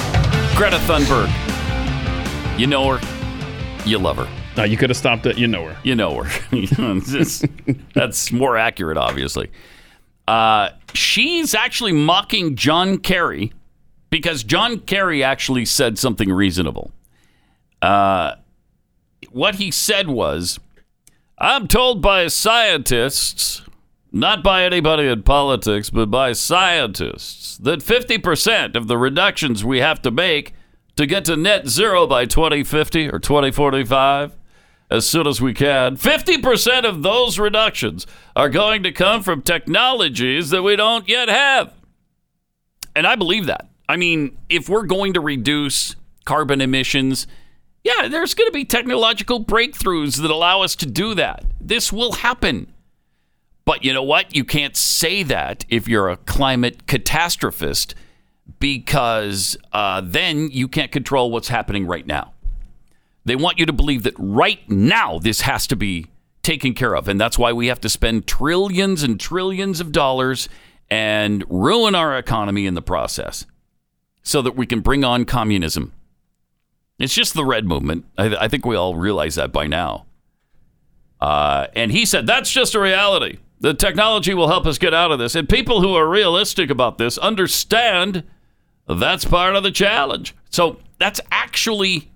Greta 0.57 0.77
Thunberg. 0.85 1.29
You 2.59 2.67
know 2.67 2.97
her. 2.97 3.84
You 3.88 3.99
love 3.99 4.17
her. 4.17 4.27
No, 4.57 4.63
you 4.63 4.75
could 4.75 4.89
have 4.89 4.97
stopped 4.97 5.25
it. 5.27 5.38
You 5.38 5.47
know 5.47 5.65
her. 5.69 5.77
You 5.84 5.95
know 5.95 6.23
her. 6.23 6.99
Just- 7.01 7.45
that's 7.93 8.31
more 8.31 8.57
accurate, 8.57 8.97
obviously. 8.97 9.51
Uh, 10.27 10.69
she's 10.93 11.53
actually 11.53 11.93
mocking 11.93 12.55
John 12.55 12.97
Kerry 12.97 13.53
because 14.09 14.43
John 14.43 14.79
Kerry 14.79 15.23
actually 15.23 15.65
said 15.65 15.97
something 15.97 16.29
reasonable. 16.31 16.91
Uh, 17.81 18.34
what 19.38 19.55
he 19.55 19.72
said 19.72 20.09
was, 20.09 20.59
I'm 21.38 21.68
told 21.68 22.01
by 22.01 22.27
scientists, 22.27 23.61
not 24.11 24.43
by 24.43 24.64
anybody 24.64 25.07
in 25.07 25.23
politics, 25.23 25.89
but 25.89 26.07
by 26.07 26.34
scientists, 26.34 27.57
that 27.57 27.80
50% 27.80 28.76
of 28.76 28.88
the 28.88 28.97
reductions 28.97 29.64
we 29.64 29.80
have 29.80 30.01
to 30.01 30.11
make 30.11 30.53
to 30.95 31.05
get 31.05 31.26
to 31.26 31.38
net 31.38 31.68
zero 31.68 32.07
by 32.07 32.26
2050 32.26 33.09
or 33.09 33.19
2045 33.19 34.35
as 34.89 35.07
soon 35.07 35.27
as 35.27 35.39
we 35.39 35.53
can, 35.53 35.97
50% 35.97 36.84
of 36.85 37.03
those 37.03 37.38
reductions 37.38 38.07
are 38.35 38.49
going 38.49 38.84
to 38.84 38.91
come 38.91 39.22
from 39.22 39.41
technologies 39.41 40.49
that 40.49 40.64
we 40.64 40.76
don't 40.76 41.07
yet 41.07 41.30
have. 41.30 41.73
And 42.95 43.05
I 43.05 43.15
believe 43.15 43.45
that. 43.45 43.69
I 43.88 43.97
mean, 43.97 44.38
if 44.49 44.69
we're 44.69 44.85
going 44.85 45.14
to 45.14 45.22
reduce 45.22 45.95
carbon 46.26 46.61
emissions, 46.61 47.27
yeah, 47.88 48.09
there's 48.09 48.34
going 48.34 48.49
to 48.49 48.53
be 48.53 48.65
technological 48.65 49.43
breakthroughs 49.43 50.22
that 50.22 50.30
allow 50.30 50.61
us 50.61 50.76
to 50.76 50.85
do 50.85 51.15
that. 51.15 51.45
This 51.61 51.93
will 51.93 52.14
happen. 52.14 52.73
But 53.64 53.85
you 53.85 53.93
know 53.93 54.03
what? 54.03 54.35
You 54.35 54.43
can't 54.43 54.76
say 54.76 55.23
that 55.23 55.65
if 55.69 55.88
you're 55.88 56.09
a 56.09 56.18
climate 56.18 56.85
catastrophist 56.85 57.93
because 58.59 59.57
uh, 59.72 60.01
then 60.03 60.49
you 60.51 60.68
can't 60.68 60.91
control 60.91 61.31
what's 61.31 61.47
happening 61.47 61.85
right 61.85 62.05
now. 62.05 62.34
They 63.23 63.38
want 63.38 63.57
you 63.57 63.65
to 63.65 63.73
believe 63.73 64.03
that 64.03 64.15
right 64.18 64.69
now 64.69 65.19
this 65.19 65.41
has 65.41 65.65
to 65.68 65.77
be 65.77 66.07
taken 66.43 66.73
care 66.73 66.95
of. 66.95 67.07
And 67.07 67.19
that's 67.19 67.38
why 67.38 67.53
we 67.53 67.68
have 67.68 67.81
to 67.81 67.89
spend 67.89 68.27
trillions 68.27 69.01
and 69.03 69.18
trillions 69.18 69.80
of 69.80 69.93
dollars 69.93 70.49
and 70.89 71.45
ruin 71.49 71.95
our 71.95 72.18
economy 72.18 72.65
in 72.65 72.73
the 72.73 72.81
process 72.81 73.45
so 74.23 74.41
that 74.41 74.57
we 74.57 74.65
can 74.65 74.81
bring 74.81 75.05
on 75.05 75.23
communism. 75.23 75.93
It's 76.99 77.14
just 77.14 77.34
the 77.34 77.45
red 77.45 77.65
movement. 77.65 78.06
I, 78.18 78.36
I 78.36 78.48
think 78.48 78.65
we 78.65 78.76
all 78.76 78.95
realize 78.95 79.36
that 79.36 79.52
by 79.52 79.68
now. 79.68 80.06
Uh, 81.19 81.68
and 81.76 81.91
he 81.91 82.06
said, 82.06 82.28
that's 82.28 82.52
just 82.52 82.76
a 82.76 82.80
reality. 82.80 83.40
The 83.60 83.74
technology 83.74 84.34
will 84.34 84.48
help 84.48 84.65
us 84.68 84.78
get 84.78 84.94
out 84.94 85.11
of 85.11 85.19
this. 85.19 85.36
And 85.36 85.49
people 85.49 85.82
who 85.82 85.95
are 85.95 86.07
realistic 86.07 86.69
about 86.69 86.98
this 86.98 87.18
understand 87.18 88.24
that's 88.88 89.26
part 89.26 89.56
of 89.56 89.64
the 89.64 89.72
challenge. 89.72 90.36
So 90.49 90.80
that's 90.99 91.19
actually, 91.32 92.10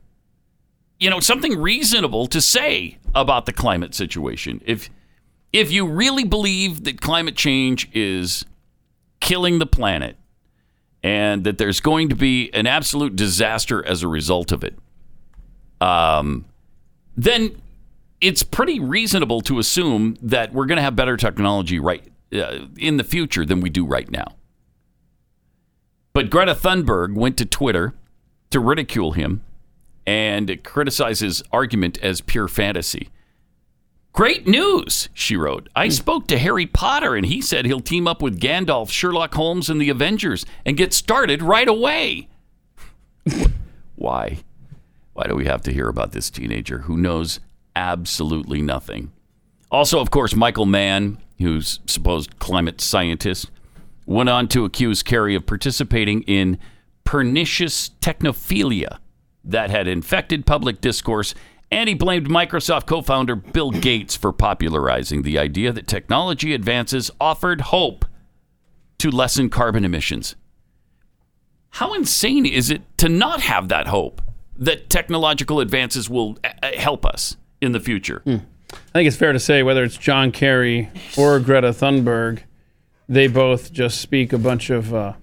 you 0.99 1.09
know, 1.09 1.19
something 1.19 1.59
reasonable 1.59 2.27
to 2.27 2.39
say 2.39 2.97
about 3.13 3.45
the 3.45 3.53
climate 3.53 3.93
situation. 3.93 4.61
If 4.65 4.89
if 5.51 5.69
you 5.69 5.85
really 5.85 6.23
believe 6.23 6.85
that 6.85 7.01
climate 7.01 7.35
change 7.35 7.89
is 7.93 8.45
killing 9.19 9.59
the 9.59 9.65
planet 9.65 10.15
and 11.03 11.43
that 11.43 11.57
there's 11.57 11.79
going 11.79 12.09
to 12.09 12.15
be 12.15 12.51
an 12.53 12.67
absolute 12.67 13.15
disaster 13.15 13.85
as 13.85 14.03
a 14.03 14.07
result 14.07 14.51
of 14.51 14.63
it, 14.63 14.77
um, 15.79 16.45
then 17.17 17.61
it's 18.19 18.43
pretty 18.43 18.79
reasonable 18.79 19.41
to 19.41 19.59
assume 19.59 20.15
that 20.21 20.53
we're 20.53 20.67
going 20.67 20.77
to 20.77 20.83
have 20.83 20.95
better 20.95 21.17
technology 21.17 21.79
right 21.79 22.03
uh, 22.33 22.67
in 22.77 22.97
the 22.97 23.03
future 23.03 23.45
than 23.45 23.61
we 23.61 23.69
do 23.69 23.85
right 23.85 24.09
now. 24.11 24.35
But 26.13 26.29
Greta 26.29 26.53
Thunberg 26.53 27.15
went 27.15 27.37
to 27.37 27.45
Twitter 27.45 27.93
to 28.51 28.59
ridicule 28.59 29.13
him 29.13 29.43
and 30.05 30.63
criticize 30.63 31.19
his 31.19 31.43
argument 31.51 31.97
as 31.99 32.21
pure 32.21 32.47
fantasy. 32.47 33.09
Great 34.13 34.45
news, 34.45 35.07
she 35.13 35.37
wrote. 35.37 35.69
I 35.75 35.85
hmm. 35.85 35.91
spoke 35.91 36.27
to 36.27 36.37
Harry 36.37 36.65
Potter 36.65 37.15
and 37.15 37.25
he 37.25 37.41
said 37.41 37.65
he'll 37.65 37.79
team 37.79 38.07
up 38.07 38.21
with 38.21 38.39
Gandalf, 38.39 38.89
Sherlock 38.89 39.33
Holmes, 39.33 39.69
and 39.69 39.81
the 39.81 39.89
Avengers 39.89 40.45
and 40.65 40.77
get 40.77 40.93
started 40.93 41.41
right 41.41 41.67
away. 41.67 42.27
Why? 43.95 44.39
Why 45.13 45.27
do 45.27 45.35
we 45.35 45.45
have 45.45 45.61
to 45.63 45.73
hear 45.73 45.87
about 45.87 46.11
this 46.11 46.29
teenager 46.29 46.79
who 46.79 46.97
knows 46.97 47.39
absolutely 47.75 48.61
nothing? 48.61 49.11
Also, 49.69 49.99
of 49.99 50.11
course, 50.11 50.35
Michael 50.35 50.65
Mann, 50.65 51.17
who's 51.39 51.79
supposed 51.85 52.39
climate 52.39 52.81
scientist, 52.81 53.49
went 54.05 54.29
on 54.29 54.47
to 54.49 54.65
accuse 54.65 55.03
Kerry 55.03 55.35
of 55.35 55.45
participating 55.45 56.23
in 56.23 56.57
pernicious 57.03 57.91
technophilia 58.01 58.97
that 59.43 59.69
had 59.69 59.87
infected 59.87 60.45
public 60.45 60.81
discourse, 60.81 61.33
and 61.71 61.87
he 61.87 61.95
blamed 61.95 62.27
Microsoft 62.27 62.85
co 62.85 63.01
founder 63.01 63.35
Bill 63.35 63.71
Gates 63.71 64.15
for 64.15 64.33
popularizing 64.33 65.21
the 65.21 65.39
idea 65.39 65.71
that 65.71 65.87
technology 65.87 66.53
advances 66.53 67.09
offered 67.19 67.61
hope 67.61 68.05
to 68.99 69.09
lessen 69.09 69.49
carbon 69.49 69.85
emissions. 69.85 70.35
How 71.71 71.93
insane 71.93 72.45
is 72.45 72.69
it 72.69 72.81
to 72.97 73.07
not 73.07 73.41
have 73.41 73.69
that 73.69 73.87
hope 73.87 74.21
that 74.57 74.89
technological 74.89 75.61
advances 75.61 76.09
will 76.09 76.37
uh, 76.43 76.71
help 76.75 77.05
us 77.05 77.37
in 77.61 77.71
the 77.71 77.79
future? 77.79 78.21
I 78.27 78.91
think 78.93 79.07
it's 79.07 79.15
fair 79.17 79.31
to 79.31 79.39
say 79.39 79.63
whether 79.63 79.83
it's 79.83 79.97
John 79.97 80.31
Kerry 80.31 80.89
or 81.17 81.39
Greta 81.39 81.69
Thunberg, 81.69 82.43
they 83.07 83.27
both 83.27 83.71
just 83.71 84.01
speak 84.01 84.33
a 84.33 84.37
bunch 84.37 84.69
of 84.69 84.93
uh, 84.93 85.13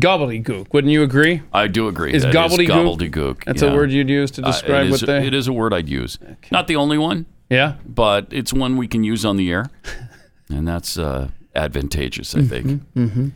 gobbledygook. 0.00 0.72
Wouldn't 0.72 0.92
you 0.92 1.02
agree? 1.02 1.42
I 1.52 1.66
do 1.66 1.88
agree. 1.88 2.12
Is 2.14 2.22
That 2.22 2.34
gobbledygook? 2.34 2.98
gobbledygook. 2.98 3.44
That's 3.44 3.62
yeah. 3.62 3.70
a 3.70 3.74
word 3.74 3.90
you'd 3.90 4.08
use 4.08 4.30
to 4.32 4.42
Uh, 4.42 4.46
describe 4.52 4.86
it 4.86 4.92
is, 4.92 5.02
what 5.02 5.06
they. 5.06 5.26
It 5.26 5.34
is 5.34 5.48
a 5.48 5.52
word 5.52 5.72
I'd 5.74 5.88
use. 5.88 6.18
Not 6.50 6.66
the 6.66 6.76
only 6.76 6.98
one. 6.98 7.26
Yeah. 7.50 7.74
But 7.86 8.26
it's 8.30 8.52
one 8.52 8.76
we 8.76 8.86
can 8.88 9.04
use 9.04 9.24
on 9.24 9.36
the 9.36 9.50
air, 9.50 9.70
and 10.50 10.68
that's 10.68 10.98
uh, 10.98 11.28
advantageous, 11.54 12.34
I 12.34 12.42
think. 12.42 12.82
Mm-hmm. 12.94 13.28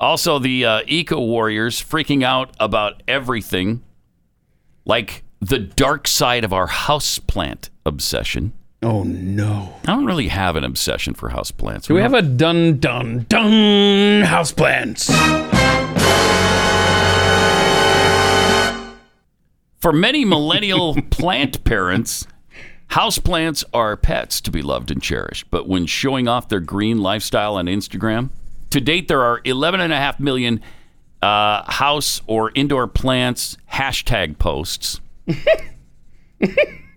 Also, 0.00 0.38
the 0.40 0.64
uh, 0.64 0.80
eco 0.86 1.20
warriors 1.20 1.80
freaking 1.80 2.24
out 2.24 2.50
about 2.58 3.02
everything, 3.06 3.82
like 4.84 5.22
the 5.40 5.58
dark 5.60 6.08
side 6.08 6.42
of 6.44 6.52
our 6.52 6.66
houseplant 6.66 7.70
obsession. 7.86 8.52
Oh 8.82 9.02
no! 9.04 9.76
I 9.86 9.92
don't 9.94 10.04
really 10.04 10.28
have 10.28 10.56
an 10.56 10.64
obsession 10.64 11.14
for 11.14 11.30
houseplants. 11.30 11.86
Do 11.86 11.94
we 11.94 12.00
have 12.02 12.12
a 12.12 12.20
dun 12.22 12.78
dun 12.80 13.24
dun 13.28 14.22
house 14.22 14.52
For 19.84 19.92
many 19.92 20.24
millennial 20.24 20.94
plant 21.10 21.62
parents, 21.62 22.26
houseplants 22.92 23.64
are 23.74 23.98
pets 23.98 24.40
to 24.40 24.50
be 24.50 24.62
loved 24.62 24.90
and 24.90 25.02
cherished. 25.02 25.50
But 25.50 25.68
when 25.68 25.84
showing 25.84 26.26
off 26.26 26.48
their 26.48 26.60
green 26.60 27.02
lifestyle 27.02 27.56
on 27.56 27.66
Instagram, 27.66 28.30
to 28.70 28.80
date 28.80 29.08
there 29.08 29.20
are 29.20 29.42
11.5 29.42 30.20
million 30.20 30.62
uh, 31.20 31.70
house 31.70 32.22
or 32.26 32.50
indoor 32.54 32.86
plants 32.86 33.58
hashtag 33.74 34.38
posts. 34.38 35.02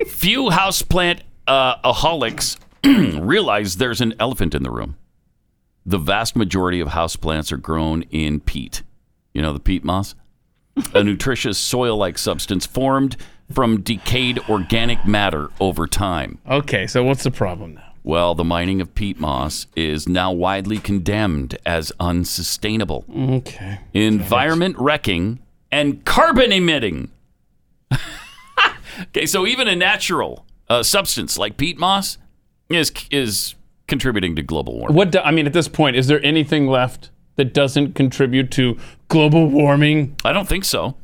Few 0.08 0.44
houseplant 0.44 1.24
uh, 1.46 1.82
aholics 1.82 2.56
realize 3.22 3.76
there's 3.76 4.00
an 4.00 4.14
elephant 4.18 4.56
in 4.56 4.64
the 4.64 4.72
room. 4.72 4.96
The 5.86 5.98
vast 5.98 6.38
majority 6.38 6.80
of 6.80 6.88
houseplants 6.88 7.52
are 7.52 7.58
grown 7.58 8.04
in 8.04 8.40
peat. 8.40 8.84
You 9.34 9.42
know, 9.42 9.52
the 9.52 9.60
peat 9.60 9.84
moss? 9.84 10.16
A 10.94 11.04
nutritious 11.04 11.58
soil 11.58 11.98
like 11.98 12.18
substance 12.18 12.66
formed 12.66 13.18
from 13.52 13.82
decayed 13.82 14.40
organic 14.50 15.06
matter 15.06 15.50
over 15.60 15.88
time. 15.88 16.38
Okay, 16.50 16.86
so 16.88 17.04
what's 17.04 17.24
the 17.24 17.32
problem 17.32 17.76
now? 17.76 17.84
Well, 18.04 18.36
the 18.36 18.44
mining 18.44 18.80
of 18.82 18.94
peat 18.96 19.20
moss 19.20 19.68
is 19.76 20.08
now 20.08 20.32
widely 20.32 20.78
condemned 20.78 21.58
as 21.66 21.92
unsustainable, 22.00 23.06
Okay. 23.14 23.80
environment 23.94 24.78
wrecking, 24.78 25.40
and 25.72 26.04
carbon 26.06 26.52
emitting. 26.54 27.12
okay, 29.02 29.26
so 29.26 29.46
even 29.46 29.68
a 29.68 29.76
natural 29.76 30.46
uh, 30.70 30.84
substance 30.84 31.38
like 31.38 31.58
peat 31.58 31.78
moss 31.78 32.18
is 32.70 32.92
is 33.12 33.56
contributing 33.88 34.36
to 34.36 34.42
global 34.42 34.78
warming. 34.78 34.96
What 34.96 35.12
do, 35.12 35.20
I 35.20 35.32
mean, 35.32 35.46
at 35.48 35.54
this 35.54 35.68
point, 35.70 35.96
is 35.96 36.08
there 36.08 36.24
anything 36.26 36.68
left 36.68 37.10
that 37.38 37.54
doesn't 37.54 37.94
contribute 37.96 38.52
to 38.52 38.78
global 39.08 39.48
warming? 39.48 40.16
I 40.26 40.34
don't 40.34 40.48
think 40.48 40.66
so. 40.66 40.96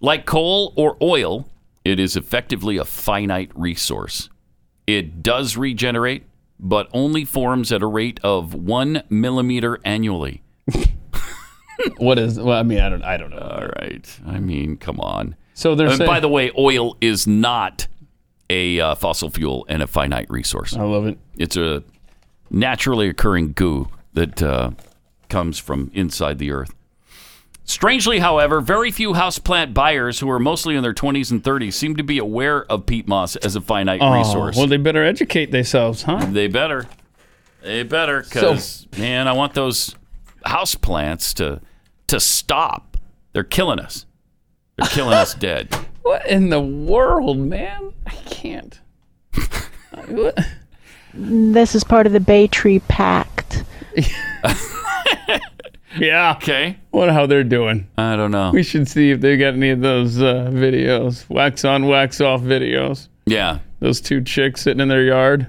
Like 0.00 0.24
coal 0.26 0.72
or 0.76 0.96
oil, 1.02 1.48
it 1.84 1.98
is 1.98 2.16
effectively 2.16 2.76
a 2.76 2.84
finite 2.84 3.50
resource. 3.54 4.28
It 4.86 5.22
does 5.22 5.56
regenerate, 5.56 6.24
but 6.60 6.88
only 6.92 7.24
forms 7.24 7.72
at 7.72 7.82
a 7.82 7.86
rate 7.86 8.20
of 8.22 8.54
one 8.54 9.02
millimeter 9.08 9.80
annually. 9.84 10.42
what 11.98 12.18
is? 12.18 12.38
Well, 12.38 12.58
I 12.58 12.62
mean, 12.62 12.80
I 12.80 12.88
don't. 12.88 13.02
I 13.02 13.16
don't 13.16 13.30
know. 13.30 13.38
All 13.38 13.68
right. 13.80 14.20
I 14.26 14.38
mean, 14.38 14.76
come 14.76 15.00
on. 15.00 15.36
So 15.54 15.74
they're 15.74 15.88
And 15.88 15.96
saying- 15.96 16.08
by 16.08 16.20
the 16.20 16.28
way, 16.28 16.50
oil 16.58 16.96
is 17.00 17.26
not 17.26 17.86
a 18.48 18.78
uh, 18.80 18.94
fossil 18.94 19.30
fuel 19.30 19.66
and 19.68 19.82
a 19.82 19.86
finite 19.86 20.30
resource. 20.30 20.76
I 20.76 20.82
love 20.82 21.06
it. 21.06 21.18
It's 21.36 21.56
a 21.56 21.82
naturally 22.50 23.08
occurring 23.08 23.52
goo 23.52 23.88
that 24.12 24.40
uh, 24.42 24.70
comes 25.28 25.58
from 25.58 25.90
inside 25.94 26.38
the 26.38 26.50
earth. 26.50 26.72
Strangely, 27.64 28.20
however, 28.20 28.60
very 28.60 28.92
few 28.92 29.12
houseplant 29.14 29.74
buyers 29.74 30.20
who 30.20 30.30
are 30.30 30.38
mostly 30.38 30.76
in 30.76 30.82
their 30.82 30.94
20s 30.94 31.32
and 31.32 31.42
30s 31.42 31.72
seem 31.72 31.96
to 31.96 32.04
be 32.04 32.18
aware 32.18 32.64
of 32.70 32.86
peat 32.86 33.08
moss 33.08 33.34
as 33.36 33.56
a 33.56 33.60
finite 33.60 34.00
Oh, 34.00 34.12
resource. 34.14 34.56
well, 34.56 34.68
they 34.68 34.76
better 34.76 35.04
educate 35.04 35.50
themselves, 35.50 36.02
huh? 36.04 36.24
They 36.30 36.46
better. 36.46 36.86
They 37.62 37.82
better, 37.82 38.22
because 38.22 38.86
man, 38.96 39.26
I 39.26 39.32
want 39.32 39.54
those 39.54 39.96
house 40.44 40.76
plants 40.76 41.34
to 41.34 41.60
to 42.06 42.20
stop. 42.20 42.96
They're 43.32 43.42
killing 43.42 43.80
us. 43.80 44.06
They're 44.76 44.86
killing 44.88 45.14
us 45.14 45.34
dead. 45.38 45.74
What 46.02 46.24
in 46.28 46.50
the 46.50 46.60
world, 46.60 47.38
man? 47.38 47.92
I 48.06 48.10
can't. 48.30 48.78
This 51.18 51.74
is 51.74 51.82
part 51.82 52.06
of 52.06 52.12
the 52.12 52.20
Bay 52.20 52.46
Tree 52.46 52.78
Pact. 52.80 53.64
Yeah. 55.98 56.34
Okay. 56.36 56.76
Wonder 56.92 57.14
how 57.14 57.26
they're 57.26 57.44
doing. 57.44 57.88
I 57.96 58.16
don't 58.16 58.30
know. 58.30 58.50
We 58.52 58.62
should 58.62 58.86
see 58.86 59.10
if 59.12 59.20
they 59.20 59.36
got 59.38 59.54
any 59.54 59.70
of 59.70 59.80
those 59.80 60.20
uh, 60.20 60.50
videos, 60.52 61.26
wax 61.30 61.64
on, 61.64 61.86
wax 61.86 62.20
off 62.20 62.42
videos. 62.42 63.08
Yeah. 63.24 63.60
Those 63.80 64.00
two 64.02 64.22
chicks 64.22 64.60
sitting 64.62 64.80
in 64.80 64.88
their 64.88 65.04
yard. 65.04 65.46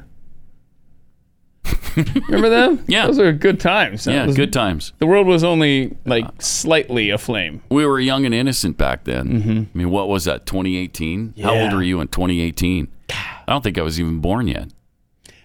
Remember 2.28 2.50
them? 2.50 2.84
Yeah. 2.88 3.08
Those 3.08 3.20
are 3.20 3.34
good 3.34 3.60
times. 3.60 4.06
That 4.06 4.14
Yeah, 4.14 4.26
was- 4.28 4.36
good 4.36 4.54
times. 4.54 4.94
The 5.00 5.08
world 5.08 5.28
was 5.28 5.44
only 5.44 5.98
like 6.06 6.26
slightly 6.42 7.10
aflame. 7.10 7.62
We 7.70 7.86
were 7.86 8.00
young 8.00 8.24
and 8.26 8.34
innocent 8.34 8.78
back 8.78 9.04
then. 9.04 9.68
I 9.74 9.78
mean, 9.78 9.90
what 9.90 10.08
was 10.08 10.24
that? 10.26 10.46
2018. 10.46 11.34
How 11.42 11.56
old 11.56 11.74
were 11.74 11.84
you 11.84 12.00
in 12.00 12.08
2018? 12.08 12.88
I 13.10 13.16
don't 13.48 13.64
think 13.64 13.78
I 13.78 13.82
was 13.82 14.00
even 14.00 14.20
born 14.20 14.48
yet. 14.48 14.70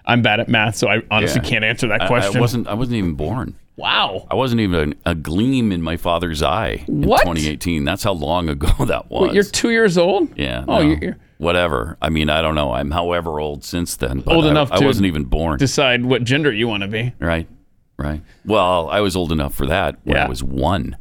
I'm 0.05 0.21
bad 0.23 0.41
at 0.41 0.49
math, 0.49 0.77
so 0.77 0.89
I 0.89 1.03
honestly 1.11 1.41
Yeah. 1.43 1.49
can't 1.51 1.65
answer 1.65 1.89
that 1.89 2.03
I- 2.03 2.07
question. 2.07 2.37
I, 2.37 2.41
wasn't. 2.41 2.67
I 2.69 2.75
wasn't 2.75 2.97
even 2.97 3.15
born. 3.15 3.57
Wow. 3.77 4.27
I 4.31 4.35
wasn't 4.35 4.61
even 4.61 4.95
a, 5.07 5.15
gleam 5.15 5.73
in 5.73 5.81
my 5.83 5.97
father's 5.97 6.43
eye 6.43 6.85
in 6.87 7.03
What? 7.03 7.23
2018. 7.23 7.85
That's 7.85 8.03
how 8.03 8.13
long 8.13 8.49
ago 8.49 8.69
that 8.87 9.11
was. 9.11 9.29
Wait, 9.29 9.35
you're 9.35 9.45
two 9.45 9.71
years 9.71 9.97
old? 9.97 10.37
yeah. 10.39 10.65
Oh, 10.69 10.75
no. 10.75 10.81
you're, 10.81 10.99
you're 10.99 11.17
whatever. 11.39 11.97
I 12.03 12.09
mean, 12.11 12.29
I 12.31 12.43
don't 12.43 12.55
know. 12.55 12.73
I'm 12.73 12.91
however 12.91 13.41
old 13.41 13.65
since 13.65 13.97
then. 13.97 14.21
But 14.21 14.35
old 14.35 14.45
I, 14.45 14.51
enough 14.51 14.71
I 14.73 14.79
to 14.79 14.85
wasn't 14.85 15.07
even 15.07 15.25
born. 15.25 15.59
decide 15.59 16.05
what 16.05 16.23
gender 16.25 16.53
you 16.53 16.69
want 16.69 16.83
to 16.83 16.89
be. 16.89 17.13
Right. 17.19 17.49
Right. 17.97 18.21
Well, 18.45 18.89
I 18.91 19.01
was 19.01 19.17
old 19.17 19.33
enough 19.33 19.55
for 19.55 19.67
that 19.67 19.97
when 20.05 20.17
Yeah. 20.17 20.27
I 20.27 20.29
was 20.29 20.43
one. 20.43 20.97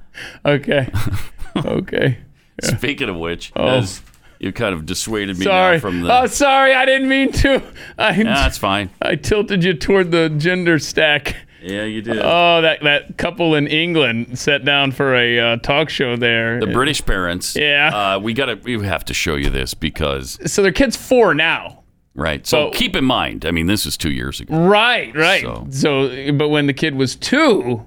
Okay. 0.46 0.90
okay. 1.66 2.18
Speaking 2.62 3.10
of 3.10 3.18
which, 3.18 3.52
Oh. 3.56 3.68
as 3.80 4.02
you 4.40 4.52
kind 4.52 4.74
of 4.74 4.86
dissuaded 4.86 5.38
me 5.38 5.46
now 5.46 5.52
Sorry. 5.52 5.80
from 5.80 6.02
the. 6.02 6.22
Oh, 6.22 6.26
sorry. 6.28 6.74
I 6.74 6.86
didn't 6.86 7.10
mean 7.10 7.32
to. 7.34 7.62
I, 7.98 8.12
Yeah, 8.16 8.24
that's 8.24 8.58
fine. 8.58 8.90
I 9.02 9.16
tilted 9.16 9.64
you 9.64 9.74
toward 9.74 10.12
the 10.12 10.30
gender 10.30 10.80
stack. 10.80 11.36
Yeah, 11.62 11.84
you 11.84 12.02
did. 12.02 12.20
Oh, 12.20 12.62
that, 12.62 12.82
that 12.84 13.18
couple 13.18 13.56
in 13.56 13.68
England 13.68 14.40
sat 14.40 14.66
down 14.66 14.92
for 14.92 15.16
a 15.16 15.40
uh, 15.40 15.58
talk 15.58 15.90
show 15.90 16.16
there. 16.16 16.60
the 16.60 16.68
British 16.68 17.06
parents. 17.06 17.56
Yeah. 17.56 18.16
Uh, 18.16 18.20
we 18.20 18.34
gotta. 18.34 18.60
We 18.64 18.84
have 18.86 19.06
to 19.06 19.14
show 19.14 19.36
you 19.36 19.50
this 19.50 19.74
because. 19.74 20.40
So 20.52 20.62
their 20.64 20.72
kid's 20.72 20.96
four 20.96 21.34
now. 21.34 21.84
Right. 22.16 22.46
So 22.46 22.72
So- 22.72 22.78
keep 22.78 22.96
in 22.96 23.06
mind. 23.06 23.46
I 23.46 23.52
mean, 23.52 23.68
this 23.68 23.86
is 23.86 23.96
two 23.98 24.12
years 24.12 24.40
ago. 24.42 24.58
Right, 24.58 25.16
right. 25.16 25.42
So- 25.42 25.68
So. 25.70 26.32
but 26.34 26.50
when 26.50 26.68
the 26.68 26.74
kid 26.74 26.96
was 26.96 27.16
two, 27.16 27.86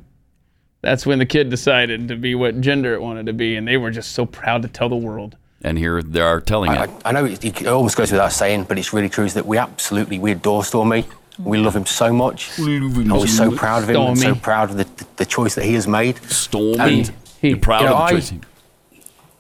that's 0.81 1.05
when 1.05 1.19
the 1.19 1.27
kid 1.27 1.51
decided 1.51 2.09
to 2.09 2.17
be 2.17 2.35
what 2.35 2.61
gender 2.61 2.95
it 2.95 3.03
wanted 3.03 3.27
to 3.27 3.33
be, 3.33 3.57
and 3.57 3.67
they 3.67 3.77
were 3.77 3.91
just 3.91 4.13
so 4.13 4.25
proud 4.25 4.63
to 4.63 4.69
tell 4.69 4.89
the 4.89 4.97
world. 4.97 5.37
And 5.63 5.79
here 5.79 6.03
they 6.03 6.21
are 6.21 6.41
telling 6.41 6.71
I, 6.71 6.85
it. 6.85 6.91
I 7.07 7.13
know 7.13 7.25
it, 7.25 7.43
it 7.43 7.67
almost 7.67 7.97
goes 7.97 8.13
without 8.13 8.33
saying, 8.33 8.65
but 8.65 8.79
it's 8.79 8.93
really 8.93 9.09
true 9.09 9.25
is 9.25 9.33
that 9.35 9.47
we 9.47 9.57
absolutely 9.57 10.19
we 10.19 10.33
adore 10.33 10.63
Stormy. 10.63 11.07
We 11.39 11.59
love 11.59 11.75
him 11.75 11.87
so 11.87 12.13
much. 12.13 12.57
And 12.59 12.95
we're 13.11 13.27
so 13.27 13.51
proud 13.57 13.83
of 13.83 13.91
him 13.91 13.97
and 13.97 14.19
so 14.19 14.35
proud 14.35 14.71
of 14.71 14.77
the, 14.77 14.85
the, 14.85 15.07
the 15.17 15.27
choice 15.27 15.55
that 15.57 15.65
he 15.65 15.75
has 15.75 15.87
made. 15.89 16.19
Stormy. 16.31 17.01
And, 17.01 17.13
You're 17.43 17.59
proud 17.59 17.81
you 17.83 17.87
know, 17.89 17.95
of 17.97 17.99
the 17.99 18.05
I- 18.05 18.11
choice. 18.13 18.33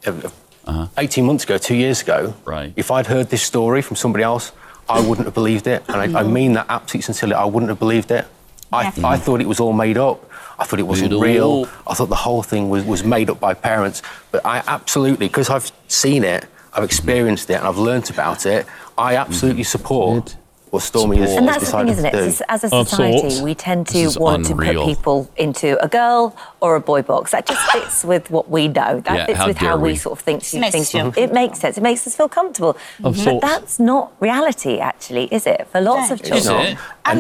uh, 0.06 0.30
uh, 0.66 0.88
18 0.98 1.24
months 1.26 1.44
ago, 1.44 1.58
two 1.58 1.74
years 1.76 2.02
ago, 2.02 2.34
Right. 2.44 2.72
if 2.76 2.90
I'd 2.90 3.06
heard 3.06 3.28
this 3.30 3.42
story 3.42 3.82
from 3.82 3.96
somebody 3.96 4.24
else, 4.24 4.52
I 4.88 5.00
wouldn't 5.00 5.26
have 5.26 5.34
believed 5.34 5.66
it. 5.66 5.82
And 5.88 6.16
I, 6.16 6.20
I 6.20 6.22
mean 6.24 6.54
that 6.54 6.66
absolutely 6.68 7.02
sincerely. 7.02 7.34
I 7.34 7.44
wouldn't 7.44 7.68
have 7.70 7.78
believed 7.78 8.10
it. 8.10 8.26
I, 8.72 8.92
I 9.04 9.16
thought 9.18 9.40
it 9.40 9.46
was 9.48 9.60
all 9.60 9.72
made 9.72 9.96
up. 9.96 10.28
I 10.58 10.64
thought 10.64 10.78
it 10.80 10.84
wasn't 10.86 11.12
Made 11.12 11.20
real. 11.20 11.68
I 11.86 11.94
thought 11.94 12.08
the 12.08 12.14
whole 12.16 12.42
thing 12.42 12.70
was, 12.70 12.84
was 12.84 13.04
made 13.04 13.30
up 13.30 13.40
by 13.40 13.54
parents. 13.54 14.02
But 14.30 14.44
I 14.44 14.62
absolutely, 14.66 15.26
because 15.28 15.48
I've 15.50 15.70
seen 15.88 16.24
it, 16.24 16.46
I've 16.72 16.84
experienced 16.84 17.50
it, 17.50 17.54
and 17.54 17.66
I've 17.66 17.78
learnt 17.78 18.10
about 18.10 18.46
it, 18.46 18.66
I 18.98 19.16
absolutely 19.16 19.62
support 19.64 20.36
what 20.74 20.82
Stormy 20.82 21.16
has, 21.18 21.30
And 21.38 21.46
that's 21.48 21.70
the 21.70 21.76
thing, 21.78 21.88
isn't 21.88 22.04
it? 22.04 22.14
It's- 22.14 22.42
As 22.48 22.64
a 22.64 22.68
oh, 22.72 22.84
society, 22.84 23.40
we 23.42 23.54
tend 23.54 23.86
to 23.88 24.00
want 24.18 24.48
unreal. 24.50 24.72
to 24.72 24.78
put 24.80 24.86
people 24.96 25.30
into 25.36 25.68
a 25.82 25.88
girl 25.88 26.36
or 26.60 26.74
a 26.76 26.80
boy 26.80 27.00
box. 27.02 27.30
That 27.30 27.46
just 27.46 27.62
fits 27.74 28.04
with 28.04 28.30
what 28.30 28.50
we 28.50 28.62
know. 28.68 29.00
That 29.00 29.16
Yeah, 29.16 29.26
fits 29.26 29.38
how 29.38 29.46
with 29.46 29.56
how 29.58 29.76
we 29.76 29.90
we. 29.92 29.96
sort 29.96 30.18
of 30.18 30.24
think 30.24 30.42
through 30.42 30.60
Makes 30.60 30.74
things. 30.74 30.90
feel 30.92 31.12
It 31.16 31.32
makes 31.32 31.60
sense. 31.60 31.78
It 31.78 31.82
makes 31.90 32.06
us 32.06 32.14
feel 32.16 32.28
comfortable. 32.28 32.76
Of 33.02 33.14
but 33.14 33.16
sorts. 33.16 33.46
that's 33.48 33.78
not 33.78 34.12
reality, 34.20 34.78
actually, 34.80 35.24
is 35.32 35.46
it? 35.46 35.66
For 35.72 35.80
lots 35.80 36.10
of 36.10 36.20
It's 36.20 36.28
children. 36.28 36.74
not. 36.74 36.78
And, 37.06 37.18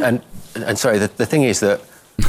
and, 0.54 0.64
and 0.68 0.78
sorry, 0.78 0.98
the, 0.98 1.08
the 1.22 1.26
thing 1.26 1.44
is 1.44 1.60
that 1.60 1.80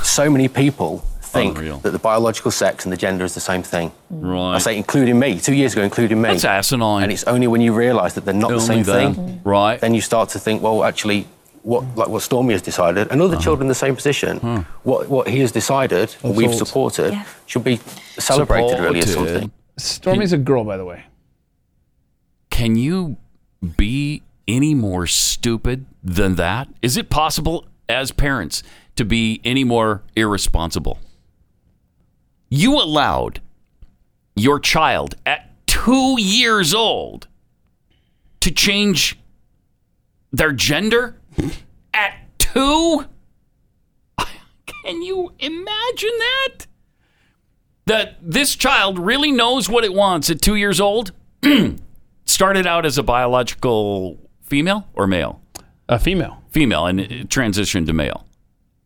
so 0.03 0.29
many 0.29 0.47
people 0.47 1.03
think 1.39 1.57
Unreal. 1.57 1.77
that 1.79 1.91
the 1.91 1.99
biological 1.99 2.51
sex 2.51 2.85
and 2.85 2.91
the 2.91 2.97
gender 2.97 3.23
is 3.25 3.33
the 3.33 3.39
same 3.51 3.63
thing. 3.63 3.91
Right. 4.09 4.55
I 4.55 4.59
say, 4.59 4.77
including 4.77 5.17
me, 5.19 5.39
two 5.39 5.53
years 5.53 5.73
ago, 5.73 5.83
including 5.83 6.21
me. 6.21 6.29
That's 6.29 6.45
asinine. 6.45 7.03
And 7.03 7.11
it's 7.11 7.23
only 7.25 7.47
when 7.47 7.61
you 7.61 7.73
realise 7.73 8.13
that 8.13 8.25
they're 8.25 8.33
not 8.45 8.51
the 8.51 8.59
same 8.59 8.83
then. 8.83 9.13
thing, 9.15 9.41
Right. 9.43 9.79
then 9.79 9.93
you 9.93 10.01
start 10.01 10.29
to 10.29 10.39
think, 10.39 10.61
well, 10.61 10.83
actually, 10.83 11.27
what 11.63 11.83
like 11.95 12.09
what 12.09 12.21
Stormy 12.21 12.53
has 12.53 12.61
decided, 12.61 13.07
and 13.11 13.19
Uh-huh. 13.21 13.39
children 13.41 13.65
in 13.65 13.69
the 13.69 13.81
same 13.85 13.95
position, 13.95 14.65
what 14.83 15.09
what 15.09 15.27
he 15.27 15.39
has 15.39 15.51
decided, 15.51 16.15
and 16.23 16.35
we've 16.35 16.53
supported, 16.53 17.13
Yeah. 17.13 17.23
should 17.47 17.63
be 17.63 17.79
celebrated 18.19 18.79
really 18.79 18.99
as 18.99 19.13
something. 19.13 19.51
Stormy's 19.77 20.33
a 20.33 20.37
girl, 20.37 20.63
by 20.63 20.77
the 20.77 20.85
way. 20.85 21.03
Can 22.49 22.75
you 22.75 23.17
be 23.77 24.21
any 24.47 24.75
more 24.75 25.07
stupid 25.07 25.85
than 26.03 26.35
that? 26.35 26.67
Is 26.81 26.97
it 26.97 27.09
possible 27.09 27.65
as 27.89 28.11
parents 28.11 28.61
to 28.95 29.03
be 29.03 29.41
any 29.43 29.63
more 29.63 30.03
irresponsible? 30.15 30.99
You 32.49 32.75
allowed 32.75 33.41
your 34.35 34.59
child 34.59 35.15
at 35.25 35.51
two 35.67 36.15
years 36.19 36.73
old 36.73 37.27
to 38.41 38.51
change 38.51 39.17
their 40.31 40.51
gender 40.51 41.19
at 41.93 42.13
two? 42.37 43.05
Can 44.65 45.01
you 45.01 45.31
imagine 45.39 46.11
that? 46.19 46.67
That 47.87 48.17
this 48.21 48.55
child 48.55 48.97
really 48.99 49.31
knows 49.31 49.69
what 49.69 49.83
it 49.83 49.93
wants 49.93 50.29
at 50.29 50.41
two 50.41 50.55
years 50.55 50.81
old? 50.81 51.11
Started 52.25 52.65
out 52.65 52.85
as 52.85 52.97
a 52.97 53.03
biological 53.03 54.17
female 54.41 54.87
or 54.93 55.07
male? 55.07 55.41
A 55.87 55.99
female 55.99 56.41
Female 56.49 56.85
and 56.87 56.99
it 57.01 57.29
transitioned 57.29 57.85
to 57.85 57.93
male 57.93 58.25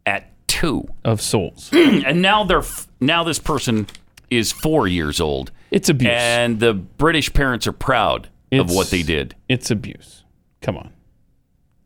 at 0.06 0.34
two. 0.48 0.86
of 1.06 1.22
souls. 1.22 1.70
and 1.74 2.22
now 2.22 2.44
they're 2.44 2.58
f- 2.60 2.89
now 3.00 3.24
this 3.24 3.40
person 3.40 3.88
is 4.30 4.52
four 4.52 4.88
years 4.88 5.20
old. 5.20 5.52
It's 5.72 5.90
abuse. 5.90 6.12
And 6.14 6.60
the 6.60 6.74
British 6.74 7.34
parents 7.34 7.68
are 7.68 7.72
proud 7.72 8.30
of 8.52 8.72
what 8.72 8.90
they 8.90 9.04
did. 9.04 9.36
It's 9.48 9.70
abuse. 9.72 10.24
Come 10.62 10.78
on. 10.78 10.92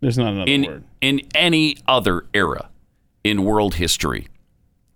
There's 0.01 0.17
not 0.17 0.33
another 0.33 0.51
in 0.51 0.65
word. 0.65 0.83
in 1.01 1.21
any 1.33 1.77
other 1.87 2.25
era 2.33 2.69
in 3.23 3.45
world 3.45 3.75
history, 3.75 4.27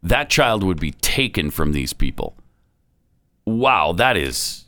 that 0.03 0.29
child 0.29 0.63
would 0.63 0.79
be 0.79 0.91
taken 0.91 1.49
from 1.49 1.71
these 1.71 1.93
people. 1.93 2.35
Wow, 3.45 3.93
that 3.93 4.17
is 4.17 4.65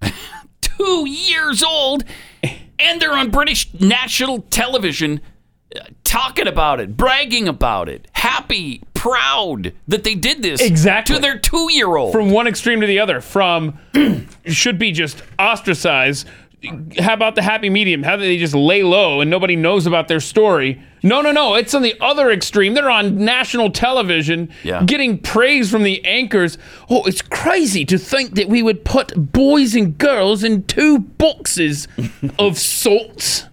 two 0.60 1.08
years 1.08 1.64
old, 1.64 2.04
and 2.78 3.00
they're 3.00 3.14
on 3.14 3.30
British 3.30 3.72
national 3.74 4.42
television 4.42 5.20
uh, 5.74 5.80
talking 6.04 6.46
about 6.46 6.78
it, 6.78 6.96
bragging 6.96 7.48
about 7.48 7.88
it, 7.88 8.06
happy, 8.12 8.82
proud 9.10 9.72
that 9.88 10.04
they 10.04 10.14
did 10.14 10.42
this 10.42 10.60
Exactly. 10.60 11.14
to 11.16 11.20
their 11.20 11.38
two-year-old. 11.38 12.12
From 12.12 12.30
one 12.30 12.46
extreme 12.46 12.80
to 12.80 12.86
the 12.86 12.98
other. 12.98 13.20
From 13.20 13.78
should 14.46 14.78
be 14.78 14.92
just 14.92 15.22
ostracized. 15.38 16.26
How 16.98 17.12
about 17.14 17.34
the 17.36 17.42
happy 17.42 17.70
medium? 17.70 18.02
How 18.02 18.16
do 18.16 18.22
they 18.22 18.38
just 18.38 18.54
lay 18.54 18.82
low 18.82 19.20
and 19.20 19.30
nobody 19.30 19.54
knows 19.54 19.86
about 19.86 20.08
their 20.08 20.18
story? 20.20 20.82
No, 21.02 21.20
no, 21.20 21.30
no. 21.30 21.54
It's 21.54 21.74
on 21.74 21.82
the 21.82 21.94
other 22.00 22.32
extreme. 22.32 22.74
They're 22.74 22.90
on 22.90 23.24
national 23.24 23.70
television 23.70 24.48
Yeah. 24.64 24.82
getting 24.84 25.18
praise 25.18 25.70
from 25.70 25.84
the 25.84 26.04
anchors. 26.04 26.58
Oh, 26.90 27.04
it's 27.04 27.22
crazy 27.22 27.84
to 27.84 27.98
think 27.98 28.34
that 28.34 28.48
we 28.48 28.62
would 28.62 28.84
put 28.84 29.12
boys 29.32 29.76
and 29.76 29.96
girls 29.96 30.42
in 30.42 30.64
two 30.64 30.98
boxes 30.98 31.86
of 32.38 32.58
salts. 32.58 33.44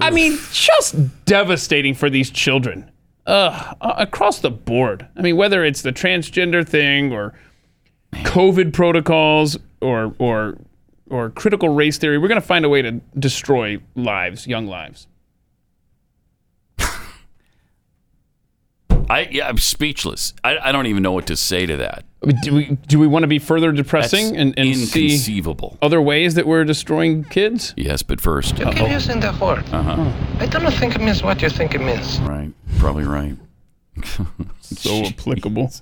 I 0.00 0.10
mean, 0.10 0.38
just 0.52 0.96
devastating 1.26 1.94
for 1.94 2.10
these 2.10 2.30
children. 2.30 2.90
Ugh, 3.26 3.76
a- 3.80 4.02
across 4.02 4.40
the 4.40 4.50
board. 4.50 5.06
I 5.16 5.22
mean, 5.22 5.36
whether 5.36 5.64
it's 5.64 5.82
the 5.82 5.92
transgender 5.92 6.66
thing 6.66 7.12
or 7.12 7.34
COVID 8.12 8.72
protocols 8.72 9.58
or 9.80 10.14
or 10.18 10.58
or 11.08 11.30
critical 11.30 11.68
race 11.68 11.98
theory, 11.98 12.18
we're 12.18 12.28
going 12.28 12.40
to 12.40 12.46
find 12.46 12.64
a 12.64 12.68
way 12.68 12.82
to 12.82 12.92
destroy 13.18 13.78
lives, 13.94 14.46
young 14.46 14.66
lives. 14.66 15.06
I 19.10 19.28
yeah, 19.30 19.48
I'm 19.48 19.58
speechless. 19.58 20.32
I, 20.42 20.58
I 20.58 20.72
don't 20.72 20.86
even 20.86 21.02
know 21.02 21.12
what 21.12 21.26
to 21.26 21.36
say 21.36 21.66
to 21.66 21.76
that. 21.76 22.04
I 22.22 22.26
mean, 22.26 22.36
Do 22.42 22.54
we 22.54 22.64
do 22.86 22.98
we 22.98 23.06
want 23.06 23.24
to 23.24 23.26
be 23.26 23.38
further 23.38 23.70
depressing 23.72 24.26
That's 24.26 24.38
and, 24.38 24.58
and 24.58 24.76
see 24.76 25.42
other 25.82 26.00
ways 26.00 26.34
that 26.34 26.46
we're 26.46 26.64
destroying 26.64 27.24
kids? 27.24 27.74
Yes, 27.76 28.02
but 28.02 28.20
first. 28.20 28.58
You 28.58 28.66
keep 28.70 28.88
using 28.88 29.20
the 29.20 29.36
word. 29.40 29.64
Uh-huh. 29.70 30.10
I 30.38 30.46
don't 30.46 30.70
think 30.72 30.94
it 30.94 31.02
means 31.02 31.22
what 31.22 31.42
you 31.42 31.50
think 31.50 31.74
it 31.74 31.80
means. 31.80 32.20
Right. 32.20 32.50
Probably 32.82 33.04
right. 33.04 33.36
so 34.60 35.04
applicable. 35.04 35.70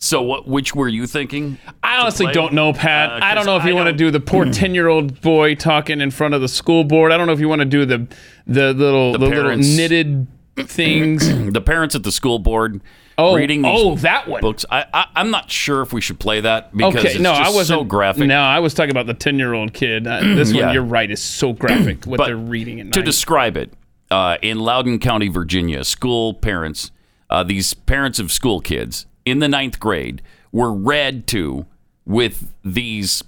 So 0.00 0.22
what? 0.22 0.46
Which 0.46 0.76
were 0.76 0.86
you 0.86 1.08
thinking? 1.08 1.58
I 1.82 1.96
honestly 1.98 2.30
don't 2.30 2.52
know, 2.52 2.72
Pat. 2.72 3.10
Uh, 3.10 3.18
I 3.20 3.34
don't 3.34 3.46
know 3.46 3.56
if 3.56 3.64
I 3.64 3.68
you 3.70 3.74
want 3.74 3.88
to 3.88 3.92
don't- 4.04 4.12
the 4.12 4.20
poor 4.20 4.44
ten-year-old 4.44 5.20
boy 5.22 5.56
talking 5.56 6.00
in 6.00 6.12
front 6.12 6.34
of 6.34 6.40
the 6.40 6.46
school 6.46 6.84
board. 6.84 7.10
I 7.10 7.16
don't 7.16 7.26
know 7.26 7.32
if 7.32 7.40
you 7.40 7.48
want 7.48 7.62
to 7.62 7.64
do 7.64 7.84
the 7.84 8.06
the 8.46 8.72
little 8.74 9.10
the, 9.10 9.18
little 9.18 9.42
parents. 9.42 9.66
knitted 9.76 10.28
things. 10.56 11.52
the 11.52 11.60
parents 11.60 11.96
at 11.96 12.04
the 12.04 12.12
school 12.12 12.38
board 12.38 12.80
Oh, 13.18 13.34
reading 13.34 13.62
these 13.62 13.72
oh, 13.74 13.96
that 13.96 14.28
one. 14.28 14.40
books. 14.40 14.64
I, 14.70 14.84
I 14.94 15.06
I'm 15.16 15.32
not 15.32 15.50
sure 15.50 15.82
if 15.82 15.92
we 15.92 16.00
should 16.00 16.20
play 16.20 16.42
that 16.42 16.72
because 16.76 16.94
okay, 17.00 17.08
it's 17.14 17.18
no, 17.20 17.34
just 17.34 17.50
I 17.50 17.52
wasn't 17.52 17.80
so 17.80 17.84
graphic. 17.84 18.28
No, 18.28 18.38
I 18.40 18.60
was 18.60 18.74
talking 18.74 18.92
about 18.92 19.06
the 19.06 19.14
ten-year-old 19.14 19.74
kid. 19.74 20.06
Uh, 20.06 20.20
this 20.36 20.52
Yeah. 20.52 20.66
one, 20.66 20.74
you're 20.74 20.84
right, 20.84 21.10
is 21.10 21.20
so 21.20 21.52
graphic 21.52 22.04
what 22.06 22.18
But 22.18 22.26
they're 22.26 22.36
reading 22.36 22.78
at 22.78 22.92
to 22.92 23.02
describe 23.02 23.56
it, 23.56 23.72
uh, 24.10 24.38
in 24.42 24.58
Loudoun 24.58 24.98
County, 24.98 25.28
Virginia, 25.28 25.84
school 25.84 26.34
parents, 26.34 26.90
uh, 27.30 27.42
these 27.42 27.74
parents 27.74 28.18
of 28.18 28.32
school 28.32 28.60
kids 28.60 29.06
in 29.24 29.38
the 29.38 29.48
ninth 29.48 29.78
grade 29.78 30.22
were 30.52 30.72
read 30.72 31.26
to 31.28 31.66
with 32.06 32.54
these 32.64 33.22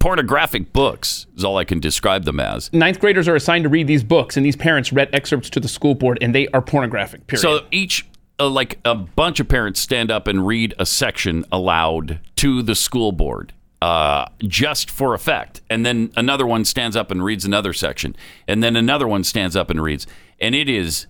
pornographic 0.00 0.72
books, 0.72 1.26
is 1.36 1.44
all 1.44 1.58
I 1.58 1.64
can 1.64 1.78
describe 1.78 2.24
them 2.24 2.40
as. 2.40 2.72
Ninth 2.72 2.98
graders 2.98 3.28
are 3.28 3.36
assigned 3.36 3.64
to 3.64 3.68
read 3.68 3.86
these 3.86 4.02
books, 4.02 4.36
and 4.36 4.44
these 4.44 4.56
parents 4.56 4.92
read 4.92 5.10
excerpts 5.12 5.50
to 5.50 5.60
the 5.60 5.68
school 5.68 5.94
board, 5.94 6.18
and 6.20 6.34
they 6.34 6.48
are 6.48 6.62
pornographic. 6.62 7.26
Period. 7.26 7.42
So 7.42 7.66
each, 7.70 8.06
uh, 8.40 8.48
like 8.48 8.80
a 8.84 8.94
bunch 8.94 9.38
of 9.38 9.48
parents 9.48 9.78
stand 9.78 10.10
up 10.10 10.26
and 10.26 10.46
read 10.46 10.74
a 10.78 10.86
section 10.86 11.44
aloud 11.52 12.18
to 12.36 12.62
the 12.62 12.74
school 12.74 13.12
board. 13.12 13.52
Uh, 13.82 14.26
just 14.40 14.90
for 14.90 15.14
effect. 15.14 15.62
And 15.70 15.86
then 15.86 16.12
another 16.14 16.46
one 16.46 16.66
stands 16.66 16.96
up 16.96 17.10
and 17.10 17.24
reads 17.24 17.46
another 17.46 17.72
section. 17.72 18.14
And 18.46 18.62
then 18.62 18.76
another 18.76 19.08
one 19.08 19.24
stands 19.24 19.56
up 19.56 19.70
and 19.70 19.82
reads. 19.82 20.06
And 20.38 20.54
it 20.54 20.68
is 20.68 21.06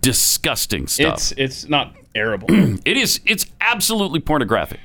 disgusting 0.00 0.86
stuff. 0.86 1.14
it's 1.14 1.32
it's 1.32 1.68
not 1.68 1.94
arable. 2.14 2.48
It 2.84 2.96
is. 2.96 3.20
It's 3.24 3.46
absolutely 3.60 4.20
pornographic, 4.20 4.80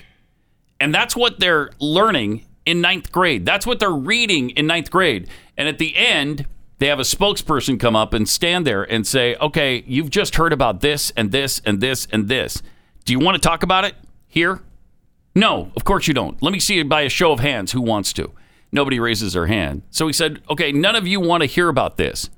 and 0.80 0.94
that's 0.94 1.16
what 1.16 1.40
they're 1.40 1.72
learning 1.80 2.46
in 2.66 2.82
ninth 2.82 3.12
grade. 3.12 3.46
That's 3.46 3.66
what 3.66 3.80
they're 3.80 3.90
reading 3.90 4.52
in 4.52 4.68
ninth 4.68 4.92
grade. 4.92 5.28
And 5.58 5.68
at 5.68 5.78
the 5.78 5.96
end, 5.96 6.46
they 6.80 6.88
have 6.88 7.00
a 7.00 7.04
spokesperson 7.04 7.80
come 7.80 7.96
up 7.96 8.14
and 8.14 8.28
stand 8.28 8.66
there 8.68 8.84
and 8.84 9.06
say, 9.06 9.36
"Okay, 9.36 9.84
you've 9.88 10.10
just 10.10 10.36
heard 10.36 10.54
about 10.54 10.82
this 10.82 11.12
and 11.16 11.32
this 11.32 11.62
and 11.66 11.82
this 11.82 12.08
and 12.12 12.28
this. 12.28 12.62
Do 13.06 13.14
you 13.14 13.20
want 13.20 13.36
to 13.36 13.42
talk 13.42 13.64
about 13.64 13.86
it 13.86 13.96
here?" 14.28 14.62
No, 15.38 15.72
of 15.76 15.84
course 15.84 16.08
you 16.08 16.14
don't. 16.14 16.42
Let 16.42 16.52
me 16.52 16.60
see 16.60 16.82
by 16.84 17.02
a 17.02 17.10
show 17.10 17.32
of 17.32 17.40
hands 17.40 17.72
who 17.72 17.82
wants 17.82 18.12
to. 18.14 18.32
Nobody 18.72 19.00
raises 19.00 19.34
their 19.34 19.46
hand. 19.48 19.84
So 19.92 20.08
he 20.08 20.14
said, 20.14 20.42
"Okay, 20.50 20.72
none 20.72 20.96
of 20.96 21.06
you 21.08 21.20
want 21.20 21.42
to 21.42 21.48
hear 21.48 21.70
about 21.70 21.98
this." 21.98 22.30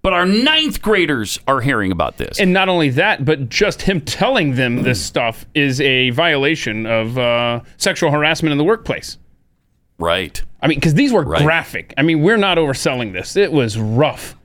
But 0.00 0.12
our 0.12 0.24
ninth 0.24 0.80
graders 0.80 1.40
are 1.48 1.60
hearing 1.60 1.90
about 1.90 2.16
this. 2.18 2.38
And 2.38 2.52
not 2.52 2.68
only 2.68 2.90
that, 2.90 3.24
but 3.24 3.48
just 3.48 3.82
him 3.82 4.00
telling 4.00 4.54
them 4.54 4.84
this 4.84 5.04
stuff 5.04 5.44
is 5.52 5.80
a 5.80 6.10
violation 6.10 6.86
of 6.86 7.18
uh, 7.18 7.60
sexual 7.76 8.12
harassment 8.12 8.52
in 8.52 8.58
the 8.58 8.62
workplace. 8.64 9.18
Right. 9.98 10.40
I 10.62 10.68
mean, 10.68 10.78
because 10.78 10.94
these 10.94 11.12
were 11.12 11.22
Right. 11.24 11.42
graphic. 11.42 11.92
I 11.98 12.02
mean, 12.02 12.22
we're 12.22 12.36
not 12.36 12.56
overselling 12.56 13.14
this. 13.14 13.34
It 13.34 13.50
was 13.50 13.78
rough. 13.78 14.35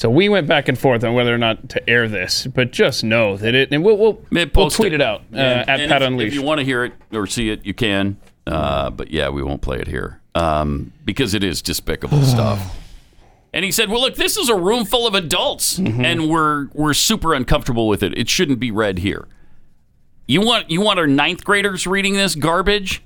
So 0.00 0.08
we 0.08 0.30
went 0.30 0.46
back 0.46 0.68
and 0.68 0.78
forth 0.78 1.04
on 1.04 1.12
whether 1.12 1.34
or 1.34 1.36
not 1.36 1.68
to 1.68 1.90
air 1.90 2.08
this, 2.08 2.46
but 2.46 2.70
just 2.70 3.04
know 3.04 3.36
that 3.36 3.54
it, 3.54 3.68
and 3.70 3.84
we'll 3.84 3.98
we'll, 3.98 4.24
we'll 4.54 4.70
tweet 4.70 4.94
it, 4.94 5.02
out 5.02 5.20
uh, 5.30 5.36
And- 5.36 5.68
at 5.68 5.80
and 5.80 5.90
Pat 5.90 6.00
if, 6.00 6.08
Unleashed. 6.08 6.28
If 6.28 6.34
you 6.40 6.42
want 6.42 6.58
to 6.58 6.64
hear 6.64 6.84
it 6.86 6.94
or 7.12 7.26
see 7.26 7.50
it, 7.50 7.66
you 7.66 7.74
can. 7.74 8.16
Uh, 8.46 8.88
but 8.88 9.10
yeah, 9.10 9.28
we 9.28 9.42
won't 9.42 9.60
play 9.60 9.78
it 9.78 9.86
here 9.88 10.18
um, 10.34 10.94
because 11.04 11.34
it 11.34 11.44
is 11.44 11.60
despicable 11.60 12.22
stuff. 12.22 12.78
And 13.52 13.62
he 13.62 13.70
said, 13.70 13.90
"Well, 13.90 14.00
look, 14.00 14.14
this 14.14 14.38
is 14.38 14.48
a 14.48 14.54
room 14.56 14.86
full 14.86 15.06
of 15.06 15.14
adults, 15.14 15.78
Mm-hmm. 15.78 16.02
and 16.02 16.30
we're 16.30 16.68
we're 16.72 16.94
super 16.94 17.34
uncomfortable 17.34 17.86
with 17.86 18.02
it. 18.02 18.16
It 18.16 18.30
shouldn't 18.30 18.58
be 18.58 18.70
read 18.70 19.00
here. 19.00 19.28
You 20.26 20.40
want 20.40 20.70
you 20.70 20.80
want 20.80 20.98
our 20.98 21.06
ninth 21.06 21.44
graders 21.44 21.86
reading 21.86 22.14
this 22.14 22.34
garbage? 22.36 23.02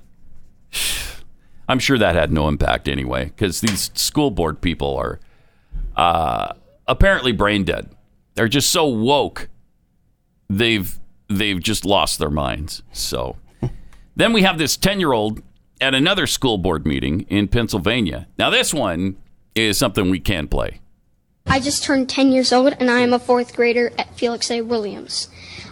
I'm 1.67 1.79
sure 1.79 1.97
that 1.97 2.15
had 2.15 2.31
no 2.31 2.47
impact 2.47 2.87
anyway, 2.87 3.25
because 3.25 3.59
these 3.59 3.91
school 3.95 4.31
board 4.31 4.61
people 4.61 4.95
are 4.95 5.19
uh, 5.97 6.53
apparently 6.87 7.31
brain 7.31 7.63
dead. 7.63 7.89
They're 8.35 8.47
just 8.47 8.69
so 8.69 8.85
woke. 8.85 9.49
They've 10.49 10.99
they've 11.27 11.59
just 11.59 11.85
lost 11.85 12.19
their 12.19 12.29
minds. 12.29 12.83
So 12.91 13.37
then 14.15 14.33
we 14.33 14.43
have 14.43 14.57
this 14.57 14.77
10 14.77 14.99
year 14.99 15.13
old 15.13 15.41
at 15.81 15.93
another 15.93 16.27
school 16.27 16.57
board 16.57 16.85
meeting 16.85 17.21
in 17.21 17.47
Pennsylvania. 17.47 18.27
Now 18.37 18.49
this 18.49 18.73
one 18.73 19.17
is 19.55 19.77
something 19.77 20.09
we 20.09 20.19
can 20.19 20.47
play. 20.47 20.81
I 21.47 21.59
just 21.59 21.83
turned 21.83 22.09
10 22.09 22.31
years 22.31 22.51
old 22.51 22.75
and 22.79 22.89
I 22.89 22.99
am 22.99 23.13
a 23.13 23.19
fourth 23.19 23.55
grader 23.55 23.91
at 23.97 24.15
Felix 24.15 24.49
A. 24.51 24.61
Williams. 24.61 25.29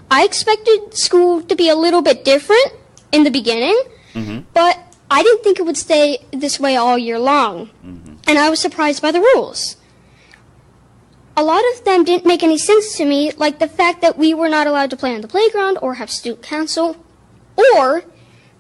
I 0.10 0.24
expected 0.24 0.94
school 0.94 1.42
to 1.42 1.56
be 1.56 1.70
a 1.70 1.76
little 1.76 2.02
bit 2.02 2.24
different 2.24 2.74
in 3.12 3.24
the 3.24 3.32
beginning, 3.32 3.82
mm-hmm. 4.14 4.42
but 4.54 4.78
I 5.10 5.24
didn't 5.24 5.44
think 5.44 5.60
it 5.60 5.64
would 5.64 5.78
stay 5.78 6.20
this 6.32 6.60
way 6.60 6.76
all 6.76 6.98
year 6.98 7.20
long. 7.20 7.68
Mm-hmm. 7.86 8.16
And 8.28 8.38
I 8.38 8.50
was 8.50 8.60
surprised 8.60 9.02
by 9.02 9.12
the 9.12 9.20
rules. 9.20 9.78
A 11.36 11.44
lot 11.44 11.64
of 11.74 11.84
them 11.84 12.04
didn't 12.04 12.28
make 12.28 12.44
any 12.44 12.60
sense 12.60 12.96
to 12.98 13.06
me, 13.06 13.32
like 13.32 13.58
the 13.58 13.68
fact 13.68 14.02
that 14.02 14.18
we 14.18 14.34
were 14.34 14.50
not 14.50 14.68
allowed 14.68 14.92
to 14.92 14.98
play 14.98 15.16
on 15.16 15.22
the 15.22 15.28
playground 15.28 15.80
or 15.82 15.96
have 15.96 16.12
student 16.12 16.44
council 16.44 16.96
or 17.76 18.04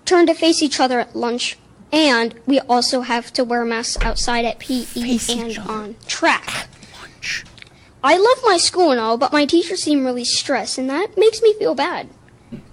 turn 0.06 0.26
to 0.26 0.34
face 0.34 0.64
each 0.64 0.80
other 0.80 1.00
at 1.00 1.16
lunch. 1.16 1.58
And 1.91 2.34
we 2.48 2.60
also 2.62 3.02
have 3.02 3.32
to 3.34 3.44
wear 3.44 3.64
masks 3.64 4.04
outside 4.04 4.45
at 4.45 4.58
PE 4.58 5.20
and 5.30 5.58
on 5.60 5.95
track. 6.08 6.68
I 8.04 8.18
love 8.18 8.40
my 8.44 8.58
school 8.58 8.90
and 8.90 9.00
all, 9.00 9.18
but 9.18 9.32
my 9.32 9.45
teachers 9.45 9.84
seem 9.84 10.04
really 10.04 10.26
stressed, 10.26 10.80
and 10.80 10.90
that 10.90 11.16
makes 11.16 11.41
me 11.44 11.54
feel 11.54 11.76
bad. 11.76 12.10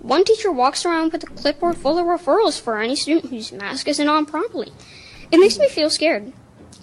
One 0.00 0.24
teacher 0.24 0.50
walks 0.50 0.86
around 0.86 1.12
with 1.12 1.22
a 1.22 1.26
clipboard 1.26 1.76
full 1.76 1.98
of 1.98 2.06
referrals 2.06 2.58
for 2.58 2.80
any 2.80 2.96
student 2.96 3.26
whose 3.26 3.52
mask 3.52 3.86
isn't 3.86 4.08
on 4.08 4.24
properly. 4.24 4.72
It 5.30 5.38
makes 5.38 5.58
me 5.58 5.68
feel 5.68 5.90
scared. 5.90 6.32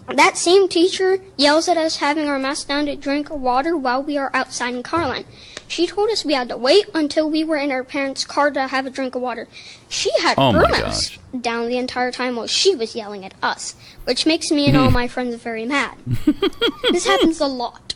That 0.07 0.37
same 0.37 0.69
teacher 0.69 1.19
yells 1.35 1.67
at 1.67 1.75
us 1.77 1.97
having 1.97 2.27
our 2.27 2.39
masks 2.39 2.63
down 2.63 2.85
to 2.85 2.95
drink 2.95 3.29
water 3.29 3.75
while 3.75 4.01
we 4.01 4.17
are 4.17 4.31
outside 4.33 4.73
in 4.73 4.81
Carline. 4.83 5.25
She 5.67 5.85
told 5.85 6.09
us 6.09 6.23
we 6.23 6.33
had 6.33 6.47
to 6.47 6.57
wait 6.57 6.85
until 6.93 7.29
we 7.29 7.43
were 7.43 7.57
in 7.57 7.71
our 7.71 7.83
parents' 7.83 8.23
car 8.23 8.49
to 8.51 8.67
have 8.67 8.85
a 8.85 8.89
drink 8.89 9.15
of 9.15 9.21
water. 9.21 9.49
She 9.89 10.09
had 10.21 10.35
Oh 10.37 10.53
her 10.53 10.67
mask 10.69 11.17
down 11.39 11.67
the 11.67 11.77
entire 11.77 12.11
time 12.11 12.37
while 12.37 12.47
she 12.47 12.73
was 12.73 12.95
yelling 12.95 13.25
at 13.25 13.33
us, 13.43 13.75
which 14.05 14.25
makes 14.25 14.49
me 14.49 14.67
and 14.67 14.77
all 14.77 14.91
my 14.91 15.09
friends 15.09 15.35
very 15.35 15.65
mad. 15.65 15.97
this 16.91 17.05
happens 17.05 17.41
a 17.41 17.47
lot. 17.47 17.95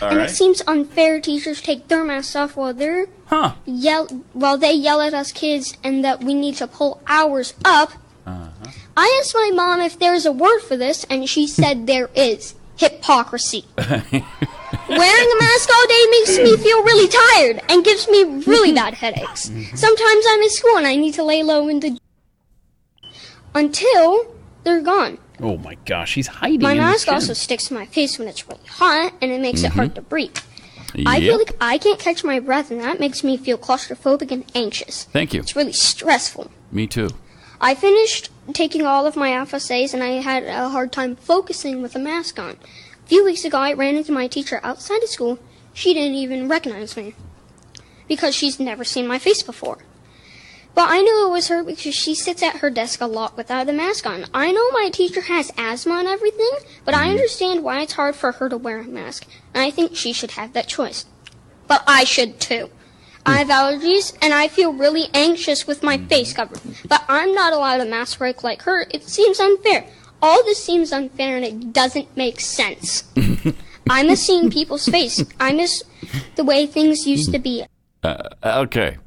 All 0.00 0.08
and 0.08 0.18
right. 0.18 0.30
it 0.30 0.32
seems 0.32 0.62
unfair 0.66 1.20
teachers 1.20 1.60
take 1.60 1.88
their 1.88 2.02
masks 2.04 2.34
off 2.34 2.56
while 2.56 2.74
they're 2.74 3.06
Huh. 3.26 3.54
yell 3.64 4.06
while 4.32 4.58
they 4.58 4.72
yell 4.72 5.00
at 5.00 5.14
us 5.14 5.30
kids 5.32 5.76
and 5.84 6.04
that 6.04 6.22
we 6.22 6.34
need 6.34 6.56
to 6.56 6.66
pull 6.66 7.00
ours 7.06 7.54
up. 7.64 7.92
I 8.96 9.20
asked 9.20 9.34
my 9.34 9.50
mom 9.54 9.80
if 9.80 9.98
there's 9.98 10.26
a 10.26 10.32
word 10.32 10.60
for 10.60 10.76
this 10.76 11.04
and 11.04 11.28
she 11.28 11.46
said 11.46 11.86
there 11.86 12.10
is. 12.14 12.54
hypocrisy. 12.76 13.64
Wearing 13.76 15.30
a 15.30 15.38
mask 15.40 15.70
all 15.70 15.86
day 15.86 16.06
makes 16.10 16.38
me 16.38 16.56
feel 16.56 16.82
really 16.82 17.08
tired 17.08 17.62
and 17.68 17.84
gives 17.84 18.08
me 18.08 18.24
really 18.46 18.72
bad 18.82 18.94
headaches. 18.94 19.50
Sometimes 19.74 20.24
I'm 20.28 20.42
at 20.42 20.50
school 20.50 20.76
and 20.76 20.86
I 20.86 20.96
need 20.96 21.14
to 21.14 21.22
lay 21.22 21.42
low 21.42 21.68
in 21.68 21.80
the 21.80 21.98
until 23.54 24.34
they're 24.64 24.80
gone. 24.80 25.18
Oh 25.40 25.58
my 25.58 25.76
gosh, 25.84 26.14
he's 26.14 26.26
hiding. 26.26 26.62
My 26.62 26.72
in 26.72 26.78
mask 26.78 27.08
also 27.08 27.32
sticks 27.32 27.68
to 27.68 27.74
my 27.74 27.86
face 27.86 28.18
when 28.18 28.28
it's 28.28 28.48
really 28.48 28.66
hot 28.66 29.12
and 29.20 29.30
it 29.30 29.40
makes 29.40 29.62
it 29.62 29.68
mm-hmm. 29.68 29.78
hard 29.78 29.94
to 29.94 30.02
breathe. 30.02 30.36
I 31.06 31.20
feel 31.20 31.38
like 31.38 31.56
I 31.60 31.78
can't 31.78 31.98
catch 31.98 32.22
my 32.22 32.38
breath 32.38 32.70
and 32.70 32.80
that 32.80 33.00
makes 33.00 33.24
me 33.24 33.36
feel 33.36 33.56
claustrophobic 33.56 34.30
and 34.30 34.44
anxious. 34.54 35.04
Thank 35.04 35.32
you. 35.32 35.40
It's 35.40 35.56
really 35.56 35.72
stressful. 35.72 36.50
Me 36.70 36.86
too. 36.86 37.10
I 37.60 37.74
finished 37.74 38.30
taking 38.52 38.84
all 38.84 39.06
of 39.06 39.16
my 39.16 39.30
FSAs 39.30 39.94
and 39.94 40.02
I 40.02 40.20
had 40.20 40.44
a 40.44 40.68
hard 40.68 40.92
time 40.92 41.16
focusing 41.16 41.82
with 41.82 41.94
a 41.94 41.98
mask 41.98 42.38
on. 42.38 42.56
A 43.04 43.08
few 43.08 43.24
weeks 43.24 43.44
ago, 43.44 43.58
I 43.58 43.72
ran 43.72 43.96
into 43.96 44.12
my 44.12 44.26
teacher 44.26 44.60
outside 44.62 45.02
of 45.02 45.08
school. 45.08 45.38
She 45.72 45.94
didn't 45.94 46.16
even 46.16 46.48
recognize 46.48 46.96
me 46.96 47.14
because 48.08 48.34
she's 48.34 48.60
never 48.60 48.84
seen 48.84 49.06
my 49.06 49.18
face 49.18 49.42
before. 49.42 49.78
But 50.74 50.88
I 50.88 51.00
knew 51.02 51.26
it 51.26 51.30
was 51.30 51.48
her 51.48 51.62
because 51.62 51.94
she 51.94 52.14
sits 52.14 52.42
at 52.42 52.56
her 52.56 52.70
desk 52.70 53.00
a 53.00 53.06
lot 53.06 53.36
without 53.36 53.68
a 53.68 53.72
mask 53.72 54.06
on. 54.06 54.24
I 54.32 54.52
know 54.52 54.70
my 54.70 54.88
teacher 54.90 55.20
has 55.22 55.52
asthma 55.58 55.96
and 55.96 56.08
everything, 56.08 56.50
but 56.84 56.94
I 56.94 57.02
mm-hmm. 57.02 57.10
understand 57.10 57.62
why 57.62 57.82
it's 57.82 57.92
hard 57.92 58.16
for 58.16 58.32
her 58.32 58.48
to 58.48 58.56
wear 58.56 58.80
a 58.80 58.84
mask, 58.84 59.26
and 59.52 59.62
I 59.62 59.70
think 59.70 59.96
she 59.96 60.12
should 60.12 60.32
have 60.32 60.54
that 60.54 60.68
choice. 60.68 61.04
But 61.66 61.84
I 61.86 62.04
should 62.04 62.40
too. 62.40 62.70
I 63.24 63.38
have 63.38 63.48
allergies 63.48 64.16
and 64.20 64.34
I 64.34 64.48
feel 64.48 64.72
really 64.72 65.06
anxious 65.14 65.66
with 65.66 65.82
my 65.82 65.96
mm-hmm. 65.96 66.08
face 66.08 66.32
covered. 66.32 66.60
But 66.88 67.04
I'm 67.08 67.34
not 67.34 67.52
allowed 67.52 67.80
a 67.80 67.84
mask 67.84 68.18
break 68.18 68.42
like 68.42 68.62
her. 68.62 68.86
It 68.90 69.04
seems 69.04 69.38
unfair. 69.38 69.86
All 70.20 70.42
this 70.44 70.62
seems 70.62 70.92
unfair 70.92 71.36
and 71.36 71.44
it 71.44 71.72
doesn't 71.72 72.16
make 72.16 72.40
sense. 72.40 73.04
I 73.90 74.02
miss 74.02 74.24
seeing 74.24 74.50
people's 74.50 74.86
face. 74.86 75.24
I 75.40 75.52
miss 75.52 75.82
the 76.36 76.44
way 76.44 76.66
things 76.66 77.06
used 77.06 77.32
to 77.32 77.38
be. 77.38 77.64
Uh, 78.02 78.28
uh, 78.42 78.60
okay. 78.66 78.98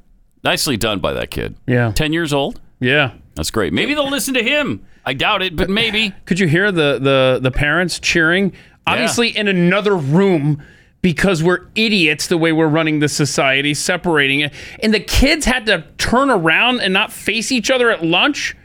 Nicely 0.44 0.78
done 0.78 1.00
by 1.00 1.14
that 1.14 1.32
kid. 1.32 1.56
Yeah. 1.68 1.92
10 1.92 2.14
years 2.14 2.34
old? 2.34 2.60
Yeah. 2.80 3.14
That's 3.36 3.52
great. 3.52 3.74
Maybe 3.74 3.94
they'll 3.94 4.10
listen 4.10 4.34
to 4.36 4.44
him. 4.44 4.86
I 5.06 5.14
doubt 5.14 5.42
it, 5.42 5.56
but 5.56 5.70
uh, 5.70 5.74
maybe. 5.74 6.14
Could 6.26 6.40
you 6.40 6.48
hear 6.48 6.72
the 6.72 6.98
the 7.00 7.40
the 7.42 7.52
parents 7.52 8.00
cheering? 8.00 8.54
Obviously, 8.88 9.36
in 9.36 9.48
another 9.48 9.96
room 9.96 10.64
because 11.06 11.44
we're 11.44 11.68
idiots 11.76 12.26
the 12.26 12.38
way 12.38 12.52
we're 12.52 12.68
running 12.68 12.98
the 12.98 13.08
society, 13.08 13.76
separating 13.76 14.40
it, 14.40 14.52
and 14.82 14.92
the 14.92 15.00
kids 15.00 15.46
had 15.46 15.64
to 15.68 15.86
turn 16.00 16.32
around 16.32 16.82
and 16.82 16.92
not 16.92 17.14
face 17.14 17.52
each 17.52 17.70
other 17.70 17.92
at 17.92 18.04
lunch. 18.04 18.56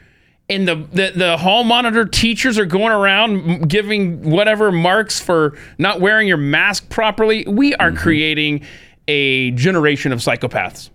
And 0.49 0.67
the, 0.67 0.73
the, 0.91 1.11
the 1.15 1.37
hall 1.37 1.63
monitor 1.63 2.03
teachers 2.03 2.57
are 2.57 2.65
going 2.65 2.91
around 2.91 3.69
giving 3.69 4.27
whatever 4.27 4.71
marks 4.71 5.19
for 5.19 5.55
not 5.77 6.01
wearing 6.01 6.27
your 6.27 6.37
mask 6.37 6.89
properly. 6.89 7.45
We 7.47 7.75
are 7.75 7.91
creating 7.91 8.65
a 9.07 9.51
generation 9.51 10.11
of 10.11 10.17
psychopaths. 10.17 10.89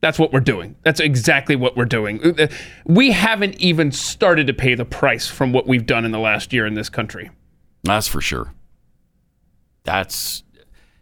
That's 0.00 0.18
what 0.18 0.32
we're 0.32 0.40
doing. 0.40 0.74
That's 0.82 0.98
exactly 0.98 1.54
what 1.54 1.76
we're 1.76 1.84
doing. 1.84 2.40
Uh, 2.40 2.48
We 2.86 3.12
haven't 3.12 3.54
even 3.60 3.92
started 3.92 4.48
to 4.48 4.52
pay 4.52 4.74
the 4.74 4.84
price 4.84 5.28
from 5.28 5.52
what 5.52 5.68
we've 5.68 5.86
done 5.86 6.04
in 6.04 6.10
the 6.10 6.18
last 6.18 6.52
year 6.52 6.66
in 6.66 6.74
this 6.74 6.88
country. 6.88 7.30
That's 7.84 8.08
for 8.08 8.20
sure. 8.20 8.52
That's 9.84 10.42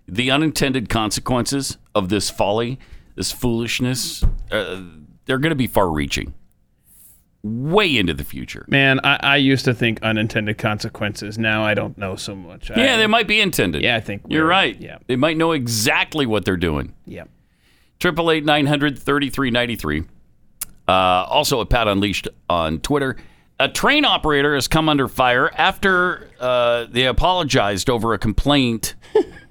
the 0.08 0.30
unintended 0.30 0.88
consequences 0.88 1.78
of 1.94 2.08
this 2.08 2.30
folly, 2.30 2.78
this 3.14 3.32
foolishness. 3.32 4.22
Uh, 4.50 4.82
they're 5.24 5.38
going 5.38 5.50
to 5.50 5.56
be 5.56 5.66
far 5.66 5.90
reaching, 5.90 6.34
way 7.42 7.96
into 7.96 8.14
the 8.14 8.24
future. 8.24 8.64
Man, 8.68 9.00
I, 9.04 9.18
I 9.22 9.36
used 9.36 9.64
to 9.64 9.74
think 9.74 10.00
unintended 10.02 10.58
consequences. 10.58 11.38
Now 11.38 11.64
I 11.64 11.74
don't 11.74 11.96
know 11.98 12.16
so 12.16 12.34
much. 12.34 12.70
I- 12.70 12.76
Yeah, 12.76 12.96
they 12.96 13.06
might 13.06 13.26
be 13.28 13.40
intended. 13.40 13.82
Yeah, 13.82 13.96
I 13.96 14.00
think 14.00 14.22
You're 14.28 14.46
right. 14.46 14.80
Yeah. 14.80 14.98
They 15.06 15.16
might 15.16 15.36
know 15.36 15.52
exactly 15.52 16.26
what 16.26 16.44
they're 16.44 16.56
doing. 16.56 16.94
Yeah. 17.06 17.24
Triple 17.98 18.30
eight 18.30 18.44
nine 18.44 18.66
hundred 18.66 18.98
thirty 18.98 19.30
three 19.30 19.50
ninety 19.50 19.74
three. 19.76 20.04
Uh, 20.88 20.92
also, 21.28 21.60
a 21.60 21.66
Pat 21.66 21.88
Unleashed 21.88 22.28
on 22.48 22.78
Twitter. 22.80 23.16
A 23.58 23.68
train 23.68 24.04
operator 24.04 24.54
has 24.54 24.68
come 24.68 24.88
under 24.88 25.08
fire 25.08 25.50
after 25.56 26.28
uh, 26.38 26.84
they 26.90 27.06
apologized 27.06 27.88
over 27.88 28.12
a 28.12 28.18
complaint 28.18 28.94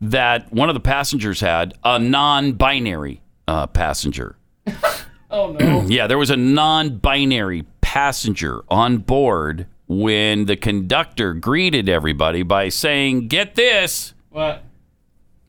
that 0.00 0.52
one 0.52 0.68
of 0.68 0.74
the 0.74 0.80
passengers 0.80 1.40
had, 1.40 1.74
a 1.84 1.98
non 1.98 2.52
binary 2.52 3.20
uh, 3.48 3.66
passenger. 3.66 4.36
Oh 5.32 5.52
no. 5.52 5.82
Yeah, 5.86 6.08
there 6.08 6.18
was 6.18 6.30
a 6.30 6.36
non 6.36 6.96
binary 6.98 7.64
passenger 7.82 8.64
on 8.68 8.98
board 8.98 9.68
when 9.86 10.46
the 10.46 10.56
conductor 10.56 11.34
greeted 11.34 11.88
everybody 11.88 12.42
by 12.42 12.68
saying, 12.68 13.28
Get 13.28 13.54
this. 13.54 14.12
What? 14.30 14.64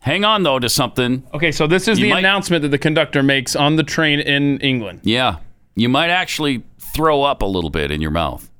Hang 0.02 0.24
on, 0.24 0.44
though, 0.44 0.60
to 0.60 0.70
something. 0.70 1.24
Okay, 1.34 1.52
so 1.52 1.66
this 1.66 1.88
is 1.88 1.98
You 1.98 2.06
the 2.06 2.10
might- 2.12 2.20
announcement 2.20 2.62
that 2.62 2.70
the 2.70 2.78
conductor 2.78 3.24
makes 3.24 3.56
on 3.56 3.76
the 3.76 3.82
train 3.84 4.20
in 4.20 4.60
England. 4.60 5.00
Yeah, 5.02 5.38
you 5.76 5.90
might 5.90 6.12
actually 6.12 6.62
throw 6.78 7.24
up 7.24 7.42
a 7.42 7.48
little 7.48 7.72
bit 7.72 7.90
in 7.90 8.02
your 8.02 8.12
mouth, 8.12 8.51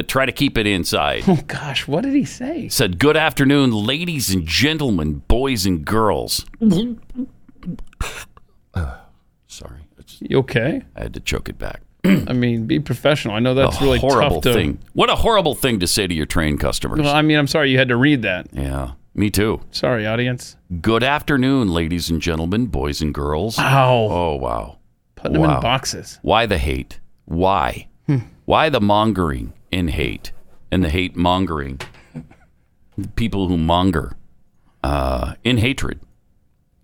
but 0.00 0.08
try 0.08 0.24
to 0.24 0.32
keep 0.32 0.56
it 0.56 0.66
inside. 0.66 1.24
Oh 1.28 1.38
gosh, 1.46 1.86
what 1.86 2.04
did 2.04 2.14
he 2.14 2.24
say? 2.24 2.70
Said, 2.70 2.98
Good 2.98 3.18
afternoon, 3.18 3.70
ladies 3.70 4.30
and 4.30 4.46
gentlemen, 4.46 5.16
boys 5.28 5.66
and 5.66 5.84
girls. 5.84 6.46
Sorry, 9.46 9.80
You 10.20 10.38
okay? 10.38 10.80
I 10.96 11.02
had 11.02 11.12
to 11.12 11.20
choke 11.20 11.50
it 11.50 11.58
back. 11.58 11.82
I 12.04 12.32
mean, 12.32 12.64
be 12.64 12.80
professional. 12.80 13.34
I 13.34 13.40
know 13.40 13.52
that's 13.52 13.78
a 13.78 13.84
really 13.84 13.98
horrible 13.98 14.40
tough 14.40 14.54
to. 14.54 14.58
thing. 14.58 14.78
What 14.94 15.10
a 15.10 15.16
horrible 15.16 15.54
thing 15.54 15.80
to 15.80 15.86
say 15.86 16.06
to 16.06 16.14
your 16.14 16.24
train 16.24 16.56
customers. 16.56 17.00
Well, 17.00 17.14
I 17.14 17.20
mean, 17.20 17.36
I'm 17.36 17.46
sorry 17.46 17.70
you 17.70 17.76
had 17.76 17.88
to 17.88 17.96
read 17.96 18.22
that. 18.22 18.46
Yeah, 18.54 18.92
me 19.12 19.28
too. 19.28 19.60
Sorry, 19.70 20.06
audience. 20.06 20.56
Good 20.80 21.02
afternoon, 21.04 21.68
ladies 21.68 22.08
and 22.08 22.22
gentlemen, 22.22 22.68
boys 22.68 23.02
and 23.02 23.12
girls. 23.12 23.58
Wow. 23.58 24.08
Oh, 24.10 24.36
wow. 24.36 24.78
Putting 25.16 25.34
them 25.42 25.50
in 25.50 25.60
boxes. 25.60 26.18
Why 26.22 26.46
the 26.46 26.56
hate? 26.56 27.00
Why? 27.26 27.88
Hmm. 28.06 28.20
Why 28.50 28.68
the 28.68 28.80
mongering 28.80 29.52
in 29.70 29.86
hate 29.86 30.32
and 30.72 30.82
the 30.82 30.88
hate 30.88 31.14
mongering? 31.14 31.80
People 33.14 33.46
who 33.46 33.56
monger 33.56 34.16
uh, 34.82 35.34
in 35.44 35.58
hatred. 35.58 36.00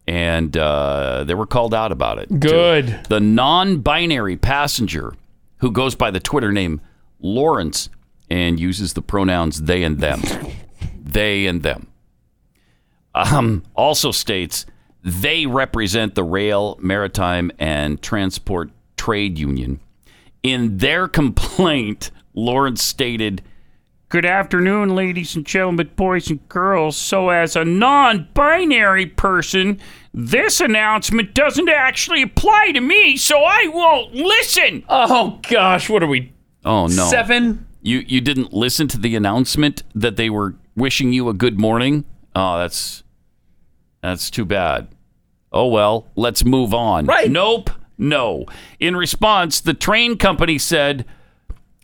And 0.07 0.57
uh, 0.57 1.25
they 1.25 1.35
were 1.35 1.45
called 1.45 1.75
out 1.75 1.91
about 1.91 2.21
it. 2.21 2.29
too. 2.29 2.39
Good. 2.39 3.07
The 3.09 3.19
non 3.19 3.79
binary 3.81 4.37
passenger 4.37 5.15
who 5.57 5.73
goes 5.73 5.97
by 5.97 6.13
the 6.13 6.21
Twitter 6.21 6.53
name 6.53 6.83
Lawrence 7.19 7.89
and 8.31 8.61
uses 8.61 8.93
the 8.93 9.03
pronouns 9.03 9.63
they 9.63 9.83
and 9.83 9.99
them. 9.99 10.23
they 11.03 11.47
and 11.47 11.65
them. 11.65 11.89
Um, 13.13 13.65
also 13.75 14.13
states 14.13 14.67
they 15.03 15.47
represent 15.47 16.15
the 16.15 16.23
Rail, 16.23 16.79
Maritime, 16.81 17.51
and 17.59 18.01
Transport 18.01 18.71
Trade 18.97 19.37
Union. 19.37 19.81
In 20.47 20.79
their 20.79 21.09
complaint, 21.09 22.13
Lawrence 22.33 22.81
stated, 22.81 23.43
Good 24.09 24.25
afternoon, 24.25 24.95
ladies 24.95 25.35
and 25.35 25.45
gentlemen, 25.45 25.91
boys 25.97 26.31
and 26.31 26.49
girls. 26.49 26.97
So, 26.97 27.31
as 27.31 27.57
a 27.57 27.65
non 27.65 28.29
binary 28.33 29.07
person, 29.07 29.81
this 30.15 30.61
announcement 30.61 31.35
doesn't 31.35 31.69
actually 31.69 32.23
apply 32.23 32.71
to 32.75 32.81
me, 32.81 33.17
so 33.17 33.43
I 33.43 33.67
won't 33.67 34.15
listen. 34.15 34.85
Oh 34.89 35.41
gosh, 35.51 35.91
what 35.91 36.05
are 36.05 36.07
we? 36.07 36.33
Oh, 36.65 36.87
no. 36.87 37.09
Seven? 37.09 37.67
You, 37.83 38.05
you 38.07 38.21
didn't 38.21 38.53
listen 38.53 38.87
to 38.89 38.99
the 38.99 39.17
announcement 39.17 39.83
that 39.97 40.15
they 40.15 40.31
were 40.31 40.55
wishing 40.77 41.13
you 41.13 41.29
a 41.29 41.35
good 41.35 41.59
morning? 41.59 42.05
Oh, 42.37 42.59
that's 42.59 43.03
that's 44.01 44.31
too 44.31 44.45
bad. 44.45 44.87
Oh 45.53 45.67
well, 45.67 46.07
let's 46.15 46.45
move 46.45 46.73
on. 46.73 47.07
Right. 47.07 47.31
Nope. 47.31 47.71
No. 47.99 48.45
In 48.81 48.97
response, 48.97 49.61
the 49.61 49.75
train 49.75 50.17
company 50.19 50.59
said, 50.59 51.05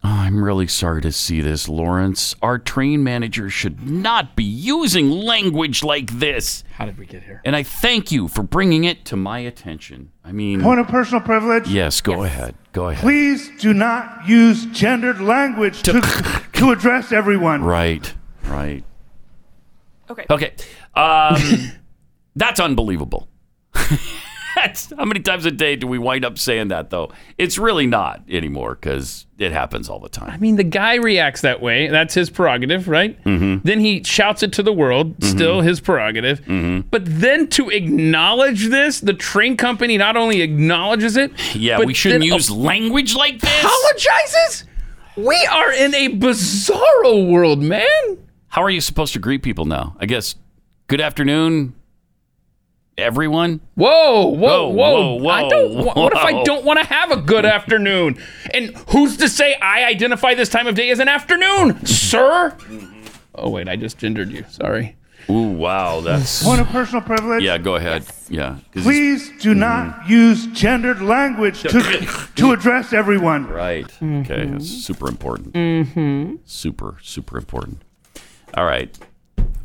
"Oh, 0.04 0.08
I'm 0.10 0.44
really 0.44 0.66
sorry 0.66 1.00
to 1.02 1.12
see 1.12 1.40
this, 1.40 1.68
Lawrence. 1.68 2.34
Our 2.42 2.58
train 2.58 3.02
manager 3.02 3.48
should 3.48 3.88
not 3.88 4.36
be 4.36 4.44
using 4.44 5.10
language 5.10 5.82
like 5.82 6.10
this. 6.18 6.64
How 6.74 6.84
did 6.86 6.98
we 6.98 7.06
get 7.06 7.22
here? 7.22 7.40
And 7.44 7.56
I 7.56 7.62
thank 7.62 8.12
you 8.12 8.28
for 8.28 8.42
bringing 8.42 8.84
it 8.84 9.04
to 9.06 9.16
my 9.16 9.38
attention. 9.38 10.10
I 10.24 10.32
mean, 10.32 10.60
Point 10.60 10.80
of 10.80 10.88
personal 10.88 11.22
privilege. 11.22 11.68
yes, 11.68 12.00
go 12.00 12.24
ahead. 12.24 12.54
Go 12.72 12.88
ahead. 12.88 13.02
Please 13.02 13.50
do 13.60 13.72
not 13.74 14.28
use 14.28 14.66
gendered 14.66 15.20
language 15.20 15.82
to, 15.82 16.00
to 16.54 16.70
address 16.72 17.10
everyone. 17.12 17.62
Right, 17.64 18.12
right. 18.44 18.84
Okay. 20.10 20.26
Okay. 20.28 20.52
Um, 20.94 21.36
that's 22.36 22.60
unbelievable. 22.60 23.28
how 24.96 25.04
many 25.04 25.20
times 25.20 25.46
a 25.46 25.50
day 25.50 25.76
do 25.76 25.86
we 25.86 25.98
wind 25.98 26.24
up 26.24 26.38
saying 26.38 26.68
that 26.68 26.90
though? 26.90 27.10
It's 27.38 27.58
really 27.58 27.86
not 27.86 28.22
anymore 28.28 28.74
because 28.74 29.26
it 29.38 29.52
happens 29.52 29.88
all 29.88 29.98
the 29.98 30.08
time. 30.08 30.30
I 30.30 30.36
mean, 30.36 30.56
the 30.56 30.64
guy 30.64 30.94
reacts 30.96 31.40
that 31.40 31.60
way. 31.60 31.88
That's 31.88 32.14
his 32.14 32.30
prerogative, 32.30 32.86
right? 32.88 33.22
Mm-hmm. 33.24 33.66
Then 33.66 33.80
he 33.80 34.02
shouts 34.04 34.42
it 34.42 34.52
to 34.54 34.62
the 34.62 34.72
world. 34.72 35.16
Still 35.24 35.60
his 35.62 35.80
prerogative. 35.80 36.40
Mm-hmm. 36.42 36.88
But 36.90 37.02
then 37.06 37.48
to 37.48 37.70
acknowledge 37.70 38.66
this, 38.68 39.00
the 39.00 39.14
train 39.14 39.56
company 39.56 39.96
not 39.98 40.16
only 40.16 40.42
acknowledges 40.42 41.16
it, 41.16 41.32
Yeah, 41.54 41.78
but 41.78 41.86
we 41.86 41.94
shouldn't 41.94 42.24
use 42.24 42.50
language 42.50 43.14
like 43.14 43.40
this. 43.40 43.64
apologizes. 43.64 44.64
We 45.16 45.36
are 45.50 45.72
in 45.72 45.94
a 45.94 46.08
bizarro 46.10 47.28
world, 47.30 47.60
man. 47.62 48.18
How 48.48 48.62
are 48.62 48.70
you 48.70 48.80
supposed 48.80 49.12
to 49.14 49.18
greet 49.18 49.42
people 49.42 49.64
now? 49.64 49.96
I 49.98 50.06
guess 50.06 50.34
good 50.86 51.00
afternoon, 51.00 51.74
everyone. 52.98 53.60
Whoa, 53.74 54.26
whoa, 54.28 54.68
Whoa, 54.68 54.68
whoa! 54.68 55.14
whoa, 55.16 55.30
I 55.30 55.48
don't. 55.48 55.74
whoa, 55.74 55.92
What 56.02 56.12
if 56.12 56.18
I 56.18 56.42
don't 56.42 56.64
want 56.64 56.78
to 56.80 56.86
have 56.86 57.10
a 57.10 57.16
good 57.16 57.44
afternoon? 57.44 58.18
And 58.52 58.76
who's 58.88 59.16
to 59.18 59.28
say 59.28 59.54
I 59.54 59.84
identify 59.84 60.34
this 60.34 60.48
time 60.48 60.66
of 60.66 60.74
day 60.74 60.90
as 60.90 60.98
an 60.98 61.08
afternoon, 61.08 61.84
sir? 61.86 62.56
Oh 63.34 63.50
wait, 63.50 63.68
I 63.68 63.76
just 63.76 63.98
gendered 63.98 64.30
you. 64.30 64.44
Sorry. 64.50 64.96
Ooh, 65.30 65.50
wow, 65.52 66.00
that's 66.00 66.42
Point 66.42 66.60
of 66.60 66.66
personal 66.68 67.00
privilege. 67.00 67.44
yeah. 67.44 67.56
Go 67.56 67.76
ahead. 67.76 68.04
Yeah, 68.28 68.56
'cause 68.72 68.84
it's- 68.84 68.84
Please 68.84 69.30
do 69.40 69.54
not 69.54 70.08
use 70.08 70.48
gendered 70.48 71.00
language 71.00 71.62
to, 71.62 71.70
to 72.34 72.50
address 72.52 72.92
everyone. 72.92 73.46
Right. 73.46 73.86
Okay. 74.02 74.46
That's 74.46 74.68
super 74.68 75.08
important. 75.08 75.52
Mm-hmm. 75.54 76.34
Super, 76.44 76.96
super 77.02 77.38
important. 77.38 77.82
All 78.54 78.64
right. 78.64 78.98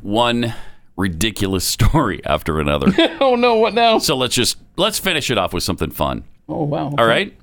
One 0.01 0.53
ridiculous 0.97 1.65
story 1.67 2.21
after 2.25 2.59
another. 2.59 2.87
oh 3.21 3.35
no, 3.35 3.55
what 3.55 3.73
now? 3.73 3.99
So 3.99 4.15
let's 4.17 4.35
just 4.35 4.57
let's 4.75 4.99
finish 4.99 5.31
it 5.31 5.37
off 5.37 5.53
with 5.53 5.63
something 5.63 5.91
fun. 5.91 6.23
Oh 6.49 6.63
wow. 6.63 6.93
All 6.97 7.05
right. 7.07 7.33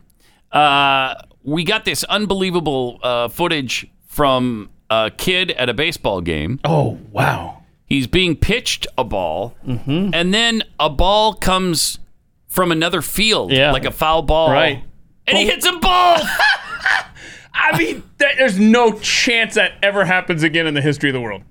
Uh, 0.52 1.14
we 1.42 1.64
got 1.64 1.84
this 1.84 2.04
unbelievable 2.04 2.98
uh, 3.02 3.28
footage 3.28 3.86
from 4.06 4.70
a 4.90 5.10
kid 5.16 5.50
at 5.52 5.68
a 5.68 5.74
baseball 5.74 6.20
game. 6.20 6.60
Oh 6.64 6.98
wow. 7.10 7.62
He's 7.86 8.06
being 8.06 8.34
pitched 8.34 8.86
a 8.98 9.04
ball, 9.04 9.54
Mm-hmm. 9.66 10.10
and 10.14 10.32
then 10.34 10.62
a 10.80 10.88
ball 10.90 11.34
comes 11.34 11.98
from 12.48 12.72
another 12.72 13.02
field, 13.02 13.52
Yeah. 13.52 13.72
like 13.72 13.84
a 13.84 13.90
foul 13.90 14.22
ball, 14.22 14.50
Right. 14.50 14.82
And 15.26 15.36
he 15.38 15.46
hits 15.46 15.66
a 15.66 15.72
ball. 15.78 16.18
I 17.54 17.78
mean, 17.78 18.02
that, 18.18 18.34
there's 18.36 18.58
no 18.58 18.92
chance 18.98 19.54
that 19.54 19.72
ever 19.82 20.04
happens 20.04 20.42
again 20.42 20.66
in 20.66 20.74
the 20.74 20.80
history 20.82 21.08
of 21.10 21.14
the 21.14 21.20
world. 21.20 21.42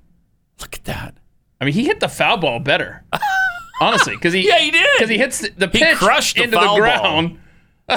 Look 0.59 0.75
at 0.75 0.84
that. 0.85 1.15
I 1.64 1.65
mean, 1.65 1.73
he 1.76 1.85
hit 1.85 2.02
the 2.02 2.10
foul 2.10 2.35
ball 2.35 2.60
better. 2.60 3.06
Honestly, 3.80 4.15
because 4.15 4.34
he 4.34 4.45
Yeah, 4.45 4.60
he 4.60 4.69
did. 4.69 4.85
because 4.98 5.10
he 5.10 5.18
hits 5.18 5.40
the, 5.40 5.49
the 5.56 5.68
He 5.68 5.80
pitch 5.80 5.95
crushed 5.98 6.35
the 6.35 6.44
into 6.44 6.57
the 6.57 6.76
ground. 6.76 7.40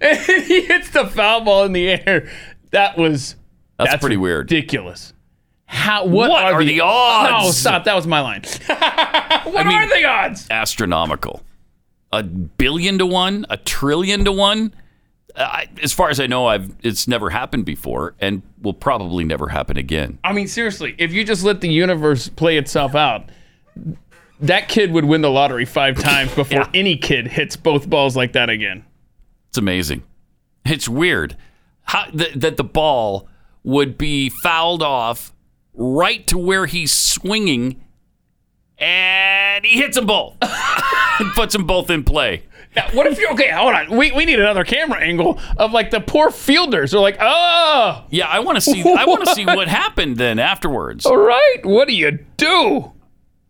and 0.00 0.18
he 0.46 0.62
hits 0.62 0.90
the 0.90 1.06
foul 1.06 1.42
ball 1.42 1.64
in 1.64 1.72
the 1.72 1.90
air. 1.90 2.30
That 2.70 2.96
was 2.96 3.36
That's 3.78 3.96
pretty 4.00 4.16
weird. 4.16 4.50
ridiculous. 4.50 5.12
How? 5.66 6.06
What, 6.06 6.30
What 6.30 6.44
are 6.54 6.64
the 6.64 6.80
odds? 6.80 7.44
No, 7.44 7.50
stop. 7.50 7.84
That 7.84 7.94
was 7.96 8.06
my 8.06 8.20
line. 8.20 8.42
what 9.44 9.66
mean- 9.66 9.76
are 9.76 9.88
the 9.88 10.04
odds? 10.06 10.46
astronomical. 10.50 11.42
A 12.12 12.22
billion 12.22 12.98
to 12.98 13.06
one, 13.06 13.46
a 13.48 13.56
trillion 13.58 14.24
to 14.24 14.32
one. 14.32 14.74
I, 15.36 15.68
as 15.82 15.92
far 15.92 16.10
as 16.10 16.20
I 16.20 16.26
know, 16.26 16.46
I've 16.46 16.74
it's 16.82 17.08
never 17.08 17.30
happened 17.30 17.64
before, 17.64 18.14
and 18.20 18.42
will 18.60 18.74
probably 18.74 19.24
never 19.24 19.48
happen 19.48 19.76
again. 19.76 20.18
I 20.24 20.32
mean, 20.32 20.46
seriously, 20.46 20.94
if 20.98 21.12
you 21.12 21.24
just 21.24 21.42
let 21.44 21.60
the 21.60 21.68
universe 21.70 22.28
play 22.28 22.58
itself 22.58 22.94
out, 22.94 23.30
that 24.40 24.68
kid 24.68 24.92
would 24.92 25.04
win 25.04 25.22
the 25.22 25.30
lottery 25.30 25.64
five 25.64 25.96
times 26.02 26.34
before 26.34 26.68
any 26.74 26.96
kid 26.96 27.26
hits 27.28 27.56
both 27.56 27.88
balls 27.88 28.16
like 28.16 28.32
that 28.32 28.50
again. 28.50 28.84
It's 29.48 29.58
amazing. 29.58 30.02
It's 30.66 30.88
weird 30.88 31.36
how 31.84 32.04
th- 32.06 32.34
that 32.34 32.56
the 32.56 32.64
ball 32.64 33.28
would 33.64 33.96
be 33.96 34.28
fouled 34.28 34.82
off 34.82 35.32
right 35.74 36.26
to 36.26 36.36
where 36.36 36.66
he's 36.66 36.92
swinging, 36.92 37.82
and 38.78 39.64
he 39.64 39.78
hits 39.80 39.96
them 39.96 40.06
both. 40.06 40.36
and 40.40 41.30
puts 41.34 41.52
them 41.54 41.64
both 41.66 41.88
in 41.90 42.04
play. 42.04 42.42
Now, 42.74 42.88
what 42.92 43.06
if 43.06 43.18
you're 43.18 43.32
okay? 43.32 43.50
Hold 43.50 43.74
on. 43.74 43.96
We, 43.96 44.12
we 44.12 44.24
need 44.24 44.40
another 44.40 44.64
camera 44.64 45.00
angle 45.00 45.38
of 45.58 45.72
like 45.72 45.90
the 45.90 46.00
poor 46.00 46.30
fielders. 46.30 46.92
They're 46.92 47.00
like, 47.00 47.18
oh, 47.20 48.04
Yeah, 48.10 48.26
I 48.28 48.40
want 48.40 48.56
to 48.56 48.60
see. 48.62 48.82
I 48.82 49.04
want 49.04 49.24
to 49.26 49.34
see 49.34 49.44
what 49.44 49.68
happened 49.68 50.16
then 50.16 50.38
afterwards. 50.38 51.04
all 51.04 51.16
right. 51.18 51.58
What 51.64 51.86
do 51.88 51.94
you 51.94 52.18
do? 52.36 52.92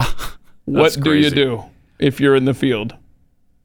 what 0.65 0.99
do 1.01 1.15
you 1.15 1.31
do 1.31 1.65
if 1.99 2.20
you're 2.20 2.35
in 2.35 2.44
the 2.47 2.55
field? 2.55 2.97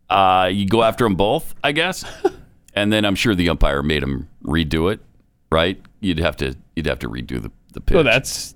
Uh, 0.09 0.49
you 0.51 0.67
go 0.67 0.83
after 0.83 1.03
them 1.03 1.15
both, 1.15 1.53
I 1.63 1.73
guess, 1.73 2.05
and 2.75 2.93
then 2.93 3.03
I'm 3.03 3.15
sure 3.15 3.35
the 3.35 3.49
umpire 3.49 3.83
made 3.83 4.03
him 4.03 4.29
redo 4.43 4.91
it. 4.91 5.01
Right? 5.51 5.81
You'd 5.99 6.19
have 6.19 6.37
to. 6.37 6.55
You'd 6.75 6.85
have 6.85 6.99
to 6.99 7.09
redo 7.09 7.41
the 7.41 7.51
the 7.73 7.81
pitch. 7.81 7.97
Oh, 7.97 8.03
that's 8.03 8.55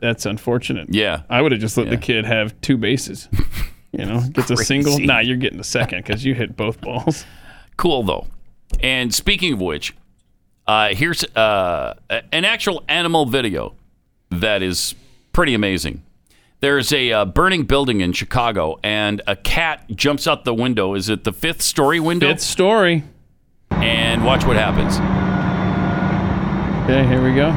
that's 0.00 0.26
unfortunate. 0.26 0.88
Yeah. 0.92 1.22
I 1.28 1.42
would 1.42 1.52
have 1.52 1.60
just 1.60 1.76
let 1.76 1.90
the 1.90 1.96
kid 1.96 2.24
have 2.24 2.58
two 2.60 2.76
bases. 2.76 3.28
You 3.92 4.04
know, 4.04 4.20
gets 4.32 4.50
a 4.50 4.56
single. 4.56 4.92
Crazy. 4.94 5.06
Nah, 5.06 5.20
you're 5.20 5.36
getting 5.36 5.60
a 5.60 5.64
second 5.64 6.04
because 6.04 6.24
you 6.24 6.34
hit 6.34 6.56
both 6.56 6.80
balls. 6.80 7.24
cool 7.76 8.02
though. 8.02 8.26
And 8.80 9.14
speaking 9.14 9.54
of 9.54 9.60
which, 9.60 9.94
uh, 10.66 10.88
here's 10.90 11.24
uh, 11.24 11.94
an 12.10 12.44
actual 12.44 12.84
animal 12.88 13.24
video 13.24 13.74
that 14.30 14.62
is 14.62 14.94
pretty 15.32 15.54
amazing. 15.54 16.02
There's 16.60 16.92
a 16.92 17.12
uh, 17.12 17.24
burning 17.24 17.64
building 17.64 18.00
in 18.00 18.12
Chicago, 18.12 18.78
and 18.82 19.22
a 19.26 19.36
cat 19.36 19.84
jumps 19.94 20.26
out 20.26 20.44
the 20.44 20.52
window. 20.52 20.94
Is 20.94 21.08
it 21.08 21.24
the 21.24 21.32
fifth 21.32 21.62
story 21.62 22.00
window? 22.00 22.28
Fifth 22.28 22.42
story. 22.42 23.04
And 23.70 24.24
watch 24.24 24.44
what 24.44 24.56
happens. 24.56 24.96
Okay, 26.84 27.06
here 27.06 27.22
we 27.22 27.34
go. 27.34 27.50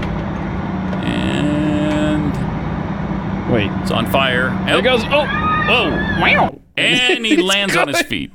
And 1.03 2.31
Wait. 3.51 3.71
it's 3.81 3.89
on 3.91 4.05
fire. 4.11 4.49
There 4.65 4.77
it 4.77 4.83
goes. 4.83 5.01
Oh, 5.05 5.50
Whoa! 5.71 5.89
wow. 6.19 6.59
And 6.77 7.25
he 7.25 7.37
lands 7.41 7.75
on 7.75 7.87
his 7.87 8.01
feet. 8.01 8.31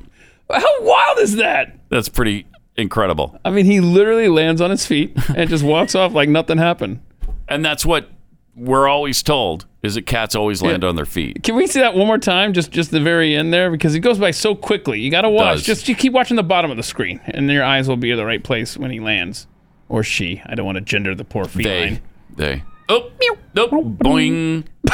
How 0.51 0.83
wild 0.83 1.19
is 1.19 1.37
that? 1.37 1.79
That's 1.89 2.09
pretty 2.09 2.47
incredible. 2.77 3.39
I 3.45 3.51
mean, 3.51 3.67
he 3.67 3.81
literally 3.81 4.29
lands 4.29 4.61
on 4.61 4.71
his 4.71 4.87
feet 4.87 5.17
and 5.35 5.51
just 5.51 5.65
walks 5.65 5.95
off 5.95 6.13
like 6.13 6.29
nothing 6.29 6.59
happened. 6.59 7.01
And 7.49 7.65
that's 7.65 7.85
what 7.85 8.09
we're 8.55 8.89
always 8.89 9.23
told 9.23 9.67
is 9.83 9.95
that 9.95 10.03
cats 10.07 10.35
always 10.35 10.63
land 10.63 10.83
on 10.83 10.97
their 10.97 11.05
feet. 11.05 11.43
Can 11.43 11.55
we 11.57 11.67
see 11.67 11.81
that 11.81 11.95
one 11.95 12.07
more 12.07 12.19
time? 12.19 12.53
Just 12.53 12.71
just 12.71 12.91
the 12.91 13.01
very 13.01 13.35
end 13.35 13.53
there 13.53 13.71
because 13.71 13.95
it 13.95 14.01
goes 14.01 14.19
by 14.19 14.31
so 14.31 14.55
quickly. 14.55 15.01
You 15.01 15.11
got 15.11 15.23
to 15.23 15.31
watch. 15.31 15.59
does. 15.59 15.63
Just 15.63 15.89
you 15.89 15.95
keep 15.95 16.13
watching 16.13 16.37
the 16.37 16.43
bottom 16.43 16.71
of 16.71 16.77
the 16.77 16.83
screen, 16.83 17.21
and 17.27 17.51
your 17.51 17.65
eyes 17.65 17.89
will 17.89 17.97
be 17.97 18.11
in 18.11 18.17
the 18.17 18.25
right 18.25 18.43
place 18.43 18.77
when 18.77 18.91
he 18.91 18.99
lands, 18.99 19.47
or 19.89 20.03
she. 20.03 20.43
I 20.47 20.55
don't 20.55 20.67
want 20.67 20.77
to 20.77 20.83
gender 20.83 21.15
the 21.15 21.25
poor 21.25 21.45
feline. 21.45 22.01
They. 22.35 22.57
They. 22.57 22.63
Oh, 22.89 23.11
nope. 23.55 23.71
Boing. 23.71 24.65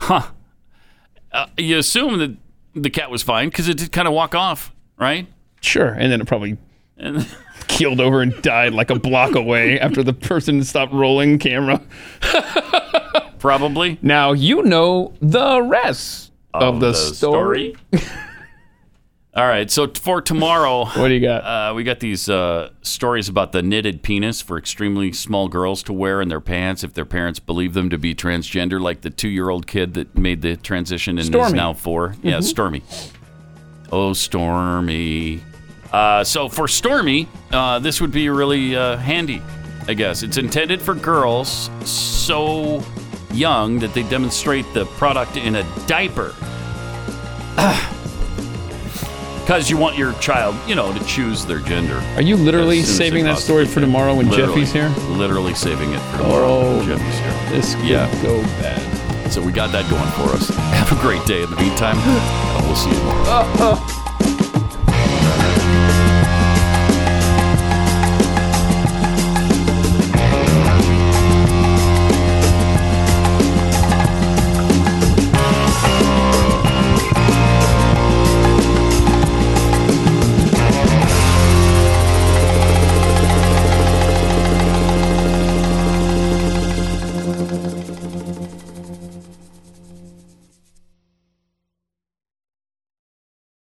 huh. 0.00 0.30
Uh, 1.32 1.46
you 1.56 1.78
assume 1.78 2.18
that 2.18 2.36
the 2.74 2.90
cat 2.90 3.10
was 3.10 3.22
fine 3.22 3.48
because 3.48 3.68
it 3.68 3.76
did 3.78 3.92
kind 3.92 4.08
of 4.08 4.14
walk 4.14 4.34
off, 4.34 4.72
right? 4.98 5.26
Sure, 5.60 5.88
and 5.88 6.10
then 6.10 6.20
it 6.20 6.26
probably 6.26 6.56
And 6.96 7.26
keeled 7.68 8.00
over 8.00 8.22
and 8.22 8.40
died 8.42 8.72
like 8.72 8.90
a 8.90 8.98
block 8.98 9.34
away 9.34 9.78
after 9.78 10.02
the 10.02 10.12
person 10.12 10.62
stopped 10.64 10.92
rolling 10.92 11.38
camera. 11.38 11.80
probably. 13.38 13.98
Now 14.02 14.32
you 14.32 14.62
know 14.62 15.12
the 15.20 15.62
rest 15.62 16.32
of, 16.54 16.80
the, 16.80 16.94
story. 16.94 17.76
All 19.34 19.46
right. 19.46 19.70
So 19.70 19.86
for 19.94 20.20
tomorrow, 20.20 20.84
What 20.96 21.08
do 21.08 21.14
you 21.14 21.20
got? 21.20 21.44
uh, 21.44 21.72
we 21.74 21.84
got 21.84 22.00
these 22.00 22.28
uh, 22.28 22.70
stories 22.82 23.28
about 23.28 23.52
the 23.52 23.62
knitted 23.62 24.02
penis 24.02 24.40
for 24.42 24.58
extremely 24.58 25.12
small 25.12 25.46
girls 25.48 25.84
to 25.84 25.92
wear 25.92 26.20
in 26.20 26.28
their 26.28 26.40
pants 26.40 26.82
if 26.82 26.94
their 26.94 27.04
parents 27.04 27.38
believe 27.38 27.72
them 27.74 27.90
to 27.90 27.98
be 27.98 28.12
transgender, 28.14 28.80
like 28.80 29.02
the 29.02 29.10
two-year-old 29.10 29.68
kid 29.68 29.94
that 29.94 30.16
made 30.18 30.42
the 30.42 30.56
transition 30.56 31.12
and 31.12 31.20
is 31.20 31.26
Stormy. 31.26 31.56
now 31.56 31.72
4 31.74 32.16
Yeah, 32.22 32.38
Mhm. 32.38 32.42
Stormy. 32.42 32.82
Oh, 33.92 34.12
Stormy. 34.14 35.40
Uh, 35.92 36.24
so 36.24 36.48
for 36.48 36.66
Stormy, 36.66 37.28
uh, 37.52 37.78
this 37.78 38.00
would 38.00 38.12
be 38.12 38.28
really 38.30 38.74
uh, 38.76 38.96
handy, 38.96 39.42
I 39.86 39.94
guess. 39.94 40.22
It's 40.24 40.38
intended 40.38 40.80
for 40.82 40.94
girls 40.94 41.70
so 41.84 42.82
young 43.32 43.78
that 43.78 43.94
they 43.94 44.02
demonstrate 44.04 44.66
the 44.74 44.86
product 44.86 45.36
in 45.36 45.54
a 45.54 45.62
diaper. 45.86 46.34
Because 49.50 49.68
you 49.68 49.76
want 49.76 49.98
your 49.98 50.12
child, 50.20 50.54
you 50.68 50.76
know, 50.76 50.96
to 50.96 51.04
choose 51.06 51.44
their 51.44 51.58
gender. 51.58 51.96
Are 52.14 52.22
you 52.22 52.36
literally 52.36 52.78
as 52.78 52.84
soon 52.84 52.92
as 52.92 52.98
they 52.98 53.04
saving 53.08 53.24
that 53.24 53.38
story 53.38 53.66
for 53.66 53.80
tomorrow 53.80 54.14
when 54.14 54.28
Literally- 54.28 54.60
Jeffy's 54.62 54.72
here? 54.72 54.88
Literally 55.08 55.54
saving 55.54 55.92
it 55.92 55.98
for 55.98 56.18
tomorrow 56.18 56.46
Oh, 56.46 56.76
when 56.78 56.86
Jeffy's 56.86 57.18
here. 57.18 57.34
This 57.50 57.74
could 57.74 57.84
Yeah. 57.84 58.22
go 58.22 58.40
bad. 58.62 59.32
So 59.32 59.42
we 59.42 59.50
got 59.50 59.72
that 59.72 59.90
going 59.90 60.06
for 60.12 60.36
us. 60.36 60.48
Have 60.56 60.92
a 60.96 61.02
great 61.02 61.26
day 61.26 61.42
in 61.42 61.50
the 61.50 61.56
meantime, 61.56 61.98
and 61.98 62.64
we'll 62.64 62.76
see 62.76 62.90
you 62.90 62.94
tomorrow. 62.94 63.24
Uh, 63.28 63.74
uh. 63.74 63.99